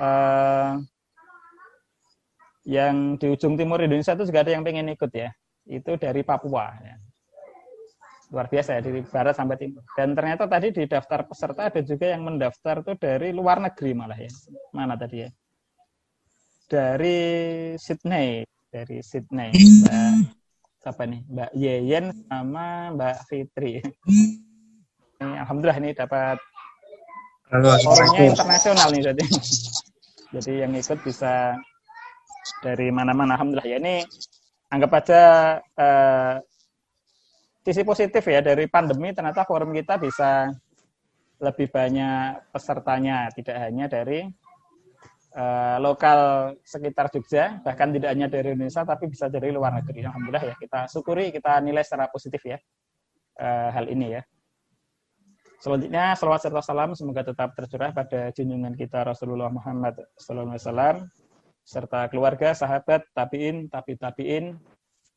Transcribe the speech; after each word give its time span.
uh, 0.00 0.80
yang 2.64 3.20
di 3.20 3.26
ujung 3.30 3.54
timur 3.54 3.80
Indonesia 3.84 4.16
itu 4.16 4.24
juga 4.28 4.40
ada 4.42 4.52
yang 4.56 4.64
pengen 4.64 4.88
ikut 4.92 5.12
ya. 5.12 5.30
Itu 5.68 6.00
dari 6.00 6.24
Papua. 6.24 6.72
Ya. 6.80 6.96
Luar 8.30 8.46
biasa 8.46 8.78
ya, 8.78 8.80
dari 8.80 9.02
barat 9.02 9.34
sampai 9.34 9.58
timur. 9.58 9.82
Dan 9.98 10.14
ternyata 10.14 10.46
tadi 10.46 10.70
di 10.70 10.86
daftar 10.86 11.26
peserta 11.26 11.66
ada 11.66 11.80
juga 11.82 12.06
yang 12.08 12.22
mendaftar 12.22 12.86
tuh 12.86 12.94
dari 12.94 13.34
luar 13.34 13.58
negeri 13.58 13.90
malah 13.90 14.18
ya. 14.18 14.30
Mana 14.70 14.94
tadi 14.94 15.26
ya? 15.26 15.30
Dari 16.70 17.18
Sydney. 17.74 18.46
Dari 18.70 19.02
Sydney. 19.02 19.50
Mbak, 19.50 20.14
siapa 20.78 21.02
nih? 21.10 21.20
Mbak 21.26 21.50
Yeyen 21.58 22.06
sama 22.30 22.94
Mbak 22.94 23.16
Fitri. 23.26 23.82
Ini, 25.18 25.36
Alhamdulillah 25.42 25.78
ini 25.82 25.90
dapat 25.90 26.38
orangnya 27.50 28.30
internasional 28.30 28.94
nih 28.94 29.10
jadi. 29.10 29.24
Jadi 30.30 30.62
yang 30.62 30.72
ikut 30.78 30.98
bisa 31.02 31.58
dari 32.62 32.88
mana-mana. 32.94 33.34
Alhamdulillah. 33.34 33.66
Ya 33.66 33.76
ini 33.82 34.06
anggap 34.70 34.90
aja 35.02 35.22
uh, 35.58 36.34
sisi 37.66 37.82
positif 37.82 38.22
ya 38.30 38.38
dari 38.38 38.70
pandemi 38.70 39.10
ternyata 39.10 39.42
forum 39.42 39.74
kita 39.74 39.98
bisa 39.98 40.54
lebih 41.42 41.66
banyak 41.74 42.54
pesertanya. 42.54 43.26
Tidak 43.34 43.56
hanya 43.58 43.90
dari 43.90 44.22
uh, 45.34 45.76
lokal 45.82 46.54
sekitar 46.62 47.10
Jogja 47.10 47.58
bahkan 47.66 47.90
tidak 47.90 48.14
hanya 48.14 48.30
dari 48.30 48.54
Indonesia 48.54 48.86
tapi 48.86 49.10
bisa 49.10 49.26
dari 49.26 49.50
luar 49.50 49.82
negeri. 49.82 50.06
Alhamdulillah 50.06 50.44
ya 50.46 50.54
kita 50.54 50.86
syukuri 50.86 51.34
kita 51.34 51.58
nilai 51.58 51.82
secara 51.82 52.06
positif 52.06 52.38
ya 52.46 52.58
uh, 53.42 53.68
hal 53.74 53.90
ini 53.90 54.14
ya 54.14 54.22
selanjutnya 55.60 56.16
salawat 56.16 56.40
serta 56.40 56.64
salam 56.64 56.96
semoga 56.96 57.20
tetap 57.20 57.52
tercurah 57.52 57.92
pada 57.92 58.32
junjungan 58.32 58.72
kita 58.74 59.04
Rasulullah 59.04 59.52
Muhammad 59.52 60.00
SAW 60.16 61.04
serta 61.62 62.08
keluarga 62.08 62.56
sahabat 62.56 63.04
tabiin 63.12 63.68
tabi 63.68 63.94
tabiin 63.94 64.56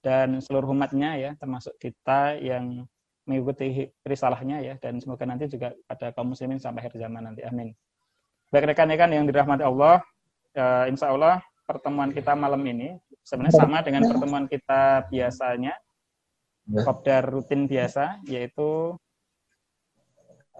dan 0.04 0.44
seluruh 0.44 0.76
umatnya 0.76 1.16
ya 1.16 1.32
termasuk 1.40 1.74
kita 1.80 2.36
yang 2.38 2.84
mengikuti 3.24 3.88
risalahnya 4.04 4.60
ya 4.60 4.76
dan 4.84 5.00
semoga 5.00 5.24
nanti 5.24 5.48
juga 5.48 5.72
pada 5.88 6.12
kaum 6.12 6.36
muslimin 6.36 6.60
sampai 6.60 6.84
akhir 6.84 7.00
zaman 7.00 7.24
nanti. 7.24 7.42
Amin. 7.48 7.72
Baik 8.52 8.76
rekan-rekan 8.76 9.10
yang 9.16 9.24
dirahmati 9.24 9.64
Allah 9.64 10.04
uh, 10.60 10.86
insya 10.92 11.16
Allah 11.16 11.40
pertemuan 11.64 12.12
kita 12.12 12.36
malam 12.36 12.60
ini 12.68 13.00
sebenarnya 13.24 13.56
sama 13.64 13.80
dengan 13.80 14.04
pertemuan 14.04 14.46
kita 14.52 15.08
biasanya 15.08 15.74
kopdar 16.84 17.24
rutin 17.32 17.66
biasa 17.66 18.20
yaitu 18.28 19.00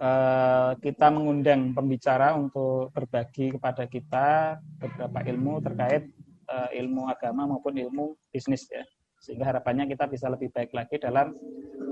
uh, 0.00 0.72
kita 0.80 1.06
mengundang 1.10 1.74
pembicara 1.74 2.34
untuk 2.34 2.90
berbagi 2.90 3.54
kepada 3.54 3.84
kita 3.86 4.58
beberapa 4.80 5.18
ilmu 5.22 5.62
terkait 5.62 6.10
uh, 6.50 6.70
ilmu 6.74 7.06
agama 7.06 7.46
maupun 7.46 7.74
ilmu 7.78 8.14
bisnis 8.32 8.66
ya 8.70 8.82
sehingga 9.22 9.48
harapannya 9.48 9.88
kita 9.88 10.04
bisa 10.10 10.28
lebih 10.28 10.52
baik 10.52 10.76
lagi 10.76 11.00
dalam 11.00 11.32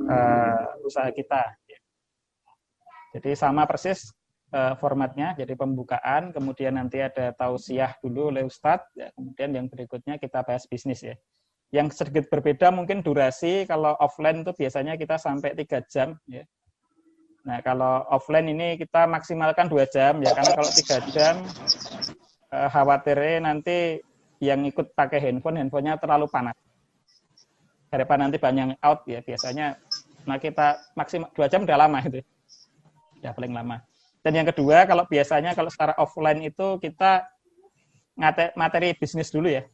uh, 0.05 0.85
usaha 0.85 1.09
kita. 1.09 1.57
Jadi 3.13 3.37
sama 3.37 3.69
persis 3.69 4.09
formatnya, 4.53 5.33
jadi 5.33 5.57
pembukaan, 5.57 6.29
kemudian 6.29 6.77
nanti 6.77 7.01
ada 7.01 7.33
tausiah 7.33 7.97
dulu 8.05 8.29
oleh 8.29 8.45
Ustadz, 8.45 8.93
ya, 8.93 9.09
kemudian 9.17 9.49
yang 9.57 9.65
berikutnya 9.65 10.21
kita 10.21 10.45
bahas 10.45 10.69
bisnis 10.69 11.01
ya. 11.01 11.17
Yang 11.73 11.97
sedikit 11.97 12.29
berbeda 12.29 12.69
mungkin 12.69 13.01
durasi, 13.01 13.65
kalau 13.65 13.97
offline 13.97 14.45
itu 14.45 14.53
biasanya 14.53 15.01
kita 15.01 15.17
sampai 15.17 15.57
tiga 15.57 15.81
jam 15.89 16.21
ya. 16.29 16.45
Nah 17.43 17.59
kalau 17.61 18.07
offline 18.07 18.55
ini 18.55 18.79
kita 18.79 19.11
maksimalkan 19.11 19.67
dua 19.67 19.83
jam 19.91 20.23
ya, 20.23 20.31
karena 20.31 20.53
kalau 20.55 20.71
tiga 20.71 20.97
jam 21.11 21.35
uh, 22.55 22.69
khawatirnya 22.71 23.43
nanti 23.43 23.99
yang 24.39 24.63
ikut 24.67 24.95
pakai 24.95 25.19
handphone, 25.19 25.59
handphonenya 25.59 25.99
terlalu 25.99 26.31
panas. 26.31 26.55
Daripada 27.91 28.25
nanti 28.25 28.39
banyak 28.39 28.79
out 28.81 29.05
ya 29.05 29.21
biasanya 29.21 29.77
nah 30.23 30.39
kita 30.39 30.79
maksimal 30.95 31.29
dua 31.35 31.51
jam 31.51 31.67
udah 31.67 31.79
lama 31.79 31.99
itu. 32.07 32.23
Ya 33.23 33.35
paling 33.35 33.51
lama. 33.51 33.83
Dan 34.23 34.39
yang 34.39 34.47
kedua 34.47 34.87
kalau 34.87 35.03
biasanya 35.11 35.59
kalau 35.59 35.71
secara 35.71 35.99
offline 35.99 36.47
itu 36.47 36.79
kita 36.79 37.27
ngate 38.15 38.55
materi 38.55 38.95
bisnis 38.95 39.35
dulu 39.35 39.51
ya 39.51 39.67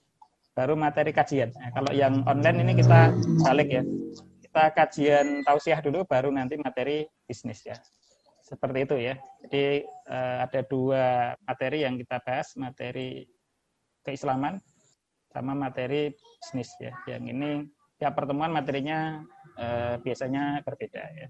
baru 0.58 0.74
materi 0.74 1.14
kajian. 1.14 1.54
Nah, 1.54 1.70
kalau 1.70 1.94
yang 1.94 2.26
online 2.26 2.66
ini 2.66 2.72
kita 2.82 3.14
balik 3.46 3.68
ya. 3.70 3.82
Kita 4.42 4.64
kajian 4.74 5.46
tausiah 5.46 5.78
dulu 5.78 6.02
baru 6.02 6.34
nanti 6.34 6.58
materi 6.58 7.06
bisnis 7.28 7.60
ya 7.68 7.76
seperti 8.40 8.88
itu 8.88 8.96
ya 8.96 9.14
jadi 9.44 9.84
uh, 10.08 10.36
ada 10.48 10.60
dua 10.64 11.36
materi 11.44 11.84
yang 11.84 12.00
kita 12.00 12.16
bahas 12.24 12.56
materi 12.56 13.28
keislaman 14.00 14.56
sama 15.28 15.52
materi 15.52 16.16
bisnis 16.16 16.72
ya 16.80 16.96
yang 17.04 17.28
ini 17.28 17.68
tiap 17.98 18.14
pertemuan 18.14 18.54
materinya 18.54 19.20
eh, 19.58 19.94
biasanya 20.00 20.62
berbeda 20.62 21.02
ya. 21.18 21.28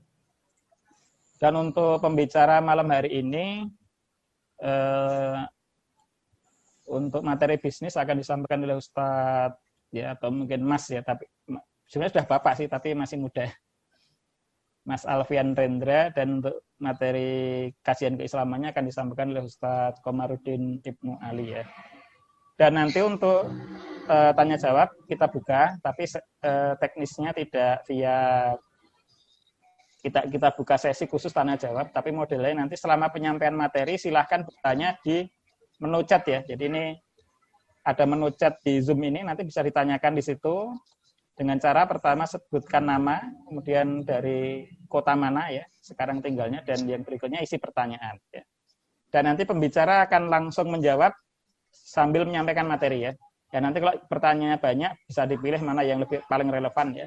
Dan 1.39 1.55
untuk 1.57 2.03
pembicara 2.05 2.61
malam 2.61 2.93
hari 2.93 3.25
ini 3.25 3.65
eh, 4.61 5.41
untuk 6.89 7.25
materi 7.25 7.57
bisnis 7.57 7.97
akan 7.97 8.21
disampaikan 8.21 8.65
oleh 8.65 8.77
Ustadz 8.77 9.57
ya 9.89 10.13
atau 10.13 10.29
mungkin 10.29 10.61
Mas 10.61 10.85
ya 10.93 11.01
tapi 11.01 11.25
sebenarnya 11.89 12.21
sudah 12.21 12.29
bapak 12.29 12.53
sih 12.61 12.69
tapi 12.69 12.93
masih 12.93 13.17
muda. 13.17 13.49
Mas 14.89 15.05
Alfian 15.05 15.53
Rendra 15.53 16.09
dan 16.17 16.41
untuk 16.41 16.65
materi 16.81 17.69
kajian 17.85 18.17
keislamannya 18.17 18.73
akan 18.73 18.85
disampaikan 18.89 19.37
oleh 19.37 19.45
Ustadz 19.45 20.01
Komarudin 20.01 20.81
Ibnu 20.81 21.21
Ali 21.21 21.53
ya. 21.53 21.69
Dan 22.57 22.81
nanti 22.81 23.05
untuk 23.05 23.53
uh, 24.09 24.33
tanya 24.33 24.57
jawab 24.57 24.89
kita 25.05 25.29
buka, 25.29 25.77
tapi 25.85 26.09
uh, 26.43 26.73
teknisnya 26.81 27.37
tidak 27.37 27.85
via 27.85 28.17
kita 30.01 30.25
kita 30.27 30.49
buka 30.57 30.81
sesi 30.81 31.05
khusus 31.05 31.37
tanya 31.37 31.61
jawab, 31.61 31.93
tapi 31.93 32.09
modelnya 32.09 32.65
nanti 32.65 32.81
selama 32.81 33.13
penyampaian 33.13 33.53
materi 33.53 34.01
silahkan 34.01 34.41
bertanya 34.41 34.97
di 35.05 35.29
menu 35.85 36.01
chat 36.09 36.25
ya. 36.25 36.41
Jadi 36.49 36.65
ini 36.65 36.85
ada 37.85 38.09
menu 38.09 38.33
chat 38.33 38.57
di 38.65 38.81
Zoom 38.81 39.05
ini 39.05 39.21
nanti 39.21 39.45
bisa 39.45 39.61
ditanyakan 39.61 40.17
di 40.17 40.23
situ 40.25 40.73
dengan 41.39 41.55
cara 41.63 41.87
pertama 41.87 42.27
sebutkan 42.27 42.83
nama, 42.83 43.23
kemudian 43.47 44.03
dari 44.03 44.67
kota 44.91 45.15
mana 45.15 45.47
ya, 45.55 45.63
sekarang 45.79 46.19
tinggalnya 46.19 46.67
dan 46.67 46.83
yang 46.83 47.07
berikutnya 47.07 47.39
isi 47.39 47.63
pertanyaan 47.63 48.19
ya. 48.35 48.43
Dan 49.07 49.31
nanti 49.31 49.47
pembicara 49.47 50.03
akan 50.11 50.27
langsung 50.27 50.67
menjawab 50.75 51.15
sambil 51.71 52.27
menyampaikan 52.27 52.67
materi 52.67 53.07
ya. 53.07 53.13
Ya 53.55 53.63
nanti 53.63 53.79
kalau 53.79 53.97
pertanyaannya 54.11 54.59
banyak 54.59 54.93
bisa 55.07 55.25
dipilih 55.31 55.63
mana 55.63 55.87
yang 55.87 56.03
lebih 56.03 56.27
paling 56.27 56.51
relevan 56.51 57.07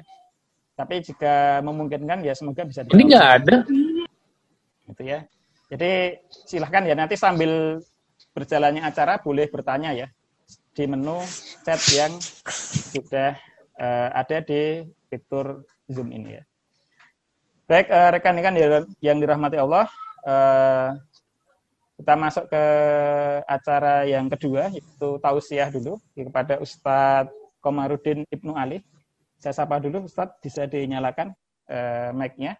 Tapi 0.80 1.04
jika 1.04 1.60
memungkinkan 1.60 2.24
ya 2.24 2.32
semoga 2.32 2.64
bisa. 2.64 2.88
Ini 2.88 3.04
nggak 3.04 3.28
ada. 3.36 3.56
Itu 4.88 5.02
ya. 5.04 5.28
Jadi 5.68 6.16
silahkan 6.48 6.88
ya 6.88 6.96
nanti 6.96 7.20
sambil 7.20 7.84
berjalannya 8.32 8.80
acara 8.80 9.20
boleh 9.20 9.44
bertanya 9.52 9.92
ya 9.92 10.08
di 10.72 10.88
menu 10.88 11.20
chat 11.68 11.80
yang 11.92 12.16
sudah 12.88 13.36
uh, 13.82 14.08
ada 14.14 14.38
di 14.46 14.86
fitur 15.10 15.66
Zoom 15.90 16.14
ini 16.14 16.38
ya. 16.38 16.42
Baik 17.66 17.90
uh, 17.90 18.10
rekan-rekan 18.14 18.54
yang 19.02 19.18
dirahmati 19.18 19.58
Allah, 19.58 19.90
uh, 20.22 20.94
kita 21.98 22.14
masuk 22.18 22.44
ke 22.50 22.64
acara 23.46 24.06
yang 24.06 24.26
kedua, 24.30 24.70
yaitu 24.70 25.18
tausiah 25.22 25.70
dulu 25.70 25.98
kepada 26.14 26.58
Ustadz 26.62 27.34
Komarudin 27.62 28.26
Ibnu 28.30 28.54
Ali. 28.54 28.82
Saya 29.38 29.54
sapa 29.54 29.82
dulu, 29.82 30.06
Ustadz, 30.06 30.38
bisa 30.42 30.66
dinyalakan 30.66 31.34
uh, 31.70 32.10
mic-nya. 32.14 32.58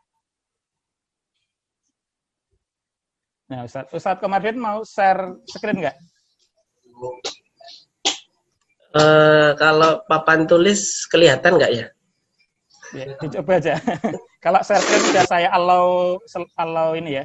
Nah, 3.50 3.66
Ustadz, 3.66 3.90
Ustadz 3.94 4.22
Komarudin 4.22 4.58
mau 4.58 4.86
share 4.86 5.42
screen 5.50 5.82
nggak? 5.82 5.96
Uh, 8.92 9.56
kalau 9.56 10.04
papan 10.04 10.44
tulis 10.44 11.08
kelihatan 11.08 11.56
nggak 11.56 11.72
ya? 11.72 11.86
Ya, 12.92 13.16
dicoba 13.24 13.56
aja. 13.56 13.80
kalau 14.44 14.60
share 14.60 14.84
screen 14.84 15.02
sudah 15.08 15.24
saya 15.24 15.48
allow, 15.56 16.20
allow 16.60 16.92
ini 16.92 17.24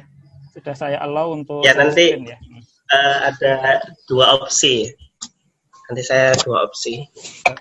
sudah 0.56 0.74
saya 0.74 0.96
allow 1.04 1.36
untuk 1.36 1.60
ya 1.60 1.76
nanti 1.76 2.16
ya. 2.16 2.38
Uh, 2.88 3.16
ada 3.28 3.84
dua 4.08 4.40
opsi 4.40 4.88
nanti 5.88 6.02
saya 6.04 6.36
dua 6.44 6.68
opsi 6.68 7.08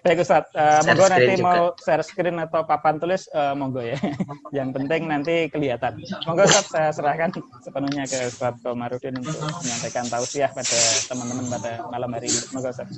baik 0.04 0.20
Ustaz 0.20 0.52
uh, 0.52 0.84
monggo 0.84 1.08
nanti 1.08 1.40
juga. 1.40 1.48
mau 1.48 1.62
share 1.80 2.04
screen 2.04 2.44
atau 2.44 2.68
papan 2.68 3.00
tulis 3.00 3.32
uh, 3.32 3.56
monggo 3.56 3.80
ya 3.80 3.96
yang 4.58 4.76
penting 4.76 5.08
nanti 5.08 5.48
kelihatan 5.48 5.96
monggo 6.28 6.44
Ustaz 6.44 6.68
saya 6.68 6.92
serahkan 6.92 7.32
sepenuhnya 7.64 8.04
ke 8.04 8.28
Ustaz 8.28 8.60
Komarudin 8.60 9.16
untuk 9.24 9.32
menyampaikan 9.64 10.06
tausiah 10.12 10.52
pada 10.52 10.78
teman-teman 11.08 11.48
pada 11.48 11.72
malam 11.88 12.10
hari 12.12 12.28
ini 12.28 12.40
monggo 12.52 12.68
Ustaz 12.68 12.92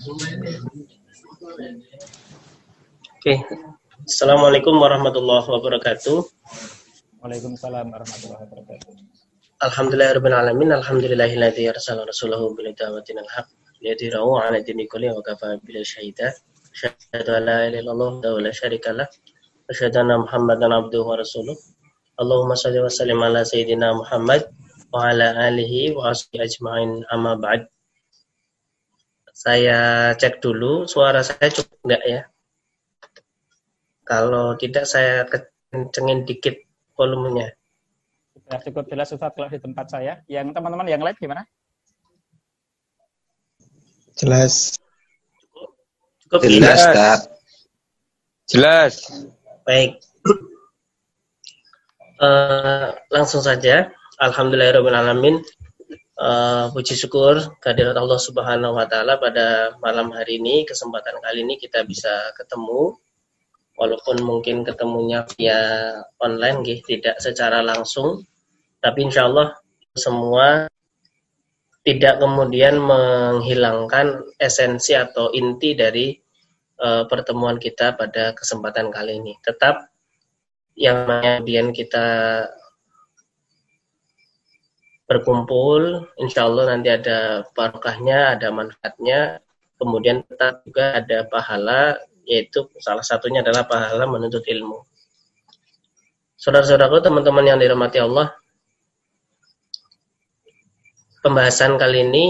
Oke, 3.20 3.36
Assalamualaikum 4.08 4.80
warahmatullahi 4.80 5.44
wabarakatuh. 5.44 6.24
Waalaikumsalam 7.20 7.92
warahmatullahi 7.92 8.48
wabarakatuh. 8.48 8.96
Alhamdulillahirabbil 9.60 10.36
alamin. 10.40 10.72
Alhamdulillahilladzi 10.72 11.68
arsala 11.68 12.08
rasulahu 12.08 12.56
bil 12.56 12.72
haq. 12.72 13.48
على 13.82 14.62
دين 14.62 14.88
وكفى 15.18 15.60
بلا 15.64 15.84
شهيدا 15.84 16.34
أشهد 16.76 17.28
أن 17.30 17.44
لا 17.46 17.68
إله 17.68 17.80
إلا 17.80 17.92
الله 17.92 18.52
شريك 18.52 18.88
له. 18.88 19.08
أشهد 19.70 19.98
أن 19.98 20.12
محمدا 20.26 20.68
عبده 20.74 21.02
ورسوله. 21.02 21.56
اللهم 22.22 22.52
صل 22.56 22.76
وسلم 22.76 23.20
على 23.24 23.42
سيدنا 23.48 23.94
محمد 23.94 24.42
وعلى 24.94 25.28
saya 29.40 30.12
cek 30.20 30.44
dulu 30.44 30.84
suara 30.84 31.24
saya 31.24 31.48
cukup 31.48 31.80
enggak 31.88 32.04
ya? 32.04 32.22
Kalau 34.04 34.60
tidak 34.60 34.84
saya 34.84 35.24
kencengin 35.72 36.28
dikit 36.28 36.60
volumenya. 37.00 37.56
Sudah 38.36 38.60
cukup 38.68 38.92
jelas 38.92 39.16
Ustaz 39.16 39.32
kalau 39.32 39.48
di 39.48 39.64
tempat 39.64 39.88
saya. 39.88 40.20
Yang 40.28 40.52
teman-teman 40.52 40.92
yang 40.92 41.00
lain 41.00 41.16
gimana? 41.16 41.48
Jelas. 44.20 44.76
cukup 46.28 46.44
Jelas? 46.44 46.82
Kak. 46.92 47.20
Jelas. 48.52 48.94
Baik. 49.64 50.00
Eh, 52.20 52.92
langsung 53.16 53.40
saja. 53.40 53.96
Alhamdulillahirrahmanirrahim. 54.20 55.40
Uh, 56.20 56.68
puji 56.76 57.00
syukur 57.00 57.40
kehadirat 57.64 57.96
Allah 57.96 58.20
Subhanahu 58.20 58.76
wa 58.76 58.84
taala 58.92 59.16
pada 59.24 59.72
malam 59.80 60.12
hari 60.12 60.36
ini 60.36 60.68
kesempatan 60.68 61.16
kali 61.24 61.48
ini 61.48 61.56
kita 61.56 61.88
bisa 61.88 62.36
ketemu 62.36 62.92
walaupun 63.80 64.20
mungkin 64.20 64.68
ketemunya 64.68 65.24
via 65.40 65.96
online 66.20 66.60
gitu, 66.68 67.00
tidak 67.00 67.24
secara 67.24 67.64
langsung 67.64 68.28
tapi 68.84 69.08
insya 69.08 69.32
Allah 69.32 69.56
semua 69.96 70.68
tidak 71.90 72.22
kemudian 72.22 72.78
menghilangkan 72.78 74.22
esensi 74.38 74.94
atau 74.94 75.34
inti 75.34 75.74
dari 75.74 76.14
uh, 76.78 77.10
pertemuan 77.10 77.58
kita 77.58 77.98
pada 77.98 78.38
kesempatan 78.38 78.94
kali 78.94 79.18
ini 79.18 79.34
tetap 79.42 79.90
yang 80.78 81.10
kemudian 81.10 81.74
kita 81.74 82.06
berkumpul, 85.10 86.06
insya 86.22 86.46
Allah 86.46 86.78
nanti 86.78 86.94
ada 86.94 87.42
barokahnya, 87.58 88.38
ada 88.38 88.54
manfaatnya, 88.54 89.42
kemudian 89.82 90.22
tetap 90.30 90.62
juga 90.62 91.02
ada 91.02 91.26
pahala, 91.26 91.98
yaitu 92.30 92.70
salah 92.78 93.02
satunya 93.02 93.42
adalah 93.42 93.66
pahala 93.66 94.06
menuntut 94.06 94.46
ilmu. 94.46 94.86
Saudara-saudaraku, 96.38 97.02
teman-teman 97.02 97.42
yang 97.42 97.58
dirahmati 97.58 97.98
Allah, 98.00 98.38
pembahasan 101.20 101.76
kali 101.76 102.08
ini 102.08 102.28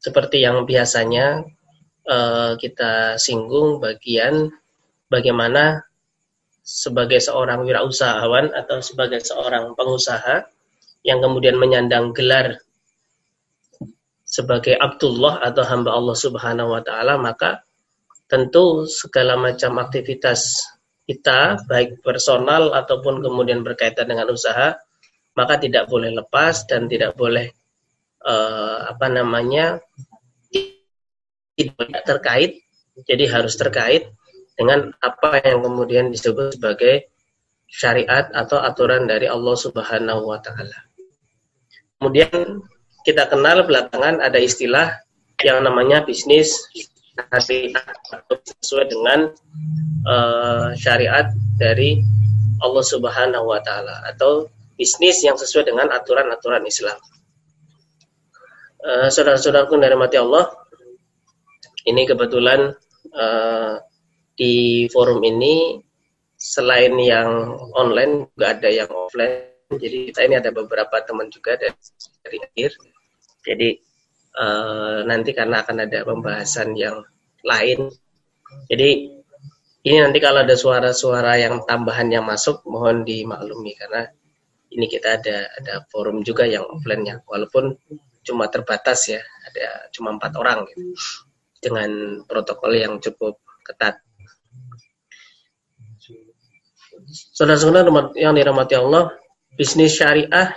seperti 0.00 0.44
yang 0.44 0.68
biasanya 0.68 1.44
eh, 2.06 2.52
kita 2.60 3.16
singgung 3.16 3.80
bagian 3.80 4.52
bagaimana 5.08 5.82
sebagai 6.66 7.22
seorang 7.22 7.62
wirausahawan 7.62 8.50
atau 8.50 8.82
sebagai 8.82 9.22
seorang 9.22 9.78
pengusaha 9.78 10.50
yang 11.06 11.22
kemudian 11.22 11.54
menyandang 11.54 12.10
gelar 12.10 12.58
sebagai 14.26 14.74
Abdullah 14.74 15.38
atau 15.38 15.62
hamba 15.62 15.94
Allah 15.94 16.16
Subhanahu 16.18 16.74
wa 16.74 16.82
taala 16.82 17.14
maka 17.14 17.62
tentu 18.26 18.90
segala 18.90 19.38
macam 19.38 19.78
aktivitas 19.78 20.66
kita 21.06 21.62
baik 21.70 22.02
personal 22.02 22.74
ataupun 22.74 23.22
kemudian 23.22 23.62
berkaitan 23.62 24.10
dengan 24.10 24.26
usaha 24.34 24.74
maka 25.38 25.54
tidak 25.62 25.86
boleh 25.86 26.10
lepas 26.10 26.66
dan 26.66 26.90
tidak 26.90 27.14
boleh 27.14 27.54
uh, 28.26 28.90
apa 28.90 29.06
namanya 29.08 29.78
tidak 31.56 32.02
terkait 32.04 32.52
jadi 33.06 33.24
harus 33.30 33.56
terkait 33.56 34.12
dengan 34.56 34.92
apa 35.04 35.40
yang 35.44 35.64
kemudian 35.64 36.08
disebut 36.08 36.56
sebagai 36.56 37.12
syariat 37.68 38.32
atau 38.32 38.56
aturan 38.56 39.04
dari 39.04 39.28
Allah 39.28 39.56
Subhanahu 39.56 40.32
wa 40.32 40.40
taala. 40.40 40.88
Kemudian 42.00 42.64
kita 43.04 43.28
kenal 43.28 43.68
belakangan 43.68 44.24
ada 44.24 44.40
istilah 44.40 44.96
yang 45.44 45.60
namanya 45.60 46.02
bisnis 46.08 46.56
syariat 47.16 47.96
sesuai 48.64 48.86
dengan 48.88 49.28
uh, 50.08 50.72
syariat 50.76 51.28
dari 51.60 52.00
Allah 52.64 52.84
Subhanahu 52.84 53.52
wa 53.52 53.60
taala 53.60 54.08
atau 54.08 54.48
bisnis 54.80 55.20
yang 55.20 55.36
sesuai 55.36 55.68
dengan 55.68 55.92
aturan-aturan 55.92 56.64
Islam. 56.64 56.96
Uh, 58.76 59.08
Saudara-saudaraku 59.08 59.80
dari 59.80 59.96
mati 59.98 60.16
Allah, 60.20 60.52
ini 61.88 62.02
kebetulan 62.04 62.74
uh, 63.16 63.74
di 64.36 64.86
forum 64.92 65.24
ini 65.24 65.80
selain 66.36 66.92
yang 67.00 67.56
online 67.72 68.28
juga 68.36 68.52
ada 68.52 68.68
yang 68.68 68.90
offline 68.92 69.56
jadi 69.66 70.14
kita 70.14 70.20
ini 70.30 70.34
ada 70.38 70.50
beberapa 70.54 71.02
teman 71.02 71.26
juga 71.26 71.58
dari, 71.58 71.74
dari 72.22 72.38
akhir. 72.38 72.70
Jadi 73.42 73.68
uh, 74.38 75.02
nanti 75.02 75.30
karena 75.34 75.66
akan 75.66 75.76
ada 75.82 75.98
pembahasan 76.06 76.78
yang 76.78 77.02
lain. 77.42 77.90
Jadi 78.70 78.90
ini 79.86 79.96
nanti 79.98 80.18
kalau 80.22 80.46
ada 80.46 80.54
suara-suara 80.54 81.38
yang 81.38 81.66
tambahan 81.66 82.10
yang 82.10 82.26
masuk 82.26 82.62
mohon 82.66 83.02
dimaklumi 83.02 83.74
karena 83.74 84.06
ini 84.70 84.86
kita 84.90 85.18
ada 85.18 85.50
ada 85.58 85.74
forum 85.90 86.26
juga 86.26 86.42
yang 86.46 86.66
offline-nya 86.66 87.22
walaupun 87.26 87.74
cuma 88.26 88.50
terbatas 88.50 89.06
ya 89.06 89.22
ada 89.22 89.86
cuma 89.94 90.10
empat 90.18 90.34
orang 90.34 90.66
gitu, 90.66 90.92
dengan 91.62 92.20
protokol 92.26 92.74
yang 92.74 92.98
cukup 92.98 93.38
ketat. 93.62 94.02
Saudara-saudara 97.06 97.86
yang 98.18 98.34
dirahmati 98.34 98.74
Allah, 98.74 99.14
Bisnis 99.56 99.96
syariah 99.96 100.52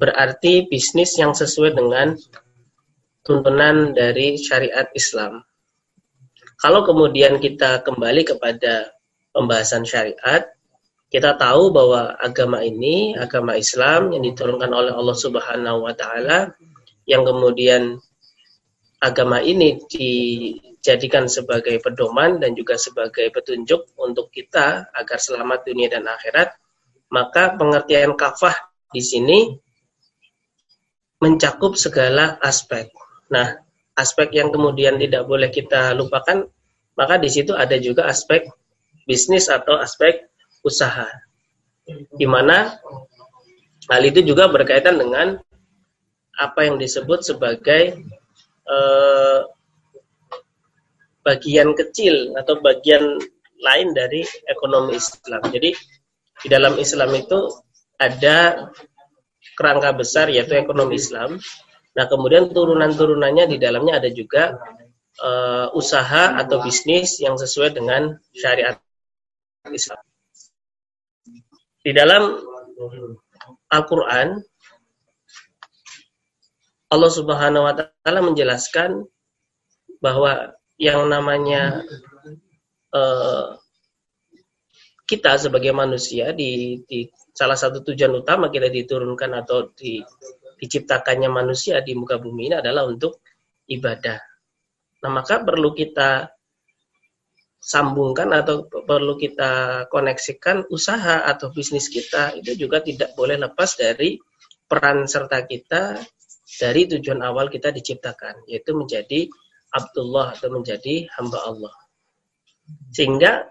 berarti 0.00 0.64
bisnis 0.64 1.12
yang 1.20 1.36
sesuai 1.36 1.76
dengan 1.76 2.16
tuntunan 3.20 3.92
dari 3.92 4.40
syariat 4.40 4.88
Islam. 4.96 5.44
Kalau 6.56 6.88
kemudian 6.88 7.36
kita 7.36 7.84
kembali 7.84 8.24
kepada 8.24 8.96
pembahasan 9.36 9.84
syariat, 9.84 10.48
kita 11.12 11.36
tahu 11.36 11.68
bahwa 11.68 12.16
agama 12.16 12.64
ini, 12.64 13.12
agama 13.12 13.60
Islam 13.60 14.16
yang 14.16 14.24
diturunkan 14.24 14.72
oleh 14.72 14.92
Allah 14.96 15.16
Subhanahu 15.16 15.84
wa 15.84 15.92
taala 15.92 16.56
yang 17.04 17.24
kemudian 17.24 18.00
agama 19.00 19.44
ini 19.44 19.84
dijadikan 19.88 21.28
sebagai 21.28 21.76
pedoman 21.80 22.40
dan 22.40 22.56
juga 22.56 22.80
sebagai 22.80 23.28
petunjuk 23.28 23.92
untuk 24.00 24.32
kita 24.32 24.88
agar 24.92 25.18
selamat 25.20 25.68
dunia 25.68 25.92
dan 25.92 26.08
akhirat 26.08 26.56
maka 27.12 27.54
pengertian 27.54 28.18
kafah 28.18 28.56
di 28.90 28.98
sini 28.98 29.38
mencakup 31.22 31.78
segala 31.78 32.36
aspek. 32.42 32.90
Nah, 33.30 33.54
aspek 33.94 34.34
yang 34.34 34.50
kemudian 34.50 34.98
tidak 34.98 35.24
boleh 35.24 35.48
kita 35.48 35.94
lupakan, 35.94 36.44
maka 36.98 37.14
di 37.16 37.30
situ 37.30 37.54
ada 37.54 37.78
juga 37.78 38.10
aspek 38.10 38.50
bisnis 39.06 39.46
atau 39.46 39.78
aspek 39.78 40.26
usaha. 40.66 41.06
Di 42.12 42.26
mana 42.26 42.76
hal 43.88 44.02
itu 44.04 44.24
juga 44.26 44.50
berkaitan 44.50 44.98
dengan 44.98 45.38
apa 46.40 46.66
yang 46.66 46.76
disebut 46.80 47.22
sebagai 47.22 47.98
eh, 48.68 49.40
bagian 51.24 51.72
kecil 51.72 52.36
atau 52.36 52.60
bagian 52.60 53.16
lain 53.64 53.88
dari 53.96 54.20
ekonomi 54.44 55.00
Islam. 55.00 55.40
Jadi 55.48 55.72
di 56.44 56.48
dalam 56.52 56.76
Islam 56.76 57.10
itu 57.16 57.48
ada 57.96 58.68
kerangka 59.56 59.96
besar 59.96 60.28
yaitu 60.28 60.52
ekonomi 60.58 61.00
Islam. 61.00 61.40
Nah, 61.94 62.04
kemudian 62.10 62.50
turunan-turunannya 62.50 63.48
di 63.48 63.56
dalamnya 63.56 64.02
ada 64.02 64.10
juga 64.10 64.58
uh, 65.22 65.70
usaha 65.72 66.36
atau 66.36 66.60
bisnis 66.60 67.22
yang 67.22 67.38
sesuai 67.38 67.78
dengan 67.78 68.18
syariat 68.34 68.76
Islam. 69.70 70.02
Di 71.84 71.92
dalam 71.94 72.34
Al-Qur'an 73.70 74.42
Allah 76.94 77.10
Subhanahu 77.10 77.66
wa 77.66 77.74
taala 77.74 78.20
menjelaskan 78.22 79.02
bahwa 79.98 80.54
yang 80.78 81.10
namanya 81.10 81.82
uh, 82.94 83.58
kita 85.04 85.36
sebagai 85.36 85.74
manusia 85.74 86.30
di, 86.32 86.80
di 86.86 87.10
salah 87.34 87.58
satu 87.58 87.82
tujuan 87.82 88.24
utama 88.24 88.48
kita 88.48 88.70
diturunkan 88.70 89.30
atau 89.44 89.74
di, 89.74 90.00
diciptakannya 90.62 91.28
manusia 91.28 91.82
di 91.82 91.92
muka 91.98 92.16
bumi 92.16 92.48
ini 92.48 92.56
adalah 92.62 92.86
untuk 92.86 93.20
ibadah. 93.68 94.18
Nah, 95.04 95.10
maka 95.12 95.44
perlu 95.44 95.76
kita 95.76 96.32
sambungkan 97.64 98.28
atau 98.32 98.68
perlu 98.68 99.16
kita 99.16 99.84
koneksikan 99.88 100.68
usaha 100.68 101.24
atau 101.24 101.48
bisnis 101.48 101.88
kita 101.88 102.36
itu 102.36 102.56
juga 102.60 102.84
tidak 102.84 103.16
boleh 103.16 103.40
lepas 103.40 103.80
dari 103.80 104.20
peran 104.68 105.08
serta 105.08 105.48
kita 105.48 105.96
dari 106.54 106.86
tujuan 106.86 107.20
awal 107.20 107.50
kita 107.50 107.74
diciptakan, 107.74 108.46
yaitu 108.46 108.74
menjadi 108.76 109.26
Abdullah 109.74 110.38
atau 110.38 110.48
menjadi 110.54 111.10
hamba 111.18 111.38
Allah. 111.42 111.74
Sehingga 112.94 113.50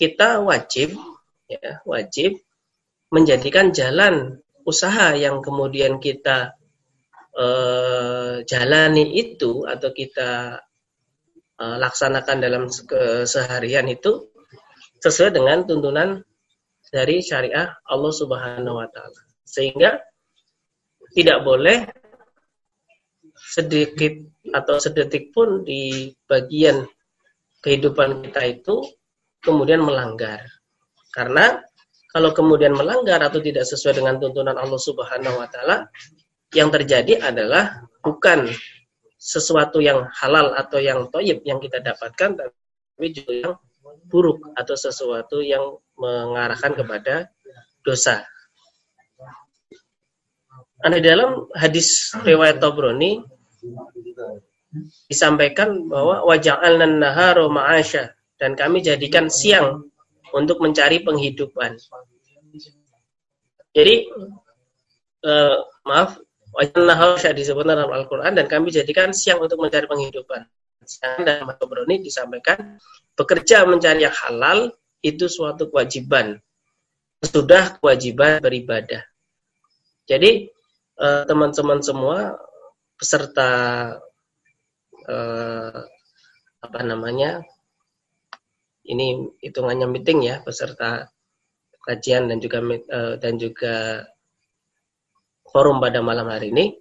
kita 0.00 0.40
wajib 0.40 0.96
ya, 1.44 1.84
wajib 1.84 2.40
menjadikan 3.12 3.70
jalan 3.70 4.40
usaha 4.64 5.12
yang 5.12 5.44
kemudian 5.44 6.00
kita 6.00 6.56
eh, 7.36 8.40
jalani 8.48 9.04
itu 9.12 9.68
atau 9.68 9.90
kita 9.92 10.62
eh, 11.60 11.76
laksanakan 11.76 12.36
dalam 12.40 12.64
keseharian 12.70 13.86
itu 13.92 14.32
sesuai 15.04 15.36
dengan 15.36 15.68
tuntunan 15.68 16.24
dari 16.90 17.20
syariah 17.20 17.68
Allah 17.84 18.12
Subhanahu 18.12 18.80
wa 18.80 18.88
taala. 18.88 19.20
Sehingga 19.44 20.00
tidak 21.12 21.42
boleh 21.42 21.99
sedikit 23.50 24.14
atau 24.54 24.78
sedetik 24.78 25.34
pun 25.34 25.66
di 25.66 26.14
bagian 26.30 26.86
kehidupan 27.66 28.22
kita 28.30 28.42
itu 28.46 28.86
kemudian 29.42 29.82
melanggar. 29.82 30.46
Karena 31.10 31.58
kalau 32.14 32.30
kemudian 32.30 32.78
melanggar 32.78 33.18
atau 33.18 33.42
tidak 33.42 33.66
sesuai 33.66 33.98
dengan 33.98 34.22
tuntunan 34.22 34.54
Allah 34.54 34.78
Subhanahu 34.78 35.42
wa 35.42 35.50
taala, 35.50 35.90
yang 36.54 36.70
terjadi 36.70 37.18
adalah 37.22 37.86
bukan 38.02 38.50
sesuatu 39.18 39.82
yang 39.82 40.06
halal 40.14 40.54
atau 40.54 40.78
yang 40.78 41.10
toyib 41.10 41.42
yang 41.42 41.58
kita 41.58 41.82
dapatkan, 41.82 42.38
tapi 42.38 43.06
juga 43.10 43.32
yang 43.34 43.54
buruk 44.06 44.54
atau 44.54 44.74
sesuatu 44.78 45.42
yang 45.42 45.78
mengarahkan 45.98 46.74
kepada 46.78 47.30
dosa. 47.82 48.26
Ada 50.80 50.96
dalam 51.02 51.50
hadis 51.52 52.16
riwayat 52.24 52.56
Tabrani 52.56 53.20
disampaikan 55.10 55.90
bahwa 55.90 56.22
waja'alna 56.26 56.86
naharu 56.86 57.50
ma'asya 57.50 58.14
dan 58.38 58.54
kami 58.54 58.80
jadikan 58.80 59.26
siang 59.26 59.90
untuk 60.30 60.62
mencari 60.62 61.02
penghidupan. 61.02 61.74
Jadi 63.74 63.94
eh, 65.26 65.56
maaf 65.86 66.18
waja'alna 66.54 66.94
naharu 66.94 67.34
disebutkan 67.34 67.74
dalam 67.78 67.90
Al-Qur'an 67.90 68.32
dan 68.38 68.46
kami 68.46 68.70
jadikan 68.70 69.10
siang 69.10 69.42
untuk 69.42 69.58
mencari 69.58 69.90
penghidupan. 69.90 70.46
Siang 70.86 71.22
dalam 71.22 71.50
Tabrani 71.54 72.02
disampaikan 72.02 72.78
bekerja 73.14 73.68
mencari 73.68 74.06
yang 74.06 74.16
halal 74.26 74.74
itu 75.02 75.26
suatu 75.26 75.68
kewajiban. 75.68 76.38
Sudah 77.20 77.76
kewajiban 77.76 78.40
beribadah. 78.40 79.02
Jadi 80.06 80.46
eh, 80.98 81.22
teman-teman 81.26 81.82
semua 81.82 82.38
peserta 83.00 83.50
eh, 85.08 85.80
apa 86.60 86.80
namanya 86.84 87.40
ini 88.84 89.32
hitungannya 89.40 89.88
meeting 89.88 90.28
ya 90.28 90.44
peserta 90.44 91.08
kajian 91.88 92.28
dan 92.28 92.44
juga 92.44 92.60
eh, 92.68 93.14
dan 93.16 93.40
juga 93.40 94.04
forum 95.48 95.80
pada 95.80 96.04
malam 96.04 96.28
hari 96.28 96.52
ini 96.52 96.76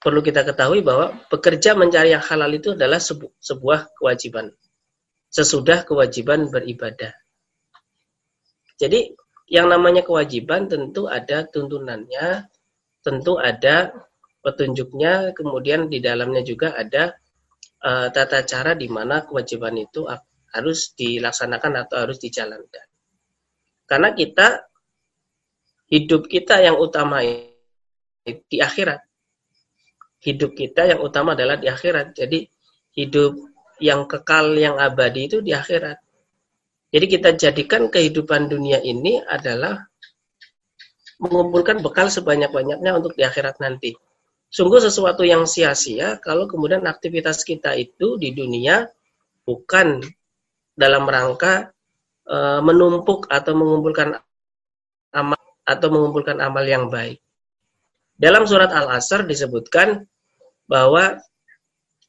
perlu 0.00 0.24
kita 0.24 0.48
ketahui 0.48 0.80
bahwa 0.80 1.20
bekerja 1.28 1.76
mencari 1.76 2.16
yang 2.16 2.24
halal 2.24 2.48
itu 2.56 2.72
adalah 2.72 2.96
sebu 2.96 3.28
sebuah 3.36 3.92
kewajiban 3.92 4.56
sesudah 5.36 5.84
kewajiban 5.84 6.48
beribadah. 6.48 7.12
Jadi 8.80 9.12
yang 9.52 9.68
namanya 9.68 10.00
kewajiban 10.00 10.64
tentu 10.64 11.12
ada 11.12 11.44
tuntunannya, 11.44 12.48
tentu 13.04 13.36
ada 13.36 13.92
petunjuknya, 14.46 15.34
kemudian 15.34 15.90
di 15.90 15.98
dalamnya 15.98 16.46
juga 16.46 16.78
ada 16.78 17.18
uh, 17.82 18.14
tata 18.14 18.46
cara 18.46 18.78
di 18.78 18.86
mana 18.86 19.26
kewajiban 19.26 19.74
itu 19.74 20.06
harus 20.54 20.94
dilaksanakan 20.94 21.82
atau 21.82 22.06
harus 22.06 22.22
dijalankan. 22.22 22.86
Karena 23.90 24.14
kita 24.14 24.70
hidup 25.90 26.30
kita 26.30 26.62
yang 26.62 26.78
utama 26.78 27.26
di 28.22 28.58
akhirat. 28.62 29.02
Hidup 30.22 30.54
kita 30.54 30.94
yang 30.94 31.02
utama 31.02 31.34
adalah 31.34 31.58
di 31.58 31.66
akhirat. 31.66 32.14
Jadi 32.14 32.46
hidup 32.94 33.34
yang 33.82 34.06
kekal 34.06 34.54
yang 34.54 34.78
abadi 34.78 35.26
itu 35.26 35.38
di 35.42 35.50
akhirat. 35.50 35.98
Jadi 36.94 37.06
kita 37.10 37.34
jadikan 37.34 37.90
kehidupan 37.90 38.46
dunia 38.46 38.78
ini 38.78 39.18
adalah 39.26 39.90
mengumpulkan 41.18 41.82
bekal 41.82 42.06
sebanyak-banyaknya 42.06 42.90
untuk 42.94 43.18
di 43.18 43.26
akhirat 43.26 43.58
nanti 43.58 43.94
sungguh 44.56 44.80
sesuatu 44.80 45.20
yang 45.20 45.44
sia-sia 45.44 46.16
kalau 46.16 46.48
kemudian 46.48 46.80
aktivitas 46.88 47.44
kita 47.44 47.76
itu 47.76 48.16
di 48.16 48.32
dunia 48.32 48.88
bukan 49.44 50.00
dalam 50.72 51.04
rangka 51.04 51.76
e, 52.24 52.64
menumpuk 52.64 53.28
atau 53.28 53.52
mengumpulkan 53.52 54.16
amal 55.12 55.36
atau 55.60 55.88
mengumpulkan 55.92 56.40
amal 56.40 56.64
yang 56.64 56.88
baik. 56.88 57.20
Dalam 58.16 58.48
surat 58.48 58.72
Al-Asr 58.72 59.28
disebutkan 59.28 60.08
bahwa 60.64 61.20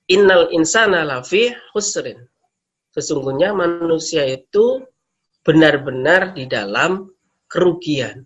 innal 0.07 0.47
insana 0.55 1.03
lafi 1.03 1.51
husrin. 1.75 2.31
Sesungguhnya 2.95 3.51
manusia 3.51 4.23
itu 4.23 4.87
benar-benar 5.43 6.31
di 6.31 6.47
dalam 6.47 7.11
kerugian. 7.51 8.23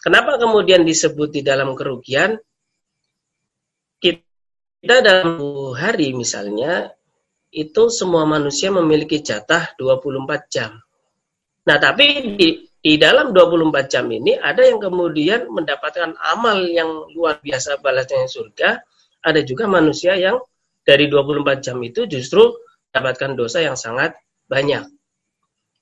Kenapa 0.00 0.40
kemudian 0.40 0.88
disebut 0.88 1.36
di 1.36 1.42
dalam 1.44 1.76
kerugian? 1.76 2.40
Kita 4.80 5.02
dalam 5.02 5.40
hari 5.72 6.12
misalnya, 6.12 6.92
itu 7.56 7.88
semua 7.88 8.28
manusia 8.28 8.68
memiliki 8.68 9.24
jatah 9.24 9.72
24 9.80 10.52
jam. 10.52 10.76
Nah, 11.66 11.76
tapi 11.80 12.36
di, 12.36 12.48
di 12.78 12.94
dalam 13.00 13.32
24 13.34 13.90
jam 13.90 14.06
ini 14.12 14.36
ada 14.36 14.62
yang 14.62 14.78
kemudian 14.78 15.48
mendapatkan 15.50 16.14
amal 16.20 16.62
yang 16.68 17.08
luar 17.16 17.40
biasa 17.40 17.80
balasnya 17.80 18.28
surga, 18.28 18.78
ada 19.24 19.40
juga 19.42 19.66
manusia 19.66 20.14
yang 20.14 20.38
dari 20.86 21.10
24 21.10 21.64
jam 21.64 21.82
itu 21.82 22.06
justru 22.06 22.54
mendapatkan 22.92 23.34
dosa 23.34 23.58
yang 23.64 23.74
sangat 23.74 24.14
banyak. 24.46 24.86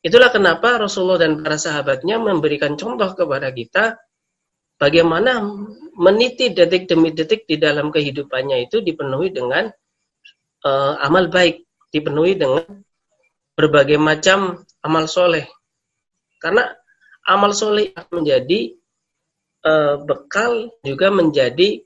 Itulah 0.00 0.32
kenapa 0.32 0.80
Rasulullah 0.80 1.20
dan 1.20 1.40
para 1.40 1.60
sahabatnya 1.60 2.16
memberikan 2.20 2.76
contoh 2.76 3.12
kepada 3.12 3.52
kita 3.52 4.00
bagaimana 4.76 5.44
meniti 5.94 6.50
detik 6.50 6.90
demi 6.90 7.14
detik 7.14 7.46
di 7.46 7.56
dalam 7.58 7.90
kehidupannya 7.90 8.66
itu 8.66 8.82
dipenuhi 8.82 9.30
dengan 9.30 9.70
uh, 10.66 10.94
amal 11.02 11.30
baik, 11.30 11.64
dipenuhi 11.94 12.34
dengan 12.38 12.66
berbagai 13.54 13.98
macam 13.98 14.66
amal 14.82 15.06
soleh. 15.06 15.46
Karena 16.42 16.66
amal 17.24 17.54
soleh 17.54 17.94
menjadi 18.10 18.74
uh, 19.64 20.02
bekal 20.02 20.74
juga 20.84 21.08
menjadi 21.14 21.80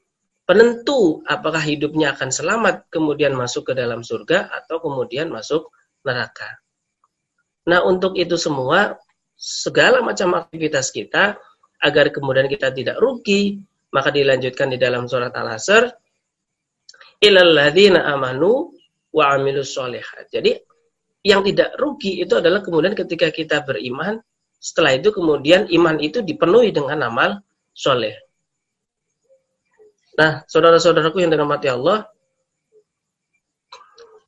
penentu 0.48 1.20
apakah 1.28 1.60
hidupnya 1.60 2.16
akan 2.16 2.32
selamat 2.32 2.88
kemudian 2.88 3.36
masuk 3.36 3.68
ke 3.68 3.72
dalam 3.76 4.00
surga 4.00 4.48
atau 4.48 4.80
kemudian 4.80 5.28
masuk 5.28 5.68
neraka. 6.02 6.56
Nah 7.68 7.84
untuk 7.84 8.16
itu 8.16 8.40
semua 8.40 8.96
segala 9.36 10.00
macam 10.00 10.34
aktivitas 10.40 10.88
kita 10.88 11.36
agar 11.78 12.10
kemudian 12.10 12.48
kita 12.50 12.72
tidak 12.72 12.96
rugi 12.98 13.60
maka 13.92 14.12
dilanjutkan 14.12 14.72
di 14.72 14.78
dalam 14.80 15.08
surat 15.08 15.32
Al-Asr, 15.32 15.88
ilal 17.24 17.52
ladzina 17.52 18.04
amanu 18.08 18.72
wa 19.12 19.24
amilus 19.34 19.74
solihat. 19.74 20.28
Jadi 20.28 20.54
yang 21.24 21.42
tidak 21.42 21.74
rugi 21.76 22.22
itu 22.22 22.38
adalah 22.38 22.62
kemudian 22.62 22.94
ketika 22.94 23.28
kita 23.32 23.64
beriman, 23.66 24.20
setelah 24.58 24.94
itu 24.94 25.10
kemudian 25.10 25.66
iman 25.70 25.96
itu 25.98 26.22
dipenuhi 26.22 26.70
dengan 26.70 27.06
amal 27.06 27.42
soleh. 27.74 28.14
Nah, 30.18 30.42
saudara-saudaraku 30.50 31.22
yang 31.22 31.30
dirahmati 31.30 31.70
Allah, 31.70 32.10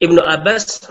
Ibnu 0.00 0.22
Abbas 0.22 0.86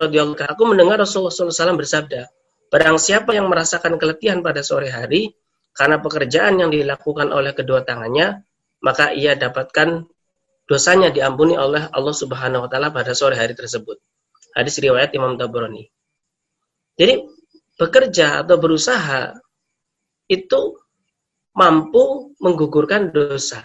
radhiyallahu 0.00 0.42
aku 0.42 0.62
mendengar 0.64 0.98
Rasulullah 0.98 1.30
SAW 1.30 1.78
bersabda, 1.78 2.26
barang 2.72 2.98
siapa 2.98 3.36
yang 3.36 3.46
merasakan 3.52 4.00
keletihan 4.00 4.40
pada 4.40 4.64
sore 4.64 4.88
hari, 4.88 5.36
karena 5.72 6.00
pekerjaan 6.04 6.60
yang 6.60 6.70
dilakukan 6.70 7.32
oleh 7.32 7.56
kedua 7.56 7.80
tangannya, 7.84 8.44
maka 8.84 9.16
ia 9.16 9.32
dapatkan 9.32 10.04
dosanya 10.68 11.08
diampuni 11.08 11.56
oleh 11.56 11.88
Allah 11.88 12.14
Subhanahu 12.14 12.66
wa 12.66 12.68
taala 12.68 12.92
pada 12.92 13.16
sore 13.16 13.40
hari 13.40 13.56
tersebut. 13.56 13.96
Hadis 14.52 14.76
riwayat 14.78 15.16
Imam 15.16 15.40
Tabrani. 15.40 15.88
Jadi 16.96 17.24
bekerja 17.80 18.44
atau 18.44 18.60
berusaha 18.60 19.32
itu 20.28 20.76
mampu 21.56 22.36
menggugurkan 22.36 23.08
dosa. 23.08 23.64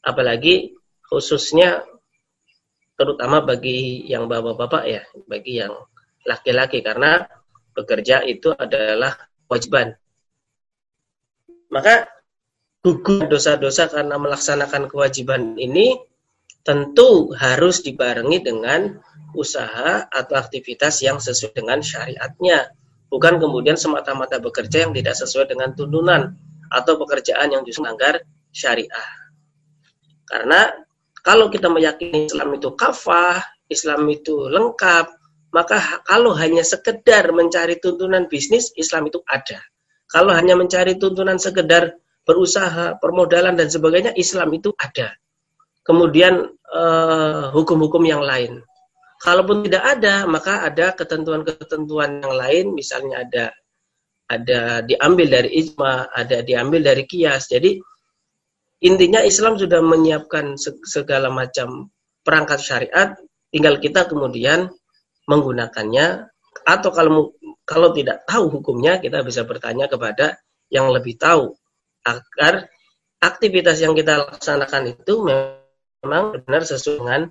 Apalagi 0.00 0.78
khususnya 1.10 1.82
terutama 2.94 3.42
bagi 3.42 4.06
yang 4.06 4.30
bapak-bapak 4.30 4.82
ya, 4.86 5.02
bagi 5.26 5.58
yang 5.58 5.74
laki-laki 6.22 6.86
karena 6.86 7.26
bekerja 7.74 8.22
itu 8.22 8.54
adalah 8.54 9.16
kewajiban 9.50 9.98
maka 11.70 12.10
gugur 12.82 13.30
dosa-dosa 13.30 13.86
karena 13.86 14.18
melaksanakan 14.18 14.90
kewajiban 14.90 15.54
ini 15.56 15.96
tentu 16.66 17.32
harus 17.36 17.80
dibarengi 17.80 18.44
dengan 18.44 19.00
usaha 19.32 20.10
atau 20.10 20.34
aktivitas 20.36 21.00
yang 21.00 21.22
sesuai 21.22 21.56
dengan 21.56 21.80
syariatnya. 21.80 22.74
Bukan 23.10 23.42
kemudian 23.42 23.74
semata-mata 23.74 24.38
bekerja 24.38 24.86
yang 24.86 24.92
tidak 24.94 25.18
sesuai 25.18 25.50
dengan 25.50 25.74
tuntunan 25.74 26.36
atau 26.70 26.94
pekerjaan 26.94 27.50
yang 27.50 27.62
justru 27.66 27.82
melanggar 27.82 28.22
syariah. 28.54 29.10
Karena 30.30 30.70
kalau 31.26 31.50
kita 31.50 31.66
meyakini 31.66 32.30
Islam 32.30 32.54
itu 32.54 32.70
kafah, 32.78 33.42
Islam 33.66 34.06
itu 34.08 34.46
lengkap, 34.46 35.10
maka 35.50 36.02
kalau 36.06 36.30
hanya 36.38 36.62
sekedar 36.62 37.34
mencari 37.34 37.82
tuntunan 37.82 38.30
bisnis, 38.30 38.70
Islam 38.78 39.10
itu 39.10 39.18
ada. 39.26 39.58
Kalau 40.10 40.34
hanya 40.34 40.58
mencari 40.58 40.98
tuntunan 40.98 41.38
sekedar 41.38 41.94
berusaha, 42.26 42.98
permodalan 42.98 43.54
dan 43.54 43.70
sebagainya, 43.70 44.12
Islam 44.18 44.50
itu 44.54 44.74
ada. 44.74 45.14
Kemudian 45.86 46.50
eh, 46.50 47.44
hukum-hukum 47.54 48.02
yang 48.04 48.22
lain. 48.22 48.60
Kalaupun 49.20 49.68
tidak 49.68 49.84
ada, 49.98 50.24
maka 50.24 50.64
ada 50.66 50.96
ketentuan-ketentuan 50.96 52.24
yang 52.24 52.34
lain, 52.34 52.64
misalnya 52.72 53.22
ada 53.22 53.44
ada 54.30 54.80
diambil 54.86 55.26
dari 55.26 55.50
ijma, 55.58 56.08
ada 56.14 56.40
diambil 56.40 56.80
dari 56.86 57.02
kias. 57.04 57.50
Jadi 57.50 57.76
intinya 58.86 59.20
Islam 59.20 59.58
sudah 59.58 59.82
menyiapkan 59.82 60.54
segala 60.86 61.28
macam 61.28 61.90
perangkat 62.22 62.62
syariat, 62.62 63.18
tinggal 63.50 63.82
kita 63.82 64.06
kemudian 64.06 64.70
menggunakannya 65.26 66.30
atau 66.64 66.90
kalau 66.94 67.34
kalau 67.70 67.94
tidak 67.94 68.26
tahu 68.26 68.50
hukumnya 68.50 68.98
kita 68.98 69.22
bisa 69.22 69.46
bertanya 69.46 69.86
kepada 69.86 70.42
yang 70.74 70.90
lebih 70.90 71.14
tahu 71.14 71.54
agar 72.02 72.66
aktivitas 73.22 73.78
yang 73.78 73.94
kita 73.94 74.26
laksanakan 74.26 74.98
itu 74.98 75.22
memang 75.22 76.42
benar 76.42 76.66
sesuai 76.66 76.98
dengan 76.98 77.22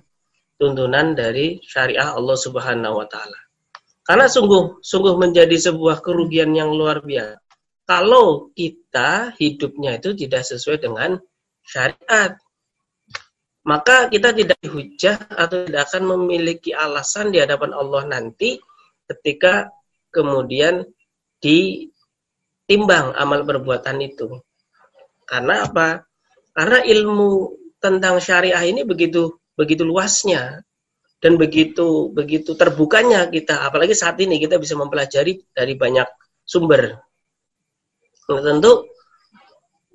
tuntunan 0.56 1.12
dari 1.12 1.60
syariah 1.60 2.16
Allah 2.16 2.40
Subhanahu 2.40 3.04
wa 3.04 3.04
taala. 3.04 3.36
Karena 4.00 4.32
sungguh 4.32 4.80
sungguh 4.80 5.20
menjadi 5.20 5.60
sebuah 5.60 6.00
kerugian 6.00 6.56
yang 6.56 6.72
luar 6.72 7.04
biasa 7.04 7.36
kalau 7.90 8.54
kita 8.54 9.34
hidupnya 9.34 9.98
itu 9.98 10.14
tidak 10.14 10.46
sesuai 10.46 10.78
dengan 10.78 11.20
syariat. 11.66 12.38
Maka 13.60 14.08
kita 14.08 14.32
tidak 14.32 14.56
dihujah 14.62 15.20
atau 15.28 15.68
tidak 15.68 15.90
akan 15.92 16.16
memiliki 16.16 16.72
alasan 16.72 17.28
di 17.28 17.44
hadapan 17.44 17.76
Allah 17.76 18.08
nanti 18.08 18.56
ketika 19.04 19.68
kemudian 20.10 20.84
ditimbang 21.40 23.16
amal 23.16 23.46
perbuatan 23.46 23.98
itu. 24.04 24.42
Karena 25.24 25.64
apa? 25.66 26.04
Karena 26.50 26.82
ilmu 26.82 27.56
tentang 27.80 28.20
syariah 28.20 28.60
ini 28.68 28.84
begitu 28.84 29.40
begitu 29.56 29.82
luasnya 29.88 30.60
dan 31.20 31.36
begitu 31.36 32.08
begitu 32.12 32.56
terbukanya 32.56 33.28
kita 33.28 33.60
apalagi 33.64 33.92
saat 33.92 34.20
ini 34.20 34.40
kita 34.40 34.56
bisa 34.56 34.76
mempelajari 34.76 35.40
dari 35.52 35.76
banyak 35.76 36.08
sumber 36.44 36.96
nah, 38.28 38.40
tentu 38.40 38.88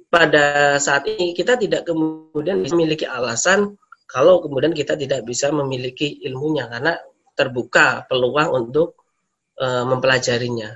pada 0.10 0.78
saat 0.78 1.10
ini 1.10 1.34
kita 1.34 1.58
tidak 1.58 1.86
kemudian 1.90 2.62
memiliki 2.62 3.10
alasan 3.10 3.74
kalau 4.06 4.38
kemudian 4.42 4.74
kita 4.74 4.94
tidak 4.94 5.26
bisa 5.26 5.50
memiliki 5.50 6.22
ilmunya 6.30 6.70
karena 6.70 6.94
terbuka 7.34 8.06
peluang 8.06 8.54
untuk 8.54 9.05
e, 9.56 9.66
mempelajarinya. 9.88 10.76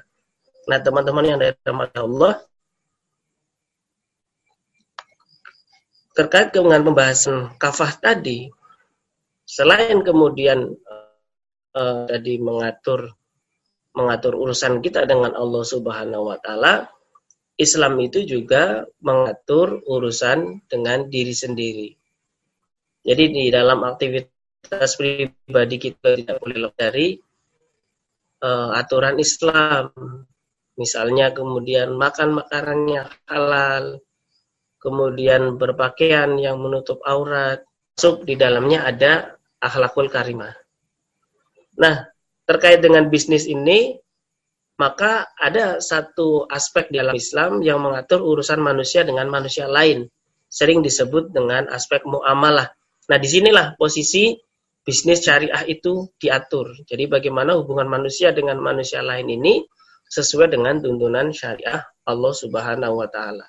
Nah, 0.70 0.78
teman-teman 0.80 1.26
yang 1.26 1.40
dari 1.42 1.56
rahmat 1.66 1.92
Allah 1.98 2.34
terkait 6.20 6.52
dengan 6.52 6.84
pembahasan 6.84 7.56
kafah 7.56 7.96
tadi, 7.96 8.52
selain 9.48 10.04
kemudian 10.04 10.68
uh, 11.72 12.06
tadi 12.12 12.36
mengatur 12.44 13.16
mengatur 13.96 14.36
urusan 14.36 14.84
kita 14.84 15.08
dengan 15.08 15.34
Allah 15.34 15.64
Subhanahu 15.64 16.30
wa 16.30 16.38
taala, 16.44 16.92
Islam 17.56 17.98
itu 18.04 18.28
juga 18.28 18.84
mengatur 19.00 19.80
urusan 19.88 20.68
dengan 20.68 21.08
diri 21.08 21.32
sendiri. 21.32 21.90
Jadi 23.04 23.24
di 23.32 23.44
dalam 23.50 23.82
aktivitas 23.88 25.00
pribadi 25.00 25.76
kita 25.80 26.20
tidak 26.20 26.38
boleh 26.44 26.68
lepas 26.68 26.78
dari 26.78 27.16
uh, 28.44 28.76
aturan 28.76 29.20
Islam. 29.20 29.92
Misalnya 30.80 31.36
kemudian 31.36 31.92
makan 31.96 32.40
makanan 32.40 33.12
halal, 33.28 34.00
kemudian 34.80 35.60
berpakaian 35.60 36.40
yang 36.40 36.64
menutup 36.64 37.04
aurat, 37.04 37.68
masuk 38.00 38.24
di 38.24 38.40
dalamnya 38.40 38.88
ada 38.88 39.36
akhlakul 39.60 40.08
karimah. 40.08 40.56
Nah, 41.76 42.08
terkait 42.48 42.80
dengan 42.80 43.12
bisnis 43.12 43.44
ini, 43.44 44.00
maka 44.80 45.28
ada 45.36 45.84
satu 45.84 46.48
aspek 46.48 46.88
di 46.88 47.04
dalam 47.04 47.12
Islam 47.20 47.60
yang 47.60 47.84
mengatur 47.84 48.24
urusan 48.24 48.64
manusia 48.64 49.04
dengan 49.04 49.28
manusia 49.28 49.68
lain. 49.68 50.08
Sering 50.48 50.80
disebut 50.80 51.36
dengan 51.36 51.68
aspek 51.68 52.08
muamalah. 52.08 52.72
Nah, 53.12 53.18
di 53.20 53.28
sinilah 53.28 53.76
posisi 53.76 54.32
bisnis 54.90 55.22
syariah 55.22 55.62
itu 55.70 56.10
diatur. 56.18 56.74
Jadi 56.90 57.06
bagaimana 57.06 57.54
hubungan 57.62 57.86
manusia 57.86 58.34
dengan 58.34 58.58
manusia 58.58 59.06
lain 59.06 59.30
ini 59.30 59.62
sesuai 60.10 60.50
dengan 60.50 60.82
tuntunan 60.82 61.30
syariah 61.30 61.86
Allah 62.10 62.34
Subhanahu 62.34 62.98
wa 62.98 63.06
taala. 63.06 63.46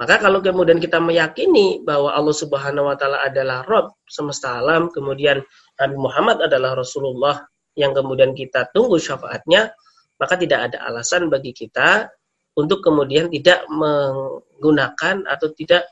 Maka 0.00 0.16
kalau 0.16 0.40
kemudian 0.40 0.80
kita 0.80 0.96
meyakini 0.96 1.84
bahwa 1.84 2.16
Allah 2.16 2.32
Subhanahu 2.32 2.88
wa 2.88 2.96
taala 2.96 3.20
adalah 3.20 3.68
Rob 3.68 4.00
semesta 4.08 4.56
alam, 4.56 4.88
kemudian 4.88 5.44
Nabi 5.76 5.96
Muhammad 6.00 6.40
adalah 6.40 6.72
Rasulullah 6.72 7.44
yang 7.76 7.92
kemudian 7.92 8.32
kita 8.32 8.72
tunggu 8.72 8.96
syafaatnya, 8.96 9.76
maka 10.16 10.40
tidak 10.40 10.72
ada 10.72 10.88
alasan 10.88 11.28
bagi 11.28 11.52
kita 11.52 12.08
untuk 12.56 12.80
kemudian 12.80 13.28
tidak 13.28 13.68
menggunakan 13.68 15.28
atau 15.28 15.52
tidak 15.52 15.84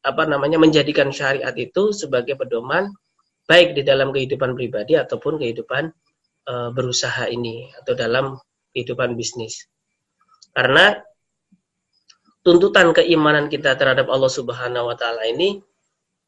apa 0.00 0.22
namanya 0.24 0.56
menjadikan 0.56 1.12
syariat 1.12 1.52
itu 1.56 1.92
sebagai 1.92 2.36
pedoman 2.36 2.88
baik 3.44 3.76
di 3.76 3.82
dalam 3.84 4.14
kehidupan 4.14 4.56
pribadi 4.56 4.96
ataupun 4.96 5.36
kehidupan 5.36 5.92
e, 6.46 6.52
berusaha 6.72 7.28
ini 7.28 7.68
atau 7.76 7.92
dalam 7.92 8.38
kehidupan 8.72 9.18
bisnis. 9.18 9.66
Karena 10.54 10.96
tuntutan 12.40 12.96
keimanan 12.96 13.52
kita 13.52 13.76
terhadap 13.76 14.08
Allah 14.08 14.32
Subhanahu 14.32 14.88
wa 14.88 14.96
taala 14.96 15.28
ini 15.28 15.60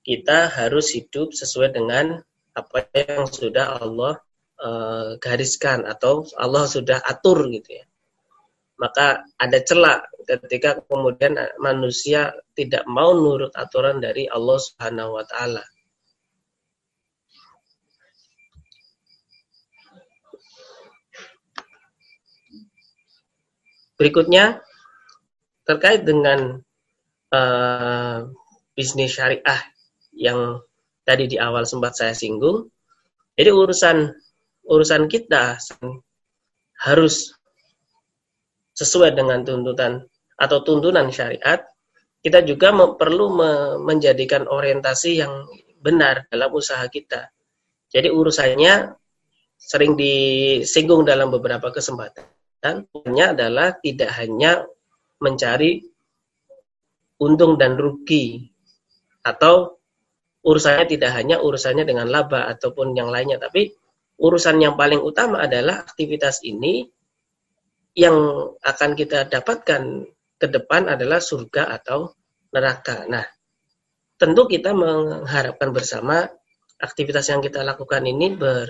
kita 0.03 0.51
harus 0.51 0.93
hidup 0.93 1.33
sesuai 1.33 1.73
dengan 1.73 2.21
apa 2.53 2.85
yang 2.93 3.25
sudah 3.31 3.81
Allah 3.81 4.21
uh, 4.61 5.17
gariskan 5.17 5.89
atau 5.89 6.27
Allah 6.37 6.69
sudah 6.69 7.01
atur 7.01 7.49
gitu 7.49 7.81
ya. 7.81 7.85
Maka 8.83 9.23
ada 9.39 9.59
celah 9.63 10.03
ketika 10.27 10.83
kemudian 10.83 11.39
manusia 11.63 12.35
tidak 12.59 12.83
mau 12.91 13.15
nurut 13.15 13.55
aturan 13.55 14.03
dari 14.03 14.27
Allah 14.27 14.59
Subhanahu 14.59 15.15
wa 15.15 15.23
taala. 15.23 15.63
Berikutnya 23.95 24.59
terkait 25.63 26.03
dengan 26.03 26.59
uh, 27.31 28.27
bisnis 28.75 29.15
syariah 29.15 29.63
yang 30.11 30.59
tadi 31.07 31.31
di 31.31 31.39
awal 31.39 31.63
sempat 31.63 31.95
saya 31.95 32.11
singgung. 32.11 32.67
Jadi 33.39 33.51
urusan 33.55 34.11
urusan 34.67 35.07
kita 35.07 35.55
harus 36.83 37.35
sesuai 38.83 39.15
dengan 39.15 39.47
tuntutan 39.47 40.03
atau 40.35 40.59
tuntunan 40.67 41.07
syariat. 41.15 41.63
Kita 42.23 42.43
juga 42.43 42.71
perlu 42.99 43.35
me 43.35 43.51
menjadikan 43.83 44.47
orientasi 44.47 45.23
yang 45.23 45.47
benar 45.83 46.27
dalam 46.31 46.51
usaha 46.55 46.83
kita. 46.87 47.31
Jadi 47.91 48.11
urusannya 48.11 48.95
sering 49.59 49.95
disinggung 49.95 51.07
dalam 51.07 51.31
beberapa 51.31 51.71
kesempatan. 51.71 52.27
Dan 52.63 52.87
adalah 53.19 53.75
tidak 53.83 54.11
hanya 54.19 54.63
mencari 55.19 55.83
untung 57.19 57.59
dan 57.59 57.79
rugi 57.79 58.51
atau 59.23 59.79
urusannya 60.43 60.87
tidak 60.91 61.15
hanya 61.15 61.39
urusannya 61.39 61.87
dengan 61.87 62.11
laba 62.11 62.51
ataupun 62.51 62.99
yang 62.99 63.15
lainnya 63.15 63.39
tapi 63.39 63.71
urusan 64.19 64.59
yang 64.59 64.75
paling 64.75 64.99
utama 64.99 65.39
adalah 65.39 65.87
aktivitas 65.87 66.43
ini 66.43 66.91
yang 67.93 68.17
akan 68.61 68.91
kita 68.97 69.29
dapatkan 69.29 70.09
ke 70.41 70.47
depan 70.49 70.89
adalah 70.89 71.21
surga 71.21 71.69
atau 71.71 72.13
neraka. 72.53 73.05
Nah, 73.09 73.25
tentu 74.17 74.49
kita 74.49 74.73
mengharapkan 74.73 75.71
bersama 75.71 76.25
aktivitas 76.81 77.31
yang 77.31 77.45
kita 77.45 77.63
lakukan 77.63 78.03
ini 78.03 78.35
ber, 78.35 78.67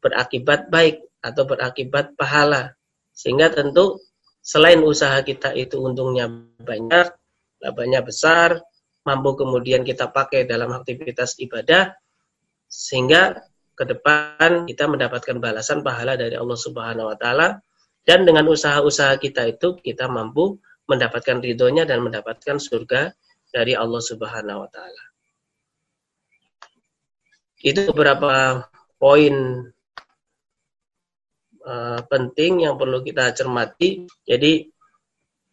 berakibat 0.00 0.72
baik 0.72 1.04
atau 1.22 1.44
berakibat 1.44 2.16
pahala. 2.16 2.74
Sehingga 3.12 3.52
tentu 3.52 4.00
selain 4.40 4.80
usaha 4.82 5.20
kita 5.22 5.52
itu 5.54 5.78
untungnya 5.78 6.26
banyak, 6.58 7.14
labanya 7.62 8.00
besar, 8.00 8.62
mampu 9.04 9.38
kemudian 9.38 9.84
kita 9.84 10.08
pakai 10.08 10.48
dalam 10.48 10.72
aktivitas 10.72 11.36
ibadah, 11.42 11.94
sehingga 12.68 13.44
ke 13.78 13.84
depan 13.86 14.66
kita 14.66 14.90
mendapatkan 14.90 15.38
balasan 15.38 15.86
pahala 15.86 16.18
dari 16.18 16.34
Allah 16.34 16.58
Subhanahu 16.58 17.06
wa 17.06 17.16
taala 17.16 17.62
dan 18.08 18.24
dengan 18.24 18.48
usaha-usaha 18.48 19.20
kita 19.20 19.52
itu 19.52 19.76
kita 19.84 20.08
mampu 20.08 20.56
mendapatkan 20.88 21.44
ridhonya 21.44 21.84
dan 21.84 22.00
mendapatkan 22.00 22.56
surga 22.56 23.12
dari 23.52 23.76
Allah 23.76 24.00
Subhanahu 24.00 24.64
wa 24.64 24.68
taala. 24.72 25.04
Itu 27.60 27.92
beberapa 27.92 28.64
poin 28.96 29.60
uh, 31.68 32.00
penting 32.08 32.64
yang 32.64 32.80
perlu 32.80 33.04
kita 33.04 33.36
cermati. 33.36 34.08
Jadi 34.24 34.64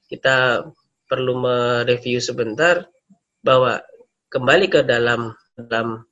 kita 0.08 0.64
perlu 1.12 1.36
mereview 1.36 2.24
sebentar 2.24 2.88
bahwa 3.44 3.84
kembali 4.32 4.72
ke 4.72 4.80
dalam 4.88 5.36
dalam 5.60 6.08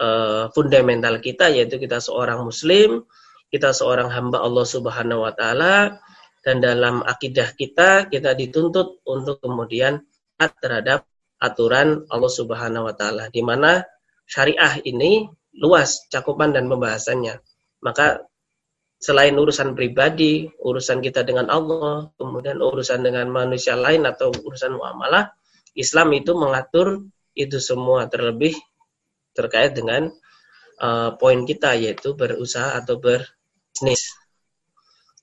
uh, 0.00 0.48
fundamental 0.56 1.20
kita 1.20 1.52
yaitu 1.52 1.76
kita 1.76 2.00
seorang 2.00 2.40
muslim 2.40 3.04
kita 3.48 3.72
seorang 3.72 4.12
hamba 4.12 4.44
Allah 4.44 4.66
Subhanahu 4.68 5.24
wa 5.24 5.32
taala 5.32 5.98
dan 6.44 6.60
dalam 6.60 7.00
akidah 7.04 7.52
kita 7.56 8.08
kita 8.08 8.36
dituntut 8.36 9.02
untuk 9.08 9.40
kemudian 9.40 10.04
taat 10.38 10.54
terhadap 10.62 11.00
aturan 11.40 12.04
Allah 12.12 12.32
Subhanahu 12.32 12.88
wa 12.88 12.94
taala 12.94 13.32
di 13.32 13.40
mana 13.42 13.82
syariah 14.28 14.80
ini 14.84 15.26
luas 15.58 16.06
cakupan 16.12 16.54
dan 16.54 16.70
pembahasannya. 16.70 17.40
Maka 17.82 18.22
selain 18.98 19.34
urusan 19.34 19.74
pribadi, 19.78 20.50
urusan 20.58 21.02
kita 21.02 21.22
dengan 21.22 21.50
Allah, 21.50 22.10
kemudian 22.18 22.58
urusan 22.58 23.02
dengan 23.02 23.30
manusia 23.30 23.78
lain 23.78 24.06
atau 24.06 24.30
urusan 24.30 24.74
muamalah, 24.74 25.34
Islam 25.78 26.10
itu 26.14 26.34
mengatur 26.34 27.06
itu 27.38 27.58
semua 27.62 28.10
terlebih 28.10 28.58
terkait 29.30 29.78
dengan 29.78 30.10
uh, 30.82 31.14
poin 31.14 31.46
kita 31.46 31.78
yaitu 31.78 32.18
berusaha 32.18 32.74
atau 32.74 32.98
ber 32.98 33.22
bisnis. 33.78 34.10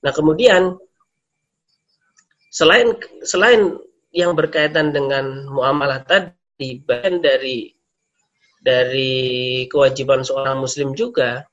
Nah, 0.00 0.16
kemudian 0.16 0.80
selain 2.48 2.96
selain 3.20 3.76
yang 4.16 4.32
berkaitan 4.32 4.96
dengan 4.96 5.44
muamalah 5.52 6.00
tadi, 6.08 6.80
bagian 6.80 7.20
dari 7.20 7.76
dari 8.64 9.68
kewajiban 9.68 10.24
seorang 10.24 10.56
muslim 10.56 10.96
juga 10.96 11.44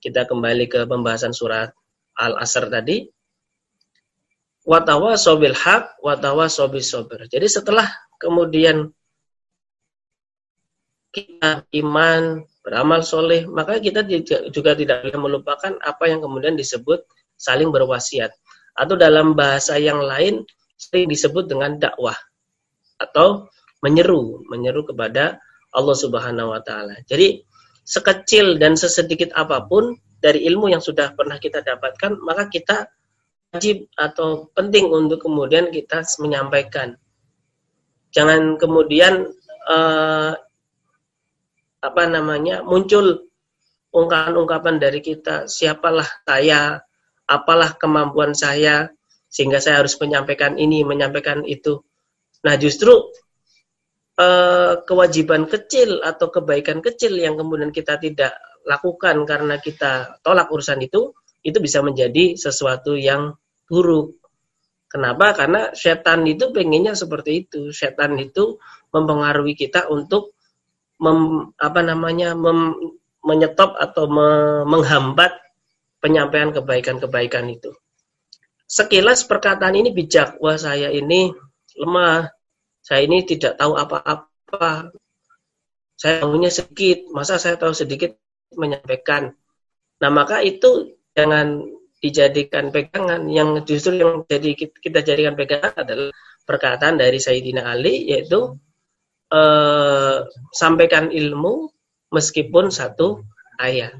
kita 0.00 0.24
kembali 0.24 0.64
ke 0.64 0.88
pembahasan 0.88 1.36
surat 1.36 1.76
Al-Asr 2.16 2.72
tadi. 2.72 3.04
Watawa 4.64 5.20
sobil 5.20 5.52
hak, 5.52 6.00
watawa 6.00 6.48
sobil 6.48 6.80
sober. 6.80 7.28
Jadi 7.28 7.48
setelah 7.52 7.84
kemudian 8.16 8.88
kita 11.12 11.68
iman, 11.84 12.48
beramal 12.60 13.00
soleh, 13.00 13.48
maka 13.48 13.80
kita 13.80 14.04
juga 14.52 14.76
tidak 14.76 15.08
boleh 15.08 15.18
melupakan 15.20 15.72
apa 15.80 16.04
yang 16.08 16.20
kemudian 16.20 16.54
disebut 16.56 17.04
saling 17.36 17.72
berwasiat. 17.72 18.32
Atau 18.76 18.96
dalam 18.96 19.36
bahasa 19.36 19.76
yang 19.80 20.00
lain 20.04 20.44
sering 20.76 21.08
disebut 21.08 21.48
dengan 21.48 21.76
dakwah. 21.80 22.16
Atau 23.00 23.48
menyeru, 23.80 24.44
menyeru 24.48 24.84
kepada 24.84 25.40
Allah 25.72 25.96
Subhanahu 25.96 26.52
wa 26.52 26.60
taala. 26.60 27.00
Jadi 27.08 27.40
sekecil 27.80 28.60
dan 28.60 28.76
sesedikit 28.76 29.32
apa 29.32 29.64
pun 29.64 29.96
dari 30.20 30.44
ilmu 30.44 30.68
yang 30.68 30.84
sudah 30.84 31.16
pernah 31.16 31.40
kita 31.40 31.64
dapatkan, 31.64 32.20
maka 32.20 32.52
kita 32.52 32.92
wajib 33.50 33.88
atau 33.96 34.52
penting 34.52 34.86
untuk 34.92 35.24
kemudian 35.26 35.72
kita 35.72 36.04
menyampaikan. 36.22 36.94
Jangan 38.12 38.60
kemudian 38.60 39.32
uh, 39.66 40.34
apa 41.80 42.02
namanya 42.06 42.60
muncul 42.60 43.28
ungkapan-ungkapan 43.90 44.76
dari 44.78 45.00
kita 45.00 45.48
siapalah 45.48 46.06
saya? 46.22 46.84
Apalah 47.30 47.78
kemampuan 47.78 48.34
saya 48.34 48.90
sehingga 49.30 49.62
saya 49.62 49.78
harus 49.80 49.94
menyampaikan 50.02 50.58
ini 50.58 50.82
menyampaikan 50.82 51.46
itu? 51.46 51.78
Nah 52.42 52.58
justru 52.58 52.90
eh, 54.18 54.82
kewajiban 54.82 55.46
kecil 55.46 56.02
atau 56.02 56.26
kebaikan 56.28 56.82
kecil 56.82 57.14
yang 57.14 57.38
kemudian 57.38 57.70
kita 57.70 58.02
tidak 58.02 58.34
lakukan 58.66 59.24
karena 59.24 59.56
kita 59.62 60.20
tolak 60.26 60.50
urusan 60.50 60.82
itu 60.84 61.14
itu 61.40 61.56
bisa 61.62 61.80
menjadi 61.80 62.36
sesuatu 62.36 62.98
yang 62.98 63.32
buruk. 63.64 64.20
Kenapa? 64.90 65.32
Karena 65.38 65.70
setan 65.70 66.26
itu 66.26 66.50
pengennya 66.50 66.98
seperti 66.98 67.46
itu. 67.46 67.70
Setan 67.70 68.18
itu 68.18 68.58
mempengaruhi 68.90 69.54
kita 69.54 69.86
untuk 69.86 70.34
mem, 71.00 71.50
apa 71.56 71.80
namanya 71.80 72.36
mem, 72.36 72.76
menyetop 73.24 73.74
atau 73.80 74.04
me, 74.06 74.28
menghambat 74.68 75.32
penyampaian 76.00 76.52
kebaikan-kebaikan 76.52 77.48
itu. 77.48 77.72
Sekilas 78.70 79.26
perkataan 79.26 79.74
ini 79.74 79.90
bijak, 79.90 80.38
wah 80.38 80.54
saya 80.54 80.94
ini 80.94 81.34
lemah, 81.74 82.30
saya 82.84 83.02
ini 83.04 83.26
tidak 83.26 83.58
tahu 83.58 83.74
apa-apa, 83.74 84.94
saya 85.98 86.22
tahunya 86.22 86.48
sedikit, 86.48 87.10
masa 87.12 87.36
saya 87.36 87.58
tahu 87.60 87.74
sedikit 87.74 88.16
menyampaikan. 88.54 89.34
Nah 90.00 90.10
maka 90.10 90.40
itu 90.40 90.96
jangan 91.12 91.60
dijadikan 92.00 92.72
pegangan, 92.72 93.28
yang 93.28 93.60
justru 93.68 94.00
yang 94.00 94.24
jadi 94.24 94.56
kita 94.56 95.04
jadikan 95.04 95.36
pegangan 95.36 95.76
adalah 95.76 96.08
perkataan 96.48 96.96
dari 96.96 97.20
Sayyidina 97.20 97.68
Ali 97.68 98.08
yaitu 98.08 98.56
eh, 99.30 100.18
sampaikan 100.54 101.08
ilmu 101.10 101.70
meskipun 102.10 102.68
satu 102.70 103.22
ayat. 103.58 103.94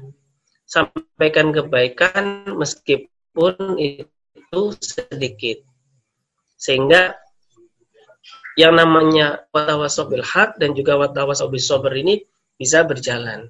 Sampaikan 0.67 1.51
kebaikan 1.51 2.47
meskipun 2.55 3.75
itu 3.75 4.61
sedikit. 4.79 5.63
Sehingga 6.55 7.15
yang 8.59 8.75
namanya 8.75 9.47
watawasobil 9.55 10.23
hak 10.23 10.59
dan 10.59 10.75
juga 10.75 10.99
watawasobil 10.99 11.59
sober 11.59 11.91
ini 11.95 12.23
bisa 12.59 12.83
berjalan. 12.83 13.47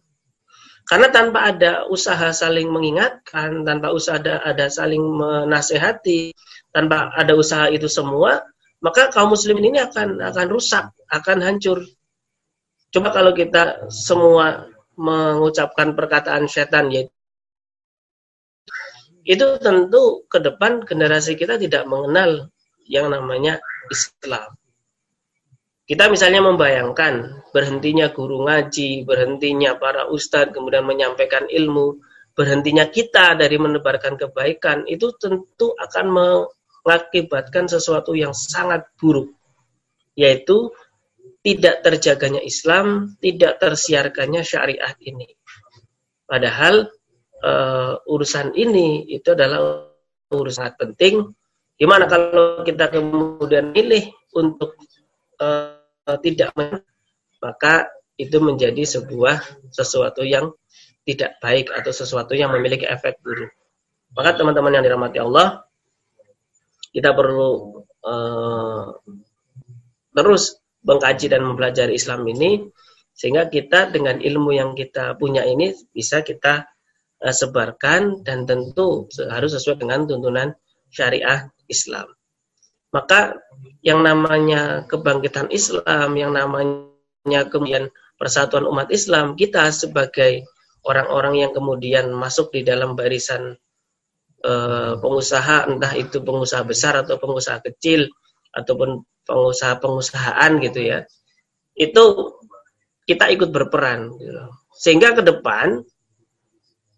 Karena 0.85 1.07
tanpa 1.13 1.53
ada 1.53 1.85
usaha 1.87 2.33
saling 2.33 2.67
mengingatkan, 2.67 3.63
tanpa 3.63 3.93
usaha 3.93 4.17
ada, 4.17 4.41
ada 4.41 4.65
saling 4.67 4.99
menasehati, 4.99 6.33
tanpa 6.73 7.13
ada 7.13 7.37
usaha 7.37 7.69
itu 7.69 7.85
semua, 7.85 8.41
maka 8.81 9.13
kaum 9.13 9.31
muslimin 9.33 9.71
ini 9.71 9.79
akan 9.79 10.19
akan 10.19 10.47
rusak, 10.49 10.91
akan 11.07 11.37
hancur. 11.45 11.85
Coba 12.91 13.13
kalau 13.15 13.31
kita 13.31 13.87
semua 13.87 14.67
mengucapkan 14.99 15.95
perkataan 15.95 16.51
setan 16.51 16.91
ya 16.91 17.07
itu 19.21 19.45
tentu 19.61 20.25
ke 20.25 20.41
depan 20.41 20.81
generasi 20.81 21.37
kita 21.37 21.61
tidak 21.61 21.85
mengenal 21.85 22.49
yang 22.89 23.13
namanya 23.13 23.61
Islam. 23.93 24.57
Kita 25.85 26.07
misalnya 26.07 26.41
membayangkan 26.41 27.43
berhentinya 27.51 28.09
guru 28.15 28.47
ngaji, 28.47 29.03
berhentinya 29.03 29.75
para 29.75 30.07
ustadz, 30.07 30.55
kemudian 30.55 30.87
menyampaikan 30.87 31.51
ilmu, 31.51 31.99
berhentinya 32.31 32.87
kita 32.87 33.35
dari 33.35 33.59
menebarkan 33.59 34.15
kebaikan, 34.15 34.87
itu 34.87 35.11
tentu 35.19 35.75
akan 35.75 36.05
mengakibatkan 36.81 37.69
sesuatu 37.69 38.17
yang 38.17 38.33
sangat 38.33 38.85
buruk, 38.97 39.33
yaitu 40.17 40.73
tidak 41.41 41.81
terjaganya 41.81 42.41
Islam, 42.41 43.17
tidak 43.17 43.57
tersiarkannya 43.57 44.41
syariat 44.45 44.93
ini. 45.01 45.33
Padahal 46.29 46.89
uh, 47.41 47.97
urusan 48.05 48.53
ini 48.53 49.09
itu 49.09 49.33
adalah 49.33 49.89
urusan 50.31 50.69
sangat 50.69 50.75
penting. 50.77 51.33
Gimana 51.75 52.05
kalau 52.05 52.61
kita 52.61 52.93
kemudian 52.93 53.73
pilih 53.73 54.13
untuk 54.37 54.77
uh, 55.41 55.75
tidak, 56.21 56.53
maka 57.41 57.89
itu 58.21 58.37
menjadi 58.37 58.85
sebuah 58.85 59.41
sesuatu 59.73 60.21
yang 60.21 60.53
tidak 61.01 61.41
baik 61.41 61.73
atau 61.73 61.89
sesuatu 61.89 62.37
yang 62.37 62.53
memiliki 62.53 62.85
efek 62.85 63.17
buruk. 63.25 63.49
Maka 64.13 64.37
teman-teman 64.37 64.77
yang 64.77 64.83
dirahmati 64.85 65.17
Allah, 65.17 65.65
kita 66.91 67.15
perlu 67.15 67.81
uh, 68.03 68.85
terus 70.11 70.59
mengkaji 70.83 71.31
dan 71.31 71.47
mempelajari 71.47 71.95
Islam 71.95 72.27
ini 72.27 72.67
sehingga 73.15 73.47
kita 73.47 73.91
dengan 73.91 74.19
ilmu 74.19 74.51
yang 74.51 74.71
kita 74.75 75.15
punya 75.15 75.47
ini 75.47 75.71
bisa 75.95 76.23
kita 76.23 76.67
uh, 77.23 77.33
sebarkan 77.33 78.27
dan 78.27 78.43
tentu 78.43 79.07
harus 79.31 79.55
sesuai 79.55 79.79
dengan 79.79 80.07
tuntunan 80.07 80.51
syariah 80.91 81.47
Islam. 81.71 82.11
Maka 82.91 83.39
yang 83.79 84.03
namanya 84.03 84.83
kebangkitan 84.83 85.47
Islam, 85.47 86.11
yang 86.19 86.35
namanya 86.35 87.47
kemudian 87.47 87.87
persatuan 88.19 88.67
umat 88.67 88.91
Islam, 88.91 89.39
kita 89.39 89.71
sebagai 89.71 90.43
orang-orang 90.83 91.47
yang 91.47 91.51
kemudian 91.55 92.11
masuk 92.11 92.51
di 92.51 92.67
dalam 92.67 92.99
barisan 92.99 93.55
eh, 94.41 94.93
pengusaha 94.97 95.69
entah 95.69 95.93
itu 95.97 96.21
pengusaha 96.21 96.63
besar 96.65 97.05
atau 97.05 97.17
pengusaha 97.21 97.61
kecil 97.61 98.09
ataupun 98.51 99.05
pengusaha-pengusahaan 99.25 100.51
gitu 100.59 100.79
ya 100.81 100.99
itu 101.77 102.03
kita 103.07 103.31
ikut 103.31 103.49
berperan 103.49 104.11
gitu. 104.19 104.43
sehingga 104.75 105.15
ke 105.15 105.23
depan 105.23 105.81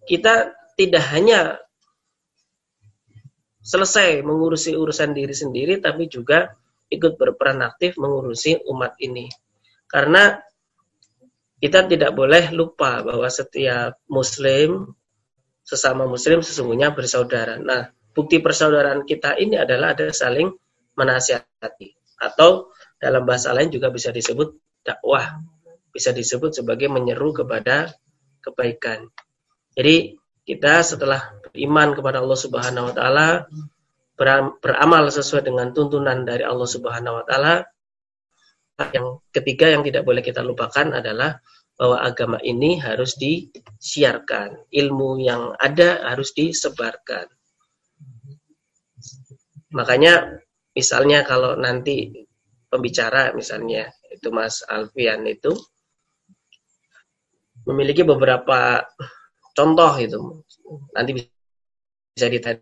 kita 0.10 0.52
tidak 0.76 1.04
hanya 1.14 1.62
selesai 3.64 4.20
mengurusi 4.26 4.76
urusan 4.76 5.16
diri 5.16 5.32
sendiri 5.32 5.80
tapi 5.80 6.12
juga 6.12 6.52
ikut 6.92 7.16
berperan 7.16 7.64
aktif 7.64 7.96
mengurusi 7.96 8.60
umat 8.68 9.00
ini 9.00 9.32
karena 9.88 10.42
kita 11.64 11.88
tidak 11.88 12.12
boleh 12.12 12.52
lupa 12.52 13.00
bahwa 13.00 13.30
setiap 13.32 13.96
muslim 14.12 14.92
sesama 15.64 16.06
muslim 16.06 16.44
sesungguhnya 16.44 16.92
bersaudara. 16.92 17.58
Nah, 17.58 17.90
bukti 18.12 18.44
persaudaraan 18.44 19.08
kita 19.08 19.40
ini 19.40 19.58
adalah 19.58 19.96
ada 19.96 20.12
saling 20.12 20.52
menasihati 20.94 21.96
atau 22.20 22.72
dalam 23.00 23.26
bahasa 23.26 23.52
lain 23.52 23.74
juga 23.74 23.90
bisa 23.90 24.14
disebut 24.14 24.54
dakwah. 24.86 25.40
Bisa 25.90 26.12
disebut 26.12 26.54
sebagai 26.54 26.92
menyeru 26.92 27.34
kepada 27.34 27.92
kebaikan. 28.44 29.08
Jadi 29.74 30.20
kita 30.44 30.84
setelah 30.84 31.34
beriman 31.50 31.96
kepada 31.96 32.20
Allah 32.20 32.40
Subhanahu 32.40 32.92
wa 32.92 32.94
taala 32.94 33.28
beramal 34.60 35.10
sesuai 35.10 35.48
dengan 35.48 35.72
tuntunan 35.74 36.22
dari 36.28 36.46
Allah 36.46 36.70
Subhanahu 36.70 37.24
wa 37.24 37.26
taala 37.26 37.66
yang 38.92 39.22
ketiga 39.30 39.70
yang 39.70 39.86
tidak 39.86 40.04
boleh 40.04 40.26
kita 40.26 40.42
lupakan 40.42 40.98
adalah 40.98 41.40
bahwa 41.74 41.98
agama 42.06 42.38
ini 42.46 42.78
harus 42.78 43.18
disiarkan, 43.18 44.70
ilmu 44.70 45.18
yang 45.22 45.58
ada 45.58 46.06
harus 46.06 46.32
disebarkan. 46.38 47.26
Makanya 49.74 50.38
misalnya 50.78 51.26
kalau 51.26 51.58
nanti 51.58 52.14
pembicara 52.70 53.34
misalnya 53.34 53.90
itu 54.14 54.30
Mas 54.30 54.62
Alfian 54.70 55.26
itu 55.26 55.54
memiliki 57.66 58.06
beberapa 58.06 58.86
contoh 59.58 59.94
itu 59.98 60.18
nanti 60.94 61.26
bisa 62.14 62.28
ditanya 62.30 62.62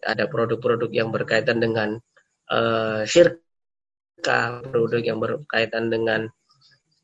ada 0.00 0.24
produk-produk 0.28 0.88
yang 0.88 1.12
berkaitan 1.12 1.60
dengan 1.60 2.00
uh, 2.48 3.04
syirka, 3.04 4.64
produk 4.64 5.02
yang 5.04 5.20
berkaitan 5.20 5.92
dengan 5.92 6.24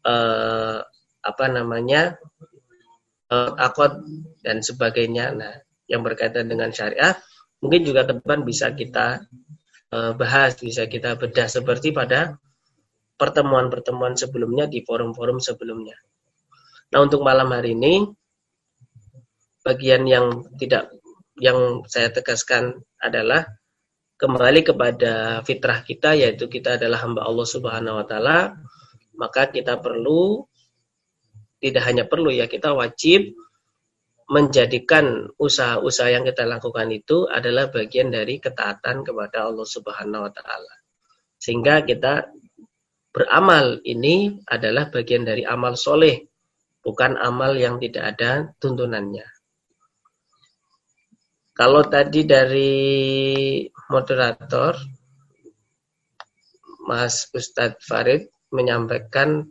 uh, 0.09 0.81
apa 1.21 1.45
namanya 1.53 2.17
uh, 3.31 3.53
akad 3.57 4.05
dan 4.43 4.61
sebagainya. 4.61 5.33
Nah, 5.37 5.55
yang 5.91 6.07
berkaitan 6.07 6.47
dengan 6.47 6.71
syariah 6.71 7.19
mungkin 7.61 7.83
juga 7.85 8.07
depan 8.09 8.47
bisa 8.47 8.73
kita 8.73 9.27
uh, 9.93 10.13
bahas, 10.17 10.57
bisa 10.57 10.87
kita 10.87 11.17
bedah 11.17 11.49
seperti 11.51 11.93
pada 11.93 12.39
pertemuan-pertemuan 13.21 14.17
sebelumnya 14.17 14.65
di 14.65 14.81
forum-forum 14.81 15.43
sebelumnya. 15.43 15.97
Nah, 16.91 16.99
untuk 17.05 17.21
malam 17.23 17.53
hari 17.53 17.77
ini 17.77 18.03
bagian 19.61 20.09
yang 20.09 20.57
tidak 20.57 20.89
yang 21.41 21.85
saya 21.89 22.09
tegaskan 22.13 22.81
adalah 23.01 23.45
kembali 24.21 24.61
kepada 24.61 25.41
fitrah 25.45 25.81
kita 25.81 26.13
yaitu 26.13 26.49
kita 26.49 26.77
adalah 26.77 27.01
hamba 27.01 27.25
Allah 27.25 27.49
Subhanahu 27.49 28.05
wa 28.05 28.07
taala 28.09 28.39
maka 29.17 29.49
kita 29.49 29.81
perlu 29.81 30.45
tidak 31.61 31.85
hanya 31.85 32.05
perlu 32.09 32.33
ya 32.33 32.49
kita 32.49 32.73
wajib 32.73 33.37
menjadikan 34.31 35.27
usaha-usaha 35.37 36.09
yang 36.15 36.23
kita 36.23 36.47
lakukan 36.47 36.87
itu 36.95 37.27
adalah 37.27 37.67
bagian 37.67 38.15
dari 38.15 38.39
ketaatan 38.39 39.03
kepada 39.03 39.51
Allah 39.51 39.67
Subhanahu 39.67 40.31
wa 40.31 40.33
taala. 40.33 40.75
Sehingga 41.35 41.83
kita 41.83 42.31
beramal 43.11 43.83
ini 43.83 44.39
adalah 44.47 44.87
bagian 44.87 45.27
dari 45.27 45.43
amal 45.43 45.75
soleh, 45.75 46.31
bukan 46.79 47.19
amal 47.19 47.59
yang 47.59 47.83
tidak 47.83 48.15
ada 48.17 48.55
tuntunannya. 48.63 49.27
Kalau 51.59 51.83
tadi 51.91 52.23
dari 52.23 52.87
moderator 53.91 54.79
Mas 56.87 57.29
Ustadz 57.35 57.83
Farid 57.83 58.31
menyampaikan 58.55 59.43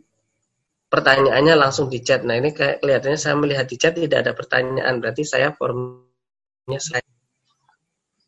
pertanyaannya 0.90 1.54
langsung 1.54 1.86
di 1.86 2.02
chat. 2.02 2.26
Nah 2.26 2.36
ini 2.36 2.50
kayak 2.50 2.82
kelihatannya 2.82 3.20
saya 3.20 3.38
melihat 3.38 3.70
di 3.70 3.76
chat 3.78 3.94
tidak 3.94 4.26
ada 4.26 4.32
pertanyaan, 4.34 4.98
berarti 4.98 5.22
saya 5.22 5.54
formnya 5.54 6.80
saya 6.82 7.00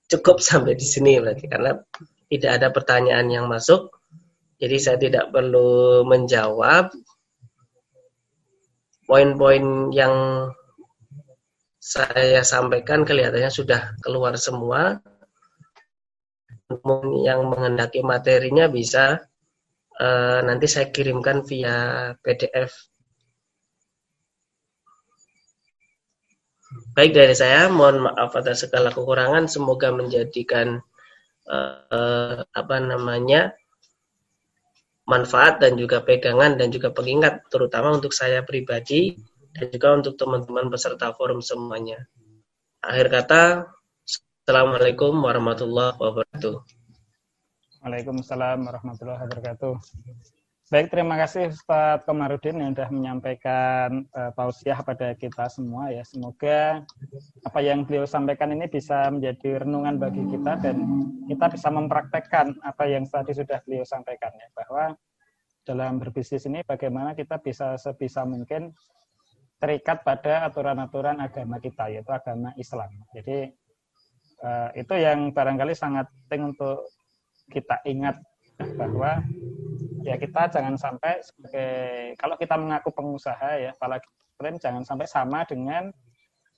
cukup 0.07 0.39
sampai 0.39 0.79
di 0.79 0.87
sini 0.87 1.19
berarti 1.19 1.51
karena 1.51 1.75
tidak 2.31 2.51
ada 2.63 2.69
pertanyaan 2.71 3.27
yang 3.29 3.45
masuk, 3.51 3.93
jadi 4.63 4.77
saya 4.79 4.97
tidak 5.03 5.35
perlu 5.35 6.07
menjawab 6.07 6.95
poin-poin 9.11 9.91
yang 9.91 10.15
saya 11.83 12.47
sampaikan 12.47 13.03
kelihatannya 13.03 13.51
sudah 13.51 13.99
keluar 14.01 14.39
semua. 14.39 15.03
Yang 17.27 17.41
menghendaki 17.53 18.01
materinya 18.01 18.65
bisa 18.65 19.29
uh, 20.01 20.41
nanti 20.47 20.67
saya 20.71 20.89
kirimkan 20.89 21.45
via 21.45 22.13
PDF. 22.21 22.73
Baik 26.97 27.13
dari 27.13 27.37
saya, 27.37 27.69
mohon 27.69 28.09
maaf 28.09 28.33
atas 28.33 28.65
segala 28.65 28.89
kekurangan. 28.93 29.45
Semoga 29.49 29.93
menjadikan 29.93 30.81
uh, 31.49 32.41
apa 32.41 32.77
namanya 32.81 33.53
manfaat 35.05 35.61
dan 35.61 35.77
juga 35.77 36.01
pegangan 36.01 36.57
dan 36.57 36.73
juga 36.73 36.95
pengingat, 36.95 37.45
terutama 37.53 37.93
untuk 37.93 38.17
saya 38.17 38.41
pribadi 38.41 39.19
dan 39.53 39.69
juga 39.69 39.89
untuk 40.01 40.15
teman-teman 40.17 40.73
peserta 40.73 41.13
forum 41.13 41.45
semuanya. 41.45 42.09
Akhir 42.81 43.13
kata, 43.13 43.43
Assalamualaikum 44.43 45.13
warahmatullahi 45.23 45.95
wabarakatuh. 46.01 46.82
Waalaikumsalam 47.83 48.63
warahmatullahi 48.63 49.27
wabarakatuh. 49.27 49.75
Baik, 50.71 50.95
terima 50.95 51.19
kasih 51.19 51.51
Ustaz 51.51 52.07
Komarudin 52.07 52.63
yang 52.63 52.79
sudah 52.79 52.89
menyampaikan 52.95 54.07
uh, 54.15 54.31
pada 54.87 55.19
kita 55.19 55.51
semua 55.51 55.91
ya. 55.91 56.07
Semoga 56.07 56.87
apa 57.43 57.59
yang 57.59 57.83
beliau 57.83 58.07
sampaikan 58.07 58.55
ini 58.55 58.71
bisa 58.71 59.11
menjadi 59.11 59.67
renungan 59.67 59.99
bagi 59.99 60.23
kita 60.31 60.63
dan 60.63 60.79
kita 61.27 61.47
bisa 61.51 61.75
mempraktekkan 61.75 62.55
apa 62.63 62.87
yang 62.87 63.03
tadi 63.11 63.35
sudah 63.35 63.59
beliau 63.67 63.83
sampaikan 63.83 64.31
ya 64.31 64.47
bahwa 64.55 64.95
dalam 65.67 65.99
berbisnis 65.99 66.47
ini 66.47 66.63
bagaimana 66.63 67.19
kita 67.19 67.43
bisa 67.43 67.75
sebisa 67.83 68.23
mungkin 68.23 68.71
terikat 69.59 70.07
pada 70.07 70.47
aturan-aturan 70.47 71.19
agama 71.19 71.59
kita 71.59 71.91
yaitu 71.91 72.15
agama 72.15 72.55
Islam. 72.55 72.95
Jadi 73.11 73.51
uh, 74.47 74.71
itu 74.79 74.95
yang 74.95 75.35
barangkali 75.35 75.75
sangat 75.75 76.07
penting 76.31 76.55
untuk 76.55 76.87
kita 77.51 77.83
ingat 77.89 78.21
bahwa 78.79 79.25
ya 80.07 80.19
kita 80.19 80.51
jangan 80.51 80.77
sampai 80.79 81.23
sebagai 81.23 81.73
kalau 82.19 82.35
kita 82.39 82.55
mengaku 82.59 82.91
pengusaha 82.95 83.59
ya 83.59 83.71
apalagi 83.75 84.07
muslim 84.43 84.59
jangan 84.59 84.83
sampai 84.83 85.07
sama 85.07 85.47
dengan 85.47 85.95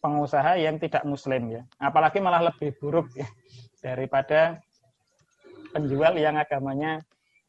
pengusaha 0.01 0.61
yang 0.61 0.77
tidak 0.81 1.05
muslim 1.09 1.49
ya. 1.49 1.63
Apalagi 1.81 2.21
malah 2.21 2.45
lebih 2.49 2.77
buruk 2.81 3.09
ya 3.17 3.29
daripada 3.81 4.61
penjual 5.73 6.17
yang 6.17 6.37
agamanya 6.37 7.01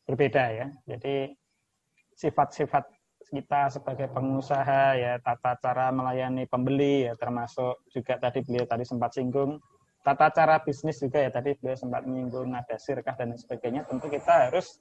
berbeda 0.08 0.43
ya. 0.52 0.67
Jadi 0.88 1.36
sifat-sifat 2.15 2.84
kita 3.32 3.71
sebagai 3.71 4.08
pengusaha 4.12 4.95
ya 4.95 5.19
tata 5.19 5.60
cara 5.60 5.91
melayani 5.91 6.48
pembeli 6.48 7.08
ya 7.08 7.13
termasuk 7.19 7.84
juga 7.91 8.15
tadi 8.21 8.39
beliau 8.43 8.63
tadi 8.63 8.88
sempat 8.88 9.15
singgung 9.17 9.60
tata 10.05 10.29
cara 10.29 10.61
bisnis 10.61 11.01
juga 11.01 11.17
ya 11.17 11.33
tadi 11.33 11.57
beliau 11.57 11.73
sempat 11.73 12.05
menyinggung 12.05 12.53
ada 12.53 12.77
sirkah 12.77 13.17
dan 13.17 13.33
sebagainya 13.33 13.89
tentu 13.89 14.05
kita 14.05 14.53
harus 14.53 14.77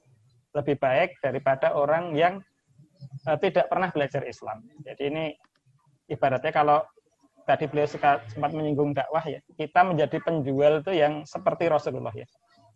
lebih 0.53 0.77
baik 0.77 1.17
daripada 1.17 1.73
orang 1.73 2.13
yang 2.13 2.39
uh, 3.25 3.37
tidak 3.41 3.65
pernah 3.67 3.89
belajar 3.89 4.21
Islam. 4.23 4.63
Jadi 4.85 5.03
ini 5.09 5.25
ibaratnya 6.07 6.53
kalau 6.53 6.79
tadi 7.43 7.65
beliau 7.65 7.89
sempat 7.89 8.51
menyinggung 8.53 8.93
dakwah 8.93 9.21
ya, 9.25 9.41
kita 9.57 9.81
menjadi 9.81 10.17
penjual 10.21 10.85
itu 10.85 10.93
yang 10.93 11.25
seperti 11.25 11.67
Rasulullah 11.67 12.13
ya. 12.13 12.25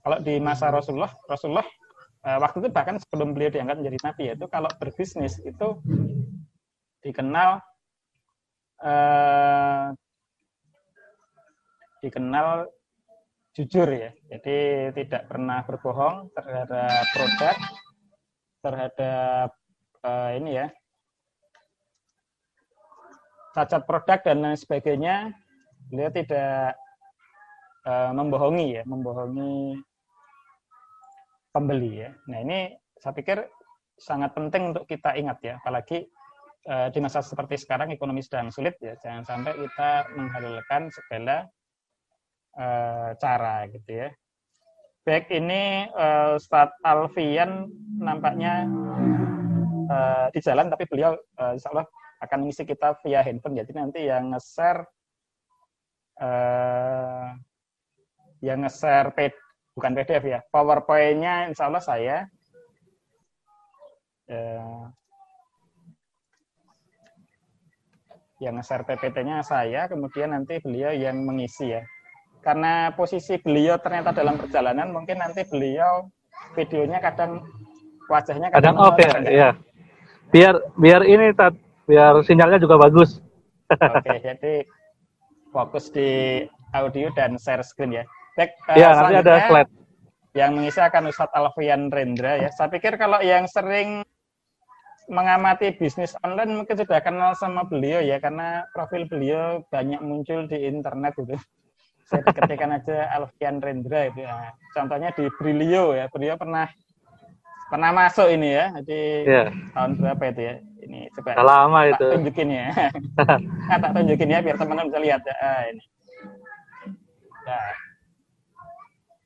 Kalau 0.01 0.17
di 0.19 0.41
masa 0.41 0.73
Rasulullah, 0.73 1.13
Rasulullah 1.29 1.65
uh, 2.25 2.37
waktu 2.41 2.65
itu 2.65 2.69
bahkan 2.73 2.97
sebelum 2.97 3.37
beliau 3.37 3.53
diangkat 3.53 3.77
menjadi 3.79 3.97
nabi 4.03 4.23
ya, 4.27 4.33
itu 4.35 4.47
kalau 4.49 4.69
berbisnis 4.81 5.37
itu 5.45 5.67
dikenal 6.99 7.63
uh, 8.83 9.95
dikenal 12.01 12.67
jujur 13.55 13.87
ya. 13.91 14.11
Jadi 14.31 14.89
tidak 14.95 15.27
pernah 15.27 15.63
berbohong 15.67 16.31
terhadap 16.31 17.03
produk, 17.11 17.55
terhadap 18.63 19.49
uh, 20.03 20.31
ini 20.35 20.51
ya 20.63 20.67
cacat 23.53 23.83
produk 23.83 24.19
dan 24.23 24.37
lain 24.39 24.57
sebagainya. 24.57 25.35
Beliau 25.89 26.11
tidak 26.13 26.77
uh, 27.83 28.11
membohongi 28.13 28.79
ya, 28.79 28.83
membohongi 28.85 29.79
pembeli 31.49 32.05
ya. 32.05 32.09
Nah 32.29 32.39
ini 32.45 32.59
saya 32.99 33.15
pikir 33.15 33.41
sangat 33.99 34.31
penting 34.37 34.71
untuk 34.71 34.85
kita 34.85 35.17
ingat 35.17 35.41
ya, 35.41 35.53
apalagi 35.59 36.07
uh, 36.69 36.87
di 36.93 36.99
masa 37.01 37.25
seperti 37.25 37.57
sekarang 37.57 37.91
ekonomi 37.91 38.21
sedang 38.23 38.53
sulit 38.53 38.77
ya, 38.79 38.95
jangan 39.01 39.25
sampai 39.25 39.57
kita 39.57 40.07
menghalalkan 40.13 40.87
segala 40.93 41.49
uh, 42.57 43.13
cara 43.19 43.67
gitu 43.69 44.05
ya. 44.05 44.09
Baik 45.03 45.31
ini 45.33 45.89
uh, 45.93 46.37
Ustadz 46.37 46.77
Alfian 46.85 47.69
nampaknya 47.97 48.69
uh, 49.89 50.27
di 50.29 50.39
jalan, 50.39 50.69
tapi 50.69 50.85
beliau 50.85 51.17
uh, 51.41 51.53
insya 51.57 51.73
Allah 51.73 51.87
akan 52.21 52.45
mengisi 52.45 52.67
kita 52.67 52.99
via 53.01 53.25
handphone. 53.25 53.57
Jadi 53.57 53.71
nanti 53.73 53.99
yang 54.05 54.35
nge-share 54.35 54.85
uh, 56.19 57.33
yang 58.43 58.63
nge-share 58.63 59.11
bukan 59.73 59.91
PDF 59.95 60.23
ya, 60.27 60.39
PowerPoint-nya 60.51 61.49
insya 61.49 61.71
Allah 61.71 61.83
saya. 61.83 62.17
Uh, 64.29 64.85
yang 68.39 68.55
nge-share 68.55 68.87
PPT-nya 68.87 69.43
saya, 69.43 69.91
kemudian 69.91 70.31
nanti 70.31 70.63
beliau 70.63 70.95
yang 70.95 71.27
mengisi 71.27 71.75
ya. 71.75 71.83
Karena 72.39 72.95
posisi 72.95 73.35
beliau 73.35 73.75
ternyata 73.83 74.15
dalam 74.15 74.39
perjalanan, 74.39 74.95
mungkin 74.95 75.19
nanti 75.19 75.43
beliau 75.47 76.07
videonya 76.55 77.03
kadang 77.03 77.43
wajahnya 78.07 78.49
kadang, 78.49 78.75
kadang 78.79 78.89
off 78.89 78.97
ya, 78.97 79.11
ya. 79.27 79.49
Biar 80.31 80.55
biar 80.79 81.01
ini 81.03 81.35
tat, 81.35 81.53
biar 81.85 82.23
sinyalnya 82.23 82.63
juga 82.63 82.79
bagus. 82.79 83.19
Oke, 83.69 84.17
jadi 84.23 84.65
fokus 85.53 85.93
di 85.93 86.41
audio 86.73 87.09
dan 87.13 87.37
share 87.37 87.61
screen 87.65 88.01
ya. 88.01 88.03
Baik, 88.37 88.55
ya, 88.79 88.95
nanti 88.95 89.15
ada 89.19 89.35
slide. 89.51 89.71
Yang 90.37 90.51
mengisi 90.55 90.79
akan 90.79 91.03
Ustadz 91.09 91.35
Alfian 91.35 91.89
Rendra 91.91 92.39
ya. 92.39 92.49
Saya 92.53 92.69
pikir 92.71 92.95
kalau 92.95 93.19
yang 93.19 93.49
sering 93.49 94.05
mengamati 95.09 95.73
bisnis 95.73 96.13
online 96.21 96.53
mungkin 96.53 96.77
sudah 96.77 97.01
kenal 97.01 97.33
sama 97.33 97.65
beliau 97.65 97.97
ya 97.97 98.21
karena 98.21 98.69
profil 98.77 99.09
beliau 99.09 99.65
banyak 99.73 99.99
muncul 100.05 100.45
di 100.45 100.69
internet 100.69 101.17
gitu. 101.17 101.35
Saya 102.09 102.25
ketikkan 102.25 102.73
aja 102.73 103.05
Alfian 103.13 103.61
Rendra 103.61 104.09
itu 104.09 104.25
ya. 104.25 104.49
Contohnya 104.73 105.13
di 105.13 105.29
Brilio 105.37 105.93
ya. 105.93 106.09
Beliau 106.09 106.41
pernah 106.41 106.65
pernah 107.69 107.93
masuk 107.93 108.33
ini 108.33 108.57
ya. 108.57 108.73
Jadi 108.81 109.01
yeah. 109.29 109.47
tahun 109.77 110.01
berapa 110.01 110.23
itu 110.33 110.41
ya? 110.41 110.55
Ini 110.89 110.99
coba. 111.13 111.37
lama 111.37 111.79
itu. 111.85 112.05
Tunjukin 112.09 112.49
ya. 112.49 112.67
nah, 113.69 113.77
tak 113.77 113.91
tunjukin 113.93 114.33
ya 114.33 114.39
biar 114.41 114.57
teman-teman 114.57 114.89
bisa 114.89 114.99
lihat 115.05 115.21
ya. 115.21 115.35
Ah, 115.37 115.61
ini. 115.69 115.83
Nah, 117.45 117.69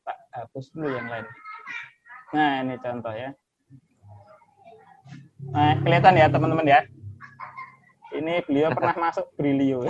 tak 0.03 0.17
hapus 0.35 0.65
dulu 0.75 0.87
yang 0.91 1.07
lain. 1.07 1.25
Nah, 2.35 2.51
ini 2.67 2.75
contoh 2.83 3.13
ya. 3.15 3.29
Nah, 5.55 5.79
kelihatan 5.79 6.19
ya 6.19 6.27
teman-teman 6.27 6.67
ya. 6.67 6.79
Ini 8.11 8.43
beliau 8.43 8.69
pernah 8.75 8.95
masuk 9.07 9.31
Brilio. 9.39 9.87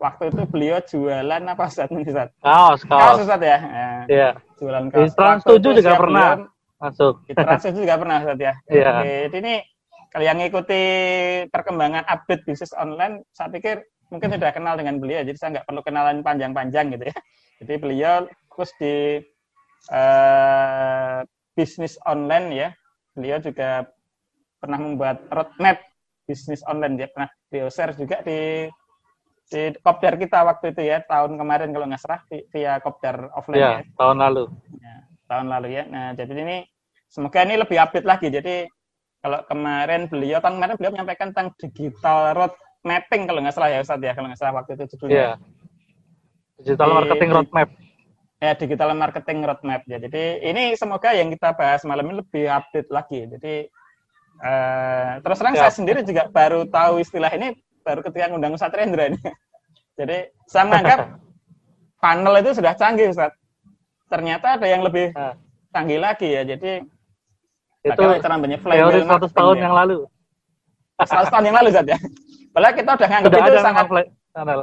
Waktu 0.00 0.32
itu 0.32 0.42
beliau 0.48 0.80
jualan 0.80 1.42
apa 1.44 1.68
Ustaz? 1.68 1.92
Ustaz? 1.92 2.32
Kaos, 2.40 2.80
kaos. 2.88 3.20
Kaos 3.20 3.20
Ustaz 3.28 3.40
ya? 3.44 3.58
Nah, 3.60 4.02
iya. 4.08 4.30
Jualan 4.56 4.88
kaos. 4.88 5.12
Di 5.12 5.16
Trans 5.16 5.42
7 5.44 5.60
juga 5.60 5.92
pernah 6.00 6.28
masuk. 6.80 7.14
Di 7.28 7.32
Trans 7.36 7.62
7 7.68 7.76
juga 7.76 7.94
pernah 8.00 8.16
Ustaz 8.24 8.38
ya? 8.40 8.52
Iya. 8.72 8.88
Oke, 8.96 9.12
jadi 9.28 9.36
ini 9.44 9.54
kalau 10.08 10.24
yang 10.24 10.38
ngikuti 10.40 10.82
perkembangan 11.52 12.08
update 12.08 12.48
bisnis 12.48 12.72
online, 12.72 13.28
saya 13.36 13.52
pikir 13.52 13.84
mungkin 14.08 14.32
sudah 14.40 14.50
kenal 14.56 14.74
dengan 14.74 14.96
beliau, 14.98 15.22
jadi 15.22 15.36
saya 15.38 15.60
nggak 15.60 15.66
perlu 15.68 15.80
kenalan 15.84 16.24
panjang-panjang 16.24 16.96
gitu 16.96 17.04
ya. 17.12 17.16
Jadi 17.60 17.74
beliau 17.76 18.24
fokus 18.48 18.72
di 18.80 19.20
uh, 19.92 21.20
bisnis 21.52 22.00
online 22.08 22.48
ya. 22.56 22.68
Beliau 23.12 23.36
juga 23.36 23.84
pernah 24.64 24.80
membuat 24.80 25.28
roadmap 25.28 25.76
bisnis 26.24 26.62
online 26.70 26.94
dia 26.94 27.08
pernah 27.10 27.30
beliau 27.50 27.68
share 27.72 27.96
juga 27.98 28.22
di 28.22 28.70
di 29.50 29.74
kopdar 29.82 30.14
kita 30.14 30.46
waktu 30.46 30.70
itu 30.70 30.82
ya 30.86 31.02
tahun 31.02 31.34
kemarin 31.34 31.74
kalau 31.74 31.86
nggak 31.90 31.98
salah 31.98 32.22
via 32.30 32.78
kopdar 32.78 33.34
offline 33.34 33.58
ya, 33.58 33.70
ya. 33.74 33.80
tahun 33.98 34.16
lalu. 34.22 34.44
Ya, 34.78 34.94
tahun 35.26 35.46
lalu 35.50 35.68
ya. 35.74 35.82
Nah 35.90 36.06
jadi 36.14 36.32
ini 36.38 36.56
semoga 37.10 37.42
ini 37.42 37.58
lebih 37.58 37.76
update 37.82 38.06
lagi. 38.06 38.30
Jadi 38.30 38.70
kalau 39.18 39.42
kemarin 39.50 40.06
beliau 40.06 40.38
tahun 40.38 40.54
kemarin 40.62 40.74
beliau 40.78 40.92
menyampaikan 40.94 41.34
tentang 41.34 41.50
digital 41.58 42.38
road 42.38 42.54
mapping 42.86 43.26
kalau 43.26 43.42
nggak 43.42 43.54
salah 43.58 43.70
ya 43.74 43.82
Ustadz 43.82 44.06
ya 44.06 44.12
kalau 44.14 44.26
nggak 44.30 44.40
salah 44.40 44.54
waktu 44.62 44.78
itu 44.78 44.84
judulnya. 44.96 45.18
Ya. 45.18 45.32
digital 46.60 46.92
marketing 46.92 47.30
roadmap 47.32 47.68
ya 48.36 48.52
digital 48.52 48.90
marketing 48.94 49.38
roadmap 49.42 49.82
ya. 49.90 49.98
Jadi 49.98 50.24
ini 50.46 50.78
semoga 50.78 51.10
yang 51.10 51.26
kita 51.34 51.58
bahas 51.58 51.82
malam 51.82 52.06
ini 52.06 52.22
lebih 52.22 52.46
update 52.46 52.90
lagi. 52.94 53.26
Jadi 53.26 53.54
Uh, 54.40 55.20
terus 55.20 55.36
terang 55.36 55.52
ya. 55.52 55.68
saya 55.68 55.72
sendiri 55.76 56.00
juga 56.00 56.24
baru 56.32 56.64
tahu 56.64 57.04
istilah 57.04 57.28
ini 57.36 57.52
baru 57.90 58.00
ketika 58.06 58.30
ngundang 58.30 58.54
Ustaz 58.54 58.70
Rendra 58.70 59.10
ini. 59.10 59.18
Jadi 59.98 60.18
saya 60.46 60.64
menganggap 60.70 60.98
panel 62.02 62.34
itu 62.38 62.50
sudah 62.54 62.72
canggih 62.78 63.10
Ustaz. 63.10 63.34
Ternyata 64.06 64.58
ada 64.58 64.66
yang 64.66 64.86
lebih 64.86 65.10
nah. 65.10 65.34
canggih 65.74 65.98
lagi 65.98 66.30
ya. 66.30 66.42
Jadi 66.46 66.86
itu 67.80 67.96
teori 67.98 68.20
100 68.22 69.34
tahun 69.34 69.56
ya. 69.58 69.62
yang 69.66 69.74
lalu. 69.74 70.06
100 71.02 71.32
tahun 71.32 71.44
yang 71.50 71.56
lalu 71.58 71.68
Ustaz 71.74 71.86
ya. 71.90 71.98
Padahal 72.54 72.74
kita 72.74 72.90
udah 72.94 73.08
nganggap 73.10 73.30
itu 73.34 73.58
sangat 73.62 73.86
panel. 74.30 74.60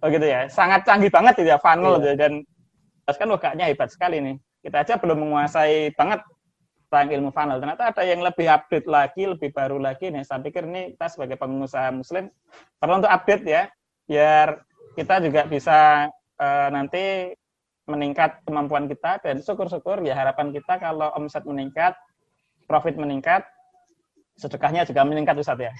Oh 0.00 0.08
gitu 0.08 0.26
ya. 0.26 0.40
Sangat 0.48 0.80
canggih 0.88 1.12
banget 1.12 1.34
itu 1.40 1.48
ya 1.52 1.58
funnel 1.60 2.00
iya. 2.00 2.12
dan 2.16 2.32
kan 3.04 3.28
wakanya 3.28 3.68
hebat 3.68 3.92
sekali 3.92 4.20
nih. 4.20 4.36
Kita 4.64 4.80
aja 4.80 4.96
belum 4.96 5.28
menguasai 5.28 5.92
banget 5.92 6.24
tentang 6.94 7.10
ilmu 7.10 7.34
funnel. 7.34 7.58
Ternyata 7.58 7.90
ada 7.90 8.02
yang 8.06 8.22
lebih 8.22 8.46
update 8.46 8.86
lagi, 8.86 9.26
lebih 9.26 9.50
baru 9.50 9.82
lagi. 9.82 10.14
Nih, 10.14 10.22
saya 10.22 10.38
pikir 10.38 10.62
ini 10.62 10.94
kita 10.94 11.10
sebagai 11.10 11.34
pengusaha 11.34 11.90
muslim 11.90 12.30
perlu 12.78 13.02
untuk 13.02 13.10
update 13.10 13.42
ya, 13.42 13.66
biar 14.06 14.62
kita 14.94 15.18
juga 15.26 15.42
bisa 15.50 16.06
uh, 16.38 16.68
nanti 16.70 17.34
meningkat 17.90 18.46
kemampuan 18.46 18.86
kita 18.86 19.18
dan 19.26 19.42
syukur-syukur 19.42 20.06
ya 20.06 20.14
harapan 20.14 20.54
kita 20.54 20.78
kalau 20.78 21.10
omset 21.18 21.42
meningkat, 21.42 21.98
profit 22.70 22.94
meningkat, 22.94 23.42
sedekahnya 24.38 24.86
juga 24.86 25.02
meningkat 25.02 25.34
Ustaz 25.34 25.58
ya. 25.58 25.74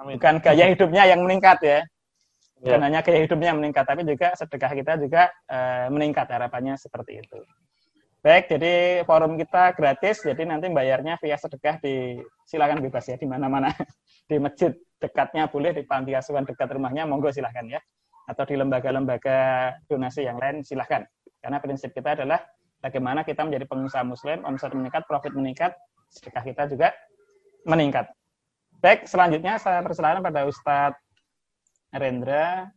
Amin. 0.00 0.16
Bukan 0.16 0.40
gaya 0.40 0.72
hidupnya 0.72 1.04
yang 1.04 1.20
meningkat 1.20 1.60
ya. 1.60 1.80
Bukan 2.64 2.80
ya. 2.80 2.84
hanya 2.88 3.00
gaya 3.04 3.28
hidupnya 3.28 3.52
yang 3.52 3.60
meningkat, 3.60 3.84
tapi 3.84 4.08
juga 4.08 4.32
sedekah 4.32 4.72
kita 4.72 4.92
juga 4.96 5.28
uh, 5.52 5.92
meningkat 5.92 6.24
harapannya 6.32 6.80
seperti 6.80 7.20
itu. 7.20 7.44
Baik, 8.24 8.56
jadi 8.56 9.04
forum 9.04 9.36
kita 9.36 9.76
gratis, 9.76 10.24
jadi 10.24 10.48
nanti 10.48 10.72
bayarnya 10.72 11.20
via 11.20 11.36
sedekah 11.36 11.76
di 11.76 12.16
silakan 12.48 12.80
bebas 12.80 13.04
ya 13.04 13.20
di 13.20 13.28
mana-mana. 13.28 13.68
Di 14.24 14.40
masjid 14.40 14.72
dekatnya 14.96 15.52
boleh, 15.52 15.76
di 15.76 15.84
panti 15.84 16.16
asuhan 16.16 16.48
dekat 16.48 16.72
rumahnya 16.72 17.04
monggo 17.04 17.28
silahkan 17.28 17.68
ya. 17.68 17.76
Atau 18.24 18.48
di 18.48 18.56
lembaga-lembaga 18.56 19.68
donasi 19.84 20.24
yang 20.24 20.40
lain 20.40 20.64
silahkan. 20.64 21.04
Karena 21.44 21.60
prinsip 21.60 21.92
kita 21.92 22.16
adalah 22.16 22.40
bagaimana 22.80 23.20
kita 23.20 23.44
menjadi 23.44 23.68
pengusaha 23.68 24.00
muslim, 24.00 24.40
omset 24.48 24.72
meningkat, 24.72 25.04
profit 25.04 25.36
meningkat, 25.36 25.76
sedekah 26.08 26.40
kita 26.48 26.62
juga 26.72 26.88
meningkat. 27.68 28.08
Baik, 28.80 29.04
selanjutnya 29.04 29.60
saya 29.60 29.84
persilakan 29.84 30.24
pada 30.24 30.48
Ustadz 30.48 30.96
Rendra 31.92 32.72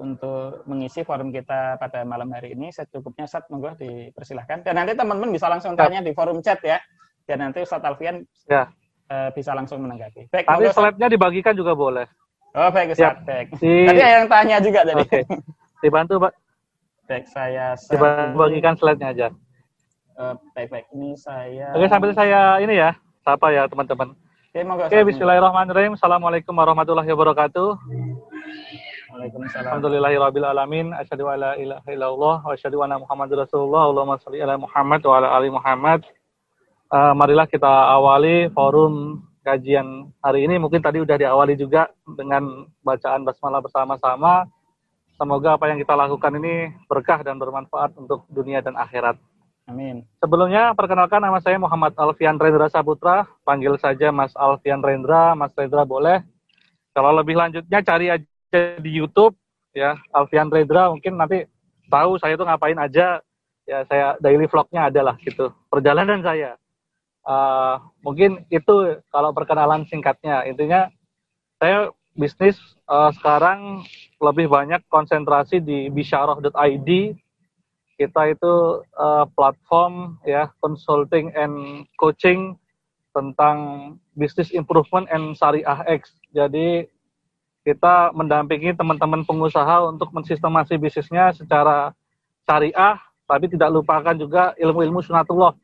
untuk 0.00 0.64
mengisi 0.64 1.04
forum 1.04 1.28
kita 1.28 1.76
pada 1.76 2.02
malam 2.08 2.32
hari 2.32 2.56
ini. 2.56 2.72
Secukupnya 2.72 3.28
Ustaz, 3.28 3.44
monggo 3.52 3.76
dipersilahkan. 3.76 4.64
Dan 4.64 4.80
nanti 4.80 4.96
teman-teman 4.96 5.30
bisa 5.30 5.46
langsung 5.52 5.76
tanya 5.76 6.00
di 6.00 6.16
forum 6.16 6.40
chat 6.40 6.58
ya. 6.64 6.80
Dan 7.28 7.44
nanti 7.44 7.60
Ustaz 7.60 7.84
Alfian 7.84 8.24
ya. 8.48 8.72
uh, 9.12 9.28
bisa 9.36 9.52
langsung 9.52 9.84
menanggapi. 9.84 10.32
Baik, 10.32 10.48
Tapi 10.48 10.72
slide-nya 10.72 11.08
dibagikan 11.12 11.54
juga 11.54 11.76
boleh. 11.76 12.08
Oh, 12.56 12.72
baik 12.72 12.96
Ustaz. 12.96 13.20
Baik. 13.22 13.54
Di... 13.60 13.86
Tadi 13.86 14.00
ada 14.00 14.16
yang 14.24 14.26
tanya 14.26 14.56
juga 14.58 14.80
tadi. 14.82 15.04
Okay. 15.06 15.22
Dibantu, 15.84 16.14
Pak. 16.18 16.32
Baik, 17.06 17.24
saya 17.28 17.76
dibagikan 17.76 18.74
slide-nya 18.74 19.08
aja. 19.12 19.28
Uh, 20.16 20.34
baik, 20.56 20.68
baik. 20.72 20.86
Ini 20.96 21.16
saya 21.16 21.72
Oke, 21.76 21.86
sambil 21.88 22.10
saya 22.12 22.60
ini 22.60 22.76
ya, 22.76 22.92
sapa 23.22 23.52
ya 23.52 23.68
teman-teman. 23.70 24.16
Oke, 24.50 24.66
Oke, 24.66 24.98
bismillahirrahmanirrahim. 25.06 25.94
Assalamualaikum 25.94 26.50
warahmatullahi 26.50 27.06
wabarakatuh. 27.06 27.78
Alhamdulillahirabbil 29.10 30.46
alamin. 30.46 30.94
Asyhadu 30.94 31.26
alla 31.26 31.58
ilaha 31.58 31.88
illallah 31.90 32.36
wa 32.46 32.52
asyhadu 32.54 32.86
anna 32.86 33.02
Muhammadar 33.02 33.42
Rasulullah. 33.42 33.90
Allahumma 33.90 34.22
shalli 34.22 34.38
ala 34.38 34.54
Muhammad 34.54 35.00
wa 35.02 35.14
ala 35.18 35.28
ali 35.34 35.50
Muhammad. 35.50 36.06
Uh, 36.90 37.14
marilah 37.18 37.46
kita 37.50 37.66
awali 37.66 38.46
forum 38.54 39.26
kajian 39.42 40.14
hari 40.22 40.46
ini. 40.46 40.62
Mungkin 40.62 40.78
tadi 40.78 41.02
sudah 41.02 41.18
diawali 41.18 41.58
juga 41.58 41.90
dengan 42.06 42.70
bacaan 42.86 43.26
basmalah 43.26 43.58
bersama-sama. 43.58 44.46
Semoga 45.18 45.58
apa 45.58 45.68
yang 45.68 45.82
kita 45.82 45.92
lakukan 45.98 46.32
ini 46.38 46.70
berkah 46.86 47.20
dan 47.26 47.36
bermanfaat 47.36 47.98
untuk 47.98 48.24
dunia 48.30 48.62
dan 48.62 48.78
akhirat. 48.78 49.18
Amin. 49.66 50.06
Sebelumnya 50.22 50.72
perkenalkan 50.78 51.18
nama 51.18 51.42
saya 51.42 51.58
Muhammad 51.58 51.98
Alfian 51.98 52.38
Rendra 52.38 52.70
Saputra. 52.70 53.26
Panggil 53.42 53.74
saja 53.82 54.14
Mas 54.14 54.30
Alfian 54.38 54.80
Rendra. 54.80 55.34
Mas 55.34 55.50
Rendra 55.58 55.82
boleh. 55.82 56.22
Kalau 56.94 57.10
lebih 57.14 57.38
lanjutnya 57.38 57.78
cari 57.82 58.06
aja 58.10 58.26
di 58.52 58.90
YouTube 58.90 59.38
ya 59.70 59.94
Alfian 60.10 60.50
Redra 60.50 60.90
mungkin 60.90 61.14
nanti 61.14 61.46
tahu 61.90 62.18
saya 62.18 62.34
itu 62.34 62.44
ngapain 62.46 62.78
aja. 62.78 63.22
Ya 63.68 63.86
saya 63.86 64.18
daily 64.18 64.50
vlognya 64.50 64.90
adalah 64.90 65.14
gitu. 65.22 65.54
Perjalanan 65.70 66.26
saya. 66.26 66.58
Uh, 67.22 67.78
mungkin 68.02 68.42
itu 68.50 68.98
kalau 69.14 69.30
perkenalan 69.30 69.86
singkatnya. 69.86 70.42
Intinya 70.48 70.90
saya 71.62 71.94
bisnis 72.18 72.58
uh, 72.90 73.14
sekarang 73.14 73.86
lebih 74.18 74.50
banyak 74.50 74.82
konsentrasi 74.90 75.62
di 75.62 75.86
bisharoh.id 75.92 76.90
kita 78.00 78.32
itu 78.32 78.80
uh, 78.96 79.28
platform 79.36 80.16
ya 80.24 80.48
consulting 80.64 81.28
and 81.36 81.84
coaching 82.00 82.56
tentang 83.12 83.92
business 84.16 84.48
improvement 84.56 85.04
and 85.12 85.36
syariah 85.36 85.84
X. 85.84 86.16
Jadi 86.32 86.88
kita 87.60 88.16
mendampingi 88.16 88.72
teman-teman 88.72 89.20
pengusaha 89.28 89.84
untuk 89.92 90.08
mensistemasi 90.16 90.80
bisnisnya 90.80 91.36
secara 91.36 91.92
syariah, 92.48 92.96
tapi 93.28 93.46
tidak 93.52 93.70
lupakan 93.70 94.16
juga 94.16 94.56
ilmu-ilmu 94.56 95.04
sunatullah 95.04 95.54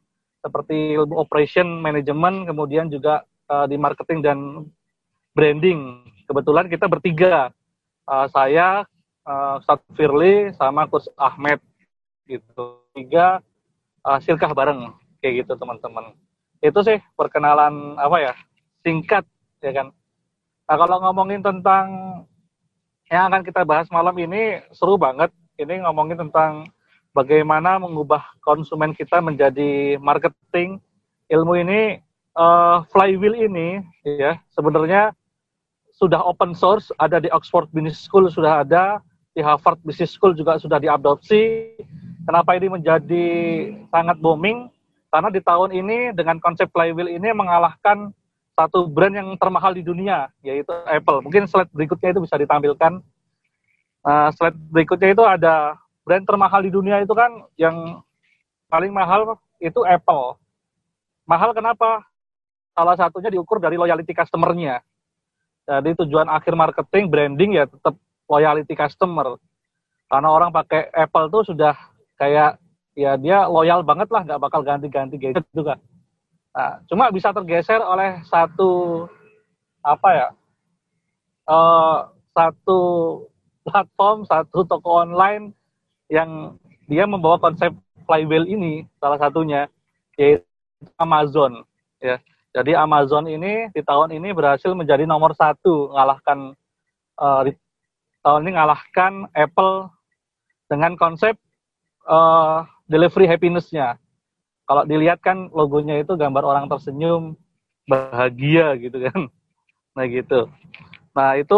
seperti 0.44 0.94
ilmu 0.94 1.18
operation, 1.18 1.66
manajemen, 1.82 2.46
kemudian 2.46 2.86
juga 2.86 3.26
uh, 3.50 3.66
di 3.66 3.74
marketing 3.74 4.22
dan 4.22 4.38
branding. 5.34 6.06
Kebetulan 6.30 6.70
kita 6.70 6.86
bertiga, 6.86 7.50
uh, 8.06 8.26
saya, 8.30 8.86
uh, 9.26 9.58
Firly, 9.98 10.54
sama 10.54 10.86
Kus 10.86 11.10
Ahmed, 11.18 11.58
gitu. 12.30 12.78
Tiga 12.94 13.42
uh, 14.06 14.18
silkah 14.22 14.54
bareng, 14.54 14.94
kayak 15.18 15.42
gitu 15.42 15.52
teman-teman. 15.58 16.14
Itu 16.62 16.86
sih 16.86 17.02
perkenalan 17.18 17.98
apa 17.98 18.16
ya, 18.22 18.32
singkat, 18.86 19.26
ya 19.58 19.74
kan 19.74 19.90
Nah, 20.66 20.76
kalau 20.76 20.98
ngomongin 20.98 21.42
tentang 21.42 21.86
yang 23.06 23.30
akan 23.30 23.46
kita 23.46 23.62
bahas 23.62 23.86
malam 23.94 24.14
ini 24.18 24.62
seru 24.74 24.98
banget. 24.98 25.30
Ini 25.56 25.86
ngomongin 25.86 26.18
tentang 26.26 26.68
bagaimana 27.14 27.78
mengubah 27.78 28.20
konsumen 28.42 28.92
kita 28.92 29.22
menjadi 29.22 29.96
marketing. 30.02 30.82
Ilmu 31.30 31.54
ini 31.58 32.02
uh, 32.34 32.82
flywheel 32.90 33.46
ini 33.46 33.80
ya 34.04 34.38
sebenarnya 34.52 35.14
sudah 35.96 36.20
open 36.20 36.52
source, 36.52 36.92
ada 37.00 37.16
di 37.16 37.32
Oxford 37.32 37.72
Business 37.72 38.04
School 38.04 38.28
sudah 38.28 38.60
ada, 38.60 39.00
di 39.32 39.40
Harvard 39.40 39.80
Business 39.80 40.12
School 40.12 40.36
juga 40.36 40.60
sudah 40.60 40.76
diadopsi. 40.76 41.72
Kenapa 42.28 42.52
ini 42.52 42.68
menjadi 42.68 43.26
sangat 43.88 44.20
booming? 44.20 44.68
Karena 45.08 45.32
di 45.32 45.40
tahun 45.40 45.72
ini 45.72 46.12
dengan 46.12 46.36
konsep 46.36 46.68
flywheel 46.68 47.08
ini 47.08 47.32
mengalahkan 47.32 48.12
satu 48.56 48.88
brand 48.88 49.12
yang 49.12 49.28
termahal 49.36 49.76
di 49.76 49.84
dunia 49.84 50.32
yaitu 50.40 50.72
Apple. 50.88 51.20
Mungkin 51.20 51.44
slide 51.44 51.68
berikutnya 51.76 52.16
itu 52.16 52.24
bisa 52.24 52.40
ditampilkan. 52.40 53.04
Uh, 54.00 54.28
slide 54.32 54.56
berikutnya 54.72 55.12
itu 55.12 55.24
ada 55.28 55.76
brand 56.08 56.24
termahal 56.24 56.64
di 56.64 56.72
dunia 56.72 57.04
itu 57.04 57.12
kan 57.12 57.44
yang 57.60 58.00
paling 58.72 58.90
mahal 58.96 59.36
itu 59.60 59.84
Apple. 59.84 60.40
Mahal 61.28 61.52
kenapa? 61.52 62.00
Salah 62.72 62.96
satunya 62.96 63.28
diukur 63.28 63.60
dari 63.60 63.76
loyalty 63.76 64.16
customer-nya. 64.16 64.80
Jadi 65.66 65.98
tujuan 66.06 66.30
akhir 66.30 66.54
marketing, 66.54 67.10
branding 67.10 67.50
ya 67.58 67.64
tetap 67.66 67.98
loyalty 68.30 68.72
customer. 68.78 69.36
Karena 70.06 70.28
orang 70.30 70.54
pakai 70.54 70.86
Apple 70.94 71.26
tuh 71.28 71.42
sudah 71.50 71.74
kayak 72.14 72.62
ya 72.94 73.18
dia 73.18 73.50
loyal 73.50 73.82
banget 73.82 74.06
lah, 74.08 74.22
nggak 74.22 74.40
bakal 74.40 74.62
ganti-ganti 74.62 75.18
gadget 75.18 75.42
juga. 75.50 75.76
Nah, 76.56 76.80
cuma 76.88 77.12
bisa 77.12 77.36
tergeser 77.36 77.84
oleh 77.84 78.24
satu 78.24 79.04
apa 79.84 80.08
ya? 80.16 80.28
Uh, 81.44 82.08
satu 82.32 82.80
platform, 83.60 84.24
satu 84.24 84.64
toko 84.64 85.04
online 85.04 85.52
yang 86.08 86.56
dia 86.88 87.04
membawa 87.04 87.36
konsep 87.36 87.76
flywheel 88.08 88.48
ini 88.48 88.88
salah 88.96 89.20
satunya 89.20 89.68
yaitu 90.16 90.40
Amazon 90.96 91.60
ya. 92.00 92.16
Jadi 92.56 92.72
Amazon 92.72 93.28
ini 93.28 93.68
di 93.76 93.84
tahun 93.84 94.16
ini 94.16 94.32
berhasil 94.32 94.72
menjadi 94.72 95.04
nomor 95.04 95.36
satu 95.36 95.92
mengalahkan 95.92 96.56
uh, 97.20 97.40
di 97.44 97.52
tahun 98.24 98.48
ini 98.48 98.50
mengalahkan 98.56 99.12
Apple 99.36 99.92
dengan 100.72 100.96
konsep 100.96 101.36
uh, 102.08 102.64
delivery 102.88 103.28
happiness-nya 103.28 104.00
kalau 104.66 104.82
dilihat 104.82 105.22
kan 105.22 105.46
logonya 105.54 106.02
itu 106.02 106.18
gambar 106.18 106.42
orang 106.42 106.66
tersenyum 106.66 107.38
bahagia 107.86 108.74
gitu 108.76 108.98
kan. 109.08 109.20
Nah 109.96 110.04
gitu. 110.12 110.52
Nah 111.16 111.40
itu 111.40 111.56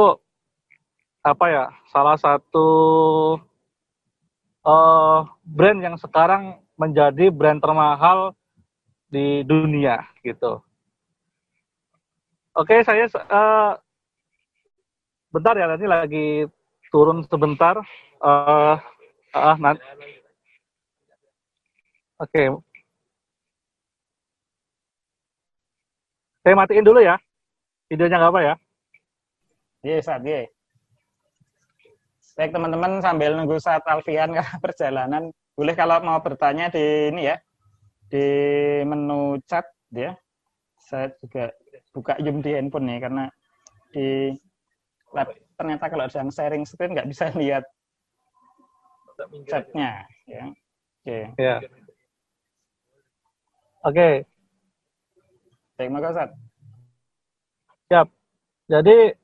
apa 1.26 1.44
ya 1.50 1.64
salah 1.90 2.14
satu 2.14 2.68
uh, 4.62 5.26
brand 5.42 5.82
yang 5.82 5.98
sekarang 5.98 6.62
menjadi 6.78 7.34
brand 7.34 7.59
termahal 7.59 8.38
di 9.11 9.42
dunia 9.42 10.06
gitu. 10.22 10.62
Oke 12.54 12.86
saya 12.86 13.11
uh, 13.11 13.74
bentar 15.34 15.59
ya 15.59 15.66
nanti 15.66 15.86
lagi 15.90 16.46
turun 16.94 17.26
sebentar. 17.26 17.82
Uh, 18.22 18.78
uh, 19.34 19.56
nanti 19.59 19.82
oke 22.22 22.42
Saya 26.49 26.57
matiin 26.57 26.80
dulu 26.80 27.05
ya. 27.05 27.20
Videonya 27.92 28.16
nggak 28.24 28.32
apa 28.32 28.40
ya? 28.40 28.55
Iya, 29.84 30.01
saat 30.01 30.24
iya. 30.24 30.49
Baik 32.40 32.57
teman-teman 32.57 33.05
sambil 33.05 33.36
nunggu 33.36 33.61
saat 33.61 33.84
Alfian 33.84 34.32
ke 34.32 34.40
perjalanan, 34.64 35.28
boleh 35.53 35.76
kalau 35.76 36.01
mau 36.01 36.16
bertanya 36.24 36.72
di 36.72 37.12
ini 37.12 37.28
ya, 37.28 37.36
di 38.09 38.24
menu 38.80 39.36
chat 39.44 39.68
ya. 39.92 40.16
Saya 40.80 41.12
juga 41.20 41.53
buka 41.92 42.16
Zoom 42.16 42.40
di 42.40 42.57
handphone 42.57 42.96
nih 42.96 42.99
karena 43.05 43.24
di 43.92 44.32
lab, 45.12 45.28
ternyata 45.53 45.84
kalau 45.92 46.09
ada 46.09 46.16
yang 46.16 46.32
sharing 46.32 46.64
screen 46.64 46.96
nggak 46.96 47.12
bisa 47.12 47.28
lihat 47.44 47.68
chatnya 49.44 50.09
ya. 50.24 50.49
Oke. 50.49 50.57
Okay. 51.05 51.22
Ya. 51.36 51.57
Oke, 53.84 53.92
okay. 53.92 54.14
Baik, 55.79 55.95
maka 55.95 56.11
Ustaz. 56.11 56.31
Siap. 57.87 58.09
Jadi 58.66 59.14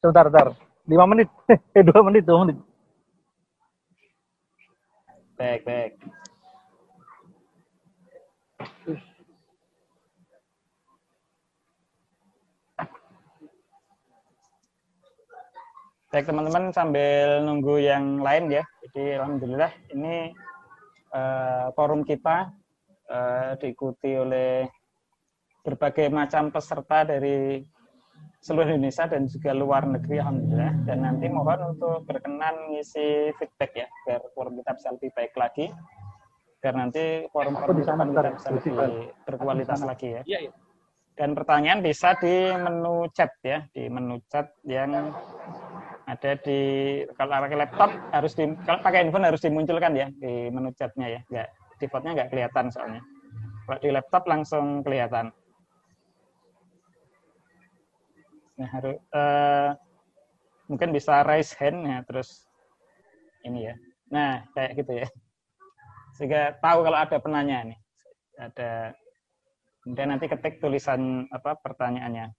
Sebentar, 0.00 0.24
sebentar. 0.24 0.48
Lima 0.88 1.04
menit. 1.04 1.28
Eh, 1.76 1.84
dua 1.88 2.00
menit, 2.00 2.24
dua 2.24 2.48
menit. 2.48 2.56
Baik, 5.36 5.68
baik. 5.68 5.92
Baik 16.08 16.24
teman-teman 16.24 16.72
sambil 16.72 17.44
nunggu 17.44 17.84
yang 17.84 18.24
lain 18.24 18.48
ya. 18.48 18.64
Jadi 18.88 19.20
alhamdulillah 19.20 19.72
ini 19.92 20.32
uh, 21.12 21.68
forum 21.76 22.00
kita 22.00 22.48
uh, 23.10 23.52
diikuti 23.58 24.14
oleh 24.14 24.66
berbagai 25.66 26.06
macam 26.14 26.54
peserta 26.54 27.02
dari 27.02 27.58
seluruh 28.38 28.78
Indonesia 28.78 29.10
dan 29.10 29.26
juga 29.26 29.50
luar 29.50 29.82
negeri 29.90 30.22
alhamdulillah. 30.22 30.74
Dan 30.86 30.98
nanti 31.02 31.26
mohon 31.26 31.74
untuk 31.74 32.06
berkenan 32.06 32.70
ngisi 32.70 33.34
feedback 33.34 33.72
ya 33.74 33.88
biar 34.06 34.22
forum 34.30 34.54
kita 34.62 34.72
bisa 34.78 34.88
lebih 34.94 35.10
baik 35.18 35.34
lagi. 35.34 35.66
Biar 36.62 36.74
nanti 36.78 37.26
forum-forum 37.34 37.76
kita 37.82 38.30
bisa 38.38 38.48
lebih 38.54 38.72
berkualitas 39.26 39.80
lagi 39.82 40.08
ya. 40.18 40.22
Iya, 40.22 40.38
iya. 40.46 40.52
Dan 41.16 41.32
pertanyaan 41.32 41.80
bisa 41.80 42.12
di 42.20 42.52
menu 42.52 43.08
chat 43.16 43.32
ya, 43.40 43.64
di 43.72 43.88
menu 43.88 44.20
chat 44.28 44.52
yang 44.68 45.10
ada 46.06 46.32
di 46.38 46.60
kalau 47.16 47.40
pakai 47.42 47.58
laptop 47.58 47.90
harus 48.14 48.32
di 48.36 48.44
kalau 48.62 48.78
pakai 48.84 48.98
handphone 49.02 49.26
harus 49.26 49.42
dimunculkan 49.42 49.92
ya 49.96 50.06
di 50.12 50.52
menu 50.54 50.70
chatnya 50.76 51.18
ya, 51.18 51.20
enggak 51.32 51.48
defaultnya 51.80 52.12
nggak 52.16 52.30
kelihatan 52.32 52.66
soalnya. 52.72 53.02
Kalau 53.66 53.78
di 53.82 53.90
laptop 53.90 54.24
langsung 54.30 54.86
kelihatan. 54.86 55.34
Nah, 58.56 58.68
harus 58.72 58.96
uh, 59.12 59.70
mungkin 60.70 60.94
bisa 60.94 61.20
raise 61.26 61.52
hand 61.60 61.84
ya 61.84 62.00
terus 62.06 62.48
ini 63.44 63.68
ya. 63.68 63.74
Nah, 64.08 64.46
kayak 64.54 64.72
gitu 64.80 64.92
ya. 65.02 65.08
Sehingga 66.16 66.56
tahu 66.62 66.86
kalau 66.86 66.98
ada 66.98 67.16
penanya 67.20 67.68
nih. 67.68 67.78
Ada 68.36 68.70
kemudian 69.84 70.08
nanti 70.14 70.26
ketik 70.30 70.62
tulisan 70.62 71.26
apa 71.28 71.58
pertanyaannya. 71.60 72.32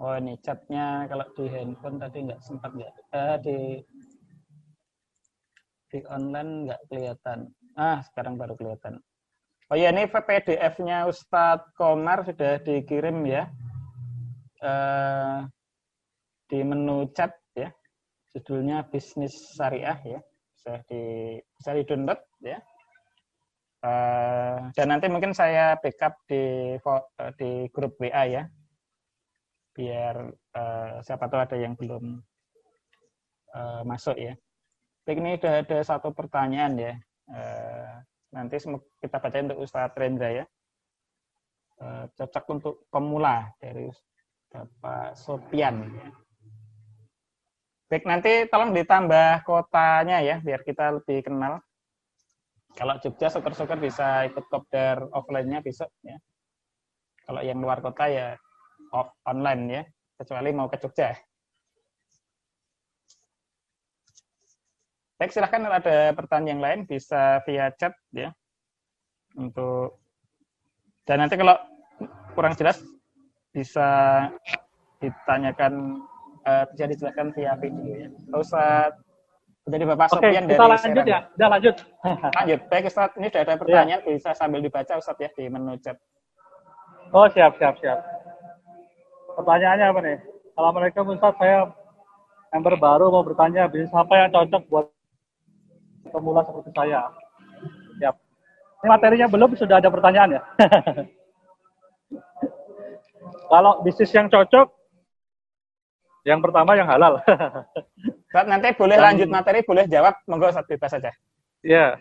Oh 0.00 0.16
ini 0.16 0.32
chatnya 0.40 1.04
kalau 1.12 1.28
di 1.36 1.44
handphone 1.52 2.00
tadi 2.00 2.24
nggak 2.24 2.40
sempat 2.40 2.72
nggak 2.72 2.92
eh, 3.12 3.36
di 3.44 3.58
di 5.92 5.98
online 6.08 6.64
nggak 6.64 6.80
kelihatan. 6.88 7.52
Ah, 7.76 8.00
sekarang 8.08 8.40
baru 8.40 8.56
kelihatan. 8.56 8.96
Oh 9.68 9.76
ya, 9.76 9.92
ini 9.92 10.08
PDF-nya 10.08 11.04
Ustadz 11.04 11.76
Komar 11.76 12.24
sudah 12.24 12.64
dikirim 12.64 13.28
ya. 13.28 13.44
Eh, 14.64 15.38
di 16.48 16.64
menu 16.64 17.04
chat 17.12 17.36
ya. 17.52 17.68
Judulnya 18.32 18.88
bisnis 18.88 19.52
syariah 19.52 20.00
ya. 20.00 20.20
Bisa 20.56 20.80
di 20.88 21.36
bisa 21.60 21.70
di 21.76 21.84
download 21.84 22.20
ya. 22.40 22.56
Uh, 23.80 24.68
dan 24.76 24.92
nanti 24.92 25.08
mungkin 25.08 25.32
saya 25.32 25.72
backup 25.80 26.12
di 26.28 26.76
di 27.40 27.64
grup 27.72 27.96
WA 27.96 28.28
ya 28.28 28.44
biar 29.80 30.28
uh, 30.52 31.00
siapa 31.00 31.24
tahu 31.32 31.40
ada 31.40 31.56
yang 31.56 31.72
belum 31.72 32.20
uh, 33.56 33.82
masuk 33.88 34.20
ya. 34.20 34.36
Baik, 35.08 35.24
ini 35.24 35.40
ada, 35.40 35.64
ada 35.64 35.78
satu 35.80 36.12
pertanyaan 36.12 36.76
ya. 36.76 36.94
Uh, 37.24 38.04
nanti 38.36 38.60
kita 39.00 39.16
baca 39.16 39.40
untuk 39.40 39.60
Ustadz 39.64 39.96
Rendra 39.96 40.44
ya. 40.44 40.44
Uh, 41.80 42.04
cocok 42.12 42.44
untuk 42.52 42.74
pemula 42.92 43.48
dari 43.56 43.88
Bapak 44.52 45.16
Sopian. 45.16 45.88
Ya. 45.88 46.08
Baik, 47.88 48.04
nanti 48.04 48.44
tolong 48.52 48.76
ditambah 48.76 49.48
kotanya 49.48 50.20
ya, 50.20 50.36
biar 50.44 50.60
kita 50.60 51.00
lebih 51.00 51.24
kenal. 51.24 51.64
Kalau 52.76 53.00
Jogja, 53.00 53.32
syukur-syukur 53.32 53.80
bisa 53.80 54.28
ikut 54.28 54.46
kopdar 54.46 55.08
offline-nya 55.10 55.64
besok 55.64 55.90
ya. 56.04 56.20
Kalau 57.24 57.40
yang 57.42 57.58
luar 57.58 57.82
kota 57.82 58.06
ya 58.06 58.36
online 59.26 59.62
ya, 59.70 59.82
kecuali 60.20 60.50
mau 60.54 60.66
ke 60.66 60.76
Jogja. 60.82 61.14
Baik, 65.20 65.36
silahkan 65.36 65.68
ada 65.68 66.16
pertanyaan 66.16 66.48
yang 66.48 66.60
lain 66.64 66.80
bisa 66.88 67.44
via 67.44 67.68
chat 67.76 67.92
ya. 68.10 68.32
Untuk 69.36 70.00
dan 71.04 71.20
nanti 71.20 71.36
kalau 71.36 71.60
kurang 72.32 72.56
jelas 72.56 72.80
bisa 73.52 74.26
ditanyakan 75.02 76.00
uh, 76.48 76.64
bisa 76.72 76.88
dijelaskan 76.88 77.36
via 77.36 77.52
video 77.60 78.06
ya. 78.06 78.08
Ustaz 78.32 78.96
jadi 79.70 79.84
Bapak 79.86 80.08
Oke, 80.10 80.24
Sofian 80.24 80.44
kita 80.48 80.56
dari 80.56 80.72
lanjut 80.72 81.04
Serang. 81.04 81.06
ya. 81.06 81.18
Udah 81.36 81.48
lanjut. 81.52 81.76
Lanjut. 82.40 82.60
Baik 82.72 82.84
Ustaz, 82.90 83.10
ini 83.20 83.26
sudah 83.28 83.42
ada 83.44 83.54
pertanyaan 83.60 84.00
bisa 84.02 84.30
sambil 84.32 84.60
dibaca 84.64 84.92
Ustaz 84.96 85.16
ya 85.20 85.30
di 85.36 85.44
menu 85.46 85.76
chat. 85.78 85.96
Oh, 87.10 87.26
siap, 87.30 87.58
siap, 87.58 87.74
siap. 87.82 87.98
Pertanyaannya 89.40 89.86
apa 89.88 90.00
nih? 90.04 90.18
Assalamualaikum 90.52 91.16
Ustaz, 91.16 91.32
saya 91.40 91.72
member 92.52 92.76
baru 92.76 93.08
mau 93.08 93.24
bertanya 93.24 93.64
bisnis 93.72 93.88
apa 93.96 94.12
yang 94.20 94.28
cocok 94.28 94.62
buat 94.68 94.86
pemula 96.12 96.44
seperti 96.44 96.70
saya. 96.76 97.08
Siap. 97.96 98.14
Ini 98.84 98.88
materinya 98.92 99.26
belum, 99.32 99.56
sudah 99.56 99.80
ada 99.80 99.88
pertanyaan 99.88 100.36
ya? 100.36 100.42
Kalau 103.48 103.80
bisnis 103.80 104.12
yang 104.12 104.28
cocok, 104.28 104.68
yang 106.28 106.44
pertama 106.44 106.76
yang 106.76 106.84
halal. 106.84 107.16
Ustaz, 108.28 108.44
nanti 108.44 108.76
boleh 108.76 109.00
Dan- 109.00 109.16
lanjut 109.16 109.28
materi, 109.32 109.64
boleh 109.64 109.88
jawab, 109.88 110.20
monggo 110.28 110.52
Ustaz 110.52 110.68
bebas 110.68 110.92
saja. 110.92 111.16
Ya. 111.64 111.96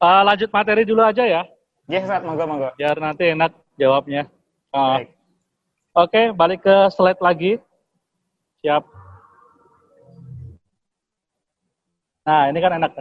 Eh, 0.00 0.22
lanjut 0.24 0.48
materi 0.48 0.88
dulu 0.88 1.04
aja 1.04 1.28
ya, 1.28 1.44
Ya 1.92 1.98
Ustaz, 2.00 2.24
monggo 2.24 2.48
monggo. 2.48 2.72
biar 2.80 2.96
nanti 2.96 3.36
enak 3.36 3.52
jawabnya. 3.76 4.24
Eh, 4.72 4.96
Baik. 5.04 5.19
Oke, 5.90 6.30
balik 6.38 6.62
ke 6.62 6.76
slide 6.94 7.18
lagi. 7.18 7.58
Siap. 8.62 8.86
Nah, 12.22 12.46
ini 12.46 12.58
kan 12.62 12.78
enak. 12.78 12.92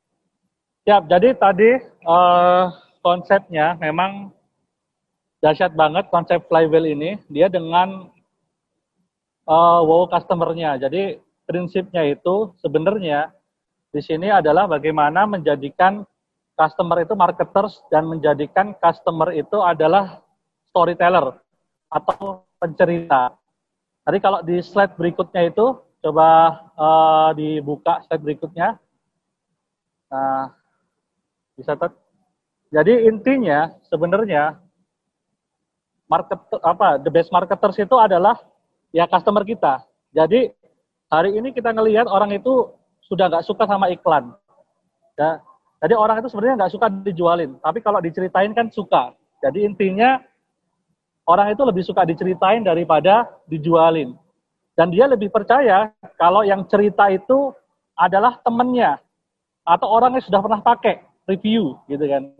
Siap, 0.88 1.02
jadi 1.12 1.36
tadi 1.36 1.76
eh, 1.76 2.64
konsepnya 3.04 3.76
memang 3.76 4.32
dahsyat 5.44 5.76
banget 5.76 6.08
konsep 6.08 6.40
flywheel 6.48 6.88
ini. 6.88 7.20
Dia 7.28 7.52
dengan 7.52 8.08
eh, 9.44 9.80
wow 9.84 10.08
customer-nya. 10.08 10.80
Jadi 10.80 11.20
prinsipnya 11.44 12.08
itu 12.08 12.56
sebenarnya 12.64 13.28
di 13.92 14.00
sini 14.00 14.32
adalah 14.32 14.64
bagaimana 14.64 15.28
menjadikan 15.28 16.00
customer 16.56 17.04
itu 17.04 17.12
marketers 17.12 17.76
dan 17.92 18.08
menjadikan 18.08 18.72
customer 18.80 19.36
itu 19.36 19.60
adalah 19.60 20.24
storyteller 20.72 21.36
atau 21.90 22.46
pencerita. 22.62 23.34
Tadi 24.06 24.18
kalau 24.22 24.40
di 24.46 24.62
slide 24.62 24.94
berikutnya 24.94 25.50
itu 25.50 25.76
coba 26.00 26.28
eh, 26.78 27.28
dibuka 27.36 28.00
slide 28.06 28.22
berikutnya. 28.22 28.78
Nah, 30.10 30.54
bisa 31.58 31.76
tet. 31.76 31.92
Jadi 32.70 33.10
intinya 33.10 33.74
sebenarnya 33.90 34.54
market 36.06 36.38
apa 36.62 37.02
the 37.02 37.10
best 37.10 37.30
marketers 37.34 37.78
itu 37.82 37.96
adalah 37.98 38.38
ya 38.94 39.10
customer 39.10 39.42
kita. 39.42 39.82
Jadi 40.14 40.54
hari 41.10 41.34
ini 41.34 41.50
kita 41.50 41.74
ngelihat 41.74 42.06
orang 42.06 42.30
itu 42.34 42.70
sudah 43.06 43.26
nggak 43.26 43.46
suka 43.46 43.66
sama 43.66 43.90
iklan. 43.90 44.30
Ya, 45.18 45.42
jadi 45.82 45.94
orang 45.98 46.22
itu 46.22 46.28
sebenarnya 46.30 46.64
nggak 46.64 46.72
suka 46.72 46.86
dijualin, 47.04 47.58
tapi 47.60 47.82
kalau 47.82 47.98
diceritain 47.98 48.54
kan 48.54 48.70
suka. 48.70 49.12
Jadi 49.40 49.64
intinya 49.64 50.20
orang 51.28 51.52
itu 51.52 51.62
lebih 51.64 51.84
suka 51.84 52.06
diceritain 52.06 52.64
daripada 52.64 53.28
dijualin. 53.50 54.16
Dan 54.78 54.88
dia 54.94 55.04
lebih 55.04 55.28
percaya 55.28 55.92
kalau 56.16 56.40
yang 56.46 56.64
cerita 56.64 57.10
itu 57.12 57.52
adalah 57.98 58.40
temennya 58.40 58.96
atau 59.66 59.88
orang 59.92 60.16
yang 60.16 60.24
sudah 60.24 60.40
pernah 60.40 60.60
pakai 60.64 61.04
review 61.28 61.76
gitu 61.84 62.04
kan. 62.08 62.32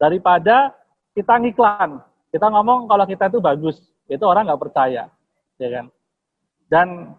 Daripada 0.00 0.74
kita 1.14 1.38
ngiklan, 1.38 2.02
kita 2.34 2.46
ngomong 2.50 2.90
kalau 2.90 3.06
kita 3.06 3.30
itu 3.30 3.38
bagus, 3.38 3.78
itu 4.10 4.24
orang 4.26 4.50
nggak 4.50 4.62
percaya, 4.66 5.06
ya 5.60 5.68
kan. 5.70 5.86
Dan 6.66 7.14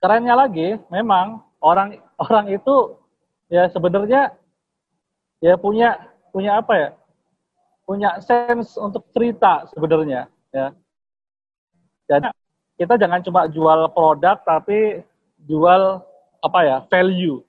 kerennya 0.00 0.34
lagi, 0.38 0.80
memang 0.88 1.44
orang 1.60 2.00
orang 2.16 2.46
itu 2.48 2.96
ya 3.52 3.68
sebenarnya 3.70 4.32
ya 5.44 5.54
punya 5.60 6.00
punya 6.32 6.62
apa 6.62 6.72
ya? 6.78 6.88
Punya 7.86 8.18
sense 8.18 8.74
untuk 8.74 9.06
cerita 9.14 9.70
sebenarnya, 9.70 10.26
ya. 10.50 10.74
Jadi 12.10 12.26
kita 12.76 12.98
jangan 12.98 13.22
cuma 13.22 13.46
jual 13.46 13.88
produk 13.94 14.42
tapi 14.42 15.06
jual 15.46 16.02
apa 16.42 16.60
ya? 16.66 16.78
value. 16.90 17.40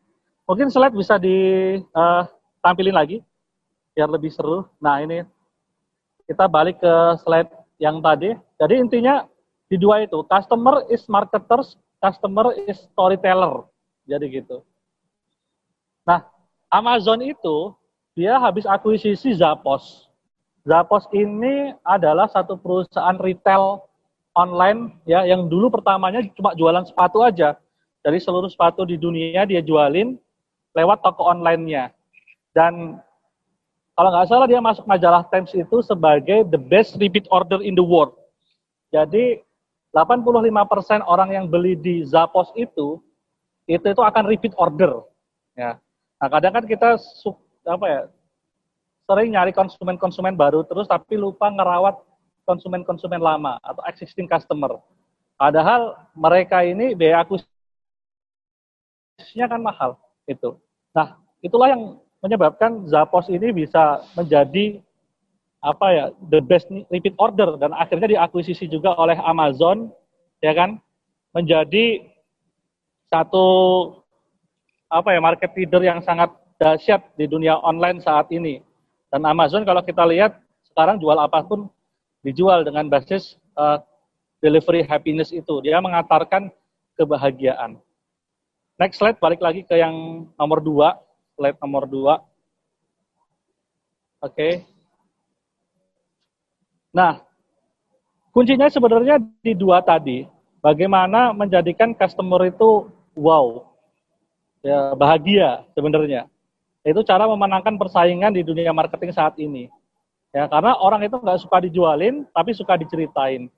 Mungkin 0.48 0.72
slide 0.72 0.96
bisa 0.96 1.20
ditampilin 1.20 2.96
lagi 2.96 3.20
biar 3.98 4.08
lebih 4.08 4.32
seru. 4.32 4.64
Nah, 4.80 5.02
ini 5.04 5.26
kita 6.30 6.48
balik 6.48 6.80
ke 6.80 6.94
slide 7.26 7.52
yang 7.82 8.00
tadi. 8.00 8.38
Jadi 8.56 8.74
intinya 8.80 9.28
di 9.68 9.76
dua 9.76 10.06
itu, 10.06 10.24
customer 10.24 10.88
is 10.88 11.04
marketers, 11.12 11.76
customer 12.00 12.56
is 12.70 12.80
storyteller. 12.94 13.68
Jadi 14.08 14.40
gitu. 14.40 14.64
Nah, 16.08 16.24
Amazon 16.72 17.20
itu 17.20 17.76
dia 18.16 18.40
habis 18.40 18.64
akuisisi 18.64 19.36
Zappos. 19.36 20.07
Zappos 20.68 21.08
ini 21.16 21.72
adalah 21.88 22.28
satu 22.28 22.60
perusahaan 22.60 23.16
retail 23.24 23.88
online 24.36 25.00
ya 25.08 25.24
yang 25.24 25.48
dulu 25.48 25.72
pertamanya 25.72 26.20
cuma 26.36 26.52
jualan 26.60 26.84
sepatu 26.84 27.24
aja. 27.24 27.56
Dari 28.04 28.20
seluruh 28.20 28.52
sepatu 28.52 28.84
di 28.84 29.00
dunia 29.00 29.48
dia 29.48 29.64
jualin 29.64 30.20
lewat 30.76 31.00
toko 31.00 31.24
online-nya. 31.24 31.96
Dan 32.52 33.00
kalau 33.96 34.10
nggak 34.12 34.28
salah 34.28 34.48
dia 34.48 34.60
masuk 34.60 34.84
majalah 34.84 35.24
Times 35.32 35.56
itu 35.56 35.80
sebagai 35.88 36.44
the 36.52 36.60
best 36.60 37.00
repeat 37.00 37.32
order 37.32 37.64
in 37.64 37.72
the 37.72 37.82
world. 37.82 38.14
Jadi 38.92 39.40
85% 39.96 41.02
orang 41.08 41.32
yang 41.32 41.46
beli 41.48 41.80
di 41.80 42.04
Zappos 42.04 42.52
itu 42.60 43.00
itu 43.72 43.86
itu 43.88 44.02
akan 44.04 44.24
repeat 44.28 44.52
order. 44.60 45.00
Ya. 45.56 45.80
Nah, 46.20 46.28
kadang 46.28 46.60
kan 46.60 46.64
kita 46.68 47.00
apa 47.68 47.86
ya? 47.88 48.02
Sering 49.08 49.32
nyari 49.32 49.56
konsumen-konsumen 49.56 50.36
baru 50.36 50.68
terus 50.68 50.84
tapi 50.92 51.16
lupa 51.16 51.48
ngerawat 51.48 51.96
konsumen-konsumen 52.44 53.24
lama 53.24 53.56
atau 53.64 53.84
existing 53.88 54.28
customer. 54.28 54.80
Padahal 55.40 55.96
mereka 56.12 56.64
ini 56.64 56.96
biaya 56.96 57.24
akuisisinya 57.24 57.48
kan 59.48 59.62
mahal 59.64 59.96
itu. 60.28 60.60
Nah, 60.92 61.20
itulah 61.40 61.72
yang 61.72 62.00
menyebabkan 62.24 62.88
Zappos 62.90 63.30
ini 63.32 63.52
bisa 63.54 64.02
menjadi 64.18 64.82
apa 65.62 65.88
ya 65.90 66.06
the 66.30 66.40
best 66.40 66.70
repeat 66.94 67.16
order 67.18 67.58
dan 67.58 67.74
akhirnya 67.74 68.08
diakuisisi 68.08 68.70
juga 68.70 68.94
oleh 68.96 69.18
Amazon 69.20 69.90
ya 70.40 70.54
kan 70.54 70.78
menjadi 71.34 72.08
satu 73.10 73.46
apa 74.88 75.12
ya 75.12 75.20
market 75.20 75.52
leader 75.58 75.82
yang 75.84 76.00
sangat 76.06 76.32
dahsyat 76.62 77.04
di 77.20 77.26
dunia 77.28 77.58
online 77.62 78.00
saat 78.02 78.30
ini 78.32 78.62
dan 79.12 79.22
Amazon 79.24 79.64
kalau 79.64 79.84
kita 79.84 80.04
lihat 80.08 80.40
sekarang 80.72 81.00
jual 81.00 81.18
apa 81.18 81.44
pun 81.44 81.72
dijual 82.22 82.64
dengan 82.64 82.88
basis 82.92 83.40
uh, 83.56 83.80
delivery 84.44 84.84
happiness 84.84 85.32
itu 85.32 85.64
dia 85.64 85.80
mengantarkan 85.80 86.52
kebahagiaan 87.00 87.80
next 88.78 89.02
slide 89.02 89.18
balik 89.18 89.42
lagi 89.42 89.66
ke 89.66 89.76
yang 89.76 90.26
nomor 90.38 90.62
dua, 90.62 91.02
slide 91.36 91.58
nomor 91.60 91.90
dua. 91.90 92.22
Oke. 94.22 94.34
Okay. 94.34 94.54
Nah, 96.94 97.22
kuncinya 98.34 98.70
sebenarnya 98.70 99.22
di 99.42 99.54
dua 99.54 99.82
tadi. 99.82 100.26
Bagaimana 100.58 101.34
menjadikan 101.38 101.94
customer 101.94 102.50
itu 102.50 102.90
wow, 103.14 103.62
ya 104.66 104.98
bahagia 104.98 105.62
sebenarnya. 105.78 106.26
Itu 106.88 107.04
cara 107.04 107.28
memenangkan 107.28 107.76
persaingan 107.76 108.32
di 108.32 108.48
dunia 108.48 108.72
marketing 108.72 109.12
saat 109.12 109.36
ini. 109.36 109.68
Ya, 110.32 110.48
karena 110.48 110.80
orang 110.80 111.04
itu 111.04 111.20
nggak 111.20 111.44
suka 111.44 111.60
dijualin, 111.60 112.24
tapi 112.32 112.56
suka 112.56 112.80
diceritain. 112.80 113.52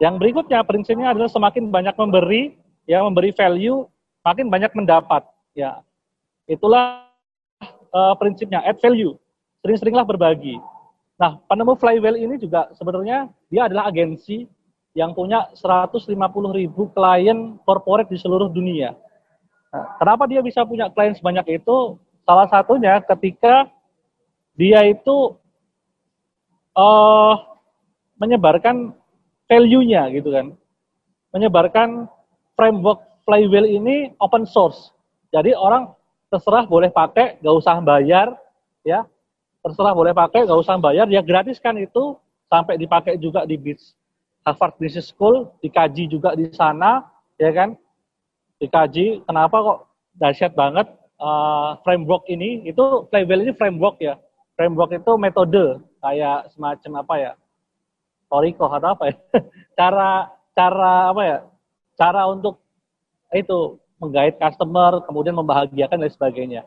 Yang 0.00 0.14
berikutnya 0.16 0.64
prinsipnya 0.64 1.12
adalah 1.12 1.28
semakin 1.28 1.68
banyak 1.68 1.92
memberi, 2.00 2.56
ya 2.88 3.04
memberi 3.04 3.36
value, 3.36 3.84
makin 4.24 4.48
banyak 4.48 4.72
mendapat. 4.72 5.22
Ya, 5.52 5.84
itulah 6.48 7.12
uh, 7.92 8.16
prinsipnya 8.16 8.64
add 8.64 8.80
value 8.80 9.14
sering-seringlah 9.64 10.04
berbagi. 10.04 10.60
Nah, 11.16 11.40
penemu 11.48 11.72
Flywheel 11.78 12.20
ini 12.20 12.36
juga 12.36 12.68
sebenarnya 12.76 13.32
dia 13.48 13.70
adalah 13.70 13.88
agensi 13.88 14.44
yang 14.92 15.16
punya 15.16 15.48
150 15.56 16.04
ribu 16.52 16.90
klien 16.92 17.56
corporate 17.64 18.10
di 18.12 18.18
seluruh 18.20 18.52
dunia. 18.52 18.92
Nah, 19.72 19.98
kenapa 19.98 20.28
dia 20.28 20.44
bisa 20.44 20.62
punya 20.62 20.92
klien 20.92 21.16
sebanyak 21.16 21.62
itu? 21.62 21.98
Salah 22.24 22.48
satunya 22.48 23.00
ketika 23.04 23.68
dia 24.56 24.84
itu 24.88 25.36
uh, 26.76 27.34
menyebarkan 28.16 28.96
value-nya 29.48 30.08
gitu 30.12 30.32
kan. 30.32 30.56
Menyebarkan 31.36 32.08
framework 32.56 33.04
Flywheel 33.24 33.64
ini 33.64 34.12
open 34.20 34.44
source. 34.44 34.92
Jadi 35.32 35.56
orang 35.56 35.92
terserah 36.28 36.68
boleh 36.68 36.92
pakai, 36.92 37.40
gak 37.40 37.56
usah 37.56 37.80
bayar, 37.80 38.36
ya 38.84 39.08
terserah 39.64 39.96
boleh 39.96 40.12
pakai, 40.12 40.44
nggak 40.44 40.60
usah 40.60 40.76
bayar, 40.76 41.08
dia 41.08 41.24
gratiskan 41.24 41.80
itu 41.80 42.20
sampai 42.52 42.76
dipakai 42.76 43.16
juga 43.16 43.48
di 43.48 43.56
BITS. 43.56 43.96
Harvard 44.44 44.76
Business 44.76 45.08
School 45.08 45.48
dikaji 45.64 46.04
juga 46.04 46.36
di 46.36 46.52
sana, 46.52 47.00
ya 47.40 47.48
kan? 47.48 47.72
Dikaji, 48.60 49.24
kenapa 49.24 49.56
kok 49.56 49.78
dahsyat 50.20 50.52
banget 50.52 50.84
uh, 51.24 51.80
framework 51.80 52.28
ini? 52.28 52.68
Itu 52.68 53.08
Flywheel 53.08 53.48
ini 53.48 53.52
framework 53.56 53.96
ya. 54.04 54.20
Framework 54.54 54.92
itu 54.92 55.12
metode 55.16 55.80
kayak 56.04 56.52
semacam 56.52 56.92
apa 57.00 57.14
ya? 57.16 57.32
Toriko 58.28 58.68
atau 58.68 58.92
apa 58.92 59.04
ya? 59.08 59.16
cara 59.78 60.28
cara 60.52 60.92
apa 61.10 61.22
ya? 61.24 61.38
Cara 61.96 62.28
untuk 62.28 62.60
itu 63.32 63.80
menggait 63.98 64.36
customer, 64.36 65.00
kemudian 65.08 65.34
membahagiakan 65.34 66.04
dan 66.04 66.12
sebagainya. 66.12 66.62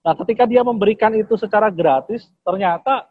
Nah, 0.00 0.14
ketika 0.16 0.44
dia 0.44 0.60
memberikan 0.60 1.12
itu 1.16 1.36
secara 1.36 1.72
gratis, 1.72 2.28
ternyata 2.44 3.08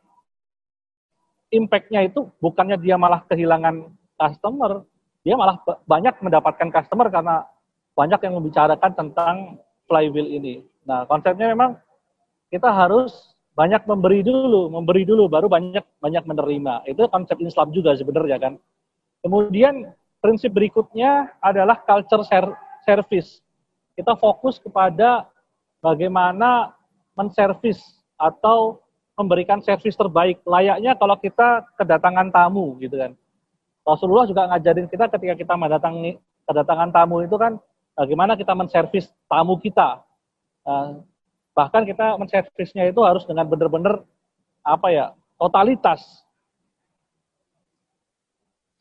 impact-nya 1.49 2.05
itu 2.05 2.29
bukannya 2.37 2.77
dia 2.77 2.95
malah 2.97 3.25
kehilangan 3.25 3.89
customer, 4.17 4.85
dia 5.25 5.35
malah 5.35 5.59
banyak 5.85 6.15
mendapatkan 6.21 6.69
customer 6.71 7.07
karena 7.09 7.45
banyak 7.97 8.19
yang 8.23 8.33
membicarakan 8.39 8.91
tentang 8.95 9.35
flywheel 9.89 10.29
ini. 10.29 10.61
Nah, 10.85 11.09
konsepnya 11.09 11.49
memang 11.49 11.81
kita 12.53 12.69
harus 12.69 13.33
banyak 13.57 13.83
memberi 13.89 14.23
dulu, 14.23 14.71
memberi 14.71 15.03
dulu 15.03 15.27
baru 15.27 15.49
banyak 15.49 15.83
banyak 15.99 16.23
menerima. 16.23 16.87
Itu 16.87 17.09
konsep 17.09 17.41
Islam 17.41 17.73
juga 17.73 17.97
sebenarnya 17.97 18.37
kan. 18.39 18.53
Kemudian 19.19 19.91
prinsip 20.23 20.55
berikutnya 20.55 21.33
adalah 21.43 21.81
culture 21.83 22.23
service. 22.87 23.43
Kita 23.99 24.15
fokus 24.15 24.61
kepada 24.63 25.27
bagaimana 25.83 26.71
menservis 27.19 27.83
atau 28.15 28.79
memberikan 29.19 29.59
servis 29.59 29.99
terbaik 29.99 30.39
layaknya 30.47 30.95
kalau 30.95 31.19
kita 31.19 31.67
kedatangan 31.75 32.31
tamu 32.31 32.79
gitu 32.79 32.95
kan. 32.95 33.11
Rasulullah 33.83 34.23
juga 34.23 34.47
ngajarin 34.55 34.87
kita 34.87 35.11
ketika 35.11 35.35
kita 35.35 35.53
mendatangi 35.59 36.15
kedatangan 36.47 36.95
tamu 36.95 37.27
itu 37.27 37.35
kan 37.35 37.59
bagaimana 37.99 38.39
kita 38.39 38.55
menservis 38.55 39.11
tamu 39.27 39.59
kita. 39.59 39.99
Uh, 40.63 41.03
bahkan 41.51 41.83
kita 41.83 42.15
menservisnya 42.15 42.87
itu 42.87 43.03
harus 43.03 43.27
dengan 43.27 43.43
benar-benar 43.43 44.07
apa 44.63 44.87
ya 44.87 45.05
totalitas. 45.35 45.99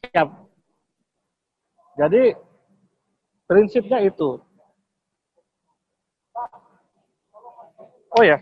Siap. 0.06 0.30
Jadi 1.98 2.38
prinsipnya 3.50 3.98
itu 4.06 4.38
Oh 8.16 8.24
ya. 8.24 8.40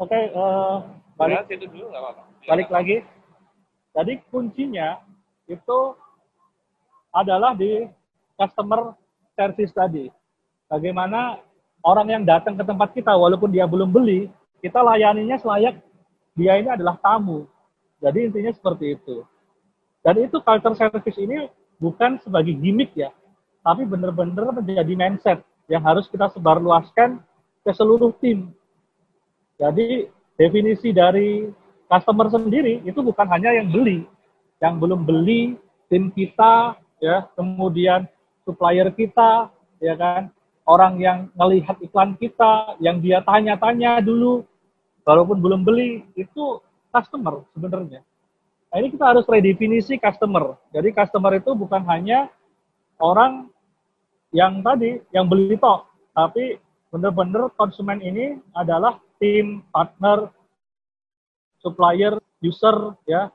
Oke, 0.00 0.16
okay, 0.16 0.32
uh, 0.32 0.40
eh, 0.40 0.76
balik 1.20 1.44
ya, 1.52 1.60
dulu, 1.60 1.92
apa 1.92 2.08
-apa. 2.16 2.22
balik 2.48 2.68
lagi. 2.72 3.04
Jadi 3.92 4.16
kuncinya 4.32 4.96
itu 5.44 5.92
adalah 7.12 7.52
di 7.52 7.84
customer 8.32 8.96
service 9.36 9.76
tadi. 9.76 10.08
Bagaimana 10.72 11.44
orang 11.84 12.08
yang 12.16 12.24
datang 12.24 12.56
ke 12.56 12.64
tempat 12.64 12.96
kita 12.96 13.12
walaupun 13.12 13.52
dia 13.52 13.68
belum 13.68 13.92
beli, 13.92 14.32
kita 14.64 14.80
layaninya 14.80 15.36
selayak 15.36 15.76
dia 16.32 16.56
ini 16.56 16.72
adalah 16.72 16.96
tamu. 17.04 17.44
Jadi 18.00 18.32
intinya 18.32 18.56
seperti 18.56 18.96
itu. 18.96 19.20
Dan 20.00 20.16
itu 20.24 20.40
culture 20.40 20.80
service 20.80 21.20
ini 21.20 21.44
bukan 21.76 22.16
sebagai 22.24 22.56
gimmick 22.56 22.96
ya, 22.96 23.12
tapi 23.60 23.84
benar-benar 23.84 24.48
menjadi 24.48 24.96
mindset 24.96 25.44
yang 25.68 25.84
harus 25.84 26.08
kita 26.08 26.32
sebarluaskan 26.32 27.20
ke 27.60 27.70
seluruh 27.76 28.16
tim. 28.16 28.56
Jadi 29.60 30.08
definisi 30.40 30.88
dari 30.96 31.44
customer 31.84 32.32
sendiri 32.32 32.80
itu 32.88 33.04
bukan 33.04 33.28
hanya 33.28 33.52
yang 33.52 33.68
beli, 33.68 34.08
yang 34.56 34.80
belum 34.80 35.04
beli, 35.04 35.60
tim 35.92 36.08
kita, 36.08 36.80
ya, 36.96 37.28
kemudian 37.36 38.08
supplier 38.48 38.88
kita, 38.88 39.52
ya 39.84 39.92
kan, 40.00 40.32
orang 40.64 40.96
yang 40.96 41.18
melihat 41.36 41.76
iklan 41.84 42.16
kita, 42.16 42.78
yang 42.80 43.04
dia 43.04 43.20
tanya-tanya 43.20 44.00
dulu, 44.00 44.48
walaupun 45.04 45.44
belum 45.44 45.60
beli, 45.60 46.08
itu 46.16 46.62
customer 46.88 47.44
sebenarnya. 47.52 48.00
Nah, 48.70 48.76
ini 48.78 48.88
kita 48.94 49.12
harus 49.12 49.26
redefinisi 49.26 49.98
customer. 49.98 50.56
Jadi 50.70 50.94
customer 50.94 51.36
itu 51.36 51.52
bukan 51.58 51.82
hanya 51.90 52.30
orang 53.02 53.50
yang 54.30 54.62
tadi 54.62 55.02
yang 55.10 55.26
beli 55.26 55.58
tok, 55.58 55.90
tapi 56.14 56.56
benar-benar 56.94 57.50
konsumen 57.58 57.98
ini 57.98 58.38
adalah 58.54 59.02
tim, 59.20 59.62
partner, 59.68 60.32
supplier, 61.60 62.16
user, 62.40 62.96
ya. 63.04 63.28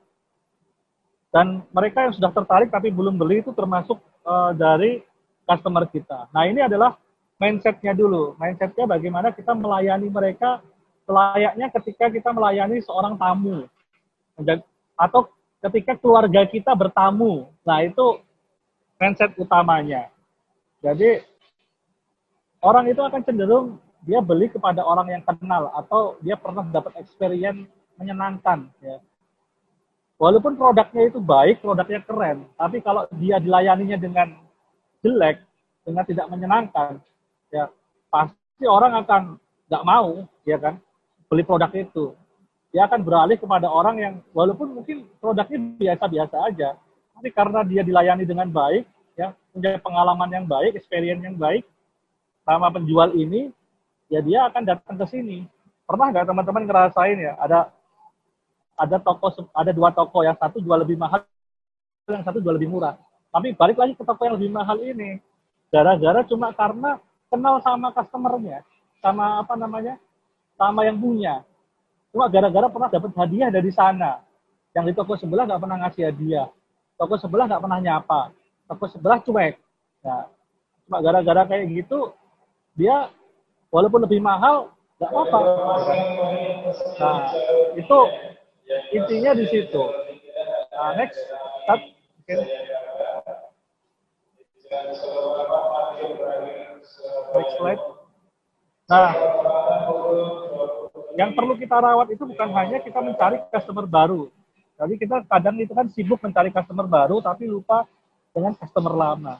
Dan 1.29 1.61
mereka 1.69 2.09
yang 2.09 2.13
sudah 2.15 2.31
tertarik 2.33 2.73
tapi 2.73 2.89
belum 2.89 3.15
beli 3.19 3.43
itu 3.43 3.53
termasuk 3.53 4.01
uh, 4.25 4.51
dari 4.55 5.03
customer 5.45 5.86
kita. 5.86 6.31
Nah 6.33 6.49
ini 6.49 6.63
adalah 6.63 6.97
mindsetnya 7.38 7.93
dulu. 7.93 8.33
Mindsetnya 8.39 8.89
bagaimana 8.89 9.29
kita 9.36 9.53
melayani 9.53 10.07
mereka 10.09 10.63
selayaknya 11.05 11.69
ketika 11.69 12.09
kita 12.09 12.29
melayani 12.33 12.81
seorang 12.81 13.13
tamu 13.19 13.69
atau 14.97 15.29
ketika 15.69 15.97
keluarga 15.97 16.45
kita 16.45 16.71
bertamu. 16.73 17.49
Nah, 17.65 17.81
itu 17.81 18.21
mindset 19.01 19.33
utamanya. 19.38 20.09
Jadi 20.83 21.25
orang 22.61 22.86
itu 22.89 23.01
akan 23.01 23.21
cenderung 23.25 23.67
dia 24.06 24.22
beli 24.22 24.47
kepada 24.53 24.86
orang 24.86 25.10
yang 25.10 25.24
kenal 25.26 25.74
atau 25.74 26.16
dia 26.22 26.38
pernah 26.38 26.62
dapat 26.70 26.93
experience 27.01 27.66
menyenangkan 27.97 28.70
ya. 28.80 29.01
Walaupun 30.16 30.56
produknya 30.56 31.12
itu 31.12 31.20
baik, 31.20 31.60
produknya 31.60 31.99
keren, 32.08 32.47
tapi 32.56 32.80
kalau 32.80 33.03
dia 33.20 33.36
dilayaninya 33.36 33.99
dengan 33.99 34.39
jelek, 35.03 35.43
dengan 35.84 36.08
tidak 36.08 36.32
menyenangkan, 36.32 37.03
ya 37.51 37.68
pasti 38.08 38.64
orang 38.64 39.03
akan 39.03 39.36
nggak 39.68 39.84
mau, 39.84 40.24
ya 40.47 40.56
kan? 40.56 40.80
beli 41.30 41.43
produk 41.43 41.72
itu. 41.76 42.14
Dia 42.72 42.88
akan 42.88 43.03
beralih 43.03 43.36
kepada 43.39 43.68
orang 43.68 43.95
yang 43.99 44.14
walaupun 44.36 44.72
mungkin 44.72 45.03
produknya 45.20 45.60
biasa-biasa 45.80 46.36
aja, 46.47 46.80
tapi 47.16 47.30
karena 47.32 47.64
dia 47.64 47.82
dilayani 47.84 48.24
dengan 48.24 48.47
baik, 48.51 48.88
ya 49.16 49.32
punya 49.51 49.80
pengalaman 49.80 50.32
yang 50.32 50.45
baik, 50.47 50.76
experience 50.76 51.24
yang 51.24 51.36
baik 51.36 51.64
sama 52.43 52.72
penjual 52.72 53.12
ini, 53.16 53.51
ya 54.10 54.20
dia 54.22 54.47
akan 54.49 54.62
datang 54.66 54.95
ke 54.97 55.06
sini. 55.10 55.45
Pernah 55.86 56.10
nggak 56.10 56.26
teman-teman 56.26 56.64
ngerasain 56.66 57.18
ya 57.18 57.34
ada 57.38 57.70
ada 58.76 58.97
toko 58.99 59.32
ada 59.56 59.72
dua 59.72 59.89
toko 59.95 60.26
yang 60.26 60.36
satu 60.36 60.60
jual 60.60 60.76
lebih 60.82 60.99
mahal, 60.99 61.24
yang 62.10 62.26
satu 62.26 62.43
jual 62.43 62.56
lebih 62.56 62.70
murah. 62.70 62.99
Tapi 63.32 63.56
balik 63.56 63.78
lagi 63.80 63.93
ke 63.95 64.03
toko 64.03 64.22
yang 64.28 64.36
lebih 64.39 64.51
mahal 64.51 64.78
ini, 64.80 65.20
gara-gara 65.72 66.24
cuma 66.28 66.51
karena 66.56 66.99
kenal 67.32 67.60
sama 67.64 67.91
customernya, 67.95 68.64
sama 68.99 69.43
apa 69.43 69.53
namanya, 69.56 69.95
sama 70.60 70.88
yang 70.88 70.99
punya. 70.99 71.43
Cuma 72.16 72.32
gara-gara 72.32 72.72
pernah 72.72 72.89
dapat 72.91 73.12
hadiah 73.20 73.51
dari 73.51 73.72
sana. 73.76 74.24
Yang 74.76 74.86
di 74.91 74.93
toko 74.95 75.20
sebelah 75.20 75.43
nggak 75.47 75.62
pernah 75.64 75.78
ngasih 75.84 76.03
hadiah. 76.12 76.47
Toko 76.95 77.16
sebelah 77.20 77.47
nggak 77.47 77.64
pernah 77.64 77.80
nyapa. 77.80 78.32
Toko 78.72 78.88
sebelah 78.88 79.20
cuek. 79.20 79.56
Nah, 80.03 80.28
cuma 80.88 80.97
gara-gara 81.03 81.43
kayak 81.47 81.68
gitu, 81.76 82.16
dia 82.76 83.12
walaupun 83.76 84.07
lebih 84.07 84.23
mahal, 84.23 84.71
nggak 84.95 85.11
apa-apa. 85.11 85.39
Nah, 86.95 87.19
itu 87.76 87.99
intinya 88.95 89.32
di 89.36 89.45
situ. 89.51 89.84
Nah, 90.71 90.95
next, 90.95 91.19
start. 91.67 91.82
Okay. 92.23 92.39
Next 97.36 97.53
slide. 97.59 97.84
Nah, 98.86 99.11
yang 101.19 101.36
perlu 101.36 101.59
kita 101.59 101.76
rawat 101.76 102.07
itu 102.15 102.23
bukan 102.23 102.49
hanya 102.55 102.80
kita 102.80 102.99
mencari 103.03 103.43
customer 103.51 103.84
baru. 103.84 104.32
Jadi 104.76 104.93
kita 104.99 105.23
kadang 105.28 105.55
itu 105.59 105.71
kan 105.71 105.88
sibuk 105.91 106.19
mencari 106.19 106.51
customer 106.51 106.88
baru 106.88 107.23
tapi 107.23 107.47
lupa 107.47 107.88
dengan 108.32 108.55
customer 108.55 108.91
lama. 108.95 109.36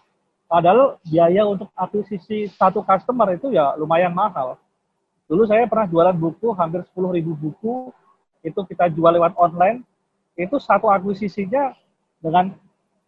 Padahal 0.46 1.02
biaya 1.02 1.42
untuk 1.50 1.74
akuisisi 1.74 2.46
satu 2.54 2.86
customer 2.86 3.34
itu 3.34 3.50
ya 3.50 3.74
lumayan 3.76 4.14
mahal. 4.14 4.62
Dulu 5.26 5.50
saya 5.50 5.66
pernah 5.66 5.90
jualan 5.90 6.14
buku, 6.14 6.54
hampir 6.54 6.86
10 6.94 7.18
ribu 7.18 7.34
buku, 7.34 7.90
itu 8.46 8.60
kita 8.70 8.94
jual 8.94 9.10
lewat 9.18 9.34
online, 9.42 9.82
itu 10.38 10.62
satu 10.62 10.86
akuisisinya 10.94 11.74
dengan 12.22 12.54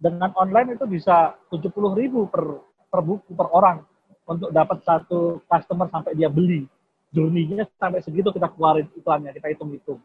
dengan 0.01 0.33
online 0.33 0.77
itu 0.77 0.85
bisa 0.89 1.37
70 1.53 1.73
ribu 1.93 2.25
per, 2.25 2.41
per 2.89 3.01
buku 3.05 3.37
per 3.37 3.49
orang 3.53 3.85
untuk 4.25 4.49
dapat 4.49 4.81
satu 4.81 5.41
customer 5.45 5.89
sampai 5.93 6.17
dia 6.17 6.29
beli 6.29 6.65
journey-nya 7.13 7.65
sampai 7.79 8.03
segitu 8.03 8.29
kita 8.29 8.51
keluarin 8.51 8.89
iklannya, 8.93 9.31
kita 9.31 9.47
hitung-hitung. 9.53 10.01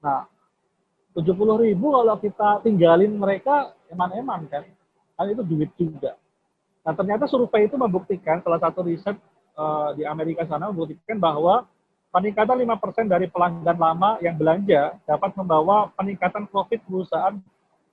Nah, 0.00 0.26
70 1.12 1.64
ribu 1.64 1.92
kalau 1.92 2.16
kita 2.18 2.60
tinggalin 2.64 3.14
mereka 3.16 3.72
eman-eman 3.92 4.48
kan, 4.48 4.64
kan 5.16 5.26
itu 5.28 5.42
duit 5.44 5.70
juga. 5.76 6.16
Nah, 6.86 6.94
ternyata 6.94 7.26
survei 7.26 7.66
itu 7.66 7.74
membuktikan, 7.74 8.38
salah 8.46 8.62
satu 8.62 8.86
riset 8.86 9.18
uh, 9.58 9.90
di 9.98 10.06
Amerika 10.06 10.46
sana 10.46 10.70
membuktikan 10.70 11.18
bahwa 11.18 11.66
peningkatan 12.14 12.62
5% 12.62 13.10
dari 13.10 13.26
pelanggan 13.26 13.74
lama 13.74 14.22
yang 14.22 14.38
belanja 14.38 14.94
dapat 15.02 15.34
membawa 15.34 15.90
peningkatan 15.98 16.46
profit 16.46 16.78
perusahaan 16.86 17.34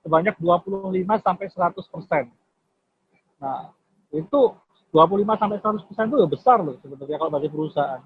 sebanyak 0.06 0.38
25 0.38 0.94
sampai 1.26 1.46
100%. 1.50 2.30
Nah, 3.42 3.74
itu 4.14 4.40
25 4.94 5.42
sampai 5.42 5.58
100% 5.58 5.90
itu 6.06 6.16
ya 6.22 6.28
besar 6.30 6.62
loh 6.62 6.78
sebetulnya 6.78 7.18
kalau 7.18 7.34
bagi 7.34 7.50
perusahaan. 7.50 7.98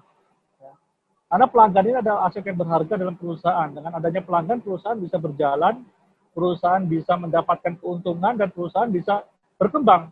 Karena 1.29 1.45
pelanggan 1.45 1.85
ini 1.85 1.97
adalah 2.01 2.25
aset 2.25 2.41
yang 2.41 2.57
berharga 2.57 2.97
dalam 2.97 3.13
perusahaan. 3.13 3.69
Dengan 3.69 4.01
adanya 4.01 4.25
pelanggan, 4.25 4.65
perusahaan 4.65 4.97
bisa 4.97 5.21
berjalan, 5.21 5.85
perusahaan 6.33 6.81
bisa 6.89 7.13
mendapatkan 7.21 7.77
keuntungan, 7.77 8.33
dan 8.33 8.49
perusahaan 8.49 8.89
bisa 8.89 9.21
berkembang. 9.61 10.09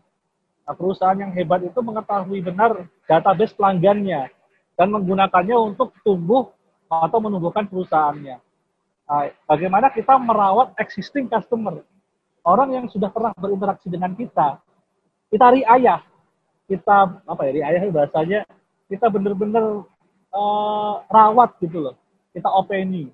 Nah, 0.68 0.76
perusahaan 0.76 1.16
yang 1.16 1.32
hebat 1.32 1.64
itu 1.64 1.80
mengetahui 1.80 2.44
benar 2.44 2.84
database 3.08 3.56
pelanggannya 3.56 4.28
dan 4.76 4.92
menggunakannya 4.92 5.56
untuk 5.56 5.96
tumbuh 6.04 6.52
atau 6.92 7.18
menumbuhkan 7.24 7.64
perusahaannya. 7.64 8.36
Nah, 9.08 9.32
bagaimana 9.48 9.88
kita 9.88 10.20
merawat 10.20 10.76
existing 10.76 11.24
customer, 11.24 11.80
orang 12.44 12.76
yang 12.76 12.84
sudah 12.92 13.08
pernah 13.08 13.32
berinteraksi 13.32 13.88
dengan 13.88 14.12
kita, 14.12 14.60
kita 15.32 15.46
riayah, 15.56 16.04
kita 16.68 17.16
apa 17.24 17.40
ya 17.48 17.52
riayah 17.64 17.88
bahasanya 17.88 18.44
kita 18.92 19.08
benar-benar 19.08 19.88
uh, 20.36 20.94
rawat 21.08 21.56
gitu 21.64 21.80
loh. 21.80 21.96
Kita 22.36 22.52
openi 22.52 23.08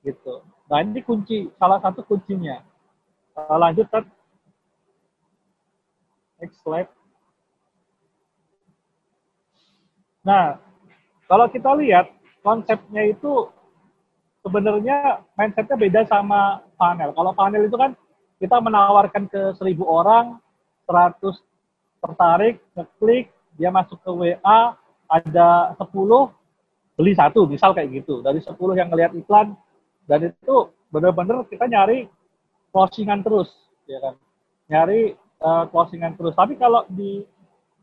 gitu. 0.00 0.40
Nah 0.72 0.80
ini 0.80 1.04
kunci, 1.04 1.52
salah 1.60 1.84
satu 1.84 2.00
kuncinya. 2.00 2.64
Uh, 3.36 3.60
lanjut 3.60 3.84
kan. 3.92 4.08
Next 6.42 6.58
slide. 6.66 6.90
Nah, 10.26 10.58
kalau 11.30 11.46
kita 11.46 11.70
lihat 11.78 12.10
konsepnya 12.42 13.06
itu 13.06 13.46
sebenarnya 14.42 15.22
mindsetnya 15.38 15.78
beda 15.78 16.00
sama 16.10 16.66
panel. 16.74 17.14
Kalau 17.14 17.30
panel 17.30 17.70
itu 17.70 17.78
kan 17.78 17.94
kita 18.42 18.58
menawarkan 18.58 19.30
ke 19.30 19.54
seribu 19.54 19.86
orang, 19.86 20.42
100 20.90 21.38
tertarik, 22.02 22.58
ngeklik, 22.74 23.30
dia 23.54 23.70
masuk 23.70 24.02
ke 24.02 24.10
WA, 24.10 24.74
ada 25.06 25.78
10 25.78 25.94
beli 26.96 27.12
satu 27.16 27.44
misal 27.48 27.72
kayak 27.72 28.02
gitu 28.02 28.20
dari 28.20 28.40
10 28.40 28.56
yang 28.76 28.88
ngelihat 28.92 29.12
iklan 29.16 29.56
dan 30.08 30.28
itu 30.28 30.56
benar-benar 30.92 31.44
kita 31.48 31.64
nyari 31.68 32.08
closingan 32.72 33.24
terus 33.24 33.48
ya 33.88 34.00
kan 34.00 34.14
nyari 34.68 35.16
uh, 35.42 35.66
closingan 35.68 36.14
terus 36.16 36.32
tapi 36.38 36.54
kalau 36.56 36.86
di 36.88 37.26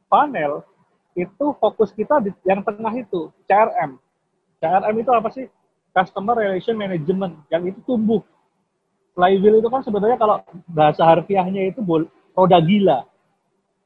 panel 0.07 0.63
itu 1.13 1.51
fokus 1.59 1.91
kita 1.93 2.23
di 2.23 2.31
yang 2.47 2.63
tengah 2.63 2.93
itu 2.95 3.29
CRM 3.45 3.99
CRM 4.63 4.95
itu 4.97 5.11
apa 5.11 5.29
sih 5.29 5.45
customer 5.93 6.39
relation 6.39 6.79
management 6.79 7.35
yang 7.51 7.67
itu 7.67 7.83
tumbuh 7.85 8.23
flywheel 9.13 9.59
itu 9.59 9.69
kan 9.69 9.83
sebenarnya 9.83 10.17
kalau 10.17 10.41
bahasa 10.71 11.03
harfiahnya 11.03 11.69
itu 11.69 11.83
roda 12.33 12.59
gila 12.63 13.05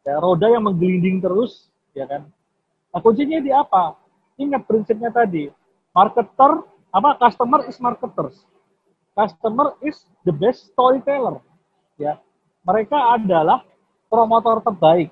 ya 0.05 0.15
roda 0.21 0.47
yang 0.47 0.63
menggelinding 0.63 1.19
terus 1.19 1.73
ya 1.97 2.05
kan 2.05 2.29
Nah, 2.93 3.01
kuncinya 3.01 3.41
di 3.41 3.49
apa? 3.49 3.97
Ingat 4.37 4.69
prinsipnya 4.69 5.09
tadi. 5.09 5.49
Marketer, 5.97 6.61
apa? 6.93 7.17
Customer 7.17 7.65
is 7.65 7.77
marketers. 7.81 8.45
Customer 9.17 9.73
is 9.81 10.05
the 10.21 10.33
best 10.33 10.69
storyteller. 10.69 11.41
Ya. 11.97 12.21
Mereka 12.63 13.19
adalah 13.19 13.63
promotor 14.07 14.63
terbaik. 14.63 15.11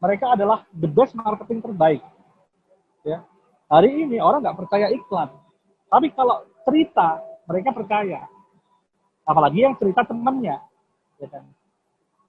Mereka 0.00 0.32
adalah 0.32 0.64
the 0.72 0.88
best 0.88 1.12
marketing 1.12 1.60
terbaik. 1.60 2.00
Ya. 3.04 3.20
Hari 3.68 4.08
ini 4.08 4.16
orang 4.16 4.40
nggak 4.40 4.58
percaya 4.64 4.88
iklan. 4.88 5.28
Tapi 5.92 6.08
kalau 6.16 6.48
cerita, 6.64 7.20
mereka 7.44 7.76
percaya. 7.76 8.24
Apalagi 9.28 9.60
yang 9.62 9.76
cerita 9.76 10.08
temannya. 10.08 10.56
Ya 11.20 11.28
kan? 11.28 11.44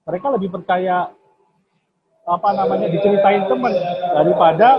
Mereka 0.04 0.26
lebih 0.36 0.52
percaya 0.52 1.08
apa 2.22 2.48
namanya 2.54 2.86
diceritain 2.86 3.50
teman 3.50 3.74
daripada 4.14 4.78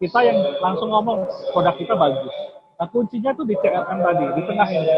kita 0.00 0.24
yang 0.24 0.38
langsung 0.60 0.88
ngomong 0.92 1.28
produk 1.52 1.74
kita 1.76 1.94
bagus. 1.96 2.32
Nah 2.76 2.88
kuncinya 2.92 3.32
tuh 3.32 3.48
di 3.48 3.56
CRM 3.56 3.98
tadi, 4.04 4.24
di 4.36 4.42
tengah 4.44 4.68
ini. 4.68 4.96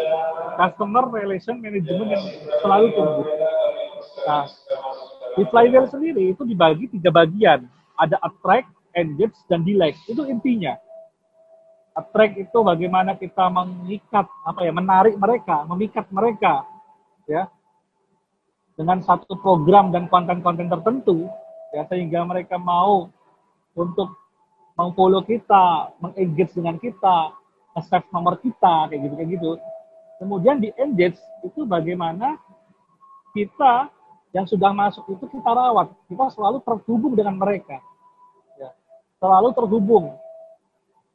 Customer 0.58 1.06
Relation 1.14 1.62
Management 1.62 2.10
yang 2.10 2.24
selalu 2.58 2.90
tumbuh. 2.98 3.26
Nah, 4.26 4.46
di 5.38 5.42
flywheel 5.46 5.86
sendiri 5.86 6.34
itu 6.34 6.42
dibagi 6.42 6.90
tiga 6.90 7.10
bagian. 7.12 7.68
Ada 7.98 8.18
attract, 8.22 8.70
engage, 8.94 9.36
dan 9.46 9.62
delay. 9.62 9.94
Itu 10.06 10.26
intinya. 10.26 10.78
Attract 11.94 12.38
itu 12.38 12.58
bagaimana 12.62 13.18
kita 13.18 13.50
mengikat, 13.50 14.26
apa 14.46 14.60
ya, 14.62 14.70
menarik 14.70 15.18
mereka, 15.18 15.66
memikat 15.66 16.06
mereka, 16.14 16.62
ya, 17.26 17.50
dengan 18.78 19.02
satu 19.02 19.34
program 19.42 19.90
dan 19.90 20.06
konten-konten 20.06 20.70
tertentu 20.70 21.26
ya 21.74 21.82
sehingga 21.90 22.22
mereka 22.24 22.56
mau 22.56 23.10
untuk 23.74 24.14
mengfollow 24.78 25.26
kita, 25.26 25.90
mengengage 25.98 26.54
dengan 26.54 26.78
kita, 26.78 27.34
nge 27.74 27.98
nomor 28.14 28.38
kita 28.38 28.86
kayak 28.86 29.00
gitu 29.02 29.14
kayak 29.18 29.30
gitu. 29.34 29.50
Kemudian 30.22 30.62
di 30.62 30.70
engage 30.78 31.18
itu 31.42 31.66
bagaimana 31.66 32.38
kita 33.34 33.90
yang 34.36 34.44
sudah 34.44 34.70
masuk 34.76 35.08
itu 35.08 35.24
kita 35.28 35.50
rawat, 35.50 35.88
kita 36.08 36.28
selalu 36.36 36.60
terhubung 36.64 37.16
dengan 37.16 37.36
mereka, 37.40 37.80
ya, 38.60 38.70
selalu 39.20 39.52
terhubung. 39.56 40.16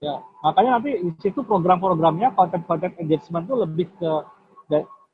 Ya, 0.03 0.19
makanya 0.43 0.81
nanti 0.81 0.99
di 0.99 1.11
situ 1.23 1.47
program-programnya 1.47 2.35
konten-konten 2.35 2.91
engagement 2.99 3.47
itu 3.47 3.55
lebih 3.55 3.87
ke 3.95 4.11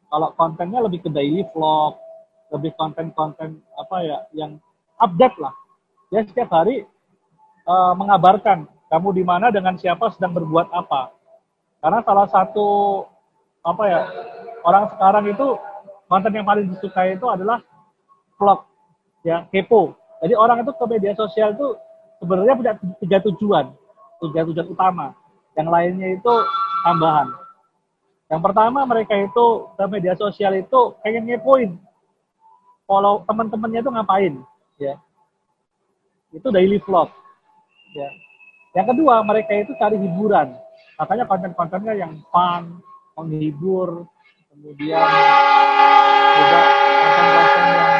kalau 0.09 0.33
kontennya 0.33 0.81
lebih 0.81 1.05
ke 1.05 1.09
daily 1.13 1.45
vlog, 1.53 1.95
lebih 2.49 2.73
konten-konten 2.75 3.61
apa 3.77 3.97
ya 4.01 4.17
yang 4.33 4.57
update 4.97 5.37
lah. 5.37 5.53
Ya 6.09 6.25
setiap 6.25 6.49
hari 6.49 6.89
uh, 7.69 7.93
mengabarkan 7.93 8.65
kamu 8.89 9.21
di 9.21 9.23
mana 9.23 9.53
dengan 9.53 9.77
siapa 9.77 10.09
sedang 10.17 10.33
berbuat 10.33 10.73
apa. 10.73 11.13
Karena 11.79 12.01
salah 12.01 12.27
satu 12.27 12.67
apa 13.61 13.83
ya 13.85 14.01
orang 14.65 14.89
sekarang 14.97 15.25
itu 15.29 15.47
konten 16.09 16.33
yang 16.33 16.47
paling 16.49 16.65
disukai 16.73 17.13
itu 17.13 17.29
adalah 17.29 17.61
vlog, 18.39 18.63
ya 19.27 19.43
kepo. 19.51 19.99
Jadi 20.23 20.33
orang 20.35 20.63
itu 20.63 20.71
ke 20.71 20.85
media 20.87 21.11
sosial 21.19 21.53
itu 21.53 21.75
sebenarnya 22.23 22.55
punya 22.55 22.73
tiga 23.03 23.19
tujuan, 23.27 23.75
tiga 24.23 24.41
tujuan 24.47 24.67
utama. 24.71 25.11
Yang 25.59 25.67
lainnya 25.67 26.07
itu 26.15 26.33
tambahan. 26.87 27.27
Yang 28.31 28.41
pertama 28.47 28.79
mereka 28.87 29.13
itu 29.19 29.45
ke 29.75 29.83
media 29.91 30.15
sosial 30.15 30.55
itu 30.55 30.95
pengen 31.03 31.27
ngepoin. 31.27 31.75
Kalau 32.87 33.21
teman-temannya 33.27 33.79
itu 33.83 33.91
ngapain, 33.91 34.33
ya 34.79 34.95
itu 36.29 36.47
daily 36.53 36.77
vlog 36.85 37.09
ya 37.97 38.09
yang 38.77 38.85
kedua 38.85 39.25
mereka 39.25 39.51
itu 39.57 39.73
cari 39.81 39.97
hiburan 39.97 40.53
makanya 41.01 41.25
konten-kontennya 41.25 41.93
yang 41.97 42.13
fun 42.29 42.77
menghibur 43.17 44.05
kemudian 44.53 45.09
juga 46.37 46.61
konten-konten 47.01 47.65
yang 47.65 47.98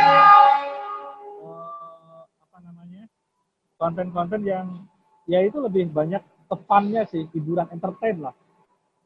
konten-konten 3.79 4.43
yang 4.43 4.83
ya 5.25 5.39
itu 5.41 5.57
lebih 5.63 5.89
banyak 5.89 6.21
ke 6.21 6.55
fun-nya 6.67 7.07
sih 7.07 7.25
hiburan 7.31 7.71
entertain 7.71 8.19
lah. 8.19 8.35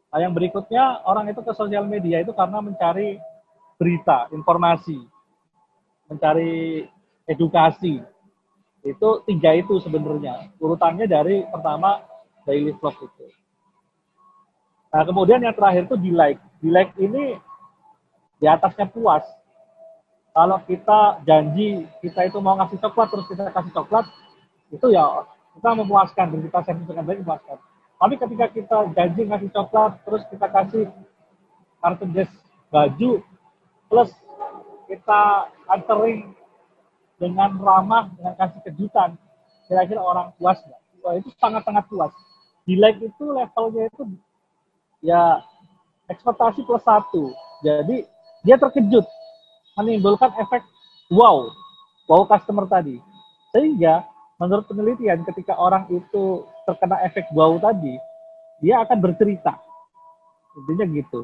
Nah, 0.09 0.19
yang 0.21 0.33
berikutnya 0.33 1.05
orang 1.05 1.29
itu 1.29 1.41
ke 1.45 1.53
sosial 1.53 1.85
media 1.85 2.21
itu 2.21 2.33
karena 2.33 2.59
mencari 2.59 3.21
berita 3.77 4.29
informasi 4.33 5.13
mencari 6.13 6.85
edukasi. 7.25 8.03
Itu 8.83 9.23
tiga 9.23 9.55
itu 9.55 9.79
sebenarnya. 9.79 10.51
Urutannya 10.59 11.07
dari 11.07 11.47
pertama 11.47 12.03
daily 12.43 12.75
vlog 12.77 12.95
itu. 12.99 13.27
Nah 14.93 15.01
kemudian 15.07 15.41
yang 15.41 15.55
terakhir 15.55 15.89
itu 15.89 15.97
di 15.97 16.11
like 16.13 16.37
di 16.59 16.69
like 16.69 16.93
ini 16.99 17.39
di 18.37 18.45
atasnya 18.45 18.91
puas. 18.91 19.23
Kalau 20.33 20.59
kita 20.65 21.23
janji 21.23 21.87
kita 22.03 22.27
itu 22.27 22.37
mau 22.43 22.59
ngasih 22.59 22.77
coklat 22.81 23.07
terus 23.09 23.25
kita 23.31 23.49
kasih 23.53 23.73
coklat 23.73 24.05
itu 24.73 24.87
ya 24.89 25.23
kita 25.53 25.69
memuaskan 25.77 26.25
dan 26.33 26.39
kita 26.41 26.59
servis 26.65 26.87
dengan 26.89 27.05
baik 27.05 27.21
memuaskan 27.21 27.57
tapi 28.01 28.13
ketika 28.17 28.45
kita 28.49 28.77
janji 28.97 29.21
ngasih 29.29 29.49
coklat 29.53 29.91
terus 30.03 30.21
kita 30.33 30.47
kasih 30.49 30.83
kartu 31.79 32.05
baju 32.73 33.11
plus 33.87 34.11
kita 34.89 35.21
anterin 35.69 36.33
dengan 37.21 37.55
ramah, 37.55 38.11
dengan 38.13 38.33
kasih 38.35 38.59
kejutan, 38.67 39.15
kira-kira 39.69 40.01
orang 40.03 40.35
puas 40.35 40.59
nggak? 40.59 40.81
Wah, 41.03 41.13
itu 41.15 41.29
sangat-sangat 41.39 41.85
puas. 41.87 42.11
Di 42.63 42.79
like 42.79 42.99
itu 42.99 43.23
levelnya 43.31 43.91
itu 43.91 44.03
ya 45.03 45.43
ekspektasi 46.11 46.63
plus 46.67 46.83
satu. 46.83 47.31
Jadi 47.63 48.07
dia 48.43 48.59
terkejut, 48.59 49.07
menimbulkan 49.79 50.31
efek 50.39 50.63
wow, 51.11 51.47
wow 52.11 52.21
customer 52.27 52.67
tadi. 52.67 52.99
Sehingga 53.55 54.03
menurut 54.43 54.67
penelitian 54.67 55.23
ketika 55.23 55.55
orang 55.55 55.87
itu 55.87 56.43
terkena 56.67 56.99
efek 57.07 57.31
wow 57.31 57.55
tadi, 57.63 57.95
dia 58.59 58.83
akan 58.83 58.99
bercerita. 58.99 59.55
Intinya 60.59 60.85
gitu. 60.91 61.23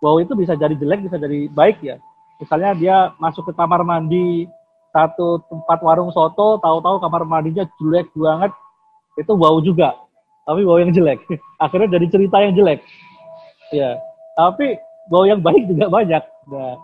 Wow 0.00 0.24
itu 0.24 0.32
bisa 0.32 0.56
jadi 0.56 0.72
jelek, 0.72 1.04
bisa 1.04 1.20
jadi 1.20 1.52
baik 1.52 1.84
ya. 1.84 2.00
Misalnya 2.40 2.70
dia 2.72 2.96
masuk 3.20 3.50
ke 3.50 3.52
kamar 3.52 3.84
mandi, 3.84 4.48
satu 4.92 5.44
tempat 5.46 5.78
warung 5.84 6.10
soto 6.10 6.56
tahu-tahu 6.58 6.96
kamar 6.98 7.22
mandinya 7.28 7.64
jelek 7.76 8.08
banget 8.16 8.52
itu 9.20 9.32
wow 9.36 9.60
juga 9.60 9.94
tapi 10.48 10.64
wow 10.64 10.80
yang 10.80 10.90
jelek 10.94 11.20
akhirnya 11.64 11.98
jadi 11.98 12.06
cerita 12.08 12.36
yang 12.40 12.54
jelek 12.56 12.80
ya 13.74 14.00
tapi 14.34 14.80
wow 15.12 15.28
yang 15.28 15.40
baik 15.44 15.68
juga 15.68 15.86
banyak 15.92 16.24
nah 16.48 16.76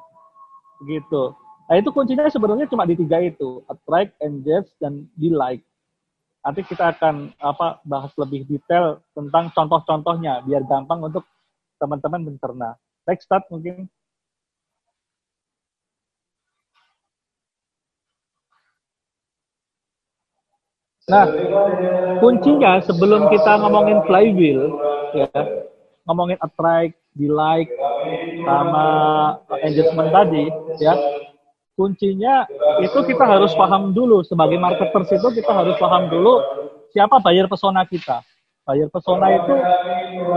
gitu 0.85 1.33
nah 1.65 1.75
itu 1.81 1.89
kuncinya 1.93 2.29
sebenarnya 2.29 2.69
cuma 2.69 2.85
di 2.85 2.95
tiga 2.97 3.25
itu 3.25 3.65
attract 3.73 4.13
engage 4.21 4.69
dan 4.77 5.09
like 5.17 5.65
nanti 6.45 6.61
kita 6.61 6.93
akan 6.93 7.33
apa 7.41 7.81
bahas 7.89 8.13
lebih 8.21 8.45
detail 8.45 9.01
tentang 9.17 9.49
contoh-contohnya 9.57 10.45
biar 10.45 10.61
gampang 10.69 11.01
untuk 11.01 11.25
teman-teman 11.81 12.21
mencerna. 12.33 12.77
Next 13.09 13.25
start 13.25 13.49
mungkin. 13.49 13.89
Nah, 21.05 21.29
kuncinya 22.17 22.81
sebelum 22.81 23.29
kita 23.29 23.61
ngomongin 23.61 24.01
flywheel, 24.09 24.73
ya, 25.13 25.29
ngomongin 26.09 26.41
attract, 26.41 26.97
like, 27.21 27.69
sama 28.49 28.87
engagement 29.61 30.09
tadi, 30.17 30.49
ya, 30.81 30.97
kuncinya 31.75 32.47
itu 32.83 32.99
kita 33.03 33.25
harus 33.27 33.51
paham 33.55 33.91
dulu 33.91 34.23
sebagai 34.23 34.59
marketers 34.59 35.11
itu 35.11 35.29
kita 35.43 35.51
harus 35.51 35.75
paham 35.79 36.07
dulu 36.07 36.39
siapa 36.95 37.19
buyer 37.19 37.51
persona 37.51 37.83
kita. 37.83 38.23
Buyer 38.65 38.89
persona 38.89 39.29
itu 39.35 39.55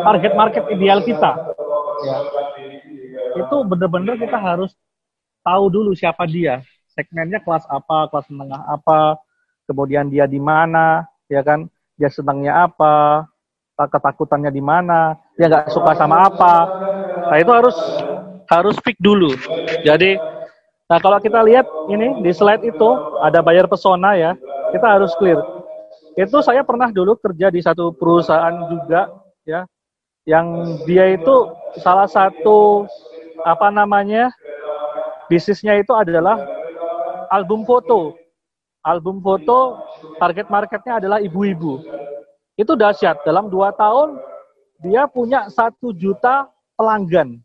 target 0.03 0.33
market 0.35 0.63
ideal 0.73 0.99
kita. 1.05 1.31
Ya. 2.03 2.17
Itu 3.37 3.63
benar-benar 3.63 4.17
kita 4.19 4.35
harus 4.35 4.73
tahu 5.45 5.71
dulu 5.71 5.95
siapa 5.95 6.27
dia. 6.27 6.65
Segmennya 6.91 7.39
kelas 7.45 7.63
apa, 7.69 8.09
kelas 8.09 8.27
menengah 8.33 8.67
apa, 8.67 9.21
kemudian 9.69 10.09
dia 10.09 10.25
di 10.25 10.41
mana, 10.41 11.05
ya 11.29 11.45
kan? 11.45 11.69
Dia 11.95 12.09
senangnya 12.09 12.67
apa, 12.67 13.29
ketakutannya 13.77 14.49
di 14.49 14.59
mana, 14.65 15.13
dia 15.37 15.45
nggak 15.47 15.69
suka 15.69 15.93
sama 15.93 16.25
apa. 16.25 16.55
Nah 17.29 17.37
itu 17.37 17.51
harus 17.53 17.77
harus 18.49 18.75
pick 18.81 18.97
dulu. 18.97 19.29
Jadi, 19.85 20.17
nah 20.87 20.97
kalau 21.03 21.19
kita 21.19 21.43
lihat 21.43 21.67
ini 21.91 22.23
di 22.23 22.31
slide 22.31 22.63
itu 22.63 22.89
ada 23.19 23.43
bayar 23.43 23.67
pesona 23.67 24.15
ya, 24.15 24.31
kita 24.71 24.87
harus 24.87 25.11
clear. 25.19 25.39
Itu 26.17 26.41
saya 26.41 26.63
pernah 26.65 26.89
dulu 26.89 27.19
kerja 27.19 27.51
di 27.51 27.61
satu 27.61 27.93
perusahaan 27.93 28.55
juga, 28.71 29.11
ya, 29.45 29.67
yang 30.25 30.79
dia 30.87 31.13
itu 31.13 31.51
salah 31.83 32.07
satu 32.07 32.87
apa 33.45 33.69
namanya 33.69 34.33
bisnisnya 35.29 35.77
itu 35.77 35.93
adalah 35.93 36.41
album 37.29 37.67
foto 37.67 38.17
album 38.87 39.19
foto 39.19 39.83
target 40.15 40.47
marketnya 40.47 41.03
adalah 41.03 41.19
ibu-ibu. 41.19 41.83
Itu 42.55 42.79
dahsyat. 42.79 43.27
Dalam 43.27 43.51
dua 43.51 43.75
tahun 43.75 44.17
dia 44.79 45.05
punya 45.11 45.51
satu 45.51 45.91
juta 45.91 46.47
pelanggan. 46.79 47.43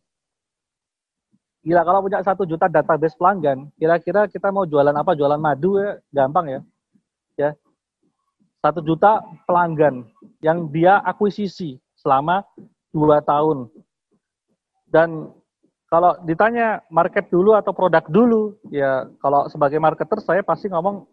Gila 1.62 1.86
kalau 1.86 2.02
punya 2.02 2.18
satu 2.26 2.42
juta 2.42 2.66
database 2.66 3.14
pelanggan, 3.14 3.70
kira-kira 3.78 4.26
kita 4.26 4.50
mau 4.50 4.66
jualan 4.66 4.94
apa? 4.94 5.14
Jualan 5.14 5.38
madu 5.38 5.78
ya, 5.78 5.94
gampang 6.10 6.46
ya. 6.50 6.60
Ya, 7.38 7.50
satu 8.62 8.78
juta 8.78 9.22
pelanggan 9.42 10.06
yang 10.38 10.70
dia 10.70 11.02
akuisisi 11.02 11.82
selama 11.98 12.46
dua 12.94 13.18
tahun. 13.22 13.66
Dan 14.86 15.34
kalau 15.90 16.14
ditanya 16.22 16.82
market 16.86 17.26
dulu 17.26 17.58
atau 17.58 17.74
produk 17.74 18.06
dulu, 18.06 18.54
ya 18.70 19.10
kalau 19.18 19.50
sebagai 19.50 19.82
marketer 19.82 20.22
saya 20.22 20.46
pasti 20.46 20.70
ngomong 20.70 21.06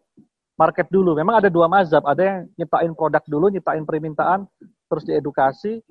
market 0.58 0.86
dulu. 0.94 1.18
Memang 1.18 1.42
ada 1.42 1.50
dua 1.50 1.66
mazhab, 1.66 2.06
ada 2.06 2.22
yang 2.22 2.40
nyiptain 2.54 2.94
produk 2.94 3.24
dulu, 3.26 3.50
nyiptain 3.50 3.82
permintaan, 3.82 4.46
terus 4.86 5.04
diedukasi. 5.10 5.82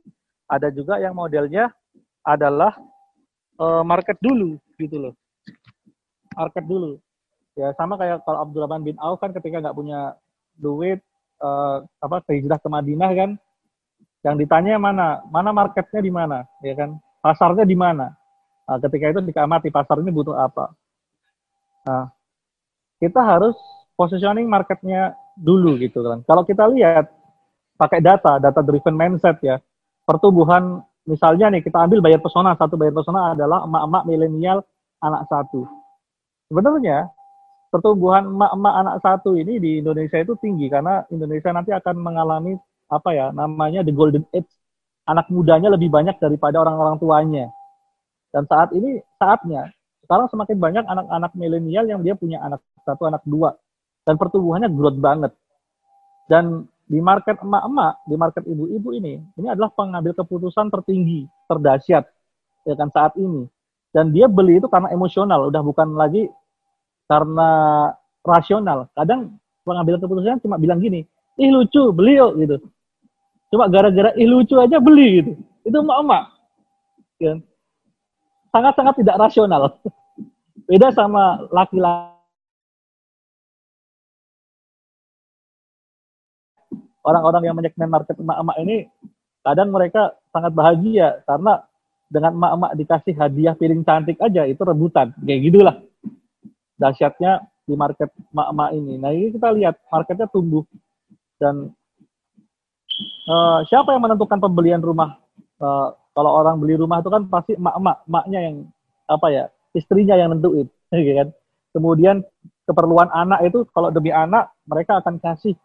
Ada 0.49 0.73
juga 0.73 0.97
yang 1.03 1.13
modelnya 1.13 1.75
adalah 2.25 2.73
uh, 3.59 3.83
market 3.85 4.17
dulu, 4.23 4.57
gitu 4.79 4.97
loh. 4.97 5.15
Market 6.35 6.65
dulu. 6.65 6.97
Ya 7.59 7.75
sama 7.75 7.99
kayak 7.99 8.23
kalau 8.23 8.47
Abdurrahman 8.47 8.87
bin 8.87 8.97
Auf 9.03 9.19
kan 9.19 9.35
ketika 9.35 9.59
nggak 9.59 9.77
punya 9.77 10.15
duit, 10.55 11.03
uh, 11.43 11.83
apa 11.99 12.23
hijrah 12.31 12.63
ke 12.63 12.69
Madinah 12.71 13.11
kan, 13.15 13.31
yang 14.23 14.37
ditanya 14.39 14.79
mana, 14.79 15.23
mana 15.31 15.51
marketnya 15.51 16.01
di 16.03 16.11
mana, 16.11 16.47
ya 16.63 16.75
kan, 16.75 16.99
pasarnya 17.23 17.67
di 17.67 17.75
mana. 17.75 18.15
Nah, 18.69 18.79
ketika 18.83 19.17
itu 19.17 19.21
dikamati 19.25 19.73
pasar 19.73 19.99
ini 20.03 20.13
butuh 20.13 20.37
apa. 20.37 20.75
Nah, 21.89 22.13
kita 23.01 23.23
harus 23.23 23.57
positioning 23.97 24.45
marketnya 24.45 25.17
dulu 25.39 25.79
gitu 25.81 26.03
kan. 26.05 26.21
Kalau 26.27 26.43
kita 26.45 26.69
lihat 26.69 27.09
pakai 27.79 28.03
data, 28.03 28.43
data 28.43 28.61
driven 28.61 28.99
mindset 28.99 29.39
ya, 29.41 29.57
pertumbuhan 30.05 30.83
misalnya 31.09 31.49
nih 31.57 31.65
kita 31.65 31.89
ambil 31.89 32.05
bayar 32.05 32.21
pesona, 32.21 32.53
satu 32.61 32.77
bayar 32.77 32.93
pesona 32.93 33.33
adalah 33.33 33.65
emak-emak 33.65 34.03
milenial 34.05 34.59
anak 35.01 35.25
satu. 35.33 35.65
Sebenarnya 36.53 37.09
pertumbuhan 37.73 38.29
emak-emak 38.29 38.75
anak 38.85 38.97
satu 39.01 39.33
ini 39.33 39.57
di 39.57 39.71
Indonesia 39.81 40.21
itu 40.21 40.37
tinggi 40.37 40.69
karena 40.69 41.05
Indonesia 41.09 41.51
nanti 41.53 41.73
akan 41.73 41.97
mengalami 41.97 42.53
apa 42.89 43.11
ya 43.13 43.27
namanya 43.33 43.85
the 43.85 43.93
golden 43.93 44.25
age 44.33 44.49
anak 45.05 45.29
mudanya 45.29 45.73
lebih 45.73 45.93
banyak 45.93 46.17
daripada 46.17 46.65
orang-orang 46.65 46.97
tuanya 46.97 47.53
dan 48.33 48.49
saat 48.49 48.73
ini 48.73 48.97
saatnya 49.21 49.69
sekarang 50.09 50.25
semakin 50.33 50.57
banyak 50.57 50.85
anak-anak 50.89 51.33
milenial 51.37 51.85
yang 51.85 52.01
dia 52.01 52.17
punya 52.17 52.41
anak 52.41 52.65
satu 52.89 53.13
anak 53.13 53.21
dua 53.29 53.53
dan 54.09 54.17
pertumbuhannya 54.17 54.73
growth 54.73 54.97
banget. 54.97 55.33
Dan 56.33 56.65
di 56.89 56.99
market 57.05 57.37
emak-emak, 57.45 57.95
di 58.09 58.17
market 58.17 58.45
ibu-ibu 58.49 58.97
ini, 58.97 59.21
ini 59.37 59.47
adalah 59.53 59.69
pengambil 59.77 60.17
keputusan 60.17 60.73
tertinggi, 60.73 61.29
terdahsyat 61.45 62.09
ya 62.65 62.75
kan 62.75 62.89
saat 62.89 63.13
ini. 63.21 63.45
Dan 63.93 64.13
dia 64.13 64.25
beli 64.29 64.61
itu 64.61 64.69
karena 64.69 64.89
emosional, 64.93 65.53
udah 65.53 65.61
bukan 65.61 65.97
lagi 65.97 66.29
karena 67.09 67.49
rasional. 68.25 68.89
Kadang 68.97 69.37
pengambil 69.65 70.01
keputusan 70.01 70.41
cuma 70.41 70.57
bilang 70.57 70.81
gini, 70.81 71.05
ih 71.37 71.51
lucu, 71.53 71.93
beli 71.93 72.17
yuk 72.17 72.33
gitu. 72.41 72.57
Cuma 73.53 73.69
gara-gara 73.69 74.13
ih 74.17 74.29
lucu 74.29 74.57
aja 74.57 74.81
beli 74.81 75.21
gitu. 75.21 75.33
Itu 75.65 75.77
emak-emak. 75.85 76.25
Ya. 77.21 77.35
Sangat-sangat 78.49 78.95
tidak 79.01 79.17
rasional. 79.21 79.77
Beda 80.69 80.93
sama 80.93 81.49
laki-laki 81.53 82.18
orang-orang 87.09 87.43
yang 87.49 87.57
menyegmen 87.57 87.89
market 87.89 88.21
emak-emak 88.21 88.57
ini 88.61 88.77
kadang 89.41 89.73
mereka 89.73 90.13
sangat 90.29 90.53
bahagia 90.53 91.25
karena 91.25 91.65
dengan 92.09 92.37
emak-emak 92.37 92.73
dikasih 92.77 93.15
hadiah 93.17 93.55
piring 93.57 93.85
cantik 93.85 94.21
aja 94.21 94.45
itu 94.45 94.61
rebutan. 94.61 95.13
Kayak 95.25 95.41
gitulah 95.49 95.77
dahsyatnya 96.77 97.49
di 97.65 97.75
market 97.77 98.13
emak-emak 98.33 98.71
ini. 98.77 98.95
Nah 99.01 99.11
ini 99.13 99.29
kita 99.33 99.49
lihat 99.57 99.77
marketnya 99.89 100.29
tumbuh. 100.29 100.65
Dan 101.39 101.73
uh, 103.29 103.61
siapa 103.69 103.93
yang 103.97 104.05
menentukan 104.05 104.41
pembelian 104.41 104.81
rumah? 104.85 105.21
Uh, 105.61 105.93
kalau 106.17 106.35
orang 106.35 106.59
beli 106.59 106.75
rumah 106.75 106.99
itu 106.99 107.11
kan 107.13 107.25
pasti 107.31 107.55
emak-emak 107.55 107.97
emaknya 108.11 108.41
yang 108.43 108.57
apa 109.09 109.27
ya 109.31 109.45
istrinya 109.75 110.17
yang 110.19 110.35
nentuin 110.35 110.67
gitu 110.93 111.13
kan? 111.21 111.29
Kemudian 111.77 112.17
keperluan 112.65 113.13
anak 113.13 113.45
itu 113.49 113.69
kalau 113.73 113.93
demi 113.93 114.13
anak 114.13 114.53
mereka 114.65 115.01
akan 115.05 115.21
kasih 115.21 115.57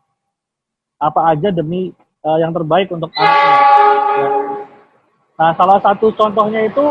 apa 1.03 1.35
aja 1.35 1.51
demi 1.51 1.91
uh, 2.23 2.39
yang 2.39 2.55
terbaik 2.55 2.87
untuk 2.87 3.11
anaknya. 3.11 3.51
Ya. 4.15 4.29
Nah, 5.33 5.51
salah 5.59 5.79
satu 5.83 6.13
contohnya 6.15 6.63
itu 6.63 6.85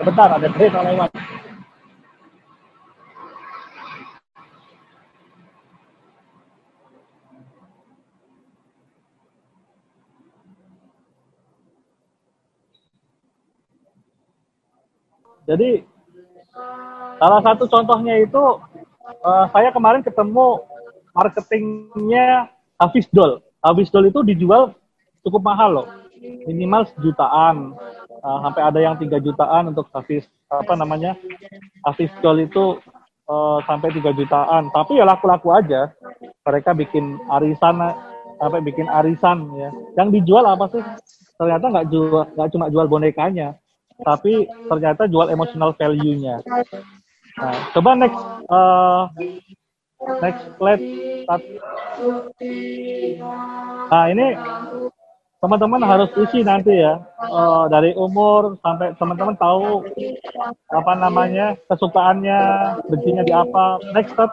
sebentar 0.00 0.32
ada 0.32 0.48
train 0.48 0.72
lewat. 0.72 1.10
Jadi 15.42 15.84
salah 17.18 17.40
satu 17.44 17.68
contohnya 17.68 18.14
itu 18.22 18.42
uh, 19.20 19.44
saya 19.52 19.74
kemarin 19.74 20.00
ketemu 20.00 20.62
marketingnya 21.16 22.48
Hafiz 22.76 23.06
Dol. 23.12 23.40
Hafiz 23.62 23.88
Dol 23.88 24.10
itu 24.10 24.20
dijual 24.26 24.76
cukup 25.22 25.42
mahal 25.44 25.70
loh. 25.82 25.88
Minimal 26.48 26.88
sejutaan. 26.92 27.76
Uh, 28.22 28.38
sampai 28.46 28.62
ada 28.62 28.78
yang 28.78 28.94
tiga 29.02 29.18
jutaan 29.18 29.74
untuk 29.74 29.90
Hafiz 29.90 30.30
apa 30.46 30.78
namanya 30.78 31.18
Hafiz 31.82 32.06
Gold 32.22 32.46
itu 32.46 32.78
uh, 33.26 33.58
sampai 33.66 33.90
tiga 33.90 34.14
jutaan. 34.14 34.70
Tapi 34.70 34.98
ya 34.98 35.04
laku-laku 35.06 35.50
aja. 35.50 35.90
Mereka 36.46 36.74
bikin 36.78 37.18
arisan 37.30 37.82
sampai 38.38 38.60
bikin 38.62 38.86
arisan 38.86 39.50
ya. 39.58 39.70
Yang 39.98 40.22
dijual 40.22 40.46
apa 40.46 40.70
sih? 40.70 40.82
Ternyata 41.34 41.66
nggak 41.66 41.86
jual 41.90 42.24
nggak 42.38 42.50
cuma 42.54 42.70
jual 42.70 42.86
bonekanya 42.86 43.58
tapi 44.02 44.48
ternyata 44.66 45.06
jual 45.06 45.30
emotional 45.30 45.72
value-nya. 45.78 46.42
Nah 47.38 47.56
coba 47.72 47.90
next 47.96 48.20
uh, 48.50 49.08
next 50.22 50.44
slide 50.58 50.82
nah 53.90 54.04
ini 54.10 54.26
teman-teman 55.42 55.82
harus 55.82 56.06
isi 56.22 56.46
nanti 56.46 56.70
ya. 56.70 57.02
Uh, 57.18 57.66
dari 57.66 57.90
umur 57.98 58.54
sampai 58.62 58.94
teman-teman 58.94 59.34
tahu 59.34 59.82
apa 60.70 60.92
namanya 60.94 61.58
kesukaannya 61.66 62.40
bencinya 62.86 63.26
di 63.26 63.34
apa. 63.34 63.82
Next 63.90 64.14
step 64.14 64.30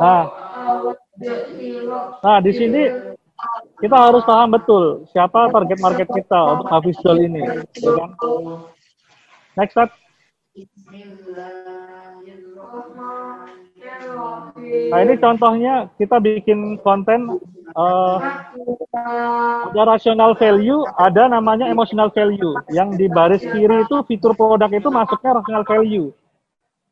nah. 0.00 0.24
Nah 2.24 2.36
di 2.40 2.52
sini 2.56 2.82
kita 3.78 3.96
harus 4.08 4.24
paham 4.26 4.50
betul 4.50 5.06
siapa 5.14 5.52
target 5.52 5.78
market 5.78 6.08
kita 6.10 6.38
untuk 6.58 6.66
Hafiz 6.66 6.98
ini 7.06 7.38
ya 7.78 7.90
kan 7.94 8.10
next 9.58 9.74
step 9.74 9.90
Nah 14.90 14.98
ini 15.06 15.14
contohnya 15.22 15.86
kita 15.94 16.18
bikin 16.18 16.82
konten 16.82 17.38
uh, 17.78 18.18
ada 19.70 19.82
rational 19.86 20.34
value, 20.34 20.82
ada 20.98 21.30
namanya 21.30 21.70
emotional 21.70 22.10
value. 22.10 22.58
Yang 22.74 22.88
di 22.98 23.06
baris 23.06 23.44
kiri 23.46 23.86
itu 23.86 24.02
fitur 24.10 24.34
produk 24.34 24.66
itu 24.72 24.88
masuknya 24.90 25.38
rational 25.38 25.62
value. 25.62 26.10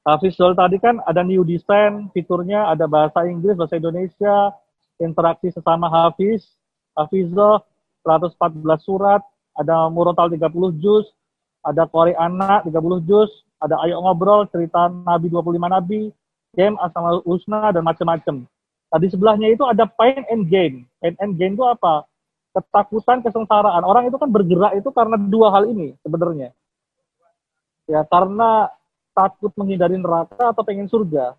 Nah, 0.06 0.14
visual 0.22 0.54
tadi 0.54 0.78
kan 0.78 1.02
ada 1.02 1.26
new 1.26 1.42
design, 1.42 2.06
fiturnya 2.14 2.70
ada 2.70 2.86
bahasa 2.86 3.26
Inggris, 3.26 3.58
bahasa 3.58 3.74
Indonesia, 3.74 4.54
interaksi 5.02 5.50
sesama 5.50 5.90
Hafiz, 5.90 6.46
Hafizah, 6.94 7.66
114 8.06 8.86
surat, 8.86 9.18
ada 9.58 9.90
murotal 9.90 10.30
30 10.30 10.78
juz, 10.78 11.10
ada 11.66 11.82
kori 11.90 12.14
anak 12.14 12.62
30 12.70 13.02
juz, 13.02 13.30
ada 13.58 13.74
ayo 13.82 13.98
ngobrol, 13.98 14.46
cerita 14.46 14.86
Nabi 14.86 15.26
25 15.26 15.66
Nabi, 15.66 16.14
game 16.54 16.78
asal 16.78 17.20
husna 17.26 17.74
dan 17.74 17.82
macam-macam. 17.82 18.46
Nah, 18.86 18.98
di 19.02 19.08
sebelahnya 19.10 19.50
itu 19.50 19.66
ada 19.66 19.84
pain 19.84 20.22
and 20.30 20.46
gain. 20.46 20.86
Pain 21.02 21.18
and 21.18 21.34
gain 21.34 21.58
itu 21.58 21.66
apa? 21.66 22.06
Ketakutan, 22.54 23.20
kesengsaraan. 23.20 23.82
Orang 23.82 24.06
itu 24.06 24.16
kan 24.16 24.30
bergerak 24.30 24.78
itu 24.78 24.88
karena 24.94 25.18
dua 25.18 25.50
hal 25.50 25.66
ini 25.68 25.92
sebenarnya. 26.06 26.54
Ya, 27.90 28.06
karena 28.06 28.70
takut 29.12 29.50
menghindari 29.58 29.98
neraka 29.98 30.54
atau 30.54 30.62
pengen 30.62 30.86
surga. 30.86 31.34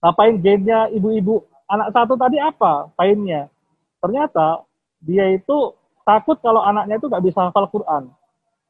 Nah, 0.00 0.12
pain 0.14 0.38
gainnya 0.38 0.88
ibu-ibu 0.94 1.42
anak 1.68 1.90
satu 1.92 2.14
tadi 2.14 2.38
apa? 2.38 2.92
Painnya. 2.94 3.50
Ternyata 3.98 4.62
dia 5.00 5.32
itu 5.32 5.72
takut 6.04 6.36
kalau 6.44 6.60
anaknya 6.60 7.00
itu 7.00 7.08
nggak 7.08 7.24
bisa 7.24 7.48
hafal 7.48 7.68
Quran. 7.72 8.12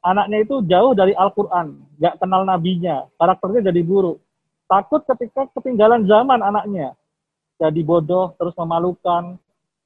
Anaknya 0.05 0.45
itu 0.45 0.61
jauh 0.69 0.93
dari 0.93 1.17
Al-Quran, 1.17 1.81
nggak 1.97 2.21
kenal 2.21 2.45
nabinya, 2.45 3.09
karakternya 3.17 3.73
jadi 3.73 3.81
buruk 3.81 4.21
Takut 4.65 5.05
ketika 5.05 5.45
ketinggalan 5.53 6.09
zaman 6.09 6.41
anaknya. 6.41 6.97
Jadi 7.61 7.85
bodoh, 7.85 8.33
terus 8.35 8.57
memalukan. 8.57 9.37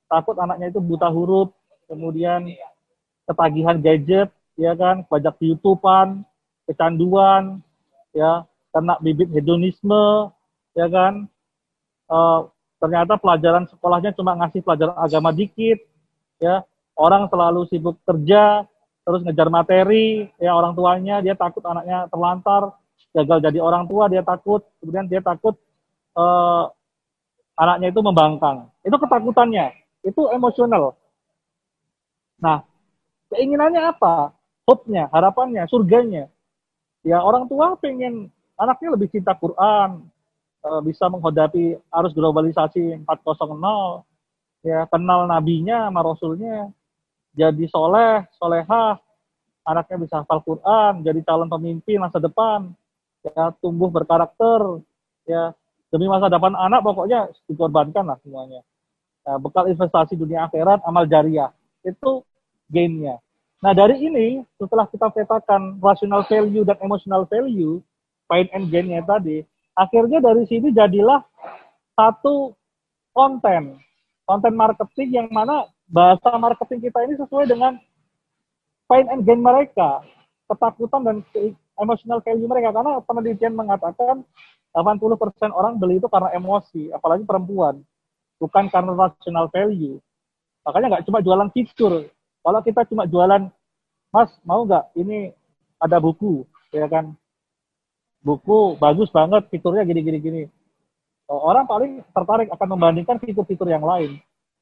Takut 0.07 0.39
anaknya 0.39 0.71
itu 0.71 0.79
buta 0.79 1.11
huruf, 1.11 1.51
kemudian 1.85 2.47
ketagihan 3.27 3.77
gadget, 3.77 4.31
ya 4.55 4.73
kan, 4.73 5.05
pajak 5.05 5.37
YouTubean, 5.43 6.23
kecanduan, 6.65 7.61
ya, 8.15 8.47
kena 8.73 8.97
bibit 9.03 9.29
hedonisme, 9.35 10.31
ya 10.73 10.87
kan. 10.89 11.27
Uh, 12.09 12.49
ternyata 12.81 13.19
pelajaran 13.21 13.69
sekolahnya 13.69 14.15
cuma 14.17 14.33
ngasih 14.39 14.63
pelajaran 14.63 14.97
agama 14.97 15.29
dikit, 15.35 15.77
ya. 16.39 16.63
Orang 16.95 17.27
selalu 17.27 17.67
sibuk 17.67 17.99
kerja, 18.07 18.63
terus 19.03 19.21
ngejar 19.25 19.49
materi, 19.49 20.29
ya 20.37 20.53
orang 20.53 20.73
tuanya 20.77 21.21
dia 21.23 21.33
takut 21.33 21.63
anaknya 21.65 22.05
terlantar, 22.11 22.75
gagal 23.13 23.39
jadi 23.41 23.59
orang 23.61 23.89
tua 23.89 24.07
dia 24.11 24.21
takut. 24.21 24.61
Kemudian 24.81 25.09
dia 25.09 25.21
takut 25.23 25.57
uh, 26.13 26.69
anaknya 27.57 27.91
itu 27.91 28.01
membangkang. 28.01 28.69
Itu 28.85 28.95
ketakutannya. 29.01 29.73
Itu 30.05 30.29
emosional. 30.31 30.95
Nah 32.39 32.63
keinginannya 33.33 33.91
apa? 33.91 34.33
Hope-nya 34.69 35.09
harapannya 35.09 35.65
surganya. 35.65 36.29
Ya 37.01 37.23
orang 37.23 37.49
tua 37.49 37.73
pengen 37.79 38.29
anaknya 38.59 38.93
lebih 38.93 39.09
cinta 39.09 39.33
Quran 39.33 40.05
uh, 40.67 40.81
bisa 40.83 41.07
menghadapi 41.07 41.79
arus 41.79 42.13
globalisasi 42.13 43.01
4.0 43.07 44.03
ya 44.67 44.83
kenal 44.91 45.23
nabinya 45.23 45.87
sama 45.87 46.03
rasulnya 46.03 46.67
jadi 47.33 47.65
soleh 47.69 48.25
solehah 48.37 48.97
anaknya 49.67 49.97
bisa 50.01 50.15
hafal 50.21 50.41
Quran 50.41 51.05
jadi 51.05 51.19
calon 51.25 51.49
pemimpin 51.49 52.01
masa 52.01 52.17
depan 52.17 52.73
ya 53.23 53.51
tumbuh 53.59 53.91
berkarakter 53.91 54.83
ya. 55.27 55.53
Demi 55.89 56.05
masa 56.05 56.29
depan 56.29 56.53
anak 56.53 56.85
pokoknya 56.85 57.33
dikorbankan 57.49 58.13
lah 58.13 58.17
semuanya. 58.21 58.61
Nah, 59.25 59.41
bekal 59.41 59.65
investasi 59.73 60.13
dunia 60.13 60.45
akhirat 60.45 60.85
amal 60.85 61.09
jariah. 61.09 61.49
Itu 61.81 62.21
gainnya. 62.69 63.17
Nah 63.59 63.73
dari 63.73 63.97
ini 63.97 64.45
setelah 64.55 64.85
kita 64.85 65.09
petakan 65.11 65.81
rational 65.81 66.23
value 66.29 66.63
dan 66.63 66.77
emotional 66.79 67.25
value 67.27 67.81
pain 68.29 68.47
and 68.55 68.71
gainnya 68.71 69.03
tadi 69.03 69.43
akhirnya 69.75 70.23
dari 70.23 70.47
sini 70.47 70.71
jadilah 70.71 71.25
satu 71.97 72.53
konten. 73.11 73.81
Konten 74.29 74.53
marketing 74.53 75.09
yang 75.09 75.27
mana 75.33 75.65
bahasa 75.89 76.29
marketing 76.37 76.85
kita 76.87 76.99
ini 77.09 77.17
sesuai 77.17 77.49
dengan 77.49 77.81
pain 78.85 79.05
and 79.09 79.25
gain 79.25 79.41
mereka 79.41 80.05
ketakutan 80.49 81.01
dan 81.05 81.17
emotional 81.77 82.21
value 82.25 82.49
mereka 82.49 82.73
karena 82.73 82.97
penelitian 83.05 83.53
mengatakan 83.53 84.25
80% 84.73 85.49
orang 85.49 85.81
beli 85.81 85.97
itu 85.97 86.05
karena 86.05 86.29
emosi, 86.33 86.93
apalagi 86.93 87.25
perempuan, 87.25 87.81
bukan 88.37 88.69
karena 88.69 88.93
rational 88.93 89.49
value. 89.49 89.97
Makanya 90.61 90.87
nggak 90.97 91.05
cuma 91.09 91.25
jualan 91.25 91.49
fitur. 91.49 92.05
Kalau 92.45 92.59
kita 92.61 92.85
cuma 92.85 93.09
jualan, 93.09 93.49
Mas 94.13 94.29
mau 94.45 94.65
nggak 94.65 94.93
ini 94.97 95.33
ada 95.81 95.97
buku, 95.97 96.45
ya 96.69 96.85
kan? 96.85 97.13
Buku 98.21 98.77
bagus 98.77 99.09
banget, 99.09 99.49
fiturnya 99.49 99.85
gini-gini 99.85 100.17
gini. 100.21 100.43
Orang 101.29 101.69
paling 101.69 102.01
tertarik 102.09 102.49
akan 102.53 102.67
membandingkan 102.77 103.21
fitur-fitur 103.21 103.69
yang 103.69 103.85
lain. 103.85 104.17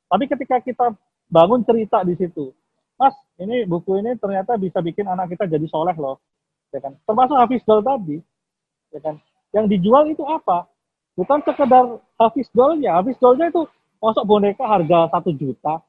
Tapi 0.07 0.23
ketika 0.28 0.59
kita 0.63 0.95
bangun 1.28 1.61
cerita 1.67 2.03
di 2.03 2.15
situ, 2.15 2.51
Mas, 2.97 3.13
ini 3.38 3.63
buku 3.69 4.01
ini 4.01 4.17
ternyata 4.17 4.57
bisa 4.57 4.82
bikin 4.82 5.05
anak 5.05 5.30
kita 5.30 5.45
jadi 5.45 5.63
soleh 5.69 5.93
loh. 5.93 6.17
Ya 6.73 6.82
kan? 6.82 6.97
Termasuk 7.05 7.38
Hafiz 7.38 7.61
Dal 7.63 7.86
tadi. 7.86 8.17
Ya 8.89 8.99
kan? 8.99 9.15
Yang 9.53 9.65
dijual 9.78 10.09
itu 10.09 10.25
apa? 10.25 10.65
Bukan 11.13 11.45
sekedar 11.45 12.01
habis 12.17 12.49
dolnya. 12.51 12.97
Habis 12.97 13.15
dolnya 13.21 13.53
itu 13.53 13.69
masuk 14.01 14.25
boneka 14.25 14.65
harga 14.65 15.13
satu 15.13 15.30
juta. 15.34 15.82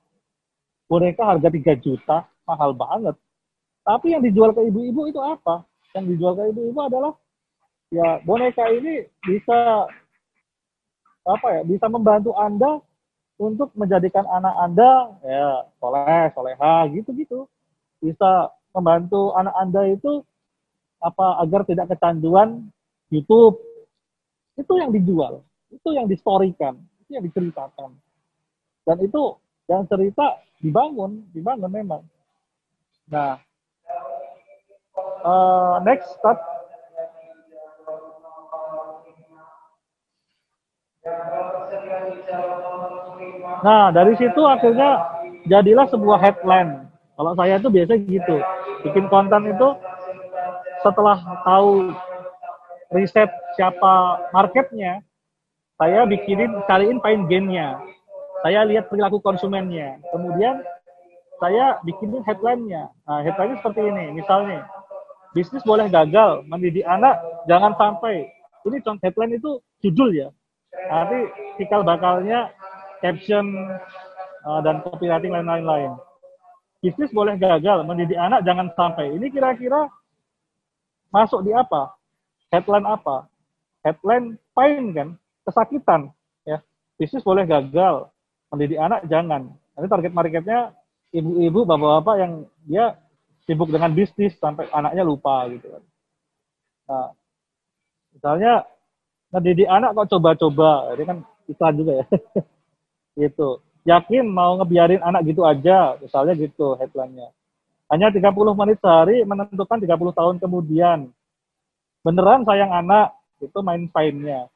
Boneka 0.88 1.24
harga 1.24 1.48
3 1.48 1.76
juta. 1.80 2.28
Mahal 2.44 2.76
banget. 2.76 3.16
Tapi 3.84 4.12
yang 4.12 4.20
dijual 4.24 4.52
ke 4.52 4.68
ibu-ibu 4.68 5.08
itu 5.08 5.20
apa? 5.20 5.64
Yang 5.96 6.16
dijual 6.16 6.32
ke 6.36 6.42
ibu-ibu 6.52 6.80
adalah 6.80 7.12
ya 7.88 8.20
boneka 8.20 8.68
ini 8.68 9.08
bisa 9.24 9.88
apa 11.24 11.48
ya 11.56 11.62
bisa 11.64 11.88
membantu 11.88 12.36
anda 12.36 12.84
untuk 13.38 13.70
menjadikan 13.78 14.26
anak 14.26 14.54
anda 14.58 15.14
ya 15.22 15.62
soleh 15.78 16.26
soleha 16.34 16.90
gitu 16.90 17.10
gitu 17.14 17.38
bisa 18.02 18.50
membantu 18.74 19.34
anak 19.38 19.54
anda 19.58 19.82
itu 19.86 20.22
apa 20.98 21.38
agar 21.42 21.62
tidak 21.62 21.94
kecanduan 21.94 22.66
YouTube. 23.08 23.58
Itu 24.58 24.74
yang 24.74 24.90
dijual. 24.90 25.46
Itu 25.70 25.94
yang 25.94 26.10
distorikan. 26.10 26.74
Itu 27.06 27.14
yang 27.14 27.24
diceritakan. 27.24 27.94
Dan 28.82 28.96
itu 29.06 29.38
yang 29.70 29.86
cerita 29.86 30.42
dibangun 30.58 31.22
dibangun 31.30 31.70
memang. 31.70 32.02
Nah 33.08 33.38
uh, 35.22 35.78
next 35.86 36.18
start 36.18 36.40
Nah, 43.64 43.90
dari 43.90 44.14
situ 44.14 44.42
akhirnya 44.46 45.02
jadilah 45.48 45.86
sebuah 45.90 46.18
headline. 46.20 46.86
Kalau 47.18 47.32
saya 47.34 47.58
itu 47.58 47.68
biasa 47.68 47.92
gitu. 48.06 48.36
Bikin 48.86 49.10
konten 49.10 49.50
itu 49.50 49.68
setelah 50.86 51.18
tahu 51.42 51.90
riset 52.94 53.26
siapa 53.58 54.22
marketnya, 54.30 55.02
saya 55.78 56.06
bikinin, 56.06 56.62
cariin 56.70 57.02
pain 57.02 57.26
gainnya. 57.26 57.78
Saya 58.46 58.62
lihat 58.62 58.86
perilaku 58.86 59.18
konsumennya. 59.18 59.98
Kemudian 60.14 60.62
saya 61.42 61.78
bikinin 61.82 62.22
headline-nya. 62.22 62.90
Nah, 63.06 63.20
headline 63.22 63.58
seperti 63.58 63.82
ini. 63.82 64.14
Misalnya, 64.14 64.66
bisnis 65.34 65.62
boleh 65.66 65.90
gagal, 65.90 66.46
mendidik 66.46 66.86
anak 66.86 67.18
jangan 67.50 67.74
sampai. 67.78 68.30
Ini 68.66 68.78
contoh 68.82 69.02
headline 69.02 69.38
itu 69.38 69.50
judul 69.82 70.10
ya. 70.14 70.28
Nanti 70.90 71.18
cikal 71.58 71.82
bakalnya 71.82 72.50
caption 73.02 73.46
uh, 74.44 74.60
dan 74.62 74.82
copywriting 74.82 75.34
lain-lain. 75.34 75.94
Bisnis 76.78 77.10
boleh 77.10 77.34
gagal, 77.34 77.82
mendidik 77.82 78.14
anak 78.14 78.46
jangan 78.46 78.70
sampai. 78.78 79.10
Ini 79.18 79.26
kira-kira 79.34 79.90
masuk 81.10 81.42
di 81.42 81.50
apa? 81.50 81.90
Headline 82.54 82.86
apa? 82.86 83.26
Headline 83.82 84.38
pain 84.54 84.94
kan, 84.94 85.08
kesakitan. 85.42 86.00
Ya, 86.46 86.62
bisnis 86.94 87.26
boleh 87.26 87.42
gagal, 87.50 88.06
mendidik 88.54 88.78
anak 88.78 89.02
jangan. 89.10 89.50
Ini 89.74 89.86
target 89.90 90.12
marketnya 90.14 90.70
ibu-ibu, 91.10 91.66
bapak-bapak 91.66 92.16
yang 92.22 92.32
dia 92.62 92.94
sibuk 93.42 93.70
dengan 93.74 93.90
bisnis 93.90 94.38
sampai 94.38 94.70
anaknya 94.70 95.02
lupa 95.02 95.50
gitu 95.50 95.66
kan. 95.72 95.82
Nah, 96.88 97.08
misalnya 98.14 98.52
mendidik 99.34 99.68
anak 99.68 99.98
kok 99.98 100.08
coba-coba, 100.14 100.94
ini 100.94 101.04
kan 101.04 101.18
iklan 101.50 101.74
juga 101.74 101.92
ya. 102.00 102.06
gitu. 103.18 103.58
Yakin 103.82 104.30
mau 104.30 104.54
ngebiarin 104.62 105.02
anak 105.02 105.26
gitu 105.26 105.42
aja 105.42 105.98
misalnya 105.98 106.38
gitu 106.38 106.78
headline-nya. 106.78 107.34
Hanya 107.90 108.12
30 108.12 108.30
menit 108.52 108.78
sehari 108.78 109.24
menentukan 109.24 109.80
30 109.80 110.12
tahun 110.14 110.36
kemudian. 110.38 111.08
Beneran 112.06 112.46
sayang 112.46 112.70
anak 112.70 113.16
itu 113.42 113.58
main 113.64 113.90
fine-nya. 113.90 114.46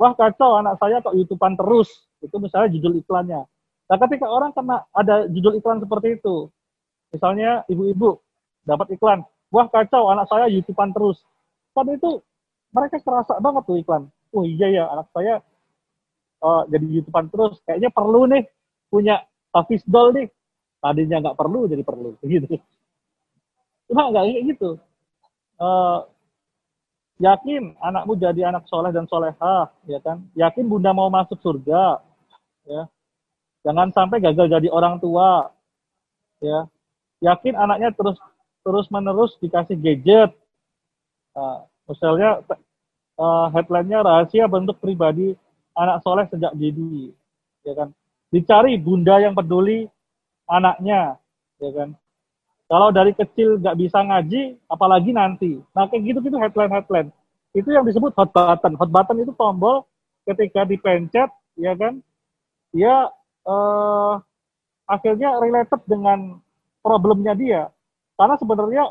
Wah 0.00 0.12
kacau 0.16 0.60
anak 0.60 0.80
saya 0.80 1.02
kok 1.04 1.12
youtubean 1.12 1.58
terus. 1.58 2.08
Itu 2.24 2.40
misalnya 2.40 2.72
judul 2.72 3.02
iklannya. 3.04 3.44
Nah 3.86 3.96
ketika 4.06 4.26
orang 4.30 4.54
kena 4.56 4.86
ada 4.94 5.28
judul 5.28 5.60
iklan 5.60 5.78
seperti 5.78 6.18
itu 6.18 6.50
misalnya 7.14 7.62
ibu-ibu 7.70 8.18
dapat 8.66 8.98
iklan 8.98 9.22
wah 9.54 9.66
kacau 9.70 10.10
anak 10.10 10.26
saya 10.30 10.50
youtubean 10.50 10.90
terus. 10.94 11.22
Kan 11.74 11.90
itu 11.92 12.22
mereka 12.72 13.00
kerasa 13.02 13.38
banget 13.38 13.62
tuh 13.66 13.78
iklan. 13.78 14.02
Oh 14.34 14.44
iya 14.44 14.68
ya 14.68 14.84
anak 14.90 15.06
saya 15.14 15.40
uh, 16.42 16.62
jadi 16.68 16.86
youtuber 17.00 17.24
terus. 17.30 17.60
Kayaknya 17.64 17.90
perlu 17.92 18.20
nih 18.28 18.42
punya 18.90 19.22
Hafiz 19.54 19.82
Doll 19.86 20.16
nih. 20.16 20.26
Tadinya 20.80 21.16
nggak 21.28 21.38
perlu 21.38 21.70
jadi 21.70 21.82
perlu. 21.82 22.16
Gitu. 22.24 22.58
Cuma 23.86 24.10
nggak 24.10 24.24
kayak 24.26 24.44
gitu. 24.50 24.70
Uh, 25.56 26.04
yakin 27.16 27.72
anakmu 27.80 28.12
jadi 28.20 28.52
anak 28.52 28.68
soleh 28.68 28.92
dan 28.92 29.08
solehah 29.08 29.72
ya 29.88 29.98
kan? 30.02 30.26
Yakin 30.36 30.66
bunda 30.68 30.90
mau 30.92 31.08
masuk 31.08 31.38
surga 31.40 32.02
ya. 32.66 32.90
Jangan 33.62 33.90
sampai 33.94 34.22
gagal 34.22 34.46
jadi 34.50 34.68
orang 34.70 34.98
tua 34.98 35.50
ya. 36.42 36.66
Yakin 37.24 37.56
anaknya 37.56 37.94
terus 37.96 38.18
terus 38.66 38.86
menerus 38.90 39.38
dikasih 39.38 39.78
gadget. 39.78 40.34
Uh, 41.36 41.62
misalnya 41.86 42.42
uh, 43.20 43.46
headline-nya 43.52 44.02
rahasia 44.02 44.44
bentuk 44.50 44.76
pribadi 44.82 45.36
anak 45.76 46.00
soleh 46.00 46.24
sejak 46.32 46.52
dini, 46.56 47.12
ya 47.62 47.76
kan? 47.76 47.88
Dicari 48.32 48.80
bunda 48.80 49.20
yang 49.20 49.36
peduli 49.36 49.86
anaknya, 50.48 51.20
ya 51.60 51.70
kan? 51.76 51.92
Kalau 52.66 52.90
dari 52.90 53.14
kecil 53.14 53.62
nggak 53.62 53.78
bisa 53.78 54.02
ngaji, 54.02 54.58
apalagi 54.66 55.14
nanti. 55.14 55.62
Nah 55.70 55.86
kayak 55.86 56.02
gitu-gitu 56.02 56.34
headline-headline. 56.34 57.14
Itu 57.54 57.70
yang 57.70 57.86
disebut 57.86 58.10
hot 58.18 58.34
button. 58.34 58.74
Hot 58.74 58.90
button 58.90 59.22
itu 59.22 59.30
tombol 59.38 59.86
ketika 60.26 60.66
dipencet, 60.66 61.30
ya 61.54 61.72
kan? 61.78 62.02
Dia 62.74 63.06
eh, 63.46 64.14
akhirnya 64.90 65.38
related 65.38 65.78
dengan 65.86 66.42
problemnya 66.82 67.38
dia. 67.38 67.62
Karena 68.18 68.34
sebenarnya 68.34 68.82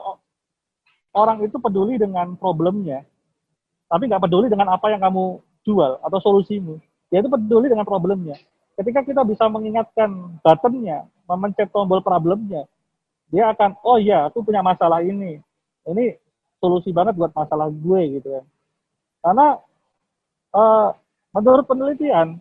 orang 1.12 1.44
itu 1.44 1.60
peduli 1.60 2.00
dengan 2.00 2.36
problemnya, 2.40 3.02
tapi 3.88 4.06
nggak 4.06 4.24
peduli 4.24 4.48
dengan 4.52 4.76
apa 4.76 4.92
yang 4.92 5.02
kamu 5.02 5.40
jual 5.66 5.98
atau 6.00 6.20
solusimu, 6.22 6.78
yaitu 7.10 7.28
peduli 7.28 7.68
dengan 7.68 7.84
problemnya. 7.84 8.38
Ketika 8.78 9.02
kita 9.02 9.22
bisa 9.26 9.50
mengingatkan 9.50 10.38
buttonnya, 10.46 11.10
memencet 11.26 11.74
tombol 11.74 12.00
problemnya, 12.06 12.70
dia 13.34 13.50
akan, 13.52 13.76
oh 13.82 13.98
iya, 13.98 14.30
aku 14.30 14.46
punya 14.46 14.62
masalah 14.62 15.02
ini. 15.02 15.42
Ini 15.86 16.16
solusi 16.62 16.94
banget 16.94 17.18
buat 17.18 17.34
masalah 17.34 17.68
gue 17.74 18.02
gitu 18.22 18.28
kan. 18.30 18.46
Karena 19.26 19.48
uh, 20.54 20.90
menurut 21.34 21.66
penelitian, 21.66 22.38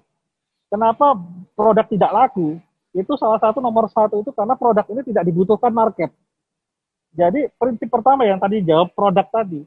kenapa 0.69 1.17
produk 1.57 1.87
tidak 1.89 2.13
laku, 2.13 2.61
itu 2.95 3.13
salah 3.19 3.43
satu 3.43 3.59
nomor 3.59 3.91
satu 3.91 4.23
itu 4.23 4.31
karena 4.31 4.55
produk 4.55 4.87
ini 4.93 5.03
tidak 5.03 5.25
dibutuhkan 5.27 5.73
market. 5.75 6.15
Jadi 7.15 7.47
prinsip 7.59 7.91
pertama 7.91 8.27
yang 8.27 8.43
tadi 8.43 8.63
jawab 8.63 8.91
produk 8.91 9.27
tadi, 9.31 9.63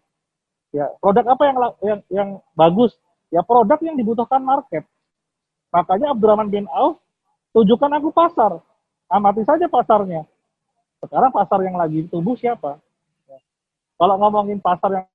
ya 0.76 0.92
produk 1.00 1.32
apa 1.32 1.44
yang 1.48 1.58
yang 1.80 2.00
yang 2.12 2.30
bagus 2.56 2.92
ya 3.32 3.42
produk 3.44 3.80
yang 3.84 3.96
dibutuhkan 4.00 4.42
market. 4.44 4.84
Makanya 5.72 6.16
Abdurrahman 6.16 6.48
bin 6.48 6.66
Auf 6.72 7.00
tunjukkan 7.52 7.92
aku 8.00 8.10
pasar. 8.16 8.60
Amati 9.08 9.44
saja 9.48 9.72
pasarnya. 9.72 10.28
Sekarang 11.00 11.32
pasar 11.32 11.64
yang 11.64 11.80
lagi 11.80 12.08
tumbuh 12.12 12.36
siapa? 12.36 12.80
Ya. 13.30 13.38
Kalau 13.96 14.16
ngomongin 14.20 14.60
pasar 14.60 14.92
yang 15.04 15.06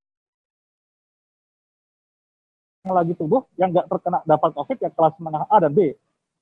yang 2.83 2.95
lagi 2.99 3.13
tumbuh, 3.15 3.47
yang 3.55 3.71
nggak 3.71 3.87
terkena 3.87 4.19
dapat 4.27 4.51
COVID 4.59 4.79
ya 4.81 4.91
kelas 4.91 5.15
menengah 5.23 5.47
A 5.47 5.57
dan 5.63 5.71
B. 5.71 5.95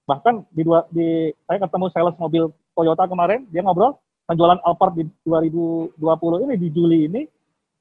Bahkan 0.09 0.48
di 0.51 0.62
dua 0.64 0.88
di 0.88 1.30
saya 1.44 1.59
ketemu 1.60 1.86
sales 1.92 2.16
mobil 2.16 2.48
Toyota 2.72 3.05
kemarin, 3.05 3.44
dia 3.52 3.60
ngobrol 3.60 3.98
penjualan 4.24 4.56
Alphard 4.64 4.94
di 4.97 5.05
2020 5.26 6.44
ini 6.48 6.55
di 6.56 6.68
Juli 6.72 6.98
ini 7.10 7.22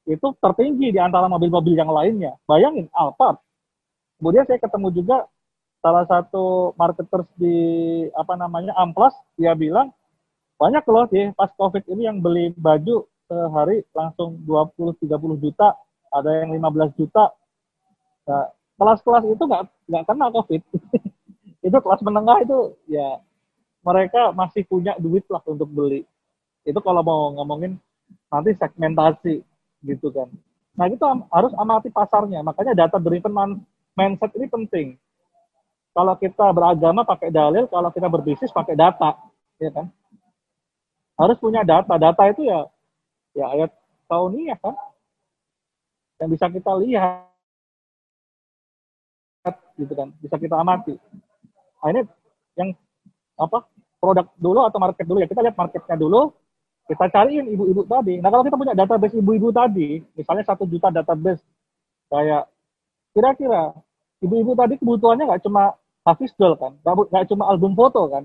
itu 0.10 0.28
tertinggi 0.42 0.90
di 0.90 1.00
antara 1.00 1.30
mobil-mobil 1.30 1.78
yang 1.78 1.94
lainnya. 1.94 2.36
Bayangin 2.50 2.90
Alphard 2.92 3.40
Kemudian 4.20 4.44
saya 4.44 4.60
ketemu 4.60 4.88
juga 4.92 5.18
salah 5.80 6.04
satu 6.04 6.76
marketers 6.76 7.28
di 7.40 7.56
apa 8.12 8.36
namanya 8.36 8.76
Amplas, 8.76 9.16
dia 9.40 9.56
bilang 9.56 9.96
banyak 10.60 10.84
loh 10.92 11.08
di 11.08 11.32
pas 11.40 11.48
Covid 11.56 11.88
ini 11.88 12.04
yang 12.04 12.20
beli 12.20 12.52
baju 12.60 13.08
sehari 13.32 13.88
langsung 13.96 14.44
20 14.44 15.00
30 15.00 15.40
juta, 15.40 15.72
ada 16.12 16.44
yang 16.44 16.52
15 16.52 17.00
juta. 17.00 17.32
Nah, 18.28 18.52
kelas-kelas 18.76 19.24
itu 19.24 19.44
nggak 19.48 19.64
nggak 19.88 20.04
kena 20.04 20.28
Covid. 20.36 20.62
itu 21.68 21.78
kelas 21.80 22.02
menengah 22.04 22.44
itu 22.44 22.76
ya 22.92 23.24
mereka 23.84 24.36
masih 24.36 24.68
punya 24.68 25.00
duit 25.00 25.24
lah 25.32 25.40
untuk 25.48 25.72
beli. 25.72 26.04
Itu 26.68 26.84
kalau 26.84 27.00
mau 27.00 27.32
ngomongin 27.40 27.80
nanti 28.28 28.52
segmentasi 28.60 29.40
gitu 29.88 30.12
kan. 30.12 30.28
Nah 30.76 30.92
itu 30.92 31.04
harus 31.32 31.56
amati 31.56 31.88
pasarnya. 31.88 32.44
Makanya 32.44 32.76
data 32.76 33.00
driven 33.00 33.32
mindset 33.98 34.32
ini 34.38 34.48
penting. 34.50 34.88
Kalau 35.94 36.14
kita 36.16 36.54
beragama 36.54 37.02
pakai 37.04 37.34
dalil, 37.34 37.66
kalau 37.68 37.90
kita 37.90 38.08
berbisnis 38.08 38.54
pakai 38.54 38.78
data, 38.78 39.18
ya 39.58 39.70
kan? 39.74 39.90
Harus 41.20 41.38
punya 41.42 41.66
data. 41.66 41.98
Data 42.00 42.24
itu 42.30 42.48
ya 42.48 42.66
ya 43.36 43.46
ayat 43.54 43.72
kauniyah 44.08 44.58
kan? 44.62 44.76
Yang 46.22 46.30
bisa 46.36 46.46
kita 46.52 46.72
lihat 46.80 47.30
gitu 49.80 49.94
kan 49.96 50.12
bisa 50.20 50.36
kita 50.36 50.56
amati 50.60 51.00
nah 51.80 51.90
ini 51.96 52.02
yang 52.60 52.76
apa 53.40 53.64
produk 54.04 54.28
dulu 54.36 54.60
atau 54.68 54.80
market 54.84 55.06
dulu 55.08 55.24
ya 55.24 55.28
kita 55.32 55.40
lihat 55.40 55.56
marketnya 55.56 55.96
dulu 55.96 56.36
kita 56.92 57.06
cariin 57.08 57.48
ibu-ibu 57.48 57.88
tadi 57.88 58.20
nah 58.20 58.28
kalau 58.28 58.44
kita 58.44 58.60
punya 58.60 58.76
database 58.76 59.16
ibu-ibu 59.16 59.50
tadi 59.56 60.04
misalnya 60.20 60.44
satu 60.44 60.68
juta 60.68 60.92
database 60.92 61.40
kayak 62.12 62.52
kira-kira 63.14 63.74
ibu-ibu 64.24 64.52
tadi 64.56 64.76
kebutuhannya 64.80 65.26
nggak 65.28 65.44
cuma 65.46 65.76
Hafiz 66.08 66.32
doll 66.40 66.56
kan? 66.56 66.76
Nggak 66.84 67.28
cuma 67.30 67.52
album 67.52 67.76
foto 67.76 68.08
kan? 68.10 68.24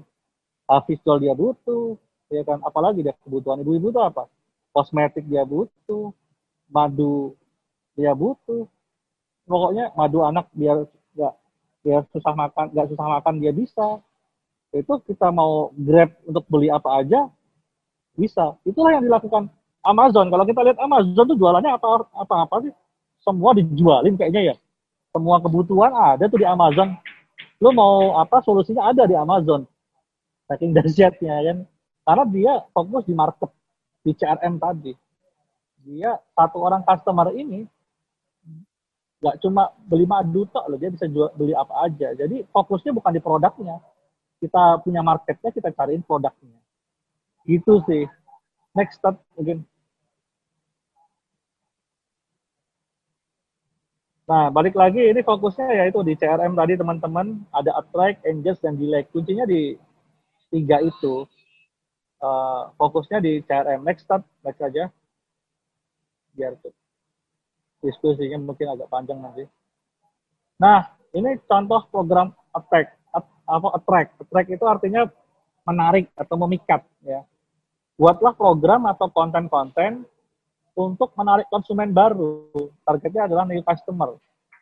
Hafiz 0.71 0.99
doll 1.05 1.21
dia 1.21 1.35
butuh 1.35 1.99
ya 2.31 2.43
kan? 2.47 2.63
Apalagi 2.65 3.05
dia 3.05 3.15
kebutuhan 3.23 3.61
ibu-ibu 3.63 3.91
itu 3.91 4.01
apa? 4.01 4.31
Kosmetik 4.75 5.27
dia 5.29 5.47
butuh 5.47 6.11
madu 6.71 7.37
dia 7.95 8.15
butuh. 8.17 8.67
Pokoknya 9.45 9.93
madu 9.93 10.25
anak 10.25 10.49
biar 10.57 10.89
nggak 11.15 11.35
biar 11.85 12.01
susah 12.11 12.33
makan 12.33 12.73
nggak 12.73 12.87
susah 12.95 13.07
makan 13.21 13.35
dia 13.43 13.53
bisa. 13.53 14.01
Itu 14.75 14.99
kita 15.07 15.31
mau 15.31 15.71
grab 15.77 16.11
untuk 16.27 16.45
beli 16.51 16.73
apa 16.73 17.05
aja 17.05 17.31
bisa. 18.19 18.59
Itulah 18.67 18.99
yang 18.99 19.05
dilakukan 19.07 19.47
Amazon. 19.85 20.33
Kalau 20.33 20.45
kita 20.49 20.61
lihat 20.65 20.79
Amazon 20.81 21.25
tuh 21.29 21.39
jualannya 21.39 21.71
apa 21.77 21.87
apa 22.17 22.35
apa 22.49 22.57
sih? 22.65 22.73
Semua 23.21 23.53
dijualin 23.53 24.17
kayaknya 24.17 24.53
ya 24.53 24.55
semua 25.15 25.39
kebutuhan 25.39 25.95
ada 25.95 26.27
tuh 26.27 26.43
di 26.43 26.47
Amazon. 26.47 26.99
Lu 27.63 27.71
mau 27.71 28.19
apa 28.19 28.43
solusinya 28.43 28.91
ada 28.91 29.07
di 29.07 29.15
Amazon. 29.15 29.63
Saking 30.51 30.75
dahsyatnya 30.77 31.35
kan? 31.39 31.59
Karena 32.05 32.25
dia 32.27 32.53
fokus 32.75 33.07
di 33.07 33.15
market 33.15 33.49
di 34.03 34.11
CRM 34.13 34.59
tadi. 34.59 34.93
Dia 35.87 36.19
satu 36.35 36.59
orang 36.59 36.83
customer 36.83 37.31
ini 37.31 37.63
nggak 39.25 39.41
cuma 39.41 39.73
beli 39.89 40.05
madu 40.05 40.45
tok 40.53 40.69
loh 40.69 40.77
dia 40.77 40.93
bisa 40.93 41.09
jual 41.09 41.31
beli 41.39 41.55
apa 41.55 41.87
aja. 41.87 42.13
Jadi 42.19 42.43
fokusnya 42.51 42.91
bukan 42.93 43.15
di 43.15 43.23
produknya. 43.23 43.79
Kita 44.43 44.83
punya 44.83 45.01
marketnya 45.01 45.55
kita 45.55 45.71
cariin 45.73 46.03
produknya. 46.03 46.59
Gitu 47.47 47.81
sih. 47.87 48.05
Next 48.75 48.99
step 48.99 49.17
mungkin 49.39 49.63
Nah, 54.25 54.49
balik 54.49 54.73
lagi 54.73 55.05
ini 55.05 55.21
fokusnya 55.21 55.85
yaitu 55.85 56.01
di 56.01 56.17
CRM 56.17 56.57
tadi 56.57 56.81
teman-teman 56.81 57.45
ada 57.53 57.77
attract, 57.77 58.25
engage, 58.25 58.61
dan 58.65 58.81
delay. 58.81 59.05
Kuncinya 59.13 59.45
di 59.45 59.77
tiga 60.49 60.81
itu. 60.81 61.29
Uh, 62.25 62.73
fokusnya 62.81 63.21
di 63.21 63.45
CRM. 63.45 63.85
Next 63.85 64.09
step, 64.09 64.25
next 64.41 64.65
aja. 64.65 64.89
Biar 66.33 66.57
tuh 66.65 66.73
diskusinya 67.85 68.41
mungkin 68.41 68.73
agak 68.73 68.89
panjang 68.89 69.21
nanti. 69.21 69.45
Nah, 70.57 70.89
ini 71.13 71.37
contoh 71.45 71.85
program 71.93 72.33
attract. 72.57 72.97
Apa 73.45 73.69
attract? 73.77 74.17
Attract 74.25 74.49
itu 74.49 74.65
artinya 74.65 75.05
menarik 75.69 76.09
atau 76.17 76.41
memikat 76.41 76.81
ya. 77.05 77.21
Buatlah 78.01 78.33
program 78.33 78.89
atau 78.89 79.13
konten-konten 79.13 80.09
untuk 80.75 81.15
menarik 81.15 81.47
konsumen 81.51 81.95
baru. 81.95 82.51
Targetnya 82.83 83.31
adalah 83.31 83.47
new 83.47 83.63
customer. 83.63 84.19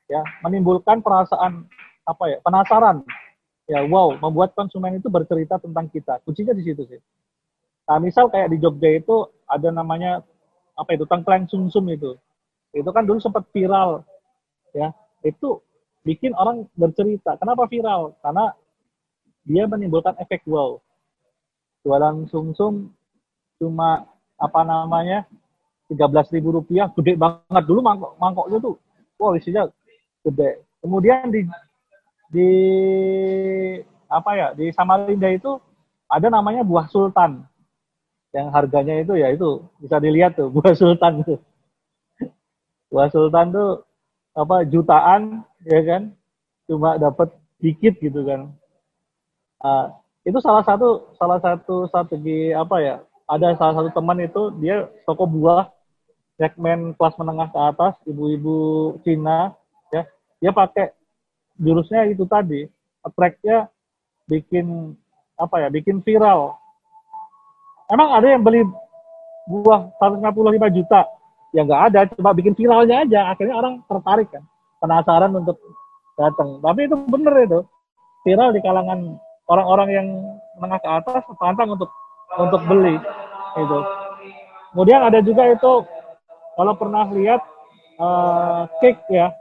Ya, 0.06 0.20
menimbulkan 0.44 1.00
perasaan 1.00 1.64
apa 2.04 2.24
ya? 2.28 2.38
penasaran. 2.44 3.00
Ya, 3.70 3.80
wow, 3.88 4.14
membuat 4.20 4.52
konsumen 4.52 5.00
itu 5.00 5.08
bercerita 5.08 5.56
tentang 5.56 5.88
kita. 5.88 6.20
Kuncinya 6.26 6.52
di 6.52 6.64
situ 6.66 6.84
sih. 6.84 7.00
Nah, 7.88 7.96
misal 8.02 8.28
kayak 8.28 8.52
di 8.52 8.60
Jogja 8.60 9.00
itu 9.00 9.26
ada 9.48 9.68
namanya 9.72 10.20
apa 10.76 10.96
itu 10.96 11.04
tengkleng 11.04 11.44
sumsum 11.48 11.84
itu 11.92 12.16
itu 12.72 12.88
kan 12.88 13.04
dulu 13.04 13.20
sempat 13.20 13.44
viral 13.52 14.00
ya 14.72 14.88
itu 15.20 15.60
bikin 16.02 16.32
orang 16.32 16.64
bercerita 16.72 17.36
kenapa 17.36 17.68
viral 17.68 18.16
karena 18.24 18.56
dia 19.44 19.68
menimbulkan 19.68 20.16
efek 20.18 20.40
wow 20.48 20.80
jualan 21.84 22.24
sumsum 22.32 22.88
cuma 23.60 24.08
apa 24.40 24.60
namanya 24.64 25.28
tiga 25.92 26.08
belas 26.08 26.26
ribu 26.32 26.56
rupiah 26.56 26.88
gede 26.96 27.20
banget. 27.20 27.64
Dulu 27.68 27.80
mangkok 27.84 28.16
mangkoknya 28.16 28.58
tuh 28.64 28.74
wow 29.20 29.36
isinya 29.36 29.68
gede. 30.24 30.64
Kemudian 30.80 31.28
di 31.28 31.44
di 32.32 32.50
apa 34.08 34.30
ya 34.32 34.48
di 34.56 34.72
Samarinda 34.72 35.28
itu 35.28 35.60
ada 36.08 36.32
namanya 36.32 36.64
buah 36.64 36.88
sultan. 36.88 37.44
Yang 38.32 38.48
harganya 38.56 38.94
itu 39.04 39.12
ya 39.20 39.28
itu 39.28 39.60
bisa 39.76 40.00
dilihat 40.00 40.40
tuh 40.40 40.48
buah 40.56 40.72
sultan 40.72 41.20
itu. 41.20 41.36
Wah 42.92 43.08
Sultan 43.08 43.56
tuh 43.56 43.88
apa 44.36 44.68
jutaan 44.68 45.40
ya 45.64 45.80
kan? 45.80 46.02
Cuma 46.68 47.00
dapat 47.00 47.32
dikit 47.56 47.96
gitu 48.04 48.20
kan. 48.28 48.52
Uh, 49.64 49.88
itu 50.28 50.36
salah 50.44 50.60
satu 50.60 51.16
salah 51.16 51.40
satu 51.40 51.88
strategi 51.88 52.52
apa 52.52 52.76
ya 52.84 52.96
ada 53.24 53.56
salah 53.56 53.80
satu 53.80 53.90
teman 53.96 54.20
itu 54.20 54.52
dia 54.60 54.86
toko 55.08 55.24
buah 55.24 55.72
segmen 56.40 56.96
kelas 56.96 57.14
menengah 57.20 57.48
ke 57.52 57.58
atas 57.60 57.94
ibu-ibu 58.08 58.56
Cina 59.04 59.52
ya. 59.92 60.02
Dia 60.40 60.50
pakai 60.50 60.92
jurusnya 61.60 62.08
itu 62.08 62.24
tadi 62.24 62.66
attract-nya 63.04 63.68
bikin 64.26 64.96
apa 65.36 65.66
ya 65.66 65.68
bikin 65.68 66.00
viral. 66.00 66.56
Emang 67.90 68.08
ada 68.16 68.26
yang 68.26 68.42
beli 68.42 68.64
buah 69.50 69.92
155 70.00 70.76
juta? 70.80 71.02
Ya 71.52 71.68
nggak 71.68 71.82
ada 71.92 72.00
cuma 72.16 72.32
bikin 72.32 72.56
viralnya 72.56 73.04
aja. 73.04 73.20
Akhirnya 73.34 73.58
orang 73.58 73.84
tertarik 73.84 74.28
kan 74.32 74.44
penasaran 74.80 75.32
untuk 75.36 75.60
datang. 76.16 76.58
Tapi 76.64 76.88
itu 76.88 76.96
bener 76.96 77.34
itu 77.44 77.60
viral 78.24 78.56
di 78.56 78.60
kalangan 78.64 79.20
orang-orang 79.50 79.88
yang 79.92 80.06
menengah 80.56 80.80
ke 80.80 80.88
atas 80.88 81.22
pantang 81.36 81.76
untuk 81.76 81.90
untuk 82.40 82.62
beli 82.64 82.96
itu. 83.60 83.78
Kemudian 84.72 85.04
ada 85.04 85.20
juga 85.20 85.52
itu 85.52 85.72
kalau 86.62 86.78
pernah 86.78 87.10
lihat 87.10 87.42
uh, 87.98 88.70
cake 88.78 89.02
ya 89.10 89.34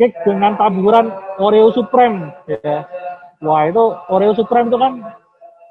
cake 0.00 0.16
dengan 0.24 0.56
taburan 0.56 1.12
Oreo 1.36 1.68
Supreme 1.76 2.32
ya 2.48 2.88
wah 3.44 3.68
itu 3.68 3.84
Oreo 4.08 4.32
Supreme 4.32 4.72
itu 4.72 4.80
kan 4.80 4.92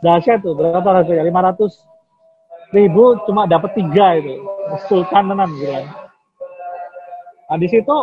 dahsyat 0.06 0.46
tuh 0.46 0.54
berapa 0.54 0.86
harganya 0.86 1.26
500 1.26 2.76
ribu 2.78 3.18
cuma 3.26 3.50
dapat 3.50 3.74
tiga 3.74 4.22
itu 4.22 4.42
sultan 4.86 5.30
tenan 5.30 5.50
gitu 5.58 5.72
kan. 5.72 5.86
Nah 7.46 7.58
di 7.62 7.68
situ 7.70 7.96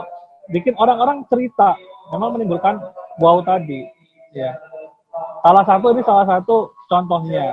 bikin 0.54 0.74
orang-orang 0.78 1.26
cerita, 1.26 1.74
memang 2.14 2.38
menimbulkan 2.38 2.78
wow 3.18 3.42
tadi, 3.42 3.82
ya. 4.34 4.54
Salah 5.42 5.64
satu 5.66 5.92
ini 5.92 6.02
salah 6.06 6.24
satu 6.24 6.70
contohnya. 6.86 7.52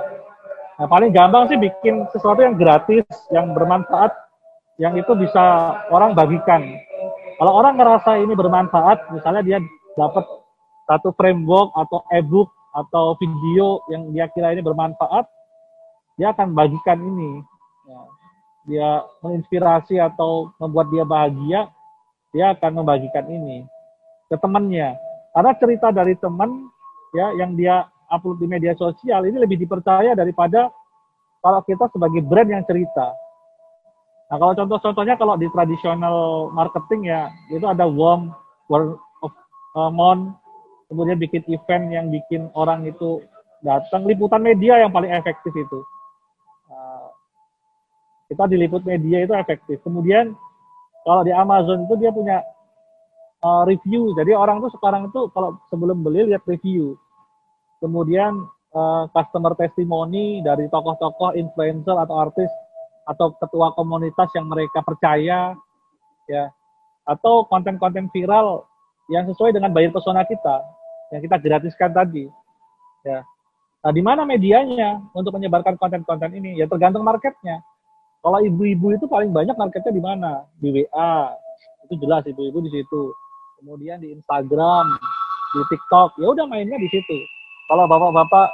Nah 0.80 0.88
paling 0.88 1.12
gampang 1.12 1.50
sih 1.50 1.58
bikin 1.58 2.06
sesuatu 2.14 2.40
yang 2.46 2.56
gratis, 2.56 3.04
yang 3.34 3.52
bermanfaat, 3.52 4.14
yang 4.80 4.96
itu 4.96 5.12
bisa 5.20 5.76
orang 5.92 6.16
bagikan. 6.16 6.64
Kalau 7.36 7.52
orang 7.56 7.76
ngerasa 7.76 8.20
ini 8.24 8.32
bermanfaat, 8.32 9.12
misalnya 9.12 9.44
dia 9.44 9.60
dapat 10.00 10.24
satu 10.88 11.12
framework 11.14 11.76
atau 11.76 12.00
ebook 12.16 12.50
atau 12.72 13.14
video 13.20 13.84
yang 13.92 14.08
dia 14.16 14.32
kira 14.32 14.56
ini 14.56 14.64
bermanfaat, 14.64 15.28
dia 16.16 16.32
akan 16.32 16.56
bagikan 16.56 17.00
ini. 17.00 17.44
Dia 18.68 19.04
menginspirasi 19.20 20.00
atau 20.00 20.52
membuat 20.60 20.88
dia 20.92 21.04
bahagia, 21.04 21.62
dia 22.32 22.56
akan 22.56 22.84
membagikan 22.84 23.28
ini 23.28 23.68
ke 24.32 24.36
temannya. 24.40 24.96
Karena 25.36 25.52
cerita 25.60 25.88
dari 25.92 26.16
teman 26.16 26.72
ya 27.12 27.36
yang 27.36 27.58
dia 27.58 27.88
upload 28.10 28.40
di 28.42 28.48
media 28.50 28.74
sosial 28.80 29.26
ini 29.26 29.38
lebih 29.38 29.58
dipercaya 29.60 30.14
daripada 30.14 30.72
kalau 31.40 31.62
kita 31.66 31.88
sebagai 31.92 32.22
brand 32.24 32.50
yang 32.50 32.64
cerita. 32.68 33.12
Nah 34.30 34.38
kalau 34.38 34.54
contoh-contohnya 34.54 35.18
kalau 35.18 35.36
di 35.36 35.50
tradisional 35.50 36.50
marketing 36.54 37.10
ya 37.10 37.34
itu 37.50 37.66
ada 37.66 37.90
warm 37.90 38.30
word 38.70 38.98
of 39.26 39.34
uh, 39.74 39.90
month, 39.90 40.38
kemudian 40.88 41.18
bikin 41.18 41.42
event 41.50 41.90
yang 41.90 42.14
bikin 42.14 42.50
orang 42.54 42.86
itu 42.86 43.26
datang, 43.66 44.06
liputan 44.06 44.46
media 44.46 44.86
yang 44.86 44.94
paling 44.94 45.10
efektif 45.10 45.52
itu 45.58 45.82
kita 48.30 48.46
diliput 48.46 48.86
media 48.86 49.26
itu 49.26 49.34
efektif. 49.34 49.82
Kemudian 49.82 50.38
kalau 51.02 51.26
di 51.26 51.34
Amazon 51.34 51.90
itu 51.90 51.98
dia 51.98 52.14
punya 52.14 52.46
uh, 53.42 53.66
review. 53.66 54.14
Jadi 54.14 54.38
orang 54.38 54.62
tuh 54.62 54.70
sekarang 54.78 55.10
itu 55.10 55.34
kalau 55.34 55.58
sebelum 55.74 56.06
beli 56.06 56.30
lihat 56.30 56.46
review. 56.46 56.94
Kemudian 57.82 58.46
uh, 58.78 59.10
customer 59.10 59.58
testimoni 59.58 60.46
dari 60.46 60.70
tokoh-tokoh 60.70 61.34
influencer 61.34 61.98
atau 61.98 62.16
artis 62.22 62.52
atau 63.10 63.34
ketua 63.41 63.73
komunitas 63.73 64.30
yang 64.38 64.45
mereka 64.45 64.86
percaya 64.86 65.57
ya 66.30 66.45
atau 67.10 67.41
konten-konten 67.49 68.06
viral 68.14 68.69
yang 69.10 69.26
sesuai 69.26 69.57
dengan 69.57 69.73
bayar 69.73 69.90
pesona 69.90 70.22
kita 70.30 70.61
yang 71.10 71.22
kita 71.26 71.41
gratiskan 71.41 71.90
tadi 71.90 72.30
ya 73.02 73.26
nah 73.81 73.91
di 73.95 74.06
mana 74.06 74.27
medianya 74.30 75.02
untuk 75.18 75.34
menyebarkan 75.34 75.73
konten-konten 75.81 76.38
ini 76.38 76.61
ya 76.61 76.69
tergantung 76.69 77.02
marketnya 77.02 77.65
kalau 78.19 78.40
ibu-ibu 78.44 78.91
itu 78.91 79.07
paling 79.07 79.31
banyak 79.31 79.56
marketnya 79.56 79.95
di 79.95 80.03
mana? 80.03 80.44
Di 80.60 80.76
WA. 80.76 81.31
Itu 81.88 81.95
jelas 82.03 82.27
ibu-ibu 82.27 82.60
di 82.68 82.72
situ. 82.72 83.15
Kemudian 83.60 84.03
di 84.03 84.11
Instagram, 84.11 84.86
di 85.56 85.61
TikTok, 85.72 86.19
ya 86.19 86.27
udah 86.36 86.45
mainnya 86.48 86.76
di 86.76 86.88
situ. 86.91 87.18
Kalau 87.72 87.88
bapak-bapak 87.88 88.48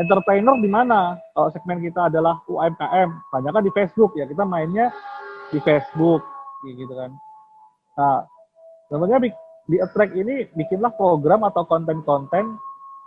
entrepreneur 0.00 0.56
di 0.56 0.70
mana? 0.72 1.20
Kalau 1.36 1.52
segmen 1.52 1.84
kita 1.84 2.08
adalah 2.08 2.40
UMKM, 2.48 3.08
banyak 3.28 3.52
kan 3.52 3.62
di 3.62 3.72
Facebook 3.76 4.16
ya 4.16 4.24
kita 4.24 4.48
mainnya 4.48 4.88
di 5.52 5.60
Facebook, 5.60 6.24
gitu 6.64 6.94
kan. 6.96 7.12
Nah, 8.00 8.24
sebenarnya 8.88 9.28
di, 9.28 9.30
di 9.68 9.76
attract 9.76 10.16
ini 10.16 10.48
bikinlah 10.56 10.96
program 10.96 11.44
atau 11.44 11.68
konten-konten 11.68 12.56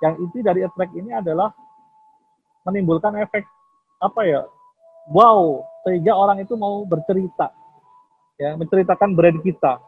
yang 0.06 0.14
inti 0.22 0.45
dari 0.45 0.61
attract 0.61 0.94
ini 0.94 1.15
adalah 1.15 1.49
menimbulkan 2.68 3.18
efek 3.18 3.48
apa 4.03 4.22
ya? 4.28 4.41
Wow, 5.10 5.65
sehingga 5.84 6.15
orang 6.15 6.40
itu 6.45 6.56
mau 6.56 6.86
bercerita, 6.88 7.52
ya 8.40 8.56
menceritakan 8.56 9.18
brand 9.18 9.40
kita. 9.44 9.82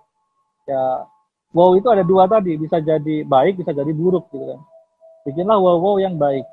Ya, 0.65 1.05
wow 1.53 1.77
itu 1.77 1.87
ada 1.87 2.03
dua 2.03 2.25
tadi, 2.25 2.57
bisa 2.57 2.81
jadi 2.81 3.23
baik, 3.23 3.61
bisa 3.63 3.71
jadi 3.71 3.91
buruk 3.93 4.27
gitu 4.33 4.43
kan. 4.43 4.59
Bikinlah 5.23 5.55
wow 5.59 5.77
wow 5.79 5.95
yang 6.01 6.17
baik. 6.17 6.43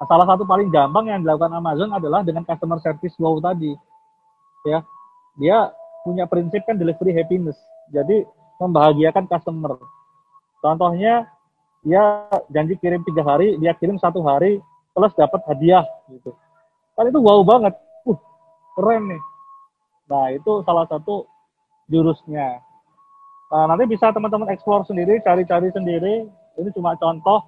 Salah 0.00 0.24
satu 0.24 0.48
paling 0.48 0.72
gampang 0.72 1.12
yang 1.12 1.20
dilakukan 1.20 1.52
Amazon 1.52 1.92
adalah 1.92 2.24
dengan 2.24 2.40
customer 2.48 2.80
service 2.80 3.12
wow 3.20 3.36
tadi. 3.36 3.76
Ya, 4.64 4.80
dia 5.36 5.58
punya 6.04 6.24
prinsip 6.24 6.64
kan 6.64 6.80
delivery 6.80 7.12
happiness. 7.12 7.56
Jadi 7.92 8.24
membahagiakan 8.60 9.28
customer. 9.28 9.76
Contohnya 10.64 11.28
dia 11.84 12.28
janji 12.52 12.76
kirim 12.80 13.04
tiga 13.04 13.24
hari, 13.24 13.56
dia 13.60 13.76
kirim 13.76 13.96
satu 14.00 14.20
hari 14.24 14.60
plus 14.92 15.12
dapat 15.16 15.40
hadiah 15.48 15.84
gitu. 16.12 16.32
Kan 16.96 17.08
itu 17.08 17.20
wow 17.20 17.40
banget. 17.44 17.76
Uh, 18.04 18.16
keren 18.76 19.08
nih. 19.08 19.22
Nah, 20.08 20.26
itu 20.32 20.64
salah 20.64 20.84
satu 20.88 21.24
jurusnya. 21.88 22.60
Nah, 23.50 23.64
nanti 23.68 23.84
bisa 23.88 24.12
teman-teman 24.12 24.48
explore 24.52 24.84
sendiri, 24.84 25.20
cari-cari 25.24 25.72
sendiri. 25.72 26.28
Ini 26.60 26.68
cuma 26.76 26.98
contoh. 27.00 27.44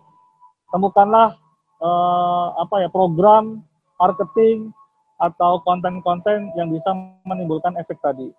Temukanlah 0.72 1.36
uh, 1.82 2.46
apa 2.62 2.86
ya 2.86 2.88
program 2.88 3.60
marketing 3.98 4.70
atau 5.18 5.62
konten-konten 5.62 6.50
yang 6.58 6.70
bisa 6.70 6.90
menimbulkan 7.26 7.78
efek 7.78 7.98
tadi. 8.02 8.30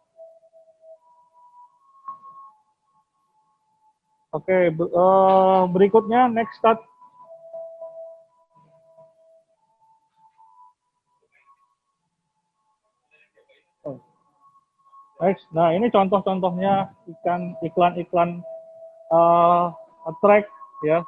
Oke, 4.33 4.49
okay, 4.49 4.63
uh, 4.97 5.69
berikutnya 5.69 6.25
next 6.25 6.57
start. 6.57 6.81
Oh. 13.85 14.01
Next, 15.21 15.45
nah 15.53 15.69
ini 15.69 15.85
contoh-contohnya 15.93 16.89
ikan 17.13 17.53
iklan-iklan 17.61 18.41
uh, 19.13 19.69
attract 20.09 20.49
ya 20.81 21.05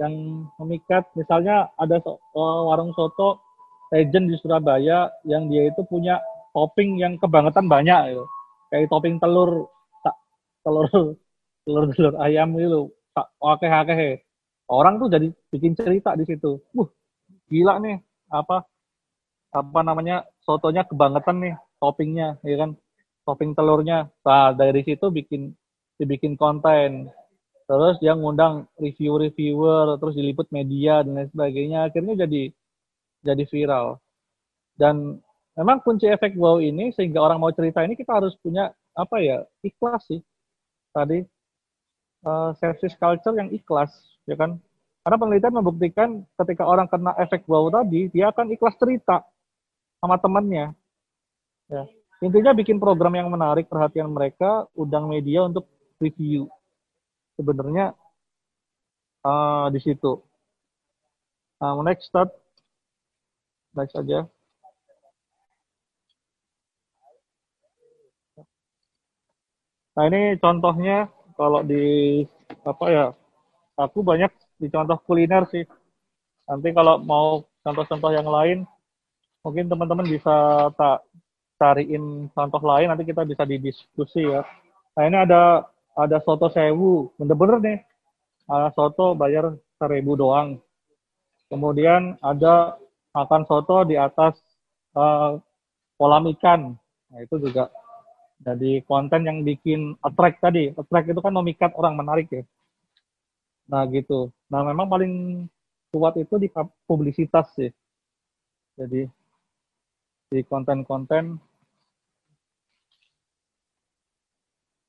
yang 0.00 0.46
memikat. 0.60 1.08
Misalnya 1.16 1.72
ada 1.80 2.00
uh, 2.04 2.60
warung 2.68 2.92
soto 2.92 3.40
legend 3.94 4.32
di 4.32 4.36
Surabaya 4.42 5.10
yang 5.24 5.46
dia 5.46 5.70
itu 5.70 5.82
punya 5.86 6.18
topping 6.50 6.98
yang 6.98 7.14
kebangetan 7.20 7.68
banyak 7.68 8.16
gitu. 8.16 8.24
kayak 8.66 8.90
topping 8.90 9.22
telur 9.22 9.70
telur 10.66 10.86
telur 11.64 11.84
telur 11.94 12.14
ayam 12.18 12.50
gitu 12.58 12.90
oke 13.38 13.62
oke 13.62 14.08
orang 14.66 14.98
tuh 14.98 15.08
jadi 15.12 15.28
bikin 15.52 15.78
cerita 15.78 16.18
di 16.18 16.24
situ. 16.26 16.58
Uh 16.74 16.88
gila 17.46 17.78
nih 17.78 18.02
apa 18.26 18.66
apa 19.54 19.80
namanya 19.86 20.26
sotonya 20.42 20.82
kebangetan 20.82 21.38
nih 21.38 21.54
toppingnya 21.78 22.40
ya 22.42 22.56
kan? 22.58 22.70
Topping 23.22 23.54
telurnya. 23.54 24.10
Nah 24.26 24.50
dari 24.54 24.82
situ 24.82 25.10
bikin 25.10 25.54
dibikin 25.98 26.34
konten 26.34 27.10
terus 27.66 27.98
dia 27.98 28.14
ngundang 28.14 28.70
review-reviewer 28.78 29.98
terus 29.98 30.14
diliput 30.14 30.46
media 30.54 31.02
dan 31.02 31.18
lain 31.18 31.30
sebagainya. 31.34 31.90
Akhirnya 31.90 32.14
jadi 32.26 32.42
jadi 33.26 33.44
viral. 33.50 33.98
Dan 34.78 35.18
memang 35.58 35.82
kunci 35.82 36.06
efek 36.06 36.38
wow 36.38 36.62
ini 36.62 36.94
sehingga 36.94 37.18
orang 37.18 37.42
mau 37.42 37.50
cerita 37.50 37.82
ini 37.82 37.98
kita 37.98 38.22
harus 38.22 38.38
punya 38.38 38.70
apa 38.94 39.18
ya 39.18 39.42
ikhlas 39.66 40.06
sih. 40.06 40.22
Tadi 40.94 41.26
uh, 42.24 42.54
service 42.56 42.94
culture 42.96 43.34
yang 43.34 43.50
ikhlas 43.50 43.90
ya 44.30 44.38
kan? 44.38 44.62
Karena 45.02 45.16
penelitian 45.22 45.54
membuktikan 45.54 46.08
ketika 46.38 46.66
orang 46.66 46.86
kena 46.86 47.14
efek 47.18 47.46
wow 47.50 47.66
tadi 47.70 48.10
dia 48.14 48.30
akan 48.30 48.54
ikhlas 48.54 48.78
cerita 48.78 49.26
sama 49.98 50.18
temannya. 50.22 50.70
Ya. 51.66 51.82
Intinya 52.22 52.56
bikin 52.56 52.80
program 52.80 53.12
yang 53.12 53.28
menarik 53.28 53.68
perhatian 53.68 54.08
mereka 54.08 54.64
undang 54.72 55.10
media 55.10 55.44
untuk 55.44 55.68
review 56.00 56.48
sebenarnya 57.36 57.92
uh, 59.22 59.68
di 59.70 59.80
situ. 59.80 60.18
Uh, 61.56 61.80
next 61.84 62.08
start, 62.12 62.28
next 63.72 63.96
saja. 63.96 64.28
Nah 69.96 70.04
ini 70.12 70.36
contohnya 70.36 71.08
kalau 71.40 71.64
di 71.64 72.20
apa 72.68 72.84
ya, 72.92 73.06
aku 73.80 74.04
banyak 74.04 74.28
di 74.60 74.68
contoh 74.68 75.00
kuliner 75.08 75.48
sih. 75.48 75.64
Nanti 76.44 76.68
kalau 76.76 77.00
mau 77.00 77.48
contoh-contoh 77.64 78.12
yang 78.12 78.28
lain, 78.28 78.68
mungkin 79.40 79.66
teman-teman 79.72 80.04
bisa 80.04 80.68
tak 80.76 81.00
cariin 81.56 82.28
contoh 82.36 82.60
lain, 82.60 82.92
nanti 82.92 83.08
kita 83.08 83.24
bisa 83.24 83.48
didiskusi 83.48 84.28
ya. 84.28 84.44
Nah 84.96 85.02
ini 85.08 85.16
ada 85.16 85.64
ada 85.96 86.20
soto 86.20 86.52
sewu 86.52 87.10
bener-bener 87.16 87.58
nih 87.64 87.78
ada 88.46 88.70
soto 88.76 89.16
bayar 89.18 89.56
seribu 89.80 90.14
doang. 90.14 90.60
Kemudian 91.46 92.18
ada 92.22 92.78
makan 93.14 93.42
soto 93.46 93.86
di 93.86 93.98
atas 93.98 94.38
uh, 94.94 95.38
kolam 95.98 96.30
ikan. 96.36 96.74
Nah 97.10 97.18
itu 97.22 97.38
juga 97.42 97.70
jadi 98.42 98.82
konten 98.86 99.26
yang 99.26 99.42
bikin 99.42 99.94
attract 100.02 100.42
tadi. 100.42 100.70
Attract 100.74 101.10
itu 101.10 101.20
kan 101.22 101.34
memikat 101.34 101.72
orang 101.74 101.94
menarik 101.98 102.28
ya. 102.30 102.42
Nah 103.70 103.86
gitu. 103.90 104.30
Nah 104.50 104.62
memang 104.62 104.86
paling 104.86 105.12
kuat 105.90 106.18
itu 106.18 106.34
di 106.38 106.48
publisitas 106.86 107.46
sih. 107.54 107.70
Jadi 108.76 109.06
di 110.26 110.40
konten-konten 110.42 111.38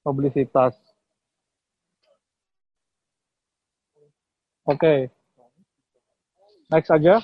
publisitas 0.02 0.87
Oke. 4.68 4.76
Okay. 4.84 5.00
Next 6.68 6.92
aja. 6.92 7.24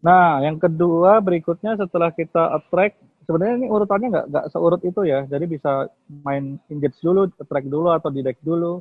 Nah, 0.00 0.40
yang 0.40 0.56
kedua 0.56 1.20
berikutnya 1.20 1.76
setelah 1.76 2.08
kita 2.14 2.56
attract, 2.56 2.96
sebenarnya 3.28 3.54
ini 3.60 3.68
urutannya 3.68 4.08
nggak 4.08 4.26
nggak 4.32 4.46
seurut 4.48 4.80
itu 4.80 5.04
ya. 5.04 5.28
Jadi 5.28 5.44
bisa 5.44 5.92
main 6.24 6.56
engage 6.72 6.96
dulu, 7.04 7.28
attract 7.36 7.68
dulu 7.68 7.88
atau 7.92 8.08
direct 8.08 8.40
dulu. 8.40 8.80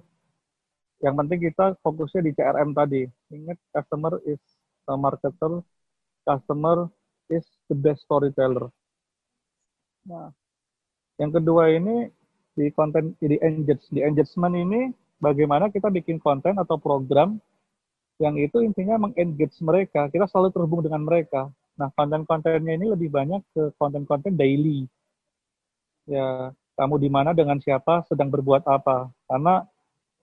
Yang 1.03 1.15
penting 1.19 1.39
kita 1.51 1.65
fokusnya 1.84 2.22
di 2.23 2.31
CRM 2.31 2.72
tadi. 2.72 3.03
Ingat 3.35 3.59
customer 3.76 4.23
is 4.23 4.39
the 4.88 4.95
marketer, 4.95 5.59
customer 6.23 6.88
is 7.27 7.43
the 7.68 7.76
best 7.76 8.07
storyteller. 8.07 8.72
Nah, 10.07 10.31
yang 11.19 11.35
kedua 11.35 11.76
ini 11.76 12.07
di 12.57 12.73
konten 12.73 13.13
di 13.21 13.38
engage 13.38 13.85
di 13.93 14.01
engagement 14.01 14.57
ini 14.57 14.81
bagaimana 15.21 15.69
kita 15.69 15.93
bikin 15.93 16.17
konten 16.17 16.57
atau 16.57 16.81
program 16.81 17.38
yang 18.17 18.34
itu 18.41 18.65
intinya 18.65 18.97
mengengage 18.97 19.61
mereka 19.61 20.09
kita 20.09 20.25
selalu 20.25 20.49
terhubung 20.49 20.81
dengan 20.81 21.05
mereka. 21.05 21.53
Nah 21.77 21.93
konten-kontennya 21.93 22.73
ini 22.73 22.89
lebih 22.89 23.13
banyak 23.13 23.45
ke 23.53 23.69
konten-konten 23.77 24.34
daily. 24.34 24.89
Ya 26.09 26.49
kamu 26.73 26.97
di 26.97 27.09
mana 27.13 27.38
dengan 27.38 27.61
siapa 27.61 28.01
sedang 28.09 28.34
berbuat 28.34 28.65
apa. 28.65 29.13
Karena 29.29 29.61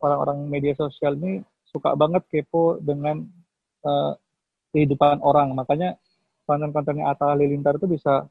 orang-orang 0.03 0.51
media 0.51 0.75
sosial 0.75 1.15
ini 1.23 1.39
suka 1.71 1.95
banget 1.95 2.27
kepo 2.27 2.83
dengan 2.83 3.23
uh, 3.87 4.19
kehidupan 4.75 5.23
orang. 5.23 5.55
Makanya 5.55 5.95
konten-kontennya 6.51 7.15
Atta 7.15 7.31
Halilintar 7.31 7.79
itu 7.79 7.87
bisa 7.87 8.27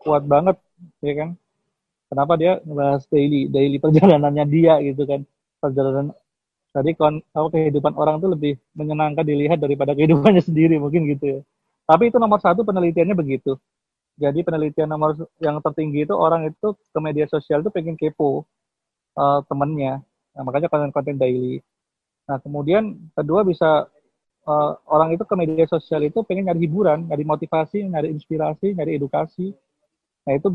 kuat 0.00 0.24
banget 0.24 0.56
ya 1.00 1.12
kan 1.16 1.30
kenapa 2.10 2.32
dia 2.38 2.58
ngebahas 2.62 3.02
daily 3.10 3.50
daily 3.50 3.78
perjalanannya 3.82 4.44
dia 4.48 4.78
gitu 4.82 5.02
kan? 5.06 5.20
Perjalanan 5.58 6.12
tadi 6.70 6.92
kon 6.92 7.24
kalau 7.32 7.48
kehidupan 7.48 7.96
orang 7.96 8.20
tuh 8.20 8.30
lebih 8.36 8.60
menyenangkan 8.76 9.24
dilihat 9.24 9.58
daripada 9.58 9.96
kehidupannya 9.96 10.42
sendiri 10.44 10.76
mungkin 10.76 11.08
gitu 11.10 11.24
ya. 11.24 11.40
Tapi 11.86 12.10
itu 12.10 12.18
nomor 12.18 12.42
satu 12.42 12.66
penelitiannya 12.66 13.14
begitu. 13.14 13.54
Jadi 14.16 14.40
penelitian 14.42 14.88
nomor 14.88 15.12
yang 15.38 15.60
tertinggi 15.60 16.08
itu 16.08 16.14
orang 16.16 16.48
itu 16.48 16.72
ke 16.72 16.98
media 17.04 17.28
sosial 17.28 17.60
itu 17.60 17.68
pengen 17.68 17.94
kepo 18.00 18.48
uh, 19.14 19.40
temennya. 19.44 20.00
Nah, 20.36 20.42
makanya 20.44 20.68
konten-konten 20.72 21.16
daily. 21.20 21.60
Nah 22.26 22.42
kemudian 22.42 22.96
kedua 23.14 23.46
bisa 23.46 23.86
uh, 24.44 24.72
orang 24.90 25.14
itu 25.14 25.22
ke 25.22 25.34
media 25.38 25.66
sosial 25.70 26.02
itu 26.02 26.26
pengen 26.26 26.50
nyari 26.50 26.66
hiburan 26.66 27.06
nyari 27.06 27.22
motivasi 27.22 27.86
nyari 27.86 28.10
inspirasi 28.10 28.74
nyari 28.74 28.98
edukasi. 28.98 29.54
Nah 30.26 30.32
itu 30.34 30.48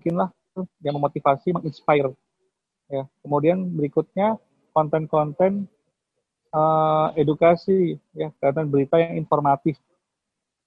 bikinlah 0.00 0.32
yang 0.80 0.96
memotivasi, 0.96 1.52
menginspire. 1.52 2.16
Ya. 2.88 3.04
Kemudian 3.20 3.68
berikutnya 3.76 4.40
konten-konten 4.72 5.68
uh, 6.56 7.12
edukasi, 7.14 8.00
ya, 8.16 8.32
konten 8.40 8.72
berita 8.72 8.96
yang 8.96 9.20
informatif. 9.20 9.76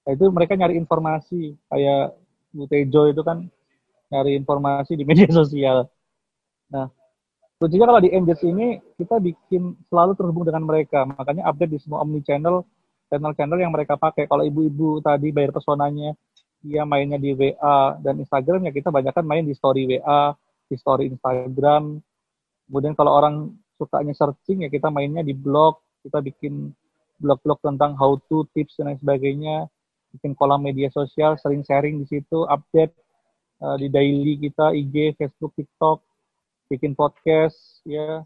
Nah, 0.06 0.14
itu 0.14 0.30
mereka 0.30 0.54
nyari 0.54 0.78
informasi, 0.78 1.58
kayak 1.68 2.14
Bu 2.54 2.70
Tejo 2.70 3.10
itu 3.10 3.22
kan 3.26 3.50
nyari 4.14 4.38
informasi 4.38 4.94
di 4.94 5.04
media 5.10 5.28
sosial. 5.34 5.90
Nah, 6.70 6.88
kuncinya 7.58 7.90
kalau 7.90 8.02
di 8.04 8.14
Engage 8.14 8.46
ini 8.46 8.78
kita 9.00 9.18
bikin 9.18 9.74
selalu 9.90 10.14
terhubung 10.14 10.46
dengan 10.46 10.64
mereka, 10.64 11.04
makanya 11.10 11.50
update 11.50 11.74
di 11.76 11.80
semua 11.82 12.04
omni 12.06 12.22
channel, 12.22 12.64
channel-channel 13.10 13.60
yang 13.60 13.72
mereka 13.74 13.98
pakai. 13.98 14.28
Kalau 14.28 14.44
ibu-ibu 14.44 15.00
tadi 15.04 15.32
bayar 15.32 15.56
pesonanya, 15.56 16.16
dia 16.64 16.88
mainnya 16.88 17.20
di 17.20 17.36
WA 17.36 18.00
dan 18.00 18.24
Instagram 18.24 18.64
ya 18.64 18.72
kita 18.72 18.88
banyak 18.88 19.12
kan 19.12 19.28
main 19.28 19.44
di 19.44 19.52
story 19.52 19.84
WA, 19.84 20.32
di 20.72 20.80
story 20.80 21.12
Instagram. 21.12 22.00
Kemudian 22.72 22.96
kalau 22.96 23.20
orang 23.20 23.52
sukanya 23.76 24.16
searching 24.16 24.64
ya 24.64 24.70
kita 24.72 24.88
mainnya 24.88 25.20
di 25.28 25.36
blog, 25.36 25.84
kita 26.08 26.24
bikin 26.24 26.72
blog-blog 27.20 27.60
tentang 27.60 28.00
how 28.00 28.16
to 28.32 28.48
tips 28.56 28.80
dan 28.80 28.96
lain 28.96 29.00
sebagainya, 29.04 29.68
bikin 30.16 30.32
kolam 30.40 30.64
media 30.64 30.88
sosial, 30.88 31.36
sering 31.36 31.68
sharing 31.68 32.00
di 32.00 32.08
situ, 32.08 32.48
update 32.48 32.96
uh, 33.60 33.76
di 33.76 33.92
daily 33.92 34.40
kita 34.40 34.72
IG, 34.72 35.20
Facebook, 35.20 35.52
TikTok, 35.60 36.00
bikin 36.72 36.96
podcast 36.96 37.84
ya, 37.84 38.24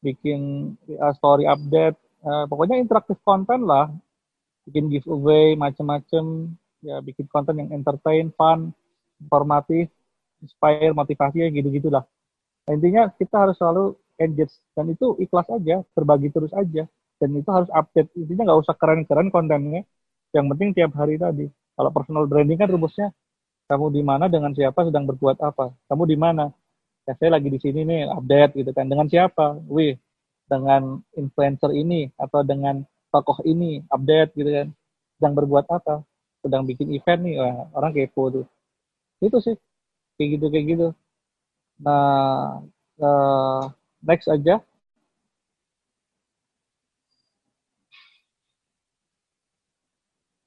bikin 0.00 0.72
uh, 0.96 1.12
story 1.20 1.44
update, 1.44 2.00
uh, 2.24 2.48
pokoknya 2.48 2.80
interaktif 2.80 3.20
konten 3.24 3.68
lah, 3.68 3.92
bikin 4.64 4.88
giveaway 4.88 5.52
macam-macam 5.52 6.56
ya 6.84 7.00
bikin 7.00 7.24
konten 7.32 7.56
yang 7.56 7.72
entertain, 7.72 8.28
fun, 8.36 8.70
informatif, 9.18 9.88
inspire, 10.44 10.92
motivasi 10.92 11.40
ya 11.40 11.48
gitu-gitulah. 11.48 12.04
Nah, 12.68 12.72
intinya 12.76 13.08
kita 13.16 13.48
harus 13.48 13.56
selalu 13.56 13.96
engage 14.20 14.52
dan 14.76 14.92
itu 14.92 15.16
ikhlas 15.18 15.48
aja, 15.48 15.80
berbagi 15.96 16.28
terus 16.28 16.52
aja 16.52 16.84
dan 17.18 17.30
itu 17.32 17.48
harus 17.48 17.72
update. 17.72 18.12
Intinya 18.14 18.52
nggak 18.52 18.60
usah 18.68 18.76
keren-keren 18.76 19.32
kontennya, 19.32 19.82
yang 20.36 20.46
penting 20.52 20.76
tiap 20.76 20.92
hari 20.94 21.16
tadi. 21.16 21.48
Kalau 21.74 21.90
personal 21.90 22.28
branding 22.28 22.60
kan 22.60 22.68
rumusnya 22.70 23.08
kamu 23.64 23.96
di 23.96 24.02
mana 24.04 24.28
dengan 24.28 24.52
siapa 24.52 24.84
sedang 24.84 25.08
berbuat 25.08 25.40
apa. 25.40 25.72
Kamu 25.88 26.04
di 26.04 26.16
mana? 26.20 26.52
Ya 27.08 27.16
saya 27.16 27.36
lagi 27.36 27.48
di 27.48 27.58
sini 27.60 27.84
nih 27.84 28.12
update 28.12 28.52
gitu 28.60 28.70
kan. 28.76 28.86
Dengan 28.88 29.08
siapa? 29.08 29.56
Wih, 29.68 29.96
dengan 30.44 31.00
influencer 31.16 31.72
ini 31.72 32.12
atau 32.20 32.44
dengan 32.44 32.84
tokoh 33.08 33.40
ini 33.48 33.80
update 33.88 34.36
gitu 34.36 34.50
kan. 34.52 34.68
Sedang 35.16 35.34
berbuat 35.38 35.66
apa? 35.72 36.04
Sedang 36.44 36.62
bikin 36.68 36.92
event 36.92 37.20
nih 37.24 37.34
wah, 37.40 37.72
orang 37.72 37.92
kepo 37.96 38.22
tuh 38.28 38.46
itu 39.24 39.38
sih 39.40 39.56
kayak 40.16 40.28
gitu 40.36 40.46
kayak 40.52 40.66
gitu 40.72 40.86
nah 41.80 42.60
uh, 43.00 43.62
next 44.04 44.28
aja 44.28 44.60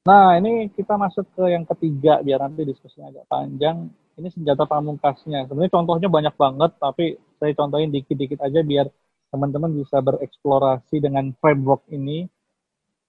Nah, 0.07 0.39
ini 0.39 0.71
kita 0.71 0.95
masuk 0.95 1.27
ke 1.35 1.51
yang 1.51 1.67
ketiga, 1.67 2.23
biar 2.23 2.39
nanti 2.39 2.63
diskusinya 2.63 3.11
agak 3.11 3.27
panjang. 3.27 3.91
Ini 4.15 4.31
senjata 4.31 4.63
pamungkasnya. 4.63 5.51
Sebenarnya 5.51 5.73
contohnya 5.75 6.07
banyak 6.07 6.35
banget, 6.39 6.71
tapi 6.79 7.19
saya 7.35 7.51
contohin 7.59 7.91
dikit-dikit 7.91 8.39
aja 8.39 8.63
biar 8.63 8.87
teman-teman 9.35 9.75
bisa 9.75 9.99
bereksplorasi 9.99 11.03
dengan 11.03 11.35
framework 11.43 11.83
ini. 11.91 12.23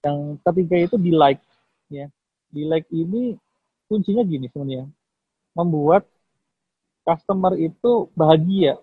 Yang 0.02 0.18
ketiga 0.42 0.76
itu 0.90 0.96
di 0.98 1.14
like. 1.14 1.38
Ya 1.86 2.10
di 2.48 2.64
like 2.64 2.88
ini 2.92 3.36
kuncinya 3.88 4.24
gini 4.24 4.48
sebenarnya. 4.52 4.88
Membuat 5.56 6.06
customer 7.02 7.56
itu 7.56 8.12
bahagia 8.12 8.76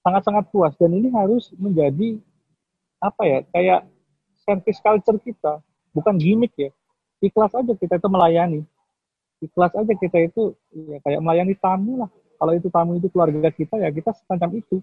sangat-sangat 0.00 0.48
puas 0.54 0.72
dan 0.78 0.94
ini 0.94 1.10
harus 1.10 1.50
menjadi 1.58 2.22
apa 3.02 3.22
ya 3.26 3.38
kayak 3.50 3.80
service 4.46 4.80
culture 4.80 5.18
kita. 5.20 5.60
Bukan 5.92 6.14
gimmick 6.16 6.54
ya. 6.54 6.70
Ikhlas 7.18 7.52
aja 7.56 7.72
kita 7.74 7.98
itu 7.98 8.08
melayani. 8.08 8.60
Ikhlas 9.40 9.72
aja 9.74 9.92
kita 9.92 10.18
itu 10.24 10.54
ya 10.72 11.02
kayak 11.02 11.20
melayani 11.20 11.54
tamu 11.58 12.06
lah. 12.06 12.10
Kalau 12.36 12.52
itu 12.52 12.68
tamu 12.68 13.00
itu 13.00 13.08
keluarga 13.08 13.48
kita 13.50 13.80
ya 13.80 13.88
kita 13.90 14.12
semacam 14.24 14.60
itu. 14.60 14.78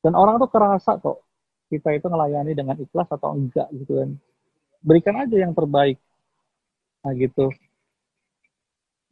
Dan 0.00 0.12
orang 0.14 0.38
tuh 0.38 0.50
kerasa 0.50 0.98
kok 0.98 1.22
kita 1.66 1.94
itu 1.98 2.06
melayani 2.06 2.52
dengan 2.54 2.76
ikhlas 2.78 3.10
atau 3.10 3.34
enggak 3.34 3.66
gitu 3.74 4.02
kan. 4.02 4.10
Berikan 4.82 5.14
aja 5.18 5.36
yang 5.36 5.52
terbaik 5.54 5.98
Nah, 7.06 7.14
gitu. 7.14 7.54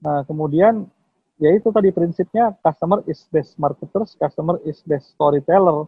Nah, 0.03 0.27
kemudian 0.27 0.91
ya 1.39 1.55
itu 1.55 1.71
tadi 1.71 1.95
prinsipnya 1.95 2.51
customer 2.59 3.07
is 3.07 3.23
best 3.31 3.55
marketers, 3.55 4.19
customer 4.19 4.59
is 4.67 4.83
best 4.83 5.15
storyteller. 5.15 5.87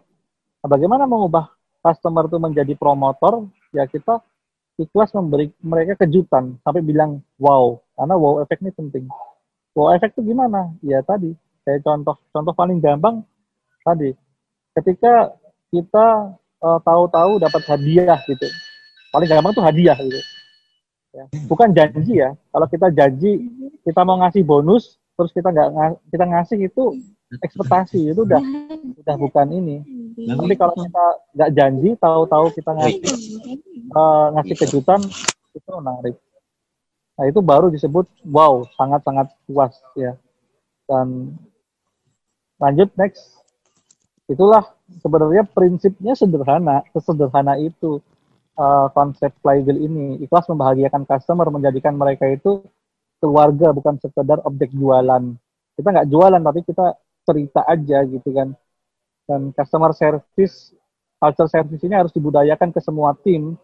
Nah, 0.62 0.68
bagaimana 0.70 1.02
mengubah 1.02 1.50
customer 1.82 2.30
itu 2.30 2.38
menjadi 2.38 2.78
promotor? 2.78 3.50
Ya 3.74 3.90
kita 3.90 4.22
ikhlas 4.78 5.10
memberi 5.18 5.50
mereka 5.58 6.06
kejutan 6.06 6.62
sampai 6.62 6.78
bilang 6.78 7.18
wow, 7.42 7.82
karena 7.98 8.14
wow 8.14 8.38
efek 8.46 8.62
ini 8.62 8.70
penting. 8.70 9.10
Wow 9.74 9.90
efek 9.98 10.14
itu 10.14 10.30
gimana? 10.30 10.70
Ya 10.86 11.02
tadi, 11.02 11.34
saya 11.66 11.82
contoh 11.82 12.14
contoh 12.30 12.54
paling 12.54 12.78
gampang 12.78 13.26
tadi. 13.82 14.14
Ketika 14.78 15.34
kita 15.74 16.38
uh, 16.62 16.78
tahu-tahu 16.86 17.42
dapat 17.42 17.66
hadiah 17.66 18.22
gitu. 18.30 18.46
Paling 19.10 19.26
gampang 19.26 19.58
tuh 19.58 19.66
hadiah 19.66 19.98
gitu 19.98 20.35
ya. 21.14 21.24
bukan 21.46 21.70
janji 21.74 22.22
ya. 22.22 22.34
Kalau 22.50 22.66
kita 22.70 22.88
janji 22.94 23.32
kita 23.82 24.00
mau 24.02 24.18
ngasih 24.22 24.42
bonus 24.42 24.98
terus 25.16 25.32
kita 25.32 25.48
nggak 25.48 25.68
kita 26.12 26.24
ngasih 26.28 26.58
itu 26.68 26.84
ekspektasi 27.42 28.12
itu 28.12 28.20
udah 28.22 28.42
udah 29.02 29.16
bukan 29.18 29.46
ini. 29.50 29.76
Tapi 30.16 30.54
kalau 30.54 30.74
kita 30.76 31.04
nggak 31.36 31.50
janji 31.56 31.88
tahu-tahu 31.98 32.46
kita 32.54 32.70
ngasih 32.72 33.02
uh, 33.92 34.26
ngasih 34.38 34.54
kejutan 34.56 35.00
itu 35.56 35.68
menarik. 35.72 36.16
Nah 37.16 37.24
itu 37.24 37.40
baru 37.40 37.72
disebut 37.72 38.06
wow 38.28 38.62
sangat-sangat 38.76 39.32
puas 39.48 39.72
ya. 39.96 40.14
Dan 40.86 41.34
lanjut 42.60 42.92
next. 42.94 43.40
Itulah 44.26 44.74
sebenarnya 45.02 45.46
prinsipnya 45.46 46.14
sederhana 46.18 46.82
sesederhana 46.94 47.58
itu 47.58 48.02
uh, 48.56 48.88
konsep 48.92 49.30
flywheel 49.44 49.78
ini. 49.78 50.20
Ikhlas 50.24 50.48
membahagiakan 50.48 51.04
customer, 51.06 51.46
menjadikan 51.52 51.94
mereka 51.94 52.26
itu 52.26 52.64
keluarga, 53.20 53.72
bukan 53.72 54.00
sekedar 54.00 54.42
objek 54.44 54.72
jualan. 54.72 55.22
Kita 55.76 55.88
nggak 55.92 56.08
jualan, 56.08 56.42
tapi 56.42 56.60
kita 56.64 56.96
cerita 57.28 57.60
aja 57.68 57.98
gitu 58.08 58.28
kan. 58.32 58.52
Dan 59.28 59.52
customer 59.52 59.92
service, 59.92 60.72
culture 61.20 61.50
service 61.50 61.82
ini 61.84 61.94
harus 61.96 62.12
dibudayakan 62.12 62.72
ke 62.72 62.80
semua 62.80 63.12
tim, 63.20 63.54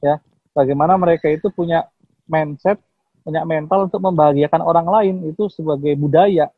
ya. 0.00 0.18
Bagaimana 0.50 0.98
mereka 0.98 1.30
itu 1.30 1.46
punya 1.52 1.86
mindset, 2.26 2.80
punya 3.22 3.46
mental 3.46 3.86
untuk 3.86 4.02
membahagiakan 4.02 4.60
orang 4.64 4.86
lain 4.88 5.16
itu 5.30 5.46
sebagai 5.52 5.94
budaya, 5.94 6.48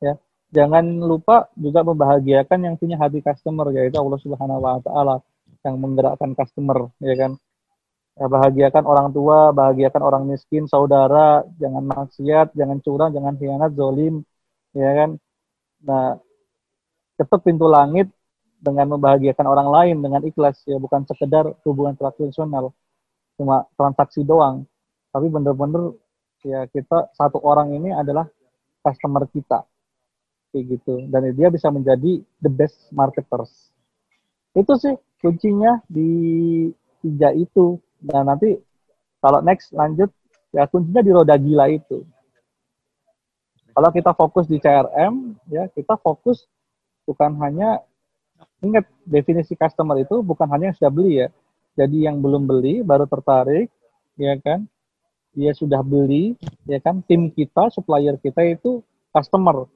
ya. 0.00 0.14
Jangan 0.48 1.04
lupa 1.04 1.52
juga 1.60 1.84
membahagiakan 1.84 2.58
yang 2.64 2.74
punya 2.80 2.96
hati 2.96 3.20
customer 3.20 3.68
yaitu 3.76 4.00
Allah 4.00 4.16
Subhanahu 4.16 4.64
wa 4.64 4.80
taala 4.80 5.20
yang 5.68 5.76
menggerakkan 5.78 6.32
customer 6.32 6.88
ya 6.98 7.14
kan? 7.14 7.32
Ya, 8.18 8.26
bahagiakan 8.26 8.82
orang 8.82 9.08
tua 9.14 9.54
bahagiakan 9.54 10.02
orang 10.02 10.22
miskin 10.26 10.66
saudara 10.66 11.46
jangan 11.62 11.86
maksiat 11.86 12.50
jangan 12.58 12.78
curang 12.82 13.14
jangan 13.14 13.34
khianat 13.38 13.72
zolim 13.78 14.26
ya 14.74 14.90
kan? 14.96 15.10
Nah 15.86 16.18
ketuk 17.18 17.46
pintu 17.46 17.70
langit 17.70 18.10
dengan 18.58 18.98
membahagiakan 18.98 19.46
orang 19.46 19.68
lain 19.70 19.96
dengan 20.02 20.22
ikhlas 20.26 20.66
ya 20.66 20.82
bukan 20.82 21.06
sekedar 21.06 21.54
hubungan 21.62 21.94
transaksional 21.94 22.74
cuma 23.38 23.70
transaksi 23.78 24.26
doang. 24.26 24.66
Tapi 25.14 25.30
bener-bener 25.30 25.94
ya 26.42 26.66
kita 26.66 27.14
satu 27.14 27.38
orang 27.42 27.70
ini 27.74 27.94
adalah 27.94 28.26
customer 28.82 29.30
kita 29.30 29.62
kayak 30.50 30.64
gitu. 30.74 31.06
Dan 31.06 31.30
dia 31.38 31.48
bisa 31.54 31.70
menjadi 31.70 32.18
the 32.42 32.50
best 32.50 32.90
marketers. 32.90 33.70
Itu 34.58 34.74
sih 34.74 34.94
kuncinya 35.18 35.82
di 35.90 36.10
tiga 37.02 37.34
itu. 37.34 37.78
Nah 38.06 38.22
nanti 38.22 38.58
kalau 39.18 39.42
next 39.42 39.74
lanjut 39.74 40.10
ya 40.54 40.66
kuncinya 40.70 41.02
di 41.02 41.10
roda 41.10 41.34
gila 41.34 41.66
itu. 41.70 42.06
Kalau 43.74 43.90
kita 43.94 44.10
fokus 44.14 44.50
di 44.50 44.58
CRM 44.58 45.38
ya 45.50 45.70
kita 45.70 45.98
fokus 45.98 46.46
bukan 47.06 47.38
hanya 47.42 47.82
ingat 48.62 48.86
definisi 49.06 49.54
customer 49.54 50.02
itu 50.02 50.22
bukan 50.22 50.46
hanya 50.50 50.70
yang 50.70 50.78
sudah 50.78 50.92
beli 50.92 51.22
ya. 51.26 51.28
Jadi 51.78 52.10
yang 52.10 52.18
belum 52.18 52.46
beli 52.46 52.82
baru 52.82 53.06
tertarik 53.06 53.70
ya 54.18 54.34
kan. 54.38 54.66
Dia 55.38 55.54
sudah 55.54 55.86
beli 55.86 56.34
ya 56.66 56.82
kan 56.82 57.02
tim 57.06 57.30
kita 57.30 57.70
supplier 57.70 58.18
kita 58.18 58.42
itu 58.42 58.82
customer. 59.14 59.66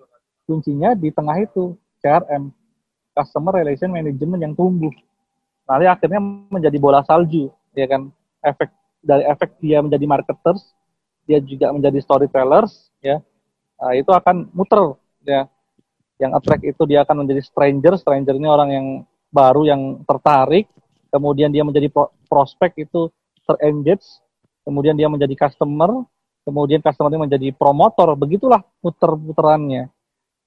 Kuncinya 0.42 0.98
di 0.98 1.14
tengah 1.14 1.38
itu 1.38 1.78
CRM 2.02 2.50
customer 3.14 3.62
relation 3.62 3.94
management 3.94 4.42
yang 4.42 4.54
tumbuh 4.58 4.90
nanti 5.66 5.86
akhirnya 5.86 6.20
menjadi 6.50 6.76
bola 6.78 7.00
salju 7.06 7.50
ya 7.72 7.86
kan? 7.88 8.10
Efek 8.42 8.70
dari 9.02 9.24
efek 9.26 9.58
dia 9.58 9.82
menjadi 9.82 10.04
marketers 10.06 10.62
dia 11.26 11.38
juga 11.42 11.70
menjadi 11.70 11.98
storytellers 12.02 12.90
ya. 12.98 13.22
Nah, 13.78 13.92
itu 13.94 14.10
akan 14.10 14.50
muter 14.54 14.98
ya. 15.26 15.46
Yang 16.18 16.32
attract 16.38 16.64
itu 16.66 16.82
dia 16.86 17.02
akan 17.02 17.26
menjadi 17.26 17.42
stranger 17.42 17.94
stranger 17.98 18.34
ini 18.38 18.46
orang 18.46 18.70
yang 18.70 18.86
baru 19.30 19.66
yang 19.66 19.82
tertarik. 20.06 20.70
Kemudian 21.12 21.52
dia 21.52 21.62
menjadi 21.66 21.92
pro 21.92 22.08
prospek 22.30 22.88
itu 22.88 23.12
terengage 23.44 24.06
kemudian 24.62 24.94
dia 24.94 25.10
menjadi 25.10 25.34
customer 25.34 26.06
kemudian 26.46 26.78
customer 26.82 27.10
ini 27.12 27.20
menjadi 27.28 27.48
promotor. 27.54 28.14
Begitulah 28.18 28.62
puter-puterannya 28.82 29.90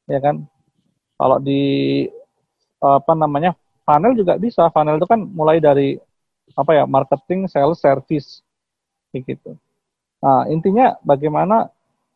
ya 0.10 0.20
kan? 0.20 0.46
Kalau 1.16 1.38
di 1.40 1.62
apa 2.84 3.14
namanya 3.16 3.56
funnel 3.86 4.18
juga 4.18 4.36
bisa 4.42 4.68
funnel 4.74 4.98
itu 4.98 5.08
kan 5.08 5.22
mulai 5.22 5.62
dari 5.62 5.96
apa 6.58 6.72
ya 6.74 6.84
marketing 6.90 7.46
sales 7.46 7.80
service 7.80 8.42
gitu 9.16 9.56
nah 10.20 10.50
intinya 10.52 10.98
bagaimana 11.06 11.70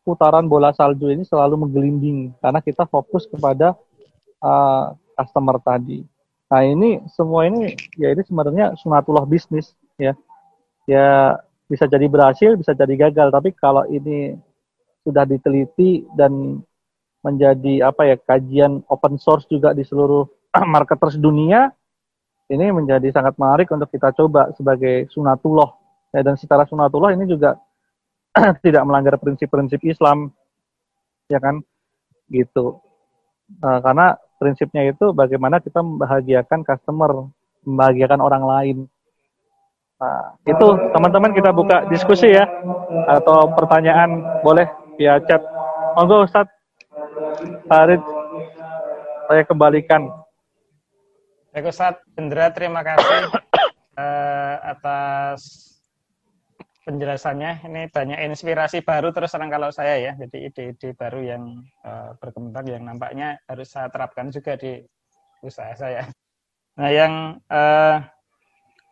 putaran 0.04 0.48
bola 0.48 0.74
salju 0.74 1.12
ini 1.12 1.22
selalu 1.22 1.66
menggelinding 1.66 2.34
karena 2.42 2.58
kita 2.58 2.88
fokus 2.88 3.28
kepada 3.28 3.76
uh, 4.42 4.96
customer 5.14 5.60
tadi. 5.60 6.02
Nah 6.50 6.64
ini 6.64 7.04
semua 7.12 7.46
ini 7.46 7.76
ya 7.94 8.10
ini 8.10 8.22
sebenarnya 8.24 8.74
sunatullah 8.80 9.28
bisnis 9.28 9.76
ya. 10.00 10.16
Ya 10.88 11.38
bisa 11.70 11.86
jadi 11.86 12.10
berhasil, 12.10 12.56
bisa 12.58 12.74
jadi 12.74 13.08
gagal. 13.08 13.30
Tapi 13.30 13.54
kalau 13.54 13.86
ini 13.86 14.34
sudah 15.06 15.22
diteliti 15.28 16.08
dan 16.16 16.64
menjadi 17.20 17.92
apa 17.92 18.08
ya 18.08 18.16
kajian 18.16 18.80
open 18.88 19.20
source 19.20 19.44
juga 19.46 19.76
di 19.76 19.84
seluruh 19.84 20.24
marketers 20.74 21.16
dunia, 21.16 21.70
ini 22.50 22.74
menjadi 22.74 23.10
sangat 23.14 23.38
menarik 23.38 23.70
untuk 23.70 23.90
kita 23.90 24.10
coba 24.14 24.50
sebagai 24.58 25.06
sunatullah. 25.14 25.70
Ya, 26.10 26.26
dan 26.26 26.34
secara 26.34 26.66
sunatullah 26.66 27.14
ini 27.14 27.30
juga 27.30 27.54
tidak 28.64 28.82
melanggar 28.82 29.14
prinsip-prinsip 29.18 29.78
Islam, 29.86 30.34
ya 31.30 31.38
kan? 31.38 31.62
Gitu. 32.26 32.78
Uh, 33.62 33.78
karena 33.82 34.14
prinsipnya 34.38 34.90
itu 34.90 35.10
bagaimana 35.10 35.58
kita 35.58 35.82
membahagiakan 35.82 36.62
customer, 36.62 37.30
membahagiakan 37.66 38.20
orang 38.22 38.44
lain. 38.46 38.78
Nah, 40.00 40.32
itu 40.48 40.66
teman-teman 40.96 41.36
kita 41.36 41.52
buka 41.52 41.84
diskusi 41.92 42.32
ya 42.32 42.48
atau 43.04 43.52
pertanyaan 43.52 44.40
boleh 44.40 44.64
via 44.96 45.20
chat. 45.28 45.44
Monggo 45.92 46.24
Ustaz 46.24 46.48
Farid 47.68 48.00
saya 49.28 49.42
kembalikan. 49.44 50.08
Baik 51.50 51.74
Ustaz 51.74 51.98
Indra, 52.14 52.54
terima 52.54 52.86
kasih 52.86 53.26
uh, 53.98 54.56
atas 54.78 55.66
penjelasannya. 56.86 57.66
Ini 57.66 57.90
banyak 57.90 58.22
inspirasi 58.22 58.86
baru 58.86 59.10
terus 59.10 59.34
terang 59.34 59.50
kalau 59.50 59.74
saya 59.74 59.98
ya. 59.98 60.12
Jadi 60.14 60.46
ide-ide 60.46 60.94
baru 60.94 61.18
yang 61.26 61.66
uh, 61.82 62.14
berkembang 62.22 62.70
yang 62.70 62.86
nampaknya 62.86 63.42
harus 63.50 63.66
saya 63.66 63.90
terapkan 63.90 64.30
juga 64.30 64.54
di 64.54 64.78
usaha 65.42 65.74
saya. 65.74 66.06
Nah, 66.78 66.90
yang 66.94 67.42
uh, 67.50 67.98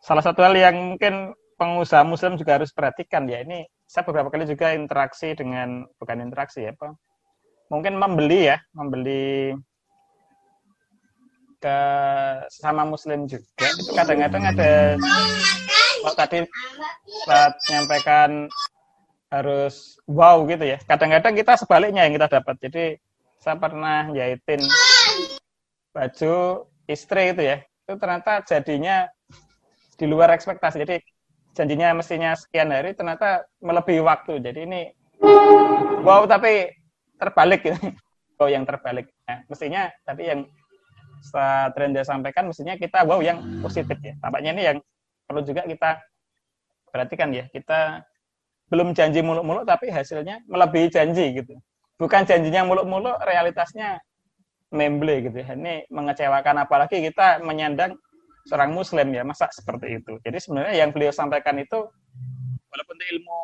salah 0.03 0.25
satu 0.27 0.43
hal 0.43 0.59
yang 0.59 0.99
mungkin 0.99 1.39
pengusaha 1.63 2.03
muslim 2.03 2.35
juga 2.35 2.59
harus 2.59 2.75
perhatikan 2.75 3.31
ya. 3.31 3.39
Ini 3.39 3.71
saya 3.87 4.03
beberapa 4.03 4.35
kali 4.35 4.51
juga 4.51 4.75
interaksi 4.75 5.31
dengan 5.39 5.87
bukan 6.03 6.27
interaksi 6.27 6.67
ya, 6.67 6.75
Pak. 6.75 6.91
Mungkin 7.71 7.95
membeli 7.95 8.51
ya, 8.51 8.59
membeli 8.75 9.55
ke 11.59 11.79
sama 12.55 12.87
muslim 12.87 13.27
juga 13.27 13.67
itu 13.67 13.91
kadang-kadang 13.95 14.43
ada 14.47 14.95
kalau 15.99 16.15
tadi 16.15 16.39
saat 17.27 17.53
menyampaikan 17.67 18.47
harus 19.29 20.01
wow 20.09 20.41
gitu 20.49 20.65
ya. 20.65 20.79
Kadang-kadang 20.89 21.35
kita 21.37 21.53
sebaliknya 21.61 22.09
yang 22.09 22.15
kita 22.17 22.29
dapat. 22.41 22.57
Jadi 22.65 22.85
saya 23.39 23.57
pernah 23.61 24.09
jahitin 24.13 24.65
baju 25.93 26.65
istri 26.89 27.37
itu 27.37 27.43
ya. 27.45 27.57
Itu 27.85 28.01
ternyata 28.01 28.41
jadinya 28.45 29.09
di 30.01 30.07
luar 30.09 30.33
ekspektasi. 30.33 30.81
Jadi 30.81 30.97
janjinya 31.53 31.93
mestinya 31.99 32.33
sekian 32.39 32.73
hari 32.73 32.97
ternyata 32.97 33.45
melebihi 33.61 34.01
waktu. 34.01 34.41
Jadi 34.41 34.61
ini 34.65 34.83
wow 36.03 36.25
tapi 36.25 36.73
terbalik 37.21 37.63
gitu. 37.65 37.79
Wow 38.39 38.47
yang 38.47 38.63
terbalik. 38.63 39.11
Nah, 39.27 39.43
mestinya 39.51 39.91
tapi 40.07 40.31
yang 40.31 40.47
Trenda 41.74 42.03
sampaikan 42.07 42.49
mestinya 42.49 42.74
kita 42.78 43.05
wow 43.05 43.20
yang 43.23 43.43
positif 43.61 43.99
ya. 44.01 44.15
Tampaknya 44.23 44.51
ini 44.55 44.62
yang 44.62 44.78
perlu 45.28 45.45
juga 45.45 45.66
kita 45.69 46.01
perhatikan 46.89 47.28
ya, 47.35 47.45
kita 47.53 48.03
belum 48.69 48.93
janji 48.93 49.20
muluk-muluk 49.24 49.65
tapi 49.65 49.89
hasilnya 49.89 50.45
melebihi 50.49 50.89
janji 50.93 51.40
gitu. 51.40 51.57
Bukan 51.99 52.24
janjinya 52.24 52.65
muluk-muluk, 52.65 53.16
realitasnya 53.27 54.01
memble 54.70 55.24
gitu 55.24 55.36
ya. 55.40 55.57
Ini 55.57 55.89
mengecewakan 55.89 56.65
apalagi 56.65 57.01
kita 57.01 57.43
menyandang 57.43 57.97
seorang 58.49 58.73
muslim 58.73 59.12
ya, 59.12 59.24
masa 59.24 59.49
seperti 59.53 60.01
itu. 60.01 60.16
Jadi 60.24 60.39
sebenarnya 60.40 60.74
yang 60.85 60.90
beliau 60.93 61.12
sampaikan 61.12 61.57
itu 61.61 61.89
walaupun 62.69 62.97
ilmu 62.97 63.39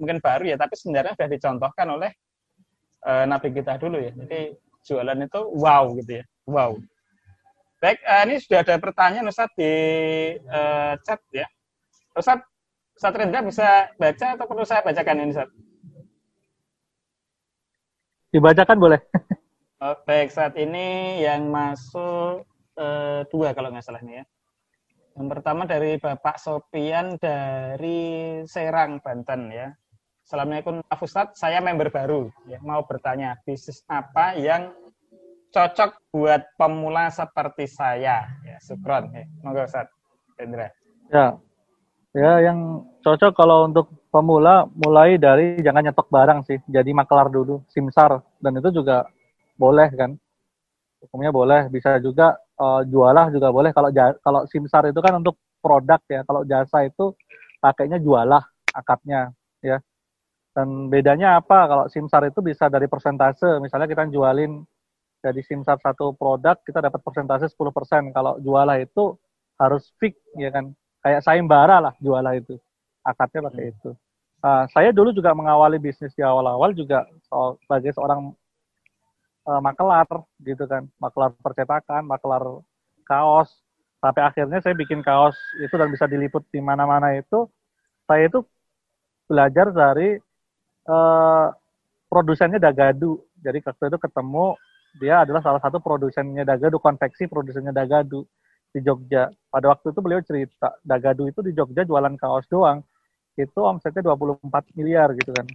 mungkin 0.00 0.20
baru 0.20 0.44
ya, 0.52 0.56
tapi 0.60 0.76
sebenarnya 0.76 1.16
sudah 1.16 1.30
dicontohkan 1.32 1.86
oleh 1.88 2.10
uh, 3.04 3.24
nabi 3.24 3.52
kita 3.52 3.80
dulu 3.80 4.00
ya. 4.00 4.12
Jadi 4.12 4.54
jualan 4.86 5.18
itu 5.18 5.40
wow 5.56 5.84
gitu 5.98 6.12
ya. 6.22 6.24
Wow. 6.46 6.78
Baik, 7.76 8.00
uh, 8.08 8.24
ini 8.24 8.40
sudah 8.40 8.64
ada 8.64 8.80
pertanyaan 8.80 9.28
Ustaz 9.28 9.52
di 9.52 9.72
uh, 10.48 10.96
chat 11.04 11.20
ya. 11.28 11.44
Ustaz, 12.16 12.40
Ustaz 12.96 13.12
Rendra 13.12 13.44
bisa 13.44 13.92
baca 14.00 14.26
atau 14.32 14.48
perlu 14.48 14.64
saya 14.64 14.80
bacakan 14.80 15.20
ini 15.20 15.36
Ustaz? 15.36 15.52
Dibacakan 18.32 18.80
boleh. 18.80 19.00
oh, 19.84 19.96
baik, 20.08 20.32
saat 20.32 20.56
ini 20.56 21.20
yang 21.20 21.52
masuk 21.52 22.48
uh, 22.80 23.20
dua 23.28 23.52
kalau 23.52 23.68
nggak 23.68 23.84
salah 23.84 24.00
ini 24.00 24.20
ya. 24.20 24.24
Yang 25.20 25.28
pertama 25.36 25.68
dari 25.68 26.00
Bapak 26.00 26.40
Sopian 26.40 27.20
dari 27.20 28.40
Serang, 28.48 29.04
Banten 29.04 29.52
ya. 29.52 29.68
Assalamualaikum 30.24 30.80
Pak 30.82 31.00
Ustadz, 31.04 31.38
saya 31.38 31.62
member 31.62 31.92
baru 31.92 32.26
ya, 32.50 32.58
mau 32.58 32.82
bertanya 32.82 33.38
bisnis 33.46 33.86
apa 33.86 34.34
yang 34.34 34.74
cocok 35.50 35.90
buat 36.12 36.42
pemula 36.56 37.10
seperti 37.10 37.66
saya. 37.70 38.26
Ya, 38.42 38.56
Sukron. 38.62 39.12
Ya. 39.12 39.24
Monggo 39.42 39.66
Ustaz. 39.66 39.88
Hendra. 40.36 40.68
Ya. 41.12 41.36
Ya, 42.16 42.40
yang 42.40 42.80
cocok 43.04 43.36
kalau 43.36 43.68
untuk 43.68 43.92
pemula 44.08 44.64
mulai 44.72 45.20
dari 45.20 45.60
jangan 45.60 45.84
nyetok 45.84 46.08
barang 46.08 46.40
sih. 46.48 46.56
Jadi 46.64 46.96
maklar 46.96 47.28
dulu, 47.28 47.60
simsar 47.68 48.24
dan 48.40 48.56
itu 48.56 48.72
juga 48.72 49.04
boleh 49.60 49.92
kan. 49.92 50.16
Hukumnya 50.96 51.28
boleh, 51.28 51.68
bisa 51.68 52.00
juga 52.00 52.40
uh, 52.56 52.80
jualah 52.88 53.28
juga 53.28 53.52
boleh. 53.52 53.68
Kalau 53.76 53.92
kalau 54.24 54.48
simsar 54.48 54.88
itu 54.88 54.96
kan 55.04 55.20
untuk 55.20 55.36
produk 55.60 56.00
ya. 56.08 56.24
Kalau 56.24 56.40
jasa 56.48 56.88
itu 56.88 57.12
pakainya 57.60 58.00
jualah 58.00 58.40
akadnya 58.72 59.36
ya. 59.60 59.76
Dan 60.56 60.88
bedanya 60.88 61.36
apa? 61.36 61.68
Kalau 61.68 61.84
simsar 61.92 62.32
itu 62.32 62.40
bisa 62.40 62.72
dari 62.72 62.88
persentase. 62.88 63.60
Misalnya 63.60 63.84
kita 63.84 64.08
jualin 64.08 64.64
jadi 65.26 65.42
simsar 65.42 65.82
satu 65.82 66.14
produk 66.14 66.54
kita 66.62 66.78
dapat 66.78 67.02
persentase 67.02 67.50
10%. 67.50 68.14
Kalau 68.14 68.38
jualah 68.38 68.78
itu 68.78 69.18
harus 69.58 69.90
fix 69.98 70.14
ya 70.38 70.54
kan. 70.54 70.70
Kayak 71.02 71.22
sayembara 71.26 71.82
lah 71.82 71.94
jualah 71.98 72.38
itu. 72.38 72.54
Akadnya 73.02 73.50
pakai 73.50 73.70
hmm. 73.70 73.72
itu. 73.74 73.90
Uh, 74.46 74.64
saya 74.70 74.94
dulu 74.94 75.10
juga 75.10 75.34
mengawali 75.34 75.82
bisnis 75.82 76.14
di 76.14 76.22
awal-awal 76.22 76.70
juga 76.70 77.02
sebagai 77.66 77.90
seorang 77.98 78.30
uh, 79.50 79.60
makelar 79.62 80.06
gitu 80.46 80.62
kan. 80.70 80.86
Makelar 81.02 81.34
percetakan, 81.42 82.06
makelar 82.06 82.42
kaos. 83.02 83.50
Sampai 83.98 84.22
akhirnya 84.22 84.62
saya 84.62 84.76
bikin 84.78 85.02
kaos 85.02 85.34
itu 85.58 85.74
dan 85.74 85.90
bisa 85.90 86.06
diliput 86.06 86.46
di 86.54 86.62
mana-mana 86.62 87.18
itu. 87.18 87.50
Saya 88.06 88.30
itu 88.30 88.46
belajar 89.26 89.74
dari 89.74 90.22
uh, 90.86 91.50
produsennya 92.06 92.62
Dagadu. 92.62 93.18
Jadi 93.42 93.58
waktu 93.66 93.84
itu 93.90 93.98
ketemu 93.98 94.54
dia 94.96 95.22
adalah 95.22 95.44
salah 95.44 95.60
satu 95.60 95.78
produsennya 95.78 96.42
Dagadu, 96.42 96.80
konveksi 96.80 97.28
produsennya 97.28 97.72
Dagadu 97.72 98.24
di 98.72 98.80
Jogja. 98.80 99.28
Pada 99.48 99.72
waktu 99.72 99.92
itu 99.92 100.00
beliau 100.00 100.20
cerita, 100.24 100.76
Dagadu 100.80 101.28
itu 101.28 101.40
di 101.44 101.52
Jogja 101.52 101.84
jualan 101.84 102.16
kaos 102.16 102.48
doang, 102.48 102.80
itu 103.36 103.60
omsetnya 103.60 104.00
24 104.04 104.48
miliar 104.76 105.12
gitu 105.12 105.32
kan. 105.36 105.46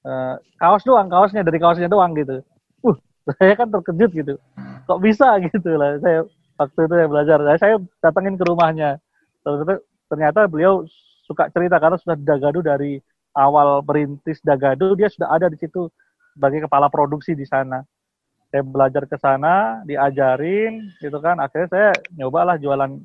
E, 0.00 0.12
kaos 0.56 0.82
doang, 0.84 1.12
kaosnya 1.12 1.44
dari 1.44 1.60
kaosnya 1.60 1.88
doang 1.92 2.16
gitu. 2.16 2.40
Uh, 2.80 2.96
saya 3.36 3.52
kan 3.56 3.68
terkejut 3.68 4.10
gitu. 4.16 4.34
Kok 4.88 5.00
bisa 5.04 5.36
gitu 5.44 5.70
lah. 5.76 6.00
Saya 6.00 6.24
waktu 6.56 6.80
itu 6.88 6.94
saya 6.96 7.08
belajar, 7.08 7.38
saya 7.60 7.74
datangin 8.00 8.40
ke 8.40 8.44
rumahnya. 8.48 8.96
Ternyata, 9.44 9.74
ternyata 10.08 10.40
beliau 10.48 10.84
suka 11.28 11.52
cerita 11.52 11.76
karena 11.76 12.00
sudah 12.00 12.16
Dagadu 12.16 12.64
dari 12.64 12.96
awal 13.36 13.84
merintis 13.84 14.40
Dagadu, 14.40 14.96
dia 14.96 15.12
sudah 15.12 15.36
ada 15.36 15.52
di 15.52 15.60
situ 15.60 15.92
sebagai 16.32 16.64
kepala 16.64 16.88
produksi 16.88 17.36
di 17.36 17.44
sana 17.44 17.84
saya 18.50 18.62
belajar 18.66 19.06
ke 19.06 19.16
sana, 19.16 19.80
diajarin, 19.86 20.90
gitu 20.98 21.18
kan. 21.22 21.38
Akhirnya 21.38 21.68
saya 21.70 21.90
nyobalah 22.18 22.58
jualan 22.58 22.98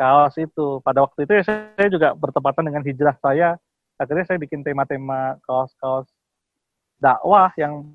kaos 0.00 0.34
itu. 0.40 0.80
Pada 0.80 1.04
waktu 1.04 1.28
itu 1.28 1.32
ya 1.36 1.44
saya 1.44 1.88
juga 1.92 2.16
bertepatan 2.16 2.64
dengan 2.64 2.82
hijrah 2.82 3.16
saya. 3.20 3.60
Akhirnya 4.00 4.24
saya 4.24 4.40
bikin 4.40 4.64
tema-tema 4.64 5.36
kaos-kaos 5.44 6.08
dakwah 6.98 7.52
yang 7.54 7.86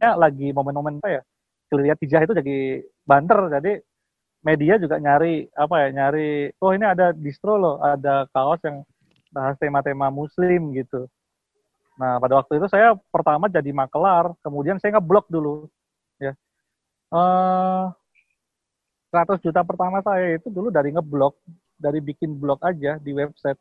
lagi 0.00 0.52
momen-momen 0.52 1.00
apa 1.00 1.08
ya 1.18 1.22
kelihatan 1.72 1.98
hijah 2.04 2.20
itu 2.22 2.34
jadi 2.36 2.58
banter 3.08 3.40
jadi 3.58 3.72
media 4.44 4.78
juga 4.78 5.02
nyari 5.02 5.50
apa 5.56 5.74
ya 5.82 5.88
nyari 5.90 6.52
oh 6.62 6.70
ini 6.70 6.86
ada 6.86 7.10
distro 7.10 7.58
loh 7.58 7.76
ada 7.82 8.28
kaos 8.30 8.62
yang 8.62 8.86
bahas 9.34 9.58
tema-tema 9.58 10.12
muslim 10.12 10.70
gitu 10.76 11.10
nah 11.96 12.20
pada 12.20 12.38
waktu 12.38 12.60
itu 12.60 12.66
saya 12.68 12.92
pertama 13.08 13.48
jadi 13.48 13.72
makelar 13.72 14.36
kemudian 14.40 14.76
saya 14.76 14.96
ngeblok 14.96 15.26
dulu 15.26 15.64
ya 16.18 16.32
eh 17.10 17.84
100 19.10 19.40
juta 19.40 19.64
pertama 19.64 20.04
saya 20.04 20.36
itu 20.36 20.52
dulu 20.52 20.68
dari 20.68 20.92
ngeblok 20.92 21.40
dari 21.76 22.00
bikin 22.00 22.36
blog 22.36 22.60
aja 22.60 22.96
di 22.96 23.12
website 23.12 23.56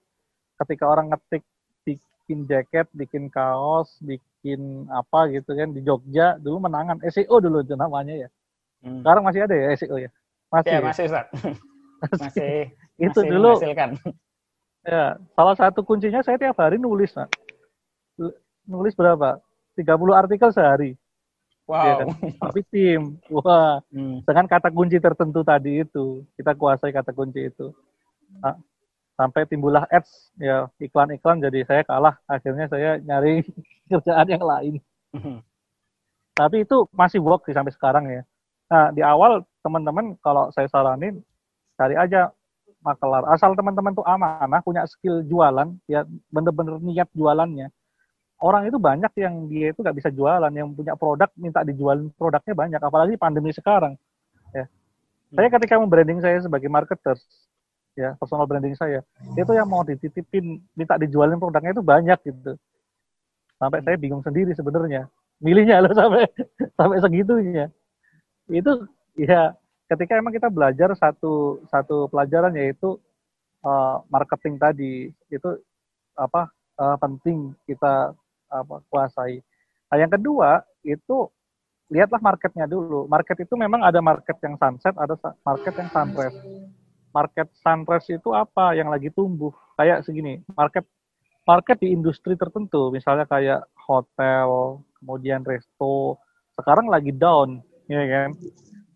ketika 0.60 0.84
orang 0.84 1.12
ngetik 1.12 1.44
bikin 1.86 2.44
jaket 2.44 2.88
bikin 2.92 3.30
kaos 3.30 3.96
bikin 4.02 4.88
apa 4.90 5.30
gitu 5.30 5.54
kan 5.54 5.72
di 5.72 5.80
Jogja 5.80 6.36
dulu 6.36 6.66
menangan 6.66 7.00
SEO 7.06 7.40
dulu 7.40 7.62
itu 7.62 7.76
namanya 7.76 8.28
ya 8.28 8.30
Hmm. 8.84 9.02
sekarang 9.02 9.26
masih 9.26 9.42
ada 9.42 9.56
ya 9.58 9.68
SEO 9.74 9.98
ya 9.98 10.10
masih 10.54 10.70
Ya, 10.70 10.78
ya? 10.78 10.86
masih 10.86 11.04
Ustaz. 11.10 11.26
masih 12.22 12.54
itu 13.02 13.18
masih 13.18 13.32
dulu 13.34 13.52
ya 14.86 15.06
salah 15.34 15.56
satu 15.58 15.82
kuncinya 15.82 16.22
saya 16.22 16.38
tiap 16.38 16.54
hari 16.54 16.78
nulis 16.78 17.10
Nak. 17.18 17.34
Nulis 18.66 18.94
berapa? 18.98 19.40
30 19.78 20.16
artikel 20.16 20.50
sehari. 20.56 20.92
Wow. 21.66 21.82
ya 21.82 21.94
kan? 21.98 22.08
tapi 22.46 22.60
tim. 22.70 23.18
Wah. 23.30 23.82
Hmm. 23.90 24.22
dengan 24.22 24.46
kata 24.46 24.70
kunci 24.70 24.98
tertentu 25.02 25.42
tadi 25.42 25.82
itu. 25.82 26.22
Kita 26.38 26.54
kuasai 26.54 26.94
kata 26.94 27.12
kunci 27.12 27.50
itu. 27.50 27.74
Nah, 28.42 28.58
sampai 29.18 29.50
timbullah 29.50 29.86
ads. 29.90 30.32
Ya 30.38 30.70
iklan-iklan 30.78 31.42
jadi 31.42 31.66
saya 31.66 31.82
kalah. 31.84 32.18
Akhirnya 32.30 32.70
saya 32.70 33.02
nyari 33.02 33.42
kerjaan 33.92 34.28
yang 34.30 34.46
lain. 34.46 34.76
Hmm. 35.16 35.40
tapi 36.36 36.68
itu 36.68 36.84
masih 36.92 37.24
work 37.24 37.48
sih 37.48 37.56
sampai 37.56 37.72
sekarang 37.72 38.04
ya. 38.12 38.28
Nah 38.68 38.92
di 38.92 39.00
awal 39.00 39.48
teman-teman 39.64 40.20
kalau 40.20 40.52
saya 40.52 40.68
saranin 40.68 41.24
cari 41.80 41.96
aja 41.96 42.36
makelar. 42.84 43.24
Asal 43.32 43.56
teman-teman 43.56 43.96
tuh 43.96 44.04
amanah 44.04 44.60
punya 44.60 44.84
skill 44.84 45.24
jualan 45.24 45.72
ya 45.88 46.04
bener-bener 46.28 46.84
niat 46.84 47.08
jualannya 47.16 47.72
orang 48.46 48.70
itu 48.70 48.78
banyak 48.78 49.10
yang 49.18 49.50
dia 49.50 49.74
itu 49.74 49.82
nggak 49.82 49.98
bisa 49.98 50.10
jualan 50.14 50.54
yang 50.54 50.70
punya 50.78 50.94
produk 50.94 51.30
minta 51.34 51.66
dijualin 51.66 52.14
produknya 52.14 52.54
banyak 52.54 52.82
apalagi 52.82 53.18
pandemi 53.18 53.50
sekarang 53.50 53.98
ya. 54.54 54.70
Saya 55.34 55.50
ketika 55.50 55.82
membranding 55.82 56.22
saya 56.22 56.38
sebagai 56.38 56.70
marketer 56.70 57.18
ya 57.98 58.14
personal 58.22 58.46
branding 58.46 58.78
saya 58.78 59.02
itu 59.34 59.52
yang 59.56 59.66
mau 59.66 59.82
dititipin 59.82 60.62
minta 60.78 61.00
dijualin 61.02 61.42
produknya 61.42 61.74
itu 61.74 61.82
banyak 61.82 62.20
gitu. 62.22 62.54
Sampai 63.58 63.82
saya 63.82 63.98
bingung 63.98 64.22
sendiri 64.22 64.54
sebenarnya 64.54 65.10
milihnya 65.42 65.82
loh 65.82 65.92
sampai 65.98 66.30
sampai 66.78 66.98
segitunya. 67.02 67.74
Itu 68.46 68.86
ya 69.18 69.58
ketika 69.90 70.22
emang 70.22 70.38
kita 70.38 70.54
belajar 70.54 70.94
satu 70.94 71.66
satu 71.74 72.06
pelajaran 72.14 72.54
yaitu 72.54 73.02
uh, 73.66 74.06
marketing 74.14 74.62
tadi 74.62 75.10
itu 75.34 75.50
apa 76.14 76.54
uh, 76.78 76.96
penting 77.02 77.52
kita 77.66 78.14
apa 78.64 78.80
kuasai. 78.88 79.44
Nah, 79.92 79.98
yang 80.00 80.12
kedua 80.12 80.64
itu 80.86 81.28
lihatlah 81.90 82.22
marketnya 82.22 82.66
dulu. 82.66 83.06
Market 83.06 83.46
itu 83.46 83.54
memang 83.54 83.86
ada 83.86 84.02
market 84.02 84.38
yang 84.42 84.58
sunset, 84.58 84.94
ada 84.98 85.14
market 85.46 85.74
yang 85.78 85.90
sunrise. 85.94 86.40
Market 87.14 87.48
sunrise 87.62 88.08
itu 88.12 88.30
apa 88.34 88.76
yang 88.76 88.90
lagi 88.90 89.14
tumbuh? 89.14 89.54
Kayak 89.78 90.04
segini, 90.04 90.42
market 90.58 90.84
market 91.46 91.78
di 91.78 91.94
industri 91.94 92.34
tertentu, 92.34 92.90
misalnya 92.90 93.30
kayak 93.30 93.70
hotel, 93.78 94.82
kemudian 94.98 95.46
resto, 95.46 96.18
sekarang 96.58 96.90
lagi 96.90 97.14
down, 97.14 97.62
ya 97.86 98.02
kan? 98.10 98.30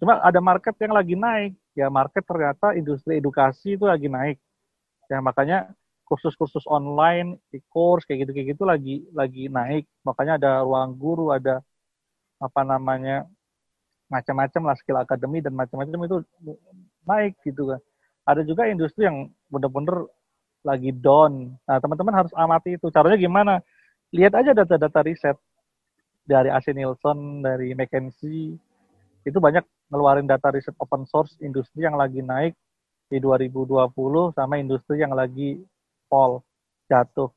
Cuma 0.02 0.18
ada 0.23 0.41
market 0.41 0.73
yang 0.81 0.98
lagi 0.98 1.14
naik, 1.14 1.53
ya 1.77 1.88
market 1.94 2.26
ternyata 2.26 2.73
industri 2.73 3.22
edukasi 3.22 3.77
itu 3.77 3.86
lagi 3.86 4.10
naik. 4.10 4.41
Ya 5.10 5.22
makanya 5.22 5.69
kursus-kursus 6.10 6.65
online, 6.65 7.38
e-course 7.53 8.03
kayak 8.10 8.26
gitu 8.26 8.31
kayak 8.34 8.48
gitu 8.57 8.64
lagi 8.65 9.06
lagi 9.14 9.45
naik. 9.45 9.86
Makanya 10.02 10.41
ada 10.41 10.52
ruang 10.65 10.98
guru, 10.98 11.30
ada 11.30 11.61
apa 12.41 12.61
namanya 12.65 13.30
macam-macam 14.10 14.73
lah 14.73 14.76
skill 14.81 14.98
akademi 14.98 15.38
dan 15.40 15.53
macam-macam 15.53 15.99
itu 16.10 16.18
naik 17.06 17.38
gitu 17.45 17.69
kan. 17.69 17.80
Ada 18.26 18.41
juga 18.41 18.65
industri 18.65 19.06
yang 19.06 19.30
bener-bener 19.53 20.10
lagi 20.65 20.90
down. 20.91 21.53
Nah, 21.69 21.77
teman-teman 21.77 22.26
harus 22.26 22.34
amati 22.34 22.76
itu. 22.76 22.90
Caranya 22.90 23.15
gimana? 23.15 23.53
Lihat 24.10 24.34
aja 24.34 24.52
data-data 24.57 25.06
riset 25.06 25.38
dari 26.26 26.49
AC 26.49 26.73
Nielsen, 26.73 27.45
dari 27.45 27.77
McKinsey. 27.77 28.57
Itu 29.23 29.38
banyak 29.38 29.94
ngeluarin 29.94 30.26
data 30.26 30.49
riset 30.49 30.73
open 30.81 31.06
source 31.06 31.38
industri 31.41 31.86
yang 31.86 31.98
lagi 31.98 32.26
naik 32.26 32.57
di 33.10 33.18
2020 33.18 34.38
sama 34.38 34.61
industri 34.61 35.02
yang 35.02 35.14
lagi 35.18 35.57
fall, 36.10 36.44
jatuh. 36.90 37.30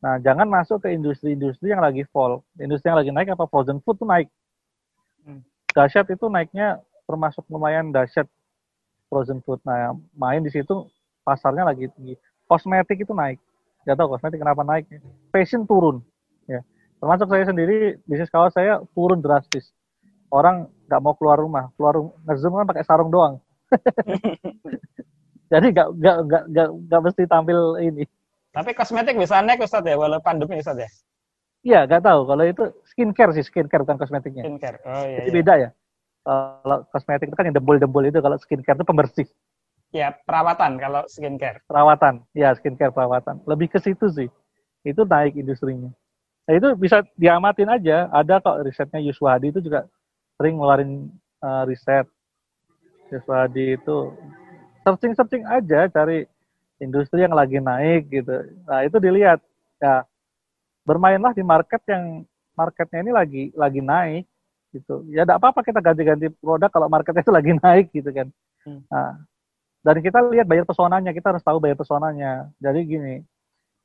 Nah, 0.00 0.16
jangan 0.22 0.48
masuk 0.48 0.80
ke 0.80 0.96
industri-industri 0.96 1.74
yang 1.74 1.84
lagi 1.84 2.08
fall. 2.08 2.40
Industri 2.56 2.88
yang 2.88 2.98
lagi 3.02 3.12
naik 3.12 3.36
apa 3.36 3.44
frozen 3.50 3.84
food 3.84 4.00
tuh 4.00 4.08
naik. 4.08 4.32
Hmm. 5.26 5.44
Dahsyat 5.76 6.08
itu 6.08 6.24
naiknya 6.32 6.80
termasuk 7.04 7.44
lumayan 7.52 7.92
dahsyat 7.92 8.24
frozen 9.12 9.44
food. 9.44 9.60
Nah, 9.68 9.92
main 10.16 10.40
di 10.40 10.48
situ 10.48 10.88
pasarnya 11.20 11.68
lagi 11.68 11.92
tinggi. 11.92 12.16
Kosmetik 12.48 13.04
itu 13.04 13.12
naik. 13.12 13.36
Gak 13.84 14.00
tahu 14.00 14.16
kosmetik 14.16 14.40
kenapa 14.40 14.64
naik. 14.64 14.88
Fashion 15.28 15.68
turun. 15.68 16.00
Ya. 16.48 16.64
Termasuk 16.96 17.28
saya 17.28 17.44
sendiri, 17.44 18.00
bisnis 18.08 18.32
kaos 18.32 18.56
saya 18.56 18.80
turun 18.96 19.20
drastis. 19.20 19.68
Orang 20.32 20.72
nggak 20.88 21.00
mau 21.04 21.12
keluar 21.12 21.36
rumah. 21.36 21.68
Keluar 21.76 21.98
rumah, 21.98 22.14
nge-zoom 22.24 22.56
kan 22.56 22.66
pakai 22.70 22.84
sarung 22.88 23.12
doang. 23.12 23.36
Jadi 25.52 25.66
nggak 25.74 25.88
nggak 25.98 26.16
nggak 26.46 26.68
nggak 26.88 27.00
mesti 27.02 27.22
tampil 27.26 27.76
ini. 27.82 28.06
Tapi 28.50 28.70
kosmetik 28.74 29.14
bisa 29.14 29.38
naik 29.42 29.62
Ustaz 29.62 29.86
ya, 29.86 29.94
walau 29.94 30.18
pandemi 30.18 30.58
Ustaz 30.58 30.78
ya. 30.78 30.90
Iya, 31.60 31.80
nggak 31.86 32.02
tahu. 32.02 32.20
Kalau 32.26 32.44
itu 32.48 32.64
skincare 32.88 33.32
sih, 33.36 33.44
skincare 33.44 33.84
bukan 33.84 34.00
kosmetiknya. 34.00 34.42
Skincare. 34.42 34.78
Oh 34.82 35.04
iya. 35.06 35.16
Jadi 35.22 35.30
iya. 35.30 35.36
beda 35.38 35.54
ya. 35.60 35.70
Kalau 36.20 36.78
kosmetik 36.90 37.28
itu 37.30 37.36
kan 37.36 37.46
yang 37.48 37.56
debol-debol 37.56 38.04
itu, 38.08 38.18
kalau 38.18 38.36
skincare 38.40 38.76
itu 38.76 38.86
pembersih, 38.86 39.26
Ya, 39.90 40.14
perawatan 40.14 40.78
kalau 40.78 41.02
skincare. 41.10 41.66
perawatan. 41.66 42.22
Ya, 42.30 42.54
skincare 42.54 42.94
perawatan. 42.94 43.42
Lebih 43.42 43.74
ke 43.74 43.78
situ 43.82 44.06
sih. 44.14 44.30
Itu 44.86 45.02
naik 45.02 45.34
industrinya. 45.34 45.90
Nah, 46.46 46.54
itu 46.54 46.78
bisa 46.78 47.02
diamatin 47.18 47.66
aja. 47.66 48.06
Ada 48.14 48.38
kok 48.38 48.62
risetnya 48.62 49.02
Yuswadi 49.02 49.50
itu 49.50 49.58
juga 49.58 49.90
sering 50.38 50.62
ngeluarin 50.62 51.10
eh, 51.42 51.62
riset. 51.66 52.06
Yuswadi 53.10 53.74
itu 53.74 54.14
searching-searching 54.86 55.42
aja 55.50 55.90
cari 55.90 56.24
industri 56.80 57.22
yang 57.22 57.36
lagi 57.36 57.60
naik 57.60 58.08
gitu. 58.08 58.34
Nah, 58.66 58.82
itu 58.82 58.96
dilihat. 58.96 59.38
Ya, 59.80 60.04
bermainlah 60.84 61.32
di 61.36 61.44
market 61.44 61.80
yang 61.88 62.24
marketnya 62.56 63.00
ini 63.00 63.12
lagi 63.12 63.42
lagi 63.54 63.80
naik 63.80 64.24
gitu. 64.74 65.06
Ya 65.12 65.22
tidak 65.22 65.38
apa-apa 65.40 65.60
kita 65.64 65.80
ganti-ganti 65.80 66.26
produk 66.40 66.68
kalau 66.72 66.88
marketnya 66.90 67.22
itu 67.22 67.32
lagi 67.32 67.52
naik 67.62 67.86
gitu 67.92 68.10
kan. 68.10 68.28
Hmm. 68.64 68.84
Nah, 68.90 69.24
dan 69.80 69.96
kita 70.04 70.18
lihat 70.28 70.44
bayar 70.44 70.68
pesonanya, 70.68 71.10
kita 71.16 71.32
harus 71.32 71.44
tahu 71.44 71.56
bayar 71.56 71.76
pesonanya. 71.76 72.52
Jadi 72.60 72.80
gini, 72.84 73.14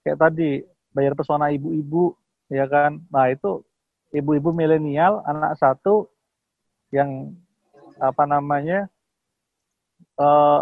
kayak 0.04 0.20
tadi 0.20 0.64
bayar 0.92 1.16
pesona 1.16 1.52
ibu-ibu, 1.52 2.16
ya 2.52 2.68
kan. 2.68 3.00
Nah 3.08 3.32
itu 3.32 3.64
ibu-ibu 4.12 4.52
milenial, 4.52 5.24
anak 5.24 5.56
satu 5.56 6.12
yang 6.92 7.32
apa 7.96 8.24
namanya, 8.28 8.92
eh, 10.20 10.62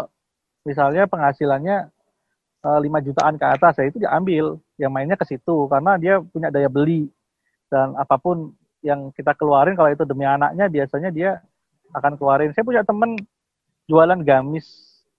misalnya 0.62 1.10
penghasilannya 1.10 1.93
5 2.64 3.06
jutaan 3.06 3.36
ke 3.36 3.44
atas, 3.44 3.76
ya 3.76 3.84
itu 3.88 3.98
diambil. 4.00 4.56
Yang 4.80 4.90
mainnya 4.90 5.16
ke 5.20 5.26
situ 5.28 5.68
karena 5.68 6.00
dia 6.00 6.18
punya 6.20 6.48
daya 6.48 6.66
beli 6.72 7.12
dan 7.68 7.92
apa 7.94 8.16
pun 8.16 8.56
yang 8.84 9.12
kita 9.12 9.32
keluarin 9.36 9.76
kalau 9.76 9.92
itu 9.92 10.04
demi 10.04 10.24
anaknya 10.28 10.68
biasanya 10.68 11.10
dia 11.12 11.30
akan 11.92 12.16
keluarin. 12.16 12.52
Saya 12.56 12.64
punya 12.64 12.82
temen 12.82 13.20
jualan 13.84 14.20
gamis 14.24 14.66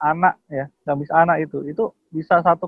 anak 0.01 0.35
ya, 0.49 0.65
gamis 0.83 1.09
anak 1.13 1.45
itu 1.45 1.63
itu 1.69 1.83
bisa 2.09 2.41
1,3 2.41 2.61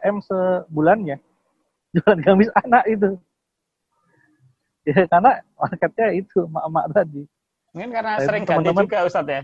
m 0.00 0.16
sebulannya 0.24 1.16
jualan 1.94 2.20
gamis 2.24 2.50
anak 2.56 2.84
itu. 2.88 3.10
Ya 4.84 5.08
karena 5.08 5.40
marketnya 5.56 6.08
itu 6.12 6.44
emak-emak 6.44 6.84
tadi. 6.92 7.22
Mungkin 7.72 7.90
karena 7.90 8.12
Nah, 8.20 8.26
sering 8.28 8.44
ganti 8.46 8.70
juga 8.70 8.98
Ustaz 9.08 9.26
ya. 9.26 9.42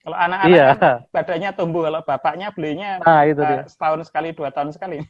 Kalau 0.00 0.16
anak-anak 0.16 0.48
Iya. 0.56 0.66
kan 0.80 0.96
badannya 1.12 1.50
tumbuh, 1.52 1.82
kalau 1.84 2.00
bapaknya 2.00 2.48
belinya 2.56 2.88
Nah, 3.04 3.22
itu 3.28 3.40
eh, 3.44 3.48
dia. 3.52 3.62
setahun 3.68 4.08
sekali, 4.08 4.32
dua 4.32 4.48
tahun 4.48 4.72
sekali. 4.72 5.04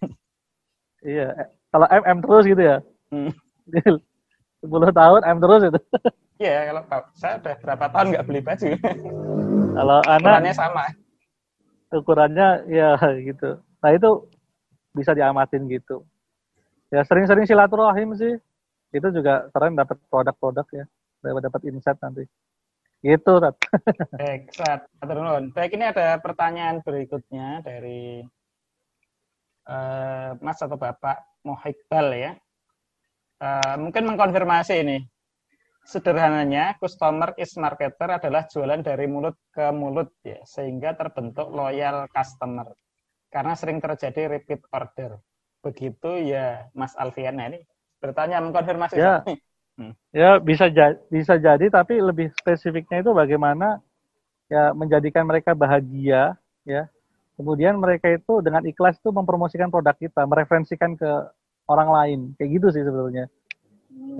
Iya. 1.00 1.28
Eh, 1.32 1.48
Kalau 1.70 1.86
M 1.86 2.02
M 2.02 2.18
terus 2.18 2.44
gitu 2.44 2.62
ya. 2.62 2.76
Hmm. 3.14 3.30
10 4.60 4.90
tahun 4.92 5.20
M 5.24 5.38
terus 5.40 5.62
itu. 5.70 5.80
Iya, 6.36 6.58
kalau 6.68 6.82
saya 7.14 7.34
udah 7.38 7.54
berapa 7.62 7.86
tahun 7.88 8.06
nggak 8.12 8.24
beli 8.26 8.40
baju. 8.42 8.66
Kalau 9.70 9.98
anak 10.04 10.20
Ukurannya 10.20 10.54
sama. 10.56 10.84
ukurannya 11.90 12.48
ya 12.68 12.90
gitu. 13.18 13.58
Nah 13.80 13.90
itu 13.90 14.10
bisa 14.92 15.10
diamatin 15.10 15.66
gitu. 15.66 16.02
Ya 16.90 17.06
sering-sering 17.06 17.46
silaturahim 17.46 18.12
sih. 18.14 18.36
Itu 18.90 19.08
juga 19.14 19.46
keren 19.54 19.78
dapat 19.78 19.96
produk-produk 20.10 20.66
ya. 20.74 20.84
dapat 21.22 21.60
insight 21.68 22.00
nanti. 22.00 22.24
Gitu, 23.00 23.32
Rat. 23.40 23.56
Baik, 24.12 24.52
saat 24.52 24.84
Baik, 25.56 25.72
ini 25.72 25.88
ada 25.88 26.20
pertanyaan 26.20 26.84
berikutnya 26.84 27.64
dari 27.64 28.20
uh, 29.64 30.36
Mas 30.44 30.60
atau 30.60 30.76
Bapak 30.76 31.40
Mohikbal 31.40 32.06
ya. 32.12 32.32
Uh, 33.40 33.80
mungkin 33.80 34.04
mengkonfirmasi 34.04 34.84
ini. 34.84 34.98
Sederhananya, 35.80 36.76
customer 36.76 37.32
is 37.40 37.56
marketer 37.56 38.20
adalah 38.20 38.44
jualan 38.52 38.84
dari 38.84 39.08
mulut 39.08 39.40
ke 39.48 39.72
mulut 39.72 40.12
ya, 40.20 40.44
sehingga 40.44 40.92
terbentuk 40.92 41.48
loyal 41.48 42.04
customer. 42.12 42.68
Karena 43.32 43.56
sering 43.56 43.80
terjadi 43.80 44.28
repeat 44.28 44.60
order. 44.76 45.16
Begitu 45.64 46.36
ya 46.36 46.68
Mas 46.76 46.92
Alfiana 47.00 47.48
ini 47.48 47.64
bertanya 47.96 48.44
mengkonfirmasi. 48.44 48.96
Ya, 49.00 49.24
hmm. 49.80 49.92
ya 50.12 50.36
bisa 50.36 50.68
jadi, 50.68 51.00
bisa 51.08 51.40
jadi 51.40 51.66
tapi 51.72 51.96
lebih 51.96 52.28
spesifiknya 52.36 53.00
itu 53.00 53.16
bagaimana 53.16 53.80
ya 54.52 54.76
menjadikan 54.76 55.24
mereka 55.24 55.56
bahagia 55.56 56.36
ya. 56.68 56.84
Kemudian 57.40 57.80
mereka 57.80 58.12
itu 58.12 58.44
dengan 58.44 58.60
ikhlas 58.68 59.00
itu 59.00 59.08
mempromosikan 59.08 59.72
produk 59.72 59.96
kita 59.96 60.28
mereferensikan 60.28 60.92
ke 60.92 61.08
orang 61.72 61.88
lain. 61.88 62.20
Kayak 62.36 62.60
gitu 62.60 62.66
sih 62.76 62.84
sebetulnya. 62.84 63.32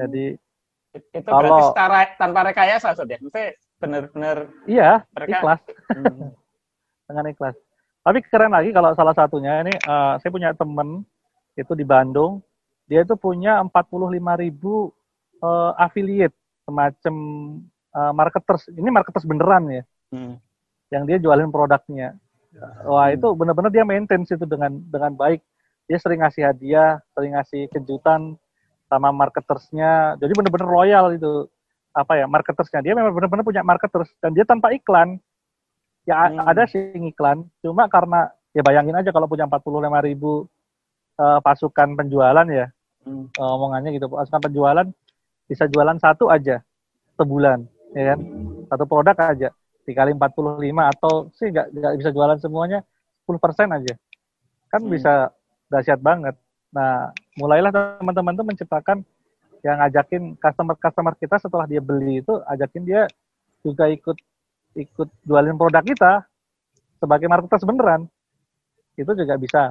Jadi 0.01 0.41
itu 0.97 1.29
kalau, 1.29 1.45
berarti 1.45 1.63
secara 1.71 1.99
tanpa 2.19 2.41
rekayasa 2.51 2.99
saja 2.99 3.15
maksudnya 3.23 3.55
benar-benar 3.79 4.51
iya 4.67 5.07
mereka, 5.15 5.39
ikhlas. 5.39 5.61
Hmm. 5.95 6.35
dengan 7.11 7.27
ikhlas. 7.31 7.57
Tapi 8.01 8.19
keren 8.27 8.55
lagi 8.55 8.71
kalau 8.73 8.91
salah 8.97 9.13
satunya 9.13 9.61
ini 9.67 9.75
uh, 9.85 10.17
saya 10.19 10.31
punya 10.33 10.51
temen 10.57 11.05
itu 11.59 11.73
di 11.75 11.85
Bandung. 11.85 12.41
Dia 12.91 13.07
itu 13.07 13.15
punya 13.15 13.63
45 13.63 14.43
ribu 14.43 14.91
uh, 15.43 15.73
affiliate 15.77 16.37
semacam 16.65 17.15
uh, 17.97 18.13
marketers 18.15 18.69
ini 18.73 18.89
marketers 18.93 19.27
beneran 19.27 19.65
ya 19.69 19.83
hmm. 20.13 20.35
yang 20.93 21.05
dia 21.09 21.19
jualin 21.19 21.51
produknya 21.51 22.17
Wah 22.87 23.11
hmm. 23.11 23.17
itu 23.17 23.29
benar-benar 23.39 23.71
dia 23.71 23.85
maintain 23.87 24.27
itu 24.27 24.47
dengan 24.47 24.75
dengan 24.91 25.15
baik. 25.15 25.41
Dia 25.87 25.99
sering 26.03 26.23
ngasih 26.23 26.51
hadiah, 26.51 26.99
sering 27.15 27.35
ngasih 27.39 27.71
kejutan 27.71 28.35
sama 28.91 29.15
marketersnya. 29.15 30.19
Jadi 30.19 30.33
benar-benar 30.35 30.69
loyal 30.71 31.15
itu 31.15 31.47
apa 31.95 32.19
ya 32.19 32.27
marketersnya. 32.27 32.83
Dia 32.83 32.95
memang 32.99 33.15
benar-benar 33.15 33.47
punya 33.47 33.63
marketers 33.63 34.11
dan 34.19 34.35
dia 34.35 34.43
tanpa 34.43 34.75
iklan. 34.75 35.23
Ya 36.09 36.27
hmm. 36.27 36.43
ada 36.43 36.65
sih 36.67 36.91
iklan, 36.97 37.47
cuma 37.61 37.87
karena 37.87 38.33
ya 38.57 38.65
bayangin 38.65 38.97
aja 38.97 39.13
kalau 39.13 39.29
punya 39.29 39.45
45 39.47 40.09
ribu 40.11 40.49
uh, 41.21 41.39
pasukan 41.45 41.93
penjualan 41.93 42.47
ya, 42.49 42.67
hmm. 43.05 43.37
uh, 43.37 43.51
omongannya 43.61 43.95
gitu. 43.95 44.11
Pasukan 44.11 44.43
penjualan 44.43 44.87
bisa 45.51 45.67
jualan 45.67 45.99
satu 45.99 46.31
aja 46.31 46.63
sebulan, 47.19 47.67
ya 47.91 48.15
kan? 48.15 48.19
Satu 48.71 48.87
produk 48.87 49.19
aja 49.19 49.51
dikali 49.91 50.15
45 50.15 50.63
atau 50.97 51.15
sih 51.35 51.51
nggak 51.51 51.67
nggak 51.75 51.95
bisa 51.99 52.11
jualan 52.15 52.39
semuanya 52.39 52.87
10% 53.27 53.77
aja 53.77 53.95
kan 54.71 54.81
hmm. 54.87 54.93
bisa 54.93 55.35
dahsyat 55.67 55.99
banget 55.99 56.39
nah 56.71 57.11
mulailah 57.35 57.75
teman-teman 57.75 58.39
tuh 58.39 58.47
menciptakan 58.47 58.99
yang 59.61 59.77
ngajakin 59.83 60.39
customer-customer 60.39 61.19
kita 61.19 61.37
setelah 61.43 61.67
dia 61.67 61.83
beli 61.83 62.23
itu 62.23 62.39
ajakin 62.47 62.83
dia 62.87 63.03
juga 63.67 63.91
ikut 63.91 64.17
ikut 64.79 65.09
jualin 65.27 65.59
produk 65.59 65.83
kita 65.83 66.25
sebagai 67.03 67.27
marketer 67.27 67.59
beneran 67.67 68.07
itu 68.95 69.11
juga 69.19 69.35
bisa 69.35 69.63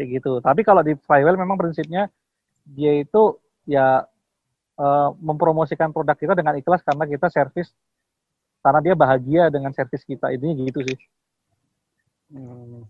kayak 0.00 0.08
gitu 0.18 0.40
tapi 0.40 0.64
kalau 0.64 0.80
di 0.80 0.96
Flywell 1.04 1.36
memang 1.36 1.60
prinsipnya 1.60 2.08
dia 2.64 2.96
itu 2.96 3.36
ya 3.68 4.08
uh, 4.78 5.10
mempromosikan 5.18 5.90
produk 5.90 6.16
kita 6.16 6.32
dengan 6.38 6.54
ikhlas 6.56 6.80
karena 6.86 7.04
kita 7.04 7.26
servis 7.28 7.74
karena 8.62 8.80
dia 8.82 8.94
bahagia 8.98 9.42
dengan 9.50 9.70
servis 9.74 10.02
kita 10.02 10.34
ini 10.34 10.70
gitu 10.70 10.82
sih. 10.82 10.98
Hmm. 12.34 12.86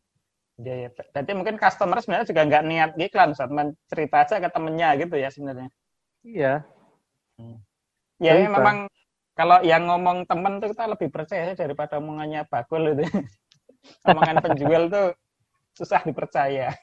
Ya, 0.58 0.74
ya. 0.74 0.88
Berarti 0.90 1.32
mungkin 1.36 1.56
customer 1.60 1.98
sebenarnya 2.02 2.26
juga 2.26 2.42
nggak 2.48 2.64
niat 2.66 2.90
iklan, 2.98 3.30
saat 3.36 3.52
cerita 3.86 4.26
aja 4.26 4.42
ke 4.42 4.48
temennya 4.50 4.88
gitu 4.98 5.14
ya 5.14 5.28
sebenarnya. 5.30 5.68
Iya. 6.26 6.54
Hmm. 7.38 7.58
Ya 8.18 8.34
ini 8.34 8.50
memang 8.50 8.90
kalau 9.38 9.62
yang 9.62 9.86
ngomong 9.86 10.26
temen 10.26 10.58
tuh 10.58 10.74
kita 10.74 10.90
lebih 10.90 11.08
percaya 11.14 11.54
daripada 11.54 12.02
omongannya 12.02 12.42
bakul 12.50 12.82
itu. 12.82 13.06
Omongan 14.10 14.42
penjual 14.42 14.90
tuh 14.90 15.14
susah 15.78 16.02
dipercaya. 16.02 16.74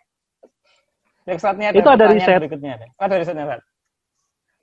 Yang 1.27 1.39
saatnya 1.43 1.75
ada 1.75 1.77
itu 1.83 1.89
ada 1.91 2.05
riset. 2.07 2.39
berikutnya. 2.39 2.73
Oh, 2.95 3.03
ada 3.03 3.15
risetnya, 3.19 3.59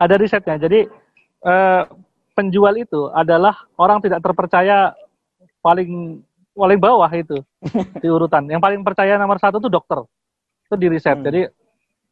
Ada 0.03 0.15
risetnya. 0.19 0.59
Jadi 0.59 0.91
eh, 1.47 1.83
penjual 2.35 2.74
itu 2.74 3.07
adalah 3.15 3.55
orang 3.79 4.03
tidak 4.03 4.19
terpercaya 4.19 4.91
paling 5.62 6.20
paling 6.53 6.79
bawah 6.83 7.09
itu 7.15 7.39
di 8.03 8.09
urutan. 8.11 8.51
Yang 8.51 8.62
paling 8.66 8.81
percaya 8.83 9.15
nomor 9.15 9.39
satu 9.39 9.62
itu 9.62 9.70
dokter. 9.70 10.03
Itu 10.66 10.74
di 10.74 10.91
riset. 10.91 11.23
Hmm. 11.23 11.27
Jadi 11.31 11.41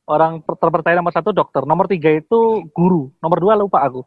orang 0.07 0.39
terpercaya 0.47 0.95
nomor 0.95 1.11
satu 1.11 1.35
dokter. 1.35 1.67
Nomor 1.67 1.91
tiga 1.91 2.15
itu 2.15 2.71
guru. 2.71 3.11
Nomor 3.19 3.39
dua 3.43 3.55
lupa 3.59 3.83
aku. 3.83 4.07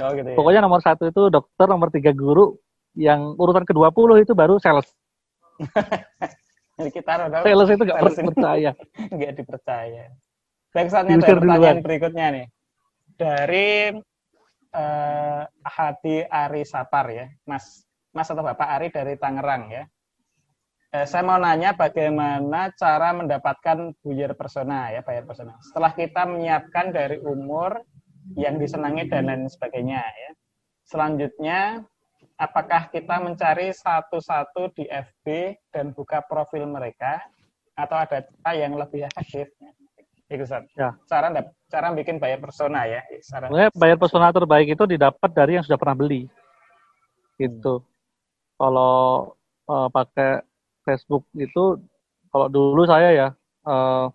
Oh, 0.00 0.10
gitu 0.16 0.28
ya. 0.32 0.36
Pokoknya 0.36 0.60
nomor 0.64 0.80
satu 0.80 1.08
itu 1.08 1.28
dokter, 1.28 1.66
nomor 1.68 1.88
tiga 1.92 2.12
guru. 2.14 2.56
Yang 2.96 3.36
urutan 3.38 3.64
kedua 3.68 3.94
puluh 3.94 4.18
itu 4.18 4.34
baru 4.34 4.58
sales. 4.58 4.88
Jadi 6.80 6.90
kita 6.96 7.28
sales 7.44 7.68
itu 7.68 7.82
gak 7.84 7.98
sales 8.00 8.16
percaya. 8.32 8.70
Gak 9.20 9.32
dipercaya. 9.36 10.04
Baik, 10.70 10.88
saatnya 10.88 11.18
pertanyaan 11.20 11.82
berikutnya 11.84 12.26
nih. 12.32 12.46
Dari 13.20 13.92
uh, 14.72 15.42
Hadi 15.44 16.24
Ari 16.24 16.64
Sapar 16.64 17.12
ya, 17.12 17.28
Mas 17.44 17.84
Mas 18.16 18.32
atau 18.32 18.40
Bapak 18.40 18.64
Ari 18.80 18.88
dari 18.88 19.20
Tangerang 19.20 19.68
ya. 19.68 19.84
Eh, 20.90 21.06
saya 21.06 21.22
mau 21.22 21.38
nanya 21.38 21.78
bagaimana 21.78 22.74
cara 22.74 23.14
mendapatkan 23.14 23.94
buyer 24.02 24.34
persona 24.34 24.90
ya, 24.90 25.06
bayar 25.06 25.22
persona. 25.22 25.54
Setelah 25.62 25.94
kita 25.94 26.26
menyiapkan 26.26 26.90
dari 26.90 27.22
umur 27.22 27.78
yang 28.34 28.58
disenangi 28.58 29.06
dan 29.06 29.30
lain 29.30 29.46
sebagainya 29.46 30.02
ya. 30.02 30.30
Selanjutnya, 30.90 31.86
apakah 32.34 32.90
kita 32.90 33.22
mencari 33.22 33.70
satu-satu 33.70 34.74
di 34.74 34.90
FB 34.90 35.54
dan 35.70 35.94
buka 35.94 36.26
profil 36.26 36.66
mereka 36.66 37.22
atau 37.78 37.94
ada 37.94 38.26
cara 38.26 38.52
yang 38.58 38.74
lebih 38.74 39.06
efektif? 39.06 39.46
Itu 40.30 40.46
ya. 40.78 40.94
Cara 41.10 41.26
cara 41.66 41.86
bikin 41.90 42.22
bayar 42.22 42.38
persona 42.38 42.86
ya. 42.86 43.02
Cara... 43.26 43.50
bayar 43.74 43.98
persona 43.98 44.30
terbaik 44.30 44.78
itu 44.78 44.84
didapat 44.86 45.30
dari 45.34 45.58
yang 45.58 45.66
sudah 45.66 45.74
pernah 45.74 45.98
beli. 45.98 46.30
Gitu. 47.34 47.82
Hmm. 47.82 47.86
Kalau 48.54 49.34
uh, 49.66 49.88
pakai 49.90 50.46
Facebook 50.86 51.26
itu 51.34 51.82
kalau 52.30 52.46
dulu 52.46 52.86
saya 52.86 53.10
ya 53.10 53.28
uh, 53.66 54.06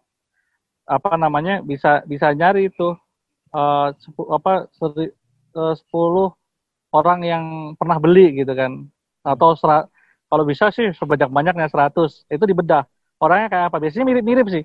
apa 0.85 1.17
namanya 1.19 1.59
bisa 1.65 2.05
bisa 2.07 2.31
nyari 2.31 2.71
itu 2.71 2.95
uh, 3.51 3.91
apa 4.31 4.69
seri, 4.71 5.11
uh, 5.57 5.75
10 5.75 6.31
orang 6.95 7.19
yang 7.25 7.43
pernah 7.75 7.97
beli 7.99 8.39
gitu 8.39 8.53
kan 8.55 8.87
atau 9.25 9.57
sera, 9.57 9.89
kalau 10.29 10.45
bisa 10.45 10.69
sih 10.69 10.93
sebanyak-banyaknya 10.93 11.67
100 11.67 12.29
itu 12.29 12.43
dibedah 12.45 12.85
orangnya 13.17 13.47
kayak 13.49 13.65
apa 13.73 13.77
biasanya 13.81 14.05
mirip-mirip 14.05 14.47
sih 14.53 14.63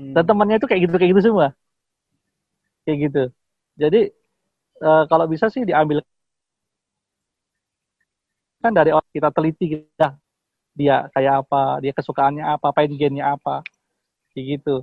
hmm. 0.00 0.12
dan 0.16 0.24
temannya 0.24 0.56
itu 0.56 0.66
kayak 0.66 0.80
gitu 0.88 0.94
kayak 0.96 1.10
gitu 1.12 1.22
semua. 1.28 1.48
Kayak 2.88 2.98
gitu. 3.06 3.22
Jadi 3.76 4.00
uh, 4.80 5.04
kalau 5.10 5.28
bisa 5.28 5.52
sih 5.52 5.62
diambil. 5.68 6.00
Kan 8.60 8.72
dari 8.72 8.90
orang 8.96 9.08
kita 9.12 9.28
teliti 9.32 9.66
kita. 9.76 10.16
Dia 10.72 11.08
kayak 11.12 11.44
apa 11.44 11.82
dia 11.84 11.92
kesukaannya 11.92 12.44
apa 12.44 12.68
pain 12.72 12.92
gennya 12.96 13.36
apa. 13.36 13.60
Kayak 14.32 14.46
gitu. 14.58 14.76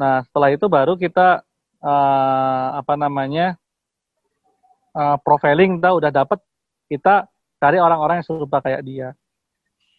Nah 0.00 0.24
setelah 0.24 0.48
itu 0.52 0.66
baru 0.66 0.96
kita 0.96 1.44
uh, 1.84 2.68
apa 2.80 2.94
namanya 2.96 3.60
uh, 4.96 5.16
profiling 5.20 5.76
kita 5.80 5.90
udah 5.92 6.10
dapat 6.12 6.38
kita 6.88 7.28
cari 7.60 7.76
orang-orang 7.76 8.20
yang 8.20 8.26
serupa 8.26 8.64
kayak 8.64 8.82
dia. 8.84 9.08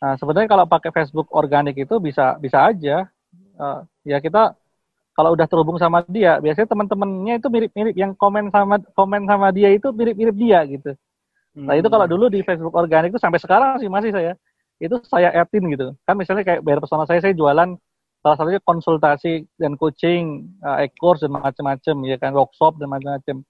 Nah 0.02 0.18
sebenarnya 0.18 0.50
kalau 0.50 0.66
pakai 0.66 0.90
Facebook 0.90 1.30
organik 1.30 1.78
itu 1.78 2.02
bisa 2.02 2.34
bisa 2.42 2.66
aja 2.66 3.06
uh, 3.62 3.86
ya 4.02 4.18
kita 4.18 4.58
kalau 5.12 5.36
udah 5.36 5.46
terhubung 5.46 5.78
sama 5.78 6.02
dia, 6.08 6.40
biasanya 6.40 6.72
teman-temannya 6.72 7.38
itu 7.38 7.48
mirip-mirip 7.52 7.96
yang 8.00 8.12
komen 8.16 8.50
sama 8.50 8.80
komen 8.96 9.28
sama 9.28 9.54
dia 9.54 9.70
itu 9.70 9.92
mirip-mirip 9.94 10.34
dia 10.34 10.60
gitu. 10.66 10.92
Hmm. 11.54 11.68
Nah 11.68 11.76
itu 11.78 11.88
kalau 11.92 12.08
hmm. 12.08 12.14
dulu 12.18 12.26
di 12.32 12.42
Facebook 12.42 12.74
organik 12.74 13.14
itu 13.14 13.22
sampai 13.22 13.38
sekarang 13.38 13.78
sih 13.78 13.92
masih 13.92 14.10
saya 14.16 14.34
itu 14.82 14.98
saya 15.06 15.30
addin 15.36 15.68
gitu. 15.70 15.94
Kan 16.08 16.18
misalnya 16.18 16.42
kayak 16.42 16.66
bayar 16.66 16.82
personal 16.82 17.06
saya 17.06 17.22
saya 17.22 17.38
jualan 17.38 17.78
salah 18.22 18.38
satunya 18.38 18.62
konsultasi 18.66 19.46
dan 19.58 19.78
coaching, 19.78 20.46
uh, 20.66 20.82
e-course 20.82 21.22
dan 21.22 21.34
macam-macam 21.34 21.96
ya 22.08 22.18
kan 22.18 22.32
workshop 22.34 22.82
dan 22.82 22.90
macam-macam. 22.90 23.46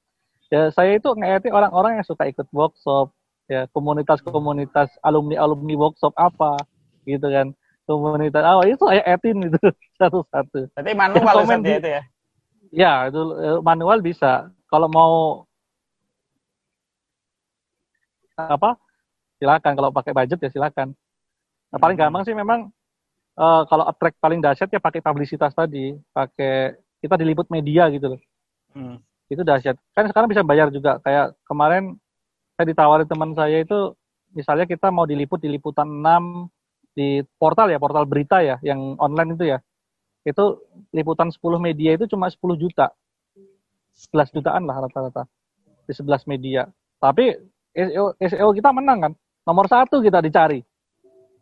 Ya 0.52 0.68
saya 0.76 1.00
itu 1.00 1.08
ngerti 1.08 1.48
orang-orang 1.54 2.02
yang 2.02 2.08
suka 2.08 2.28
ikut 2.28 2.50
workshop, 2.52 3.16
ya 3.48 3.68
komunitas-komunitas 3.72 4.92
alumni-alumni 5.04 5.76
workshop 5.76 6.12
apa 6.20 6.60
gitu 7.04 7.28
kan 7.28 7.56
komunitas 7.86 8.44
oh 8.46 8.64
itu 8.64 8.84
saya 8.88 9.04
etin 9.06 9.38
itu 9.50 9.60
satu-satu. 10.00 10.72
Berarti 10.76 10.94
manual 10.96 11.36
ya, 11.44 11.78
itu 11.80 11.90
ya? 11.90 12.02
Ya 12.72 12.94
itu 13.12 13.22
eh, 13.36 13.60
manual 13.62 14.00
bisa. 14.00 14.48
Kalau 14.72 14.88
mau 14.88 15.44
apa 18.40 18.80
silakan 19.38 19.74
kalau 19.78 19.92
pakai 19.94 20.14
budget 20.16 20.40
ya 20.42 20.50
silakan. 20.50 20.94
Nah, 21.72 21.80
paling 21.80 21.98
Hmm. 22.00 22.10
gampang 22.10 22.24
sih 22.26 22.36
memang 22.36 22.70
eh, 23.38 23.62
kalau 23.68 23.86
attract 23.88 24.18
paling 24.22 24.40
dahsyat 24.40 24.70
ya 24.72 24.80
pakai 24.80 25.02
publisitas 25.04 25.52
tadi, 25.56 25.96
pakai 26.14 26.76
kita 27.02 27.18
diliput 27.18 27.48
media 27.50 27.90
gitu 27.90 28.16
loh. 28.16 28.22
Hmm. 28.76 28.98
Itu 29.32 29.42
dahsyat. 29.44 29.76
Kan 29.96 30.08
sekarang 30.12 30.30
bisa 30.32 30.44
bayar 30.44 30.70
juga. 30.70 31.00
Kayak 31.04 31.36
kemarin 31.48 31.96
saya 32.56 32.66
ditawarin 32.68 33.08
teman 33.10 33.32
saya 33.34 33.64
itu 33.64 33.96
misalnya 34.32 34.64
kita 34.70 34.92
mau 34.94 35.04
diliput 35.08 35.40
di 35.44 35.50
liputan 35.52 35.88
6 35.88 36.48
di 36.92 37.24
portal 37.40 37.72
ya, 37.72 37.80
portal 37.80 38.04
berita 38.08 38.44
ya 38.44 38.60
yang 38.64 39.00
online 39.00 39.36
itu 39.36 39.46
ya. 39.56 39.60
Itu 40.22 40.62
liputan 40.94 41.34
10 41.34 41.40
media 41.58 41.98
itu 41.98 42.06
cuma 42.12 42.30
10 42.30 42.38
juta. 42.60 42.92
11 44.12 44.34
jutaan 44.36 44.64
lah 44.66 44.88
rata-rata 44.88 45.28
di 45.86 45.94
11 45.94 46.30
media. 46.30 46.68
Tapi 47.02 47.36
SEO, 47.74 48.16
SEO 48.20 48.48
kita 48.54 48.70
menang 48.76 49.00
kan. 49.10 49.14
Nomor 49.48 49.66
satu 49.66 50.00
kita 50.04 50.22
dicari. 50.22 50.62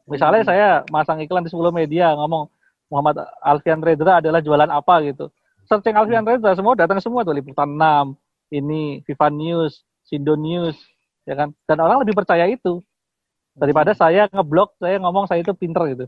Misalnya 0.10 0.42
Hmm. 0.42 0.50
saya 0.50 0.70
masang 0.90 1.22
iklan 1.22 1.46
di 1.46 1.52
10 1.54 1.70
media 1.70 2.16
ngomong 2.18 2.50
Muhammad 2.90 3.22
Alfian 3.46 3.82
Redra 3.86 4.18
adalah 4.18 4.42
jualan 4.42 4.70
apa 4.70 5.06
gitu. 5.06 5.30
Searching 5.70 5.94
Alfian 5.94 6.26
Redra 6.26 6.58
semua 6.58 6.74
datang 6.74 6.98
semua 6.98 7.22
tuh 7.22 7.38
liputan 7.38 7.70
6, 7.70 8.18
ini 8.50 9.06
Viva 9.06 9.30
News, 9.30 9.86
Sindo 10.02 10.34
News, 10.34 10.74
ya 11.30 11.38
kan. 11.38 11.54
Dan 11.70 11.78
orang 11.86 12.02
lebih 12.02 12.18
percaya 12.18 12.50
itu 12.50 12.82
daripada 13.60 13.92
saya 13.92 14.32
ngeblok, 14.32 14.80
saya 14.80 14.96
ngomong 15.04 15.28
saya 15.28 15.44
itu 15.44 15.54
pinter 15.54 15.84
gitu. 15.92 16.06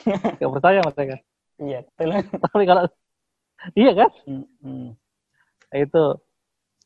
Gak 0.40 0.50
percaya 0.50 0.80
mereka. 0.80 1.16
Iya. 1.60 1.80
Tapi 2.48 2.64
kalau 2.64 2.88
iya 3.80 3.92
kan? 3.92 4.10
Hmm, 4.24 4.46
hmm. 4.64 4.88
Nah, 5.70 5.78
itu 5.78 6.04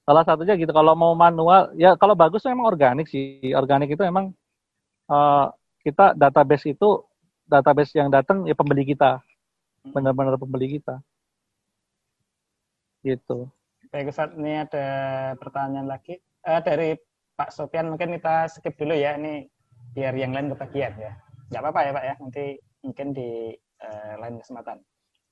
salah 0.04 0.24
satunya 0.26 0.58
gitu 0.60 0.68
kalau 0.76 0.92
mau 0.92 1.16
manual 1.16 1.72
ya 1.80 1.96
kalau 1.96 2.12
bagus 2.12 2.44
tuh 2.44 2.52
memang 2.52 2.68
organik 2.68 3.08
sih 3.08 3.56
organik 3.56 3.96
itu 3.96 4.04
memang 4.04 4.36
eh, 5.08 5.46
kita 5.80 6.12
database 6.12 6.76
itu 6.76 7.00
database 7.48 7.96
yang 7.96 8.12
datang 8.12 8.44
ya 8.44 8.52
pembeli 8.52 8.84
kita 8.84 9.24
benar-benar 9.80 10.36
pembeli 10.36 10.76
kita 10.76 11.00
gitu 13.00 13.48
Baik 13.94 14.10
Ustaz, 14.10 14.34
ini 14.34 14.58
ada 14.58 14.86
pertanyaan 15.38 15.86
lagi. 15.86 16.18
Eh, 16.18 16.60
dari 16.66 16.98
Pak 17.38 17.54
Sofian 17.54 17.94
mungkin 17.94 18.10
kita 18.18 18.50
skip 18.50 18.74
dulu 18.74 18.90
ya, 18.90 19.14
ini 19.14 19.46
biar 19.94 20.14
yang 20.18 20.34
lain 20.34 20.50
kebagian 20.52 20.92
ya. 20.98 21.12
Nggak 21.48 21.62
apa-apa 21.62 21.80
ya 21.80 21.90
Pak 21.94 22.04
ya, 22.04 22.14
nanti 22.18 22.44
mungkin 22.82 23.08
di 23.14 23.30
eh, 23.54 24.14
lain 24.18 24.36
kesempatan. 24.42 24.78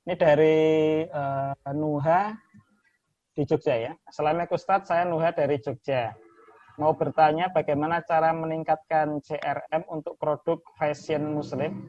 Ini 0.07 0.15
dari 0.15 0.59
eh, 1.03 1.73
Nuha 1.75 2.31
di 3.35 3.43
Jogja 3.43 3.75
ya. 3.75 3.93
Assalamualaikum 4.07 4.55
Ustaz, 4.55 4.87
saya 4.87 5.03
Nuha 5.03 5.35
dari 5.35 5.59
Jogja. 5.59 6.15
Mau 6.81 6.97
bertanya 6.97 7.53
bagaimana 7.53 8.01
cara 8.07 8.33
meningkatkan 8.33 9.21
CRM 9.21 9.83
untuk 9.93 10.17
produk 10.17 10.63
fashion 10.79 11.37
muslim 11.37 11.85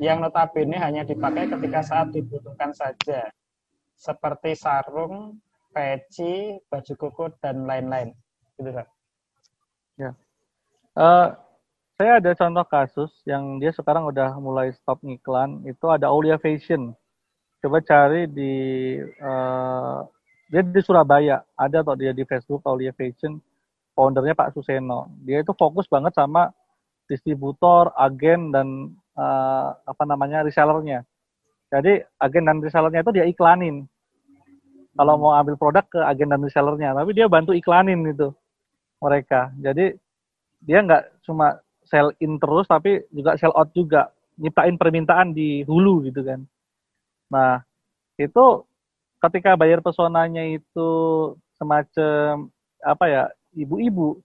yang 0.00 0.22
notabene 0.22 0.80
hanya 0.80 1.04
dipakai 1.04 1.50
ketika 1.50 1.84
saat 1.84 2.08
dibutuhkan 2.10 2.72
saja 2.72 3.28
seperti 3.94 4.56
sarung, 4.56 5.38
peci, 5.70 6.56
baju 6.66 6.94
koko 6.96 7.24
dan 7.42 7.68
lain-lain. 7.68 8.10
Gitu, 8.56 8.70
Ustaz. 8.70 8.88
Eh, 10.94 11.28
saya 11.94 12.18
ada 12.18 12.34
contoh 12.34 12.66
kasus 12.66 13.10
yang 13.22 13.62
dia 13.62 13.70
sekarang 13.70 14.10
udah 14.10 14.34
mulai 14.42 14.74
stop 14.74 14.98
ngiklan. 15.06 15.62
Itu 15.62 15.94
ada 15.94 16.10
Aulia 16.10 16.34
Fashion. 16.42 16.90
Coba 17.62 17.78
cari 17.86 18.26
di 18.26 18.54
eh, 18.98 19.98
dia 20.50 20.62
di 20.66 20.80
Surabaya. 20.82 21.46
Ada 21.54 21.86
atau 21.86 21.94
dia 21.94 22.10
di 22.10 22.26
Facebook 22.26 22.66
Aulia 22.66 22.90
Fashion. 22.90 23.38
Foundernya 23.94 24.34
Pak 24.34 24.58
Suseno. 24.58 25.06
Dia 25.22 25.46
itu 25.46 25.54
fokus 25.54 25.86
banget 25.86 26.18
sama 26.18 26.50
distributor 27.06 27.94
agen 27.94 28.50
dan 28.50 28.90
eh, 29.14 29.68
apa 29.86 30.02
namanya 30.02 30.42
resellernya. 30.42 31.06
Jadi 31.70 32.02
agen 32.18 32.44
dan 32.50 32.58
resellernya 32.58 33.06
itu 33.06 33.14
dia 33.14 33.26
iklanin. 33.30 33.86
Kalau 34.94 35.14
mau 35.18 35.34
ambil 35.38 35.54
produk 35.54 35.86
ke 35.86 36.02
agen 36.02 36.26
dan 36.26 36.42
resellernya. 36.42 36.90
Tapi 36.90 37.14
dia 37.14 37.30
bantu 37.30 37.54
iklanin 37.54 38.02
itu 38.02 38.34
mereka. 38.98 39.54
Jadi 39.62 39.94
dia 40.58 40.82
nggak 40.82 41.22
cuma 41.22 41.63
sell 41.88 42.12
in 42.20 42.36
terus 42.40 42.66
tapi 42.68 43.04
juga 43.12 43.36
sell 43.36 43.54
out 43.54 43.70
juga. 43.72 44.10
Nyiptain 44.34 44.74
permintaan 44.74 45.30
di 45.30 45.62
hulu 45.62 46.10
gitu 46.10 46.26
kan. 46.26 46.42
Nah 47.30 47.62
itu 48.18 48.66
ketika 49.22 49.54
bayar 49.54 49.80
pesonanya 49.80 50.42
itu 50.44 50.90
semacam 51.54 52.50
apa 52.82 53.04
ya 53.08 53.22
ibu-ibu 53.56 54.18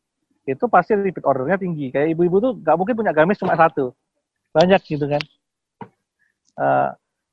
itu 0.50 0.66
pasti 0.66 0.98
repeat 0.98 1.24
ordernya 1.24 1.62
tinggi. 1.62 1.94
Kayak 1.94 2.18
ibu-ibu 2.18 2.38
tuh 2.42 2.52
nggak 2.58 2.76
mungkin 2.76 2.96
punya 2.98 3.14
gamis 3.14 3.38
cuma 3.38 3.54
satu. 3.54 3.94
Banyak 4.50 4.82
gitu 4.82 5.06
kan. 5.06 5.22
Eh, 6.60 6.90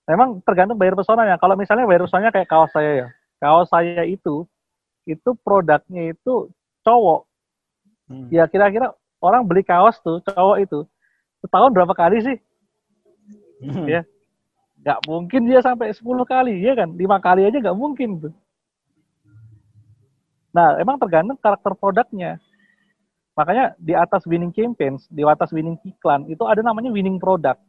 memang 0.06 0.38
tergantung 0.44 0.76
bayar 0.78 0.94
pesonanya 0.94 1.40
kalau 1.40 1.56
misalnya 1.56 1.88
bayar 1.88 2.04
pesonanya 2.04 2.30
kayak 2.30 2.48
kaos 2.48 2.70
saya 2.76 2.92
ya. 2.92 3.08
Kaos 3.40 3.68
saya 3.72 4.04
itu 4.04 4.44
itu 5.08 5.30
produknya 5.40 6.12
itu 6.12 6.50
cowok. 6.84 7.24
Hmm. 8.06 8.30
ya 8.30 8.46
kira-kira 8.46 8.94
orang 9.26 9.42
beli 9.42 9.66
kaos 9.66 9.98
tuh 10.00 10.22
cowok 10.22 10.56
itu. 10.62 10.80
Setahun 11.42 11.74
berapa 11.74 11.92
kali 11.92 12.22
sih? 12.22 12.36
Hmm. 13.66 13.86
ya. 13.90 14.02
Nggak 14.86 14.98
mungkin 15.10 15.40
dia 15.50 15.60
sampai 15.60 15.90
10 15.90 16.02
kali 16.22 16.62
ya 16.62 16.78
kan? 16.78 16.94
Lima 16.94 17.18
kali 17.18 17.42
aja 17.42 17.58
nggak 17.58 17.74
mungkin 17.74 18.22
tuh. 18.22 18.34
Nah 20.54 20.78
emang 20.78 20.96
tergantung 21.02 21.36
karakter 21.36 21.74
produknya. 21.74 22.38
Makanya 23.36 23.76
di 23.76 23.92
atas 23.92 24.24
winning 24.24 24.54
campaigns 24.54 25.04
di 25.12 25.20
atas 25.26 25.52
winning 25.52 25.76
iklan 25.84 26.24
itu 26.30 26.40
ada 26.48 26.64
namanya 26.64 26.88
winning 26.88 27.20
product. 27.20 27.60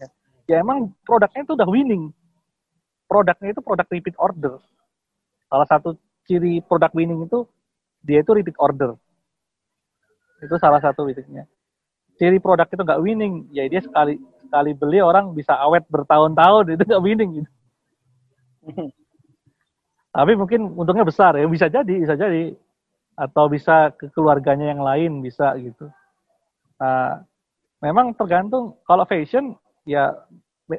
Ya, 0.00 0.06
ya 0.50 0.56
emang 0.64 0.90
produknya 1.06 1.46
itu 1.46 1.54
udah 1.54 1.68
winning. 1.70 2.10
Produknya 3.06 3.54
itu 3.54 3.60
produk 3.62 3.86
repeat 3.86 4.16
order. 4.18 4.58
Salah 5.46 5.68
satu 5.68 5.94
ciri 6.26 6.64
produk 6.64 6.90
winning 6.96 7.28
itu 7.28 7.46
dia 8.02 8.24
itu 8.24 8.34
repeat 8.34 8.58
order 8.58 8.98
itu 10.42 10.54
salah 10.58 10.82
satu 10.82 11.06
titiknya 11.06 11.46
ciri 12.22 12.38
produk 12.38 12.70
itu 12.70 12.82
nggak 12.82 13.02
winning. 13.02 13.34
Ya 13.50 13.66
dia 13.68 13.82
sekali 13.82 14.14
sekali 14.44 14.70
beli 14.76 15.02
orang 15.02 15.32
bisa 15.34 15.56
awet 15.56 15.82
bertahun-tahun. 15.88 16.78
Itu 16.78 16.82
nggak 16.86 17.02
winning 17.04 17.30
gitu. 17.42 17.50
Tapi 20.16 20.32
mungkin 20.36 20.70
untungnya 20.76 21.02
besar 21.02 21.34
ya. 21.34 21.50
Bisa 21.50 21.66
jadi 21.66 21.94
bisa 21.98 22.14
jadi. 22.14 22.54
Atau 23.18 23.50
bisa 23.50 23.92
ke 23.92 24.08
keluarganya 24.14 24.72
yang 24.72 24.80
lain 24.80 25.20
bisa 25.20 25.52
gitu. 25.58 25.90
Nah, 26.78 27.26
memang 27.82 28.14
tergantung. 28.14 28.78
Kalau 28.86 29.02
fashion 29.02 29.58
ya 29.82 30.14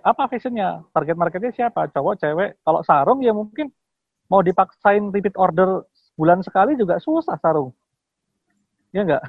apa 0.02 0.32
fashionnya? 0.32 0.82
Target 0.96 1.20
marketnya 1.20 1.52
siapa? 1.52 1.92
Cowok 1.92 2.24
cewek. 2.24 2.56
Kalau 2.64 2.82
sarung 2.88 3.20
ya 3.20 3.36
mungkin 3.36 3.68
mau 4.32 4.40
dipaksain 4.40 5.12
repeat 5.12 5.36
order 5.36 5.84
bulan 6.16 6.40
sekali 6.40 6.80
juga 6.80 6.98
susah 7.04 7.38
sarung. 7.38 7.76
Ya 8.96 9.04
enggak 9.04 9.26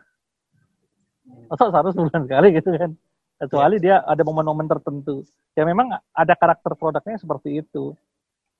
masa 1.49 1.73
sarung 1.73 1.95
sebulan 1.95 2.23
sekali 2.29 2.49
gitu 2.57 2.71
kan. 2.77 2.91
Kecuali 3.35 3.77
dia 3.83 4.01
ada 4.07 4.23
momen-momen 4.23 4.71
tertentu. 4.71 5.27
Ya 5.59 5.67
memang 5.67 5.91
ada 6.15 6.35
karakter 6.39 6.73
produknya 6.79 7.19
seperti 7.19 7.61
itu. 7.65 7.93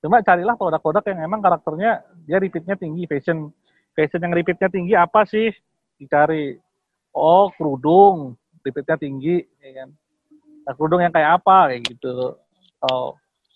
Cuma 0.03 0.21
carilah 0.21 0.53
produk-produk 0.53 1.01
yang 1.15 1.25
memang 1.25 1.39
karakternya 1.41 2.05
dia 2.27 2.37
repeatnya 2.37 2.75
tinggi 2.77 3.07
fashion 3.09 3.49
fashion 3.95 4.21
yang 4.21 4.33
repeatnya 4.35 4.69
tinggi 4.69 4.93
apa 4.93 5.23
sih? 5.25 5.49
Dicari. 5.95 6.59
Oh 7.15 7.47
kerudung 7.55 8.35
repeatnya 8.61 8.99
tinggi 8.99 9.41
ya 9.63 9.85
kan. 9.85 9.89
Nah, 10.67 10.73
kerudung 10.75 11.01
yang 11.01 11.13
kayak 11.15 11.41
apa? 11.41 11.71
Kayak 11.71 11.95
gitu. 11.95 12.35
Oh 12.83 13.15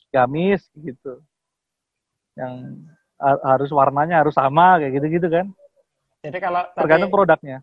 gamis 0.09 0.65
gitu. 0.73 1.19
Yang 2.39 2.79
ha- 3.19 3.43
harus 3.53 3.69
warnanya 3.75 4.23
harus 4.23 4.33
sama 4.33 4.79
kayak 4.79 5.03
gitu-gitu 5.03 5.27
kan. 5.27 5.45
Jadi 6.23 6.37
kalau 6.39 6.63
tadi 6.71 6.75
tergantung 6.79 7.11
produknya 7.11 7.59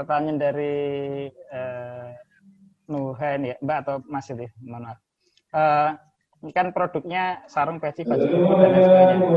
pertanyaan 0.00 0.40
dari 0.40 0.76
eh, 1.28 2.08
Nuhen 2.88 3.52
ya, 3.52 3.56
Mbak 3.60 3.78
atau 3.84 3.96
Mas 4.08 4.32
itu, 4.32 4.48
mohon 4.64 4.88
maaf. 4.88 4.98
Eh, 5.52 5.90
ini 6.40 6.52
kan 6.56 6.72
produknya 6.72 7.44
sarung, 7.52 7.76
peci, 7.76 8.08
baju 8.08 8.24
dan 8.24 8.40
lain 8.40 8.80
sebagainya. 8.80 9.28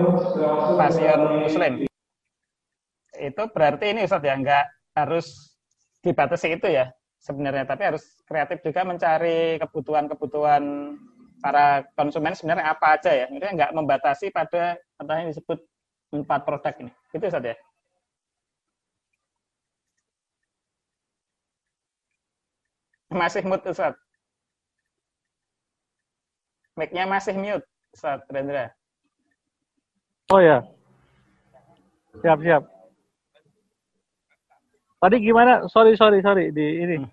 Fashion 0.79 1.21
Muslim. 1.43 1.73
Itu 3.19 3.43
berarti 3.51 3.85
ini 3.91 4.07
Ustaz 4.07 4.23
ya, 4.23 4.39
nggak 4.39 4.65
harus 4.95 5.27
dibatasi 5.99 6.55
itu 6.55 6.71
ya 6.71 6.87
sebenarnya, 7.19 7.67
tapi 7.67 7.83
harus 7.83 8.23
kreatif 8.23 8.63
juga 8.63 8.87
mencari 8.87 9.59
kebutuhan-kebutuhan 9.59 10.63
para 11.43 11.83
konsumen 11.99 12.39
sebenarnya 12.39 12.71
apa 12.71 12.95
aja 12.95 13.11
ya. 13.11 13.25
Maksudnya 13.27 13.53
nggak 13.59 13.71
membatasi 13.75 14.31
pada 14.31 14.79
yang 15.03 15.27
disebut 15.27 15.59
empat 16.15 16.47
produk 16.47 16.73
ini. 16.79 16.91
Itu 17.11 17.27
Ustaz 17.27 17.43
ya. 17.43 17.55
Masih 23.13 23.45
mute 23.45 23.69
Ustaz. 23.69 23.93
Mic-nya 26.73 27.05
masih 27.05 27.37
mute 27.37 27.65
Ustaz 27.93 28.25
Rendra. 28.27 28.73
oh 30.33 30.41
ya 30.41 30.65
siap 32.25 32.41
siap 32.41 32.63
Tadi 35.03 35.19
gimana? 35.19 35.67
Sorry, 35.67 35.99
sorry, 35.99 36.23
sorry. 36.23 36.55
Di 36.55 36.79
ini. 36.79 36.95
Hmm. 37.03 37.11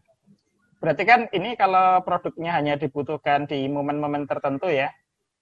Berarti 0.78 1.02
kan 1.02 1.26
ini 1.34 1.58
kalau 1.58 1.98
produknya 2.06 2.54
hanya 2.54 2.78
dibutuhkan 2.78 3.50
di 3.50 3.66
momen-momen 3.66 4.30
tertentu 4.30 4.70
ya, 4.70 4.94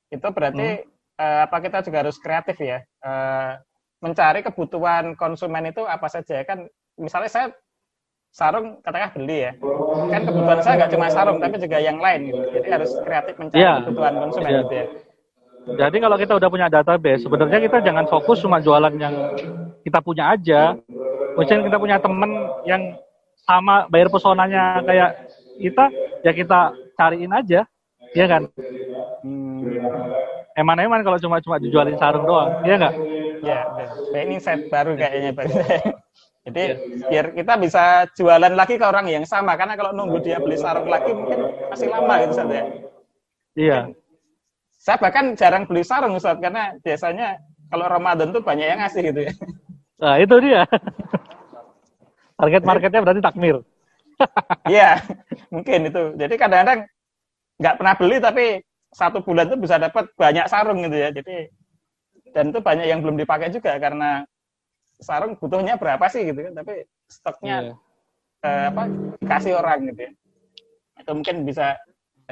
itu 0.08 0.24
berarti 0.32 0.80
hmm. 0.80 1.20
uh, 1.20 1.44
apa 1.44 1.56
kita 1.60 1.84
juga 1.84 2.00
harus 2.00 2.16
kreatif 2.16 2.56
ya, 2.64 2.80
uh, 3.04 3.60
mencari 4.00 4.40
kebutuhan 4.40 5.12
konsumen 5.20 5.68
itu 5.68 5.84
apa 5.84 6.08
saja 6.08 6.40
kan. 6.48 6.64
Misalnya 6.96 7.28
saya 7.28 7.46
sarung 8.32 8.78
katakan 8.84 9.18
beli 9.18 9.50
ya, 9.50 9.52
kan 10.12 10.22
kebutuhan 10.22 10.60
saya 10.62 10.74
nggak 10.84 10.92
cuma 10.94 11.06
sarung 11.10 11.38
tapi 11.42 11.58
juga 11.58 11.78
yang 11.82 11.98
lain 11.98 12.30
gitu. 12.30 12.42
Jadi 12.54 12.68
harus 12.70 12.90
kreatif 13.02 13.34
mencari 13.40 13.60
yeah. 13.60 13.82
kebutuhan 13.82 14.14
konsumen 14.20 14.50
yeah. 14.50 14.62
gitu 14.62 14.74
ya. 14.74 14.86
Jadi 15.68 15.96
kalau 16.00 16.16
kita 16.16 16.32
udah 16.38 16.48
punya 16.48 16.66
database, 16.72 17.22
sebenarnya 17.28 17.58
kita 17.60 17.78
jangan 17.84 18.06
fokus 18.08 18.40
cuma 18.40 18.56
jualan 18.62 18.94
yang 18.96 19.14
kita 19.84 19.98
punya 20.00 20.32
aja. 20.32 20.78
Mungkin 21.36 21.68
kita 21.68 21.76
punya 21.76 21.96
temen 22.00 22.30
yang 22.64 22.96
sama 23.44 23.84
bayar 23.92 24.08
pesonanya 24.08 24.80
kayak 24.82 25.28
kita, 25.60 25.84
ya 26.24 26.32
kita 26.32 26.60
cariin 26.96 27.32
aja, 27.32 27.60
ya 28.16 28.26
kan? 28.26 28.48
Hmm. 29.22 29.62
Eman-eman 30.56 31.04
kalau 31.06 31.18
cuma 31.20 31.38
cuma 31.38 31.60
dijualin 31.60 31.94
sarung 32.00 32.26
doang, 32.26 32.64
ya 32.64 32.74
nggak? 32.80 32.94
Ya, 33.44 33.60
ini 34.18 34.42
set 34.42 34.66
baru 34.66 34.98
kayaknya 34.98 35.30
Pak. 35.36 35.46
Jadi 36.48 36.64
ya. 36.64 36.76
biar 37.12 37.26
kita 37.36 37.54
bisa 37.60 38.08
jualan 38.16 38.52
lagi 38.56 38.80
ke 38.80 38.84
orang 38.88 39.04
yang 39.12 39.28
sama, 39.28 39.52
karena 39.60 39.76
kalau 39.76 39.92
nunggu 39.92 40.24
dia 40.24 40.40
beli 40.40 40.56
sarung 40.56 40.88
lagi 40.88 41.12
mungkin 41.12 41.52
masih 41.68 41.92
lama 41.92 42.14
gitu 42.24 42.34
saja. 42.40 42.54
Ya. 42.56 42.64
Iya. 43.52 43.78
Saya 44.80 44.96
bahkan 44.96 45.36
jarang 45.36 45.68
beli 45.68 45.84
sarung 45.84 46.16
Ustaz 46.16 46.40
karena 46.40 46.72
biasanya 46.80 47.36
kalau 47.68 47.84
Ramadan 47.84 48.32
tuh 48.32 48.40
banyak 48.40 48.64
yang 48.64 48.80
ngasih 48.80 49.12
gitu 49.12 49.20
ya. 49.28 49.32
Nah, 49.98 50.14
itu 50.16 50.34
dia. 50.40 50.64
Target 52.38 52.62
marketnya 52.64 53.02
berarti 53.02 53.20
takmir. 53.20 53.56
Iya, 54.64 55.02
mungkin 55.50 55.90
itu. 55.90 56.02
Jadi 56.16 56.34
kadang-kadang 56.38 56.86
nggak 57.58 57.76
pernah 57.76 57.94
beli 57.98 58.16
tapi 58.22 58.44
satu 58.94 59.20
bulan 59.20 59.50
tuh 59.50 59.58
bisa 59.58 59.76
dapat 59.76 60.08
banyak 60.14 60.46
sarung 60.48 60.80
gitu 60.86 60.96
ya. 60.96 61.10
Jadi 61.12 61.50
dan 62.32 62.54
itu 62.54 62.60
banyak 62.62 62.86
yang 62.86 63.02
belum 63.02 63.18
dipakai 63.18 63.50
juga 63.50 63.74
karena 63.82 64.22
sarung 64.98 65.38
butuhnya 65.38 65.78
berapa 65.78 66.02
sih 66.10 66.26
gitu 66.26 66.50
kan, 66.50 66.54
tapi 66.58 66.84
stoknya 67.06 67.74
yeah. 68.42 68.46
eh, 68.46 68.64
apa 68.70 68.82
kasih 69.24 69.58
orang 69.58 69.88
gitu 69.90 70.10
ya. 70.10 70.12
Itu 70.98 71.10
mungkin 71.14 71.46
bisa 71.46 71.78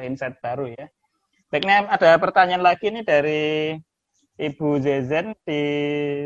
insight 0.03 0.37
baru 0.43 0.69
ya. 0.71 0.85
Baiknya 1.47 1.87
ada 1.87 2.19
pertanyaan 2.19 2.63
lagi 2.63 2.91
nih 2.91 3.03
dari 3.07 3.43
Ibu 4.37 4.83
Zezen 4.83 5.33
di 5.47 5.61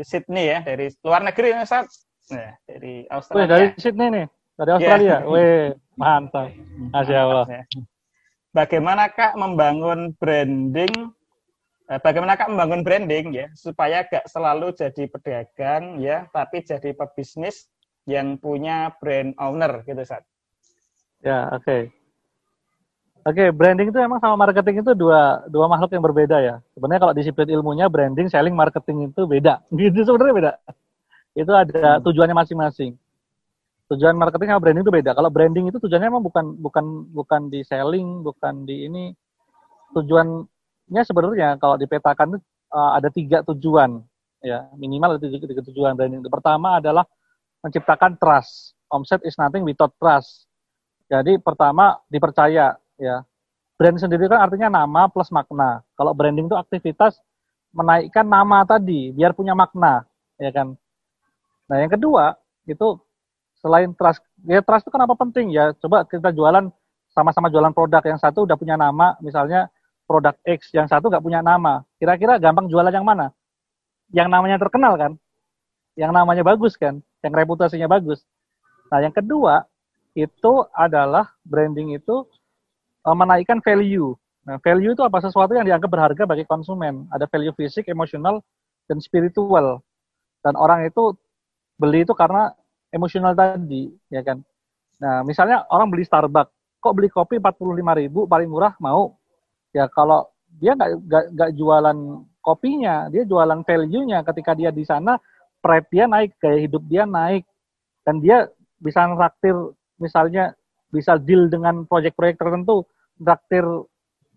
Sydney 0.04 0.52
ya, 0.52 0.58
dari 0.60 0.92
luar 1.00 1.24
negeri 1.24 1.56
nih, 1.56 1.64
Ustaz. 1.64 2.04
Nah, 2.28 2.52
dari 2.68 3.08
Australia. 3.08 3.40
Wih, 3.40 3.48
dari 3.48 3.66
Sydney 3.80 4.08
nih, 4.12 4.26
dari 4.58 4.68
iya. 4.68 4.74
Australia. 4.76 5.08
Yeah. 5.08 5.20
Wih, 5.32 5.64
mantap. 5.96 6.48
Masya 6.92 7.18
Allah. 7.22 7.46
Ya. 7.48 7.62
Bagaimana 8.52 9.08
Kak 9.08 9.32
membangun 9.40 10.12
branding 10.20 10.92
bagaimana 11.98 12.38
Kak 12.38 12.48
membangun 12.48 12.86
branding 12.86 13.34
ya 13.34 13.46
supaya 13.58 14.06
gak 14.06 14.24
selalu 14.30 14.70
jadi 14.72 15.04
pedagang 15.10 15.98
ya, 15.98 16.30
tapi 16.30 16.62
jadi 16.62 16.94
pebisnis 16.94 17.68
yang 18.06 18.38
punya 18.38 18.94
brand 19.02 19.34
owner 19.36 19.82
gitu, 19.82 19.98
Ustaz. 19.98 20.22
Ya, 21.22 21.50
oke. 21.50 21.62
Okay. 21.66 21.82
Oke, 23.22 23.38
okay, 23.38 23.48
branding 23.54 23.94
itu 23.94 23.98
emang 24.02 24.18
sama 24.18 24.34
marketing 24.34 24.82
itu 24.82 24.98
dua 24.98 25.46
dua 25.46 25.70
makhluk 25.70 25.94
yang 25.94 26.02
berbeda 26.02 26.42
ya. 26.42 26.54
Sebenarnya 26.74 27.00
kalau 27.06 27.14
disiplin 27.14 27.46
ilmunya 27.54 27.86
branding, 27.86 28.26
selling, 28.26 28.50
marketing 28.50 29.14
itu 29.14 29.30
beda. 29.30 29.62
Gitu 29.78 30.02
sebenarnya 30.02 30.34
beda. 30.34 30.52
Itu 31.38 31.54
ada 31.54 31.98
hmm. 31.98 32.02
tujuannya 32.02 32.34
masing-masing. 32.34 32.98
Tujuan 33.94 34.18
marketing 34.18 34.50
sama 34.50 34.62
branding 34.66 34.82
itu 34.82 34.90
beda. 34.90 35.10
Kalau 35.14 35.30
branding 35.30 35.70
itu 35.70 35.78
tujuannya 35.78 36.08
emang 36.10 36.24
bukan 36.26 36.44
bukan 36.58 36.84
bukan 37.14 37.40
di 37.46 37.62
selling, 37.62 38.26
bukan 38.26 38.66
di 38.66 38.90
ini. 38.90 39.04
Tujuannya 39.94 40.51
sebenarnya 41.00 41.56
kalau 41.56 41.80
dipetakan 41.80 42.36
uh, 42.68 42.90
ada 43.00 43.08
tiga 43.08 43.40
tujuan 43.48 44.04
ya 44.44 44.68
minimal 44.76 45.16
ada 45.16 45.20
tiga, 45.22 45.48
tiga 45.48 45.62
tujuan 45.72 45.96
branding. 45.96 46.20
Pertama 46.28 46.76
adalah 46.76 47.08
menciptakan 47.64 48.20
trust. 48.20 48.76
Omset 48.92 49.24
is 49.24 49.38
nothing 49.40 49.64
without 49.64 49.96
trust. 49.96 50.44
Jadi 51.08 51.40
pertama 51.40 51.96
dipercaya 52.12 52.76
ya. 53.00 53.16
Brand 53.80 53.96
sendiri 53.96 54.28
kan 54.28 54.44
artinya 54.44 54.68
nama 54.68 55.08
plus 55.08 55.32
makna. 55.32 55.80
Kalau 55.96 56.12
branding 56.12 56.46
itu 56.46 56.54
aktivitas 56.58 57.18
menaikkan 57.72 58.22
nama 58.28 58.62
tadi 58.68 59.10
biar 59.16 59.32
punya 59.32 59.56
makna, 59.56 60.04
ya 60.36 60.52
kan. 60.52 60.76
Nah, 61.66 61.76
yang 61.80 61.88
kedua 61.88 62.36
itu 62.68 63.00
selain 63.58 63.90
trust, 63.96 64.20
ya 64.44 64.60
trust 64.60 64.86
itu 64.86 64.92
kenapa 64.92 65.16
penting 65.16 65.56
ya? 65.56 65.72
Coba 65.80 66.04
kita 66.04 66.30
jualan 66.30 66.68
sama-sama 67.10 67.48
jualan 67.48 67.72
produk 67.72 68.04
yang 68.04 68.20
satu 68.20 68.44
udah 68.44 68.54
punya 68.60 68.76
nama, 68.76 69.16
misalnya 69.24 69.72
produk 70.12 70.36
X, 70.44 70.68
yang 70.76 70.84
satu 70.84 71.08
nggak 71.08 71.24
punya 71.24 71.40
nama. 71.40 71.80
Kira-kira 71.96 72.36
gampang 72.36 72.68
jualan 72.68 72.92
yang 72.92 73.08
mana? 73.08 73.32
Yang 74.12 74.28
namanya 74.28 74.60
terkenal 74.60 75.00
kan? 75.00 75.12
Yang 75.96 76.12
namanya 76.12 76.44
bagus 76.44 76.76
kan? 76.76 77.00
Yang 77.24 77.32
reputasinya 77.32 77.88
bagus. 77.88 78.20
Nah, 78.92 79.00
yang 79.00 79.16
kedua 79.16 79.64
itu 80.12 80.52
adalah 80.76 81.32
branding 81.48 81.96
itu 81.96 82.28
uh, 83.08 83.16
menaikkan 83.16 83.64
value. 83.64 84.12
Nah, 84.44 84.60
value 84.60 84.92
itu 84.92 85.00
apa? 85.00 85.24
Sesuatu 85.24 85.56
yang 85.56 85.64
dianggap 85.64 85.88
berharga 85.88 86.28
bagi 86.28 86.44
konsumen. 86.44 87.08
Ada 87.08 87.24
value 87.24 87.56
fisik, 87.56 87.88
emosional, 87.88 88.44
dan 88.84 89.00
spiritual. 89.00 89.80
Dan 90.44 90.60
orang 90.60 90.84
itu 90.84 91.16
beli 91.80 92.04
itu 92.04 92.12
karena 92.12 92.52
emosional 92.92 93.32
tadi, 93.32 93.88
ya 94.12 94.20
kan? 94.20 94.44
Nah, 95.00 95.24
misalnya 95.24 95.64
orang 95.72 95.88
beli 95.88 96.04
Starbucks, 96.04 96.52
kok 96.82 96.94
beli 96.94 97.08
kopi 97.08 97.40
45 97.40 97.98
ribu 97.98 98.28
paling 98.28 98.50
murah 98.50 98.76
mau? 98.82 99.16
Ya 99.72 99.88
kalau 99.88 100.28
dia 100.60 100.76
nggak 100.76 100.90
nggak 101.32 101.50
jualan 101.56 101.98
kopinya, 102.44 103.08
dia 103.08 103.24
jualan 103.24 103.64
value-nya. 103.64 104.20
Ketika 104.22 104.52
dia 104.52 104.68
di 104.68 104.84
sana, 104.84 105.16
pride 105.64 105.88
dia 105.88 106.04
naik, 106.04 106.36
gaya 106.36 106.58
hidup 106.60 106.84
dia 106.86 107.08
naik, 107.08 107.48
dan 108.04 108.20
dia 108.20 108.50
bisa 108.82 109.06
ngeraktir 109.08 109.54
misalnya 109.96 110.52
bisa 110.92 111.16
deal 111.16 111.48
dengan 111.48 111.88
proyek-proyek 111.88 112.36
tertentu, 112.36 112.84
traktir 113.16 113.64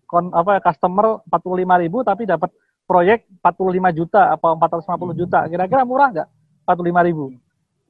kon, 0.08 0.32
apa 0.32 0.62
customer 0.62 1.20
45 1.28 1.82
ribu 1.84 2.00
tapi 2.06 2.24
dapat 2.24 2.48
proyek 2.86 3.26
45 3.42 3.98
juta 3.98 4.32
apa 4.32 4.56
450 4.56 5.20
juta. 5.20 5.44
Kira-kira 5.50 5.82
murah 5.84 6.08
nggak? 6.14 6.28
45 6.64 7.08
ribu. 7.12 7.24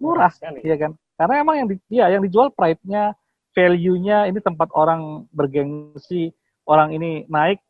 Murah, 0.02 0.32
iya 0.60 0.77
kan? 0.77 0.93
Karena 1.16 1.35
emang 1.40 1.56
yang 1.56 1.68
di, 1.73 1.77
ya, 1.89 2.12
yang 2.12 2.20
dijual 2.20 2.52
pride-nya, 2.52 3.16
value-nya, 3.56 4.28
ini 4.28 4.36
tempat 4.44 4.68
orang 4.77 5.24
bergengsi, 5.32 6.28
orang 6.67 6.93
ini 6.93 7.25
naik 7.31 7.63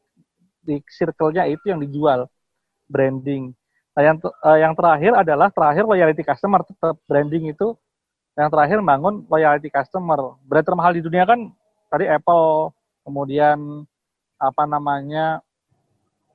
di 0.64 0.82
circle-nya 0.90 1.46
itu 1.46 1.70
yang 1.70 1.78
dijual 1.78 2.26
branding. 2.90 3.54
Nah, 3.94 4.02
yang 4.02 4.16
uh, 4.20 4.58
yang 4.58 4.72
terakhir 4.76 5.12
adalah 5.14 5.48
terakhir 5.48 5.86
loyalty 5.86 6.26
customer 6.26 6.60
tetap 6.66 6.98
branding 7.06 7.48
itu 7.52 7.76
yang 8.36 8.52
terakhir 8.52 8.82
bangun 8.84 9.24
loyalty 9.30 9.72
customer. 9.72 10.36
Brand 10.44 10.66
termahal 10.66 10.92
di 10.92 11.00
dunia 11.00 11.24
kan 11.24 11.48
tadi 11.88 12.04
Apple, 12.04 12.74
kemudian 13.06 13.86
apa 14.36 14.62
namanya 14.68 15.40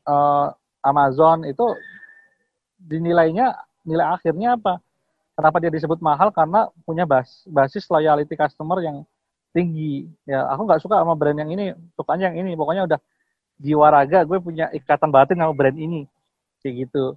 uh, 0.10 0.50
Amazon 0.82 1.46
itu 1.46 1.78
dinilainya 2.82 3.54
nilai 3.86 4.18
akhirnya 4.18 4.58
apa? 4.58 4.82
Kenapa 5.38 5.58
dia 5.62 5.70
disebut 5.70 6.02
mahal? 6.02 6.34
Karena 6.34 6.66
punya 6.82 7.06
bas, 7.06 7.46
basis 7.46 7.86
loyalty 7.90 8.34
customer 8.34 8.82
yang 8.82 9.06
tinggi. 9.52 10.08
Ya, 10.28 10.48
aku 10.52 10.68
nggak 10.68 10.82
suka 10.84 11.00
sama 11.00 11.14
brand 11.16 11.38
yang 11.40 11.52
ini, 11.52 11.76
sukanya 11.96 12.32
yang 12.32 12.48
ini. 12.48 12.52
Pokoknya 12.58 12.88
udah 12.88 13.00
jiwa 13.62 13.88
raga, 13.94 14.26
gue 14.26 14.40
punya 14.42 14.72
ikatan 14.74 15.10
batin 15.14 15.38
sama 15.38 15.54
brand 15.54 15.78
ini, 15.78 16.10
kayak 16.66 16.88
gitu. 16.88 17.14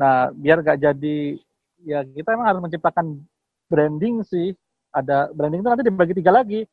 Nah, 0.00 0.32
biar 0.32 0.64
gak 0.64 0.80
jadi, 0.80 1.36
ya 1.84 2.04
kita 2.04 2.32
emang 2.32 2.48
harus 2.48 2.62
menciptakan 2.64 3.20
branding 3.66 4.22
sih 4.24 4.54
ada 4.94 5.28
branding 5.34 5.60
itu 5.60 5.68
nanti 5.68 5.84
dibagi 5.84 6.14
tiga 6.16 6.32
lagi 6.32 6.64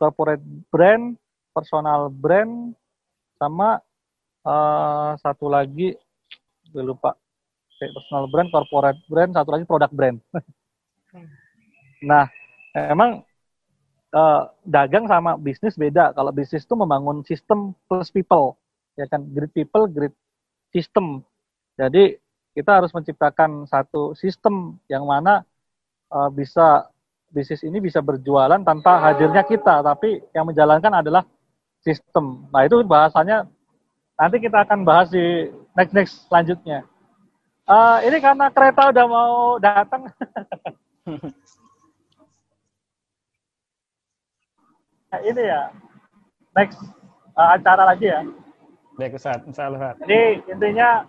corporate 0.00 0.42
brand 0.72 1.14
personal 1.52 2.08
brand 2.10 2.74
sama 3.38 3.78
uh, 4.42 5.14
satu 5.20 5.46
lagi 5.46 5.94
gue 6.68 6.82
lupa 6.82 7.14
personal 7.78 8.26
brand 8.26 8.50
corporate 8.50 9.00
brand 9.06 9.30
satu 9.30 9.50
lagi 9.54 9.64
product 9.68 9.94
brand 9.94 10.18
nah 12.02 12.26
emang 12.74 13.22
uh, 14.14 14.48
dagang 14.64 15.08
sama 15.08 15.34
bisnis 15.36 15.74
beda 15.74 16.12
kalau 16.12 16.30
bisnis 16.30 16.64
itu 16.64 16.74
membangun 16.76 17.24
sistem 17.24 17.74
plus 17.90 18.12
people 18.12 18.54
ya 18.94 19.08
kan 19.08 19.24
great 19.32 19.52
people 19.52 19.88
great 19.88 20.14
system 20.70 21.24
jadi 21.78 22.18
kita 22.58 22.82
harus 22.82 22.90
menciptakan 22.90 23.70
satu 23.70 24.18
sistem 24.18 24.82
yang 24.90 25.06
mana 25.06 25.46
uh, 26.10 26.26
bisa 26.26 26.90
bisnis 27.30 27.62
ini 27.62 27.78
bisa 27.78 28.02
berjualan 28.02 28.58
tanpa 28.66 28.98
hadirnya 28.98 29.46
kita, 29.46 29.78
tapi 29.86 30.18
yang 30.34 30.48
menjalankan 30.48 30.90
adalah 30.90 31.22
sistem. 31.84 32.50
Nah 32.50 32.66
itu 32.66 32.82
bahasanya 32.82 33.46
nanti 34.18 34.42
kita 34.42 34.66
akan 34.66 34.82
bahas 34.82 35.06
di 35.14 35.54
next 35.78 35.94
next 35.94 36.14
selanjutnya. 36.26 36.82
Uh, 37.68 38.02
ini 38.02 38.18
karena 38.18 38.50
kereta 38.50 38.90
udah 38.90 39.06
mau 39.06 39.62
datang. 39.62 40.10
ini 45.16 45.42
ya. 45.48 45.72
Next 46.52 46.80
uh, 47.32 47.56
acara 47.56 47.94
lagi 47.94 48.12
ya. 48.12 48.20
Baik 48.98 49.16
Ustaz, 49.16 49.40
insya 49.46 49.70
Allah. 49.70 49.94
Jadi 50.02 50.42
intinya 50.50 51.06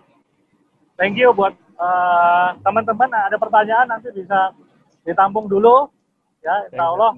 thank 0.94 1.18
you 1.18 1.34
buat 1.34 1.52
uh, 1.76 2.54
teman-teman. 2.62 3.10
Ada 3.10 3.36
pertanyaan 3.36 3.90
nanti 3.90 4.08
bisa 4.14 4.54
ditampung 5.02 5.50
dulu. 5.50 5.90
Ya 6.40 6.70
insya 6.70 6.86
Allah 6.86 7.12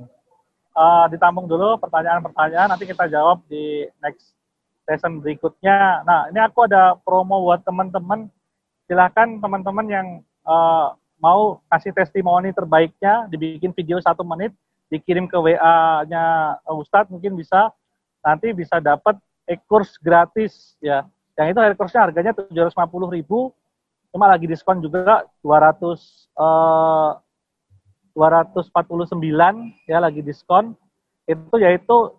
uh, 0.74 1.06
ditampung 1.12 1.46
dulu 1.46 1.78
pertanyaan-pertanyaan. 1.78 2.72
Nanti 2.72 2.88
kita 2.88 3.06
jawab 3.06 3.44
di 3.46 3.86
next 4.00 4.34
session 4.88 5.22
berikutnya. 5.22 6.02
Nah 6.02 6.32
ini 6.32 6.40
aku 6.42 6.66
ada 6.66 6.96
promo 7.04 7.44
buat 7.46 7.62
teman-teman. 7.62 8.32
Silahkan 8.88 9.38
teman-teman 9.38 9.86
yang 9.86 10.06
uh, 10.42 10.96
mau 11.22 11.62
kasih 11.70 11.94
testimoni 11.94 12.50
terbaiknya 12.50 13.30
dibikin 13.30 13.70
video 13.70 14.02
satu 14.02 14.26
menit 14.26 14.50
dikirim 14.92 15.24
ke 15.24 15.40
WA-nya 15.40 16.56
Ustadz 16.68 17.08
mungkin 17.08 17.32
bisa 17.32 17.72
nanti 18.20 18.52
bisa 18.52 18.76
dapat 18.76 19.16
e-course 19.48 19.96
gratis 19.96 20.76
ya. 20.84 21.08
Yang 21.40 21.56
itu 21.56 21.60
e-course-nya 21.72 22.02
harganya 22.04 22.32
750 22.36 22.76
ribu, 23.08 23.56
cuma 24.12 24.28
lagi 24.28 24.44
diskon 24.44 24.84
juga 24.84 25.24
200 25.40 25.96
eh, 26.36 27.10
249 28.12 29.88
ya 29.88 29.98
lagi 29.98 30.20
diskon. 30.20 30.76
Itu 31.24 31.56
yaitu 31.56 32.12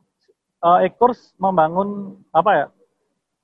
eh, 0.65 0.89
e-course 0.89 1.37
membangun 1.37 2.17
apa 2.33 2.51
ya? 2.57 2.67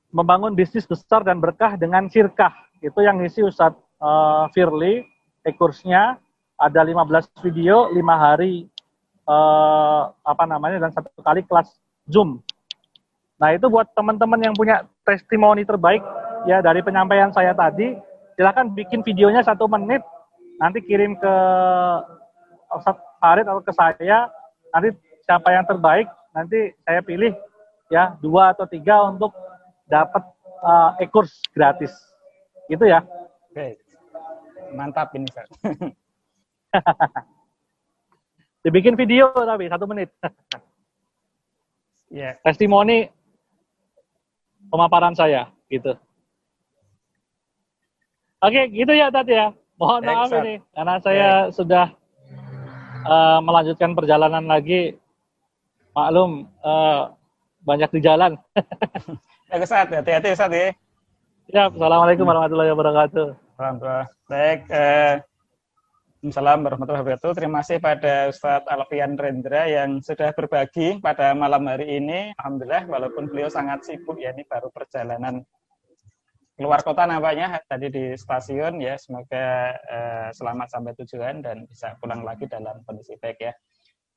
Membangun 0.09 0.57
bisnis 0.57 0.89
besar 0.89 1.21
dan 1.21 1.37
berkah 1.37 1.77
dengan 1.77 2.09
sirkah. 2.09 2.49
Itu 2.81 3.05
yang 3.05 3.21
ngisi 3.21 3.45
Ustadz 3.45 3.77
eh, 3.77 4.45
Firly 4.57 5.05
e-course-nya 5.45 6.17
ada 6.59 6.81
15 6.83 7.45
video, 7.45 7.87
5 7.93 7.95
hari 8.17 8.67
eh, 9.29 10.01
apa 10.25 10.43
namanya 10.49 10.89
dan 10.89 10.91
satu 10.91 11.21
kali 11.21 11.45
kelas 11.45 11.69
Zoom 12.09 12.41
Nah, 13.39 13.55
itu 13.55 13.71
buat 13.71 13.87
teman-teman 13.95 14.39
yang 14.43 14.53
punya 14.53 14.83
testimoni 15.07 15.63
terbaik 15.63 16.03
ya 16.43 16.59
dari 16.59 16.83
penyampaian 16.83 17.31
saya 17.31 17.55
tadi, 17.55 17.95
silahkan 18.35 18.67
bikin 18.75 18.99
videonya 18.99 19.39
satu 19.39 19.63
menit, 19.71 20.03
nanti 20.59 20.83
kirim 20.83 21.15
ke 21.15 21.33
Farid 23.23 23.47
atau 23.47 23.63
ke 23.63 23.71
saya, 23.71 24.27
nanti 24.75 24.91
siapa 25.23 25.55
yang 25.55 25.63
terbaik, 25.63 26.11
nanti 26.35 26.75
saya 26.83 26.99
pilih 26.99 27.31
ya 27.87 28.19
dua 28.19 28.51
atau 28.51 28.67
tiga 28.67 29.07
untuk 29.07 29.31
dapat 29.87 30.21
uh, 30.59 30.99
e-course 30.99 31.39
gratis. 31.55 31.95
Gitu 32.67 32.91
ya. 32.91 33.01
Oke. 33.49 33.79
Mantap 34.75 35.15
ini, 35.15 35.25
Ustaz. 35.25 35.49
Dibikin 38.59 38.99
video 38.99 39.31
tapi 39.31 39.71
satu 39.71 39.85
menit. 39.87 40.11
Ya. 42.09 42.35
Testimoni 42.43 43.07
pemaparan 44.67 45.15
saya 45.15 45.47
gitu. 45.71 45.95
Oke, 48.39 48.71
gitu 48.71 48.91
ya 48.95 49.11
tadi 49.11 49.35
ya. 49.35 49.51
Mohon 49.79 50.01
maaf 50.11 50.31
ini 50.43 50.59
karena 50.75 50.95
saya 50.99 51.29
sudah 51.55 51.87
uh, 53.07 53.39
melanjutkan 53.39 53.95
perjalanan 53.95 54.43
lagi. 54.43 54.95
Maklum 55.95 56.47
uh, 56.63 57.11
banyak 57.63 57.89
di 57.95 57.99
jalan. 58.03 58.35
Baik 59.49 59.65
Ustaz, 59.65 59.89
hati-hati 59.89 60.29
Ustaz 60.37 60.51
ya. 60.53 60.69
ya, 61.49 61.63
assalamualaikum 61.73 62.21
warahmatullahi 62.21 62.69
wabarakatuh. 62.69 63.27
Alhamdulillah. 63.57 64.07
Baik, 64.29 64.59
eh, 64.69 65.13
Assalamualaikum 66.19 66.67
warahmatullahi 66.67 67.03
wabarakatuh. 67.07 67.31
Terima 67.31 67.63
kasih 67.63 67.77
pada 67.79 68.27
Ustadz 68.27 68.67
Alfian 68.67 69.15
Rendra 69.15 69.71
yang 69.71 70.03
sudah 70.03 70.35
berbagi 70.35 70.99
pada 70.99 71.31
malam 71.31 71.63
hari 71.63 71.95
ini. 71.95 72.35
Alhamdulillah, 72.35 72.91
walaupun 72.91 73.31
beliau 73.31 73.47
sangat 73.47 73.87
sibuk 73.87 74.19
ya, 74.19 74.35
ini 74.35 74.43
baru 74.43 74.67
perjalanan 74.67 75.39
keluar 76.59 76.83
kota 76.83 77.07
nampaknya 77.07 77.63
tadi 77.71 77.87
di 77.87 78.19
stasiun 78.19 78.83
ya. 78.83 78.99
Semoga 78.99 79.71
eh, 79.79 80.29
selamat 80.35 80.67
sampai 80.67 80.91
tujuan 80.99 81.39
dan 81.39 81.63
bisa 81.71 81.95
pulang 82.03 82.27
lagi 82.27 82.51
dalam 82.51 82.83
kondisi 82.83 83.15
baik 83.15 83.39
ya. 83.39 83.55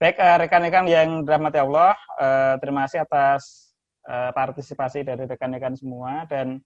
Baik, 0.02 0.18
eh, 0.18 0.36
rekan-rekan 0.42 0.90
yang 0.90 1.22
dirahmati 1.22 1.62
Allah, 1.62 1.94
eh, 2.18 2.54
terima 2.58 2.82
kasih 2.90 3.06
atas 3.06 3.70
eh, 4.10 4.34
partisipasi 4.34 5.06
dari 5.06 5.22
rekan-rekan 5.22 5.78
semua 5.78 6.26
dan 6.26 6.58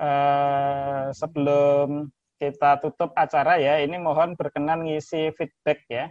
eh, 0.00 1.12
sebelum 1.12 2.08
kita 2.52 2.84
tutup 2.84 3.16
acara 3.16 3.56
ya, 3.56 3.80
ini 3.80 3.96
mohon 3.96 4.36
berkenan 4.36 4.84
ngisi 4.84 5.32
feedback 5.32 5.80
ya. 5.88 6.04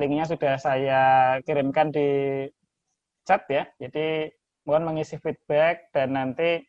Linknya 0.00 0.24
sudah 0.24 0.56
saya 0.56 1.02
kirimkan 1.44 1.92
di 1.92 2.08
chat 3.28 3.44
ya. 3.52 3.68
Jadi 3.76 4.32
mohon 4.64 4.88
mengisi 4.88 5.20
feedback 5.20 5.92
dan 5.92 6.16
nanti 6.16 6.64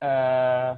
eh, 0.00 0.72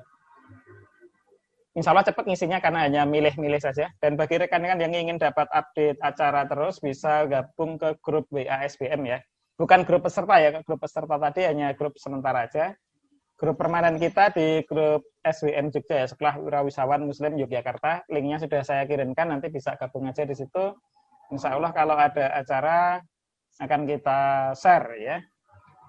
Insya 1.76 1.92
Allah 1.92 2.08
cepat 2.08 2.24
ngisinya 2.24 2.56
karena 2.64 2.88
hanya 2.88 3.02
milih-milih 3.04 3.60
saja. 3.60 3.92
Dan 4.00 4.16
bagi 4.16 4.40
rekan-rekan 4.40 4.80
yang 4.80 4.96
ingin 4.96 5.20
dapat 5.20 5.44
update 5.52 6.00
acara 6.00 6.48
terus 6.48 6.80
bisa 6.80 7.28
gabung 7.28 7.76
ke 7.76 8.00
grup 8.00 8.24
WA 8.32 8.64
SBM 8.64 9.04
ya. 9.04 9.20
Bukan 9.60 9.84
grup 9.84 10.08
peserta 10.08 10.40
ya, 10.40 10.56
grup 10.64 10.80
peserta 10.80 11.20
tadi 11.20 11.44
hanya 11.44 11.76
grup 11.76 11.92
sementara 12.00 12.48
aja 12.48 12.72
grup 13.36 13.60
permanen 13.60 14.00
kita 14.00 14.32
di 14.32 14.64
grup 14.64 15.04
SWM 15.20 15.68
Jogja 15.68 16.04
ya, 16.04 16.06
Sekolah 16.08 16.40
Wirawisawan 16.40 17.04
Muslim 17.04 17.36
Yogyakarta. 17.36 18.08
Linknya 18.08 18.40
sudah 18.40 18.64
saya 18.64 18.88
kirimkan, 18.88 19.28
nanti 19.28 19.52
bisa 19.52 19.76
gabung 19.76 20.08
aja 20.08 20.24
di 20.24 20.32
situ. 20.32 20.72
Insya 21.28 21.52
Allah 21.52 21.70
kalau 21.76 22.00
ada 22.00 22.32
acara 22.32 23.02
akan 23.56 23.82
kita 23.88 24.52
share 24.54 24.88
ya 25.00 25.16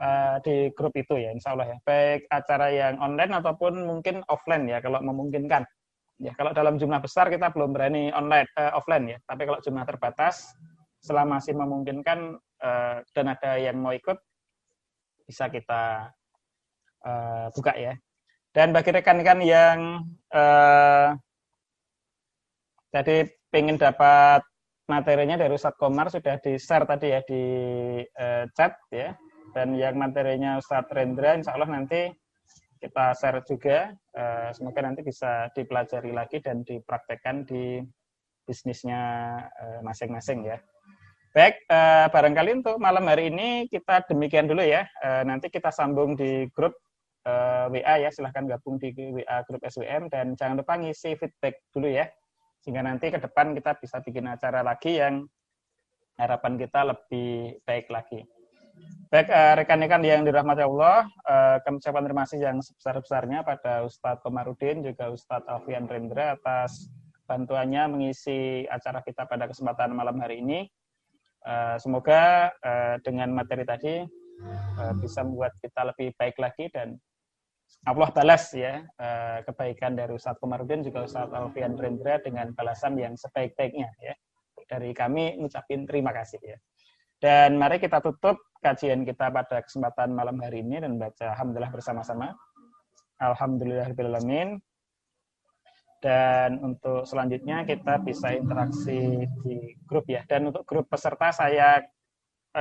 eh, 0.03 0.35
di 0.43 0.55
grup 0.75 0.91
itu 0.99 1.15
ya, 1.15 1.31
Insya 1.31 1.55
Allah 1.55 1.71
ya. 1.71 1.77
Baik 1.87 2.27
acara 2.27 2.67
yang 2.67 2.99
online 2.99 3.33
ataupun 3.39 3.73
mungkin 3.87 4.27
offline 4.27 4.67
ya, 4.67 4.83
kalau 4.83 4.99
memungkinkan. 4.99 5.63
Ya, 6.17 6.33
kalau 6.33 6.49
dalam 6.49 6.81
jumlah 6.81 6.97
besar 6.97 7.29
kita 7.29 7.53
belum 7.53 7.71
berani 7.71 8.11
online, 8.11 8.49
eh, 8.59 8.73
offline 8.75 9.07
ya. 9.07 9.17
Tapi 9.23 9.47
kalau 9.47 9.59
jumlah 9.63 9.85
terbatas, 9.87 10.51
selama 10.99 11.39
masih 11.39 11.55
memungkinkan 11.55 12.35
eh, 12.59 12.97
dan 13.15 13.25
ada 13.31 13.55
yang 13.55 13.79
mau 13.79 13.95
ikut, 13.95 14.19
bisa 15.29 15.47
kita 15.47 16.11
uh, 17.07 17.47
buka 17.55 17.73
ya. 17.79 17.95
Dan 18.51 18.75
bagi 18.75 18.91
rekan-rekan 18.91 19.39
yang 19.45 20.03
uh, 20.33 21.13
tadi 22.91 23.29
pengen 23.53 23.77
dapat 23.79 24.43
materinya 24.89 25.37
dari 25.37 25.53
Ustadz 25.55 25.77
Komar 25.77 26.09
sudah 26.09 26.41
di-share 26.41 26.87
tadi 26.89 27.07
ya 27.13 27.21
di 27.23 27.43
uh, 28.03 28.43
chat 28.57 28.75
ya. 28.91 29.15
Dan 29.55 29.77
yang 29.79 29.95
materinya 29.95 30.59
Ustadz 30.59 30.91
Rendra 30.91 31.37
insya 31.37 31.55
Allah 31.55 31.69
nanti 31.69 32.11
kita 32.81 33.13
share 33.13 33.45
juga. 33.45 33.93
Uh, 34.11 34.49
semoga 34.57 34.81
nanti 34.83 35.05
bisa 35.05 35.53
dipelajari 35.53 36.09
lagi 36.09 36.41
dan 36.41 36.65
dipraktekkan 36.65 37.45
di 37.45 37.79
bisnisnya 38.47 39.03
masing-masing 39.83 40.47
uh, 40.47 40.55
ya. 40.55 40.57
Baik, 41.35 41.69
barangkali 42.09 42.63
untuk 42.63 42.81
malam 42.81 43.05
hari 43.05 43.29
ini 43.29 43.69
kita 43.69 44.01
demikian 44.09 44.49
dulu 44.49 44.65
ya. 44.65 44.89
Nanti 45.21 45.53
kita 45.53 45.69
sambung 45.69 46.17
di 46.17 46.49
grup 46.49 46.73
uh, 47.27 47.67
WA 47.67 47.95
ya, 47.99 48.09
silahkan 48.09 48.47
gabung 48.47 48.79
di 48.79 48.95
WA 48.95 49.43
grup 49.43 49.59
SWM 49.67 50.07
dan 50.07 50.39
jangan 50.39 50.63
lupa 50.63 50.79
ngisi 50.79 51.19
feedback 51.19 51.59
dulu 51.75 51.91
ya, 51.91 52.07
sehingga 52.63 52.81
nanti 52.87 53.11
ke 53.11 53.19
depan 53.19 53.51
kita 53.51 53.75
bisa 53.77 53.99
bikin 53.99 54.31
acara 54.31 54.63
lagi 54.63 55.03
yang 55.03 55.27
harapan 56.15 56.55
kita 56.55 56.87
lebih 56.87 57.59
baik 57.67 57.91
lagi. 57.91 58.23
Baik, 59.07 59.31
rekan-rekan 59.31 60.03
yang 60.03 60.21
dirahmati 60.27 60.67
Allah, 60.67 61.07
uh, 61.25 61.57
kami 61.63 61.79
ucapkan 61.79 62.03
terima 62.03 62.27
kasih 62.27 62.39
yang 62.43 62.57
sebesar-besarnya 62.59 63.39
pada 63.41 63.87
Ustadz 63.87 64.19
Komarudin, 64.19 64.83
juga 64.83 65.09
Ustadz 65.09 65.47
Alfian 65.47 65.87
Rendra 65.87 66.35
atas 66.35 66.91
bantuannya 67.23 67.87
mengisi 67.87 68.67
acara 68.67 68.99
kita 69.03 69.23
pada 69.27 69.47
kesempatan 69.47 69.95
malam 69.95 70.19
hari 70.19 70.43
ini. 70.43 70.67
Uh, 71.47 71.79
semoga 71.79 72.51
uh, 72.59 72.99
dengan 72.99 73.31
materi 73.31 73.63
tadi 73.63 74.03
uh, 74.75 74.93
bisa 74.99 75.23
membuat 75.23 75.55
kita 75.63 75.87
lebih 75.87 76.11
baik 76.19 76.35
lagi 76.35 76.67
dan 76.75 76.99
Allah 77.87 78.09
balas 78.11 78.51
ya 78.51 78.83
uh, 78.83 79.39
kebaikan 79.47 79.95
dari 79.95 80.11
Ustadz 80.11 80.43
Komarudin 80.43 80.83
juga 80.83 81.07
Ustadz 81.07 81.31
Alfian 81.31 81.79
Rendra 81.79 82.19
dengan 82.19 82.51
balasan 82.51 82.99
yang 82.99 83.15
sebaik-baiknya 83.15 83.87
ya. 84.03 84.15
Dari 84.67 84.91
kami 84.91 85.39
ngucapin 85.39 85.87
terima 85.87 86.11
kasih 86.11 86.43
ya. 86.43 86.57
Dan 87.17 87.55
mari 87.55 87.79
kita 87.79 88.03
tutup 88.03 88.37
kajian 88.59 89.07
kita 89.07 89.31
pada 89.31 89.63
kesempatan 89.63 90.11
malam 90.11 90.37
hari 90.43 90.61
ini 90.61 90.83
dan 90.83 90.99
baca 90.99 91.33
Alhamdulillah 91.33 91.71
bersama-sama. 91.71 92.35
Alhamdulillahirrahmanirrahim. 93.17 94.61
Dan 95.97 96.61
untuk 96.61 97.09
selanjutnya 97.09 97.65
kita 97.65 98.03
bisa 98.05 98.35
interaksi 98.35 99.25
di 99.41 99.73
grup 99.87 100.05
ya. 100.05 100.21
Dan 100.29 100.53
untuk 100.53 100.61
grup 100.67 100.85
peserta 100.91 101.33
saya 101.33 101.81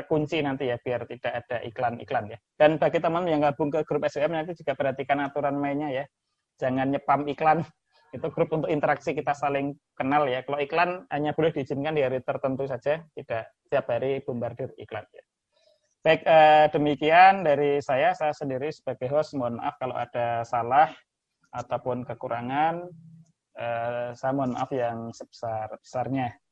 kunci 0.05 0.44
nanti 0.44 0.68
ya 0.68 0.77
biar 0.77 1.09
tidak 1.09 1.32
ada 1.32 1.64
iklan-iklan 1.64 2.36
ya. 2.36 2.39
Dan 2.60 2.77
bagi 2.77 3.01
teman 3.01 3.24
yang 3.24 3.40
gabung 3.40 3.73
ke 3.73 3.81
grup 3.89 4.05
SWM 4.05 4.36
nanti 4.36 4.52
juga 4.52 4.77
perhatikan 4.77 5.24
aturan 5.24 5.56
mainnya 5.56 5.89
ya. 5.89 6.05
Jangan 6.60 6.93
nyepam 6.93 7.24
iklan. 7.32 7.64
Itu 8.16 8.28
grup 8.28 8.52
untuk 8.52 8.68
interaksi 8.68 9.16
kita 9.16 9.32
saling 9.32 9.77
kenal 9.97 10.28
ya. 10.28 10.44
Kalau 10.44 10.60
iklan 10.60 11.09
hanya 11.09 11.32
boleh 11.32 11.52
diizinkan 11.56 11.97
di 11.97 12.05
hari 12.05 12.20
tertentu 12.20 12.68
saja, 12.68 13.01
tidak 13.16 13.43
setiap 13.64 13.85
hari 13.89 14.20
bombardir 14.20 14.73
iklan 14.77 15.05
ya. 15.10 15.24
Baik, 16.06 16.23
eh, 16.23 16.66
demikian 16.70 17.43
dari 17.43 17.82
saya. 17.82 18.14
Saya 18.14 18.31
sendiri 18.31 18.70
sebagai 18.70 19.10
host, 19.10 19.35
mohon 19.35 19.59
maaf 19.59 19.74
kalau 19.82 19.98
ada 19.98 20.47
salah 20.47 20.94
ataupun 21.51 22.06
kekurangan. 22.06 22.86
Eh, 23.59 24.10
saya 24.14 24.32
mohon 24.36 24.55
maaf 24.55 24.70
yang 24.70 25.10
sebesar-besarnya. 25.10 26.45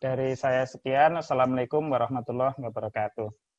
Dari 0.00 0.32
saya 0.32 0.64
sekian, 0.64 1.20
Assalamualaikum 1.20 1.84
warahmatullahi 1.92 2.56
wabarakatuh. 2.56 3.49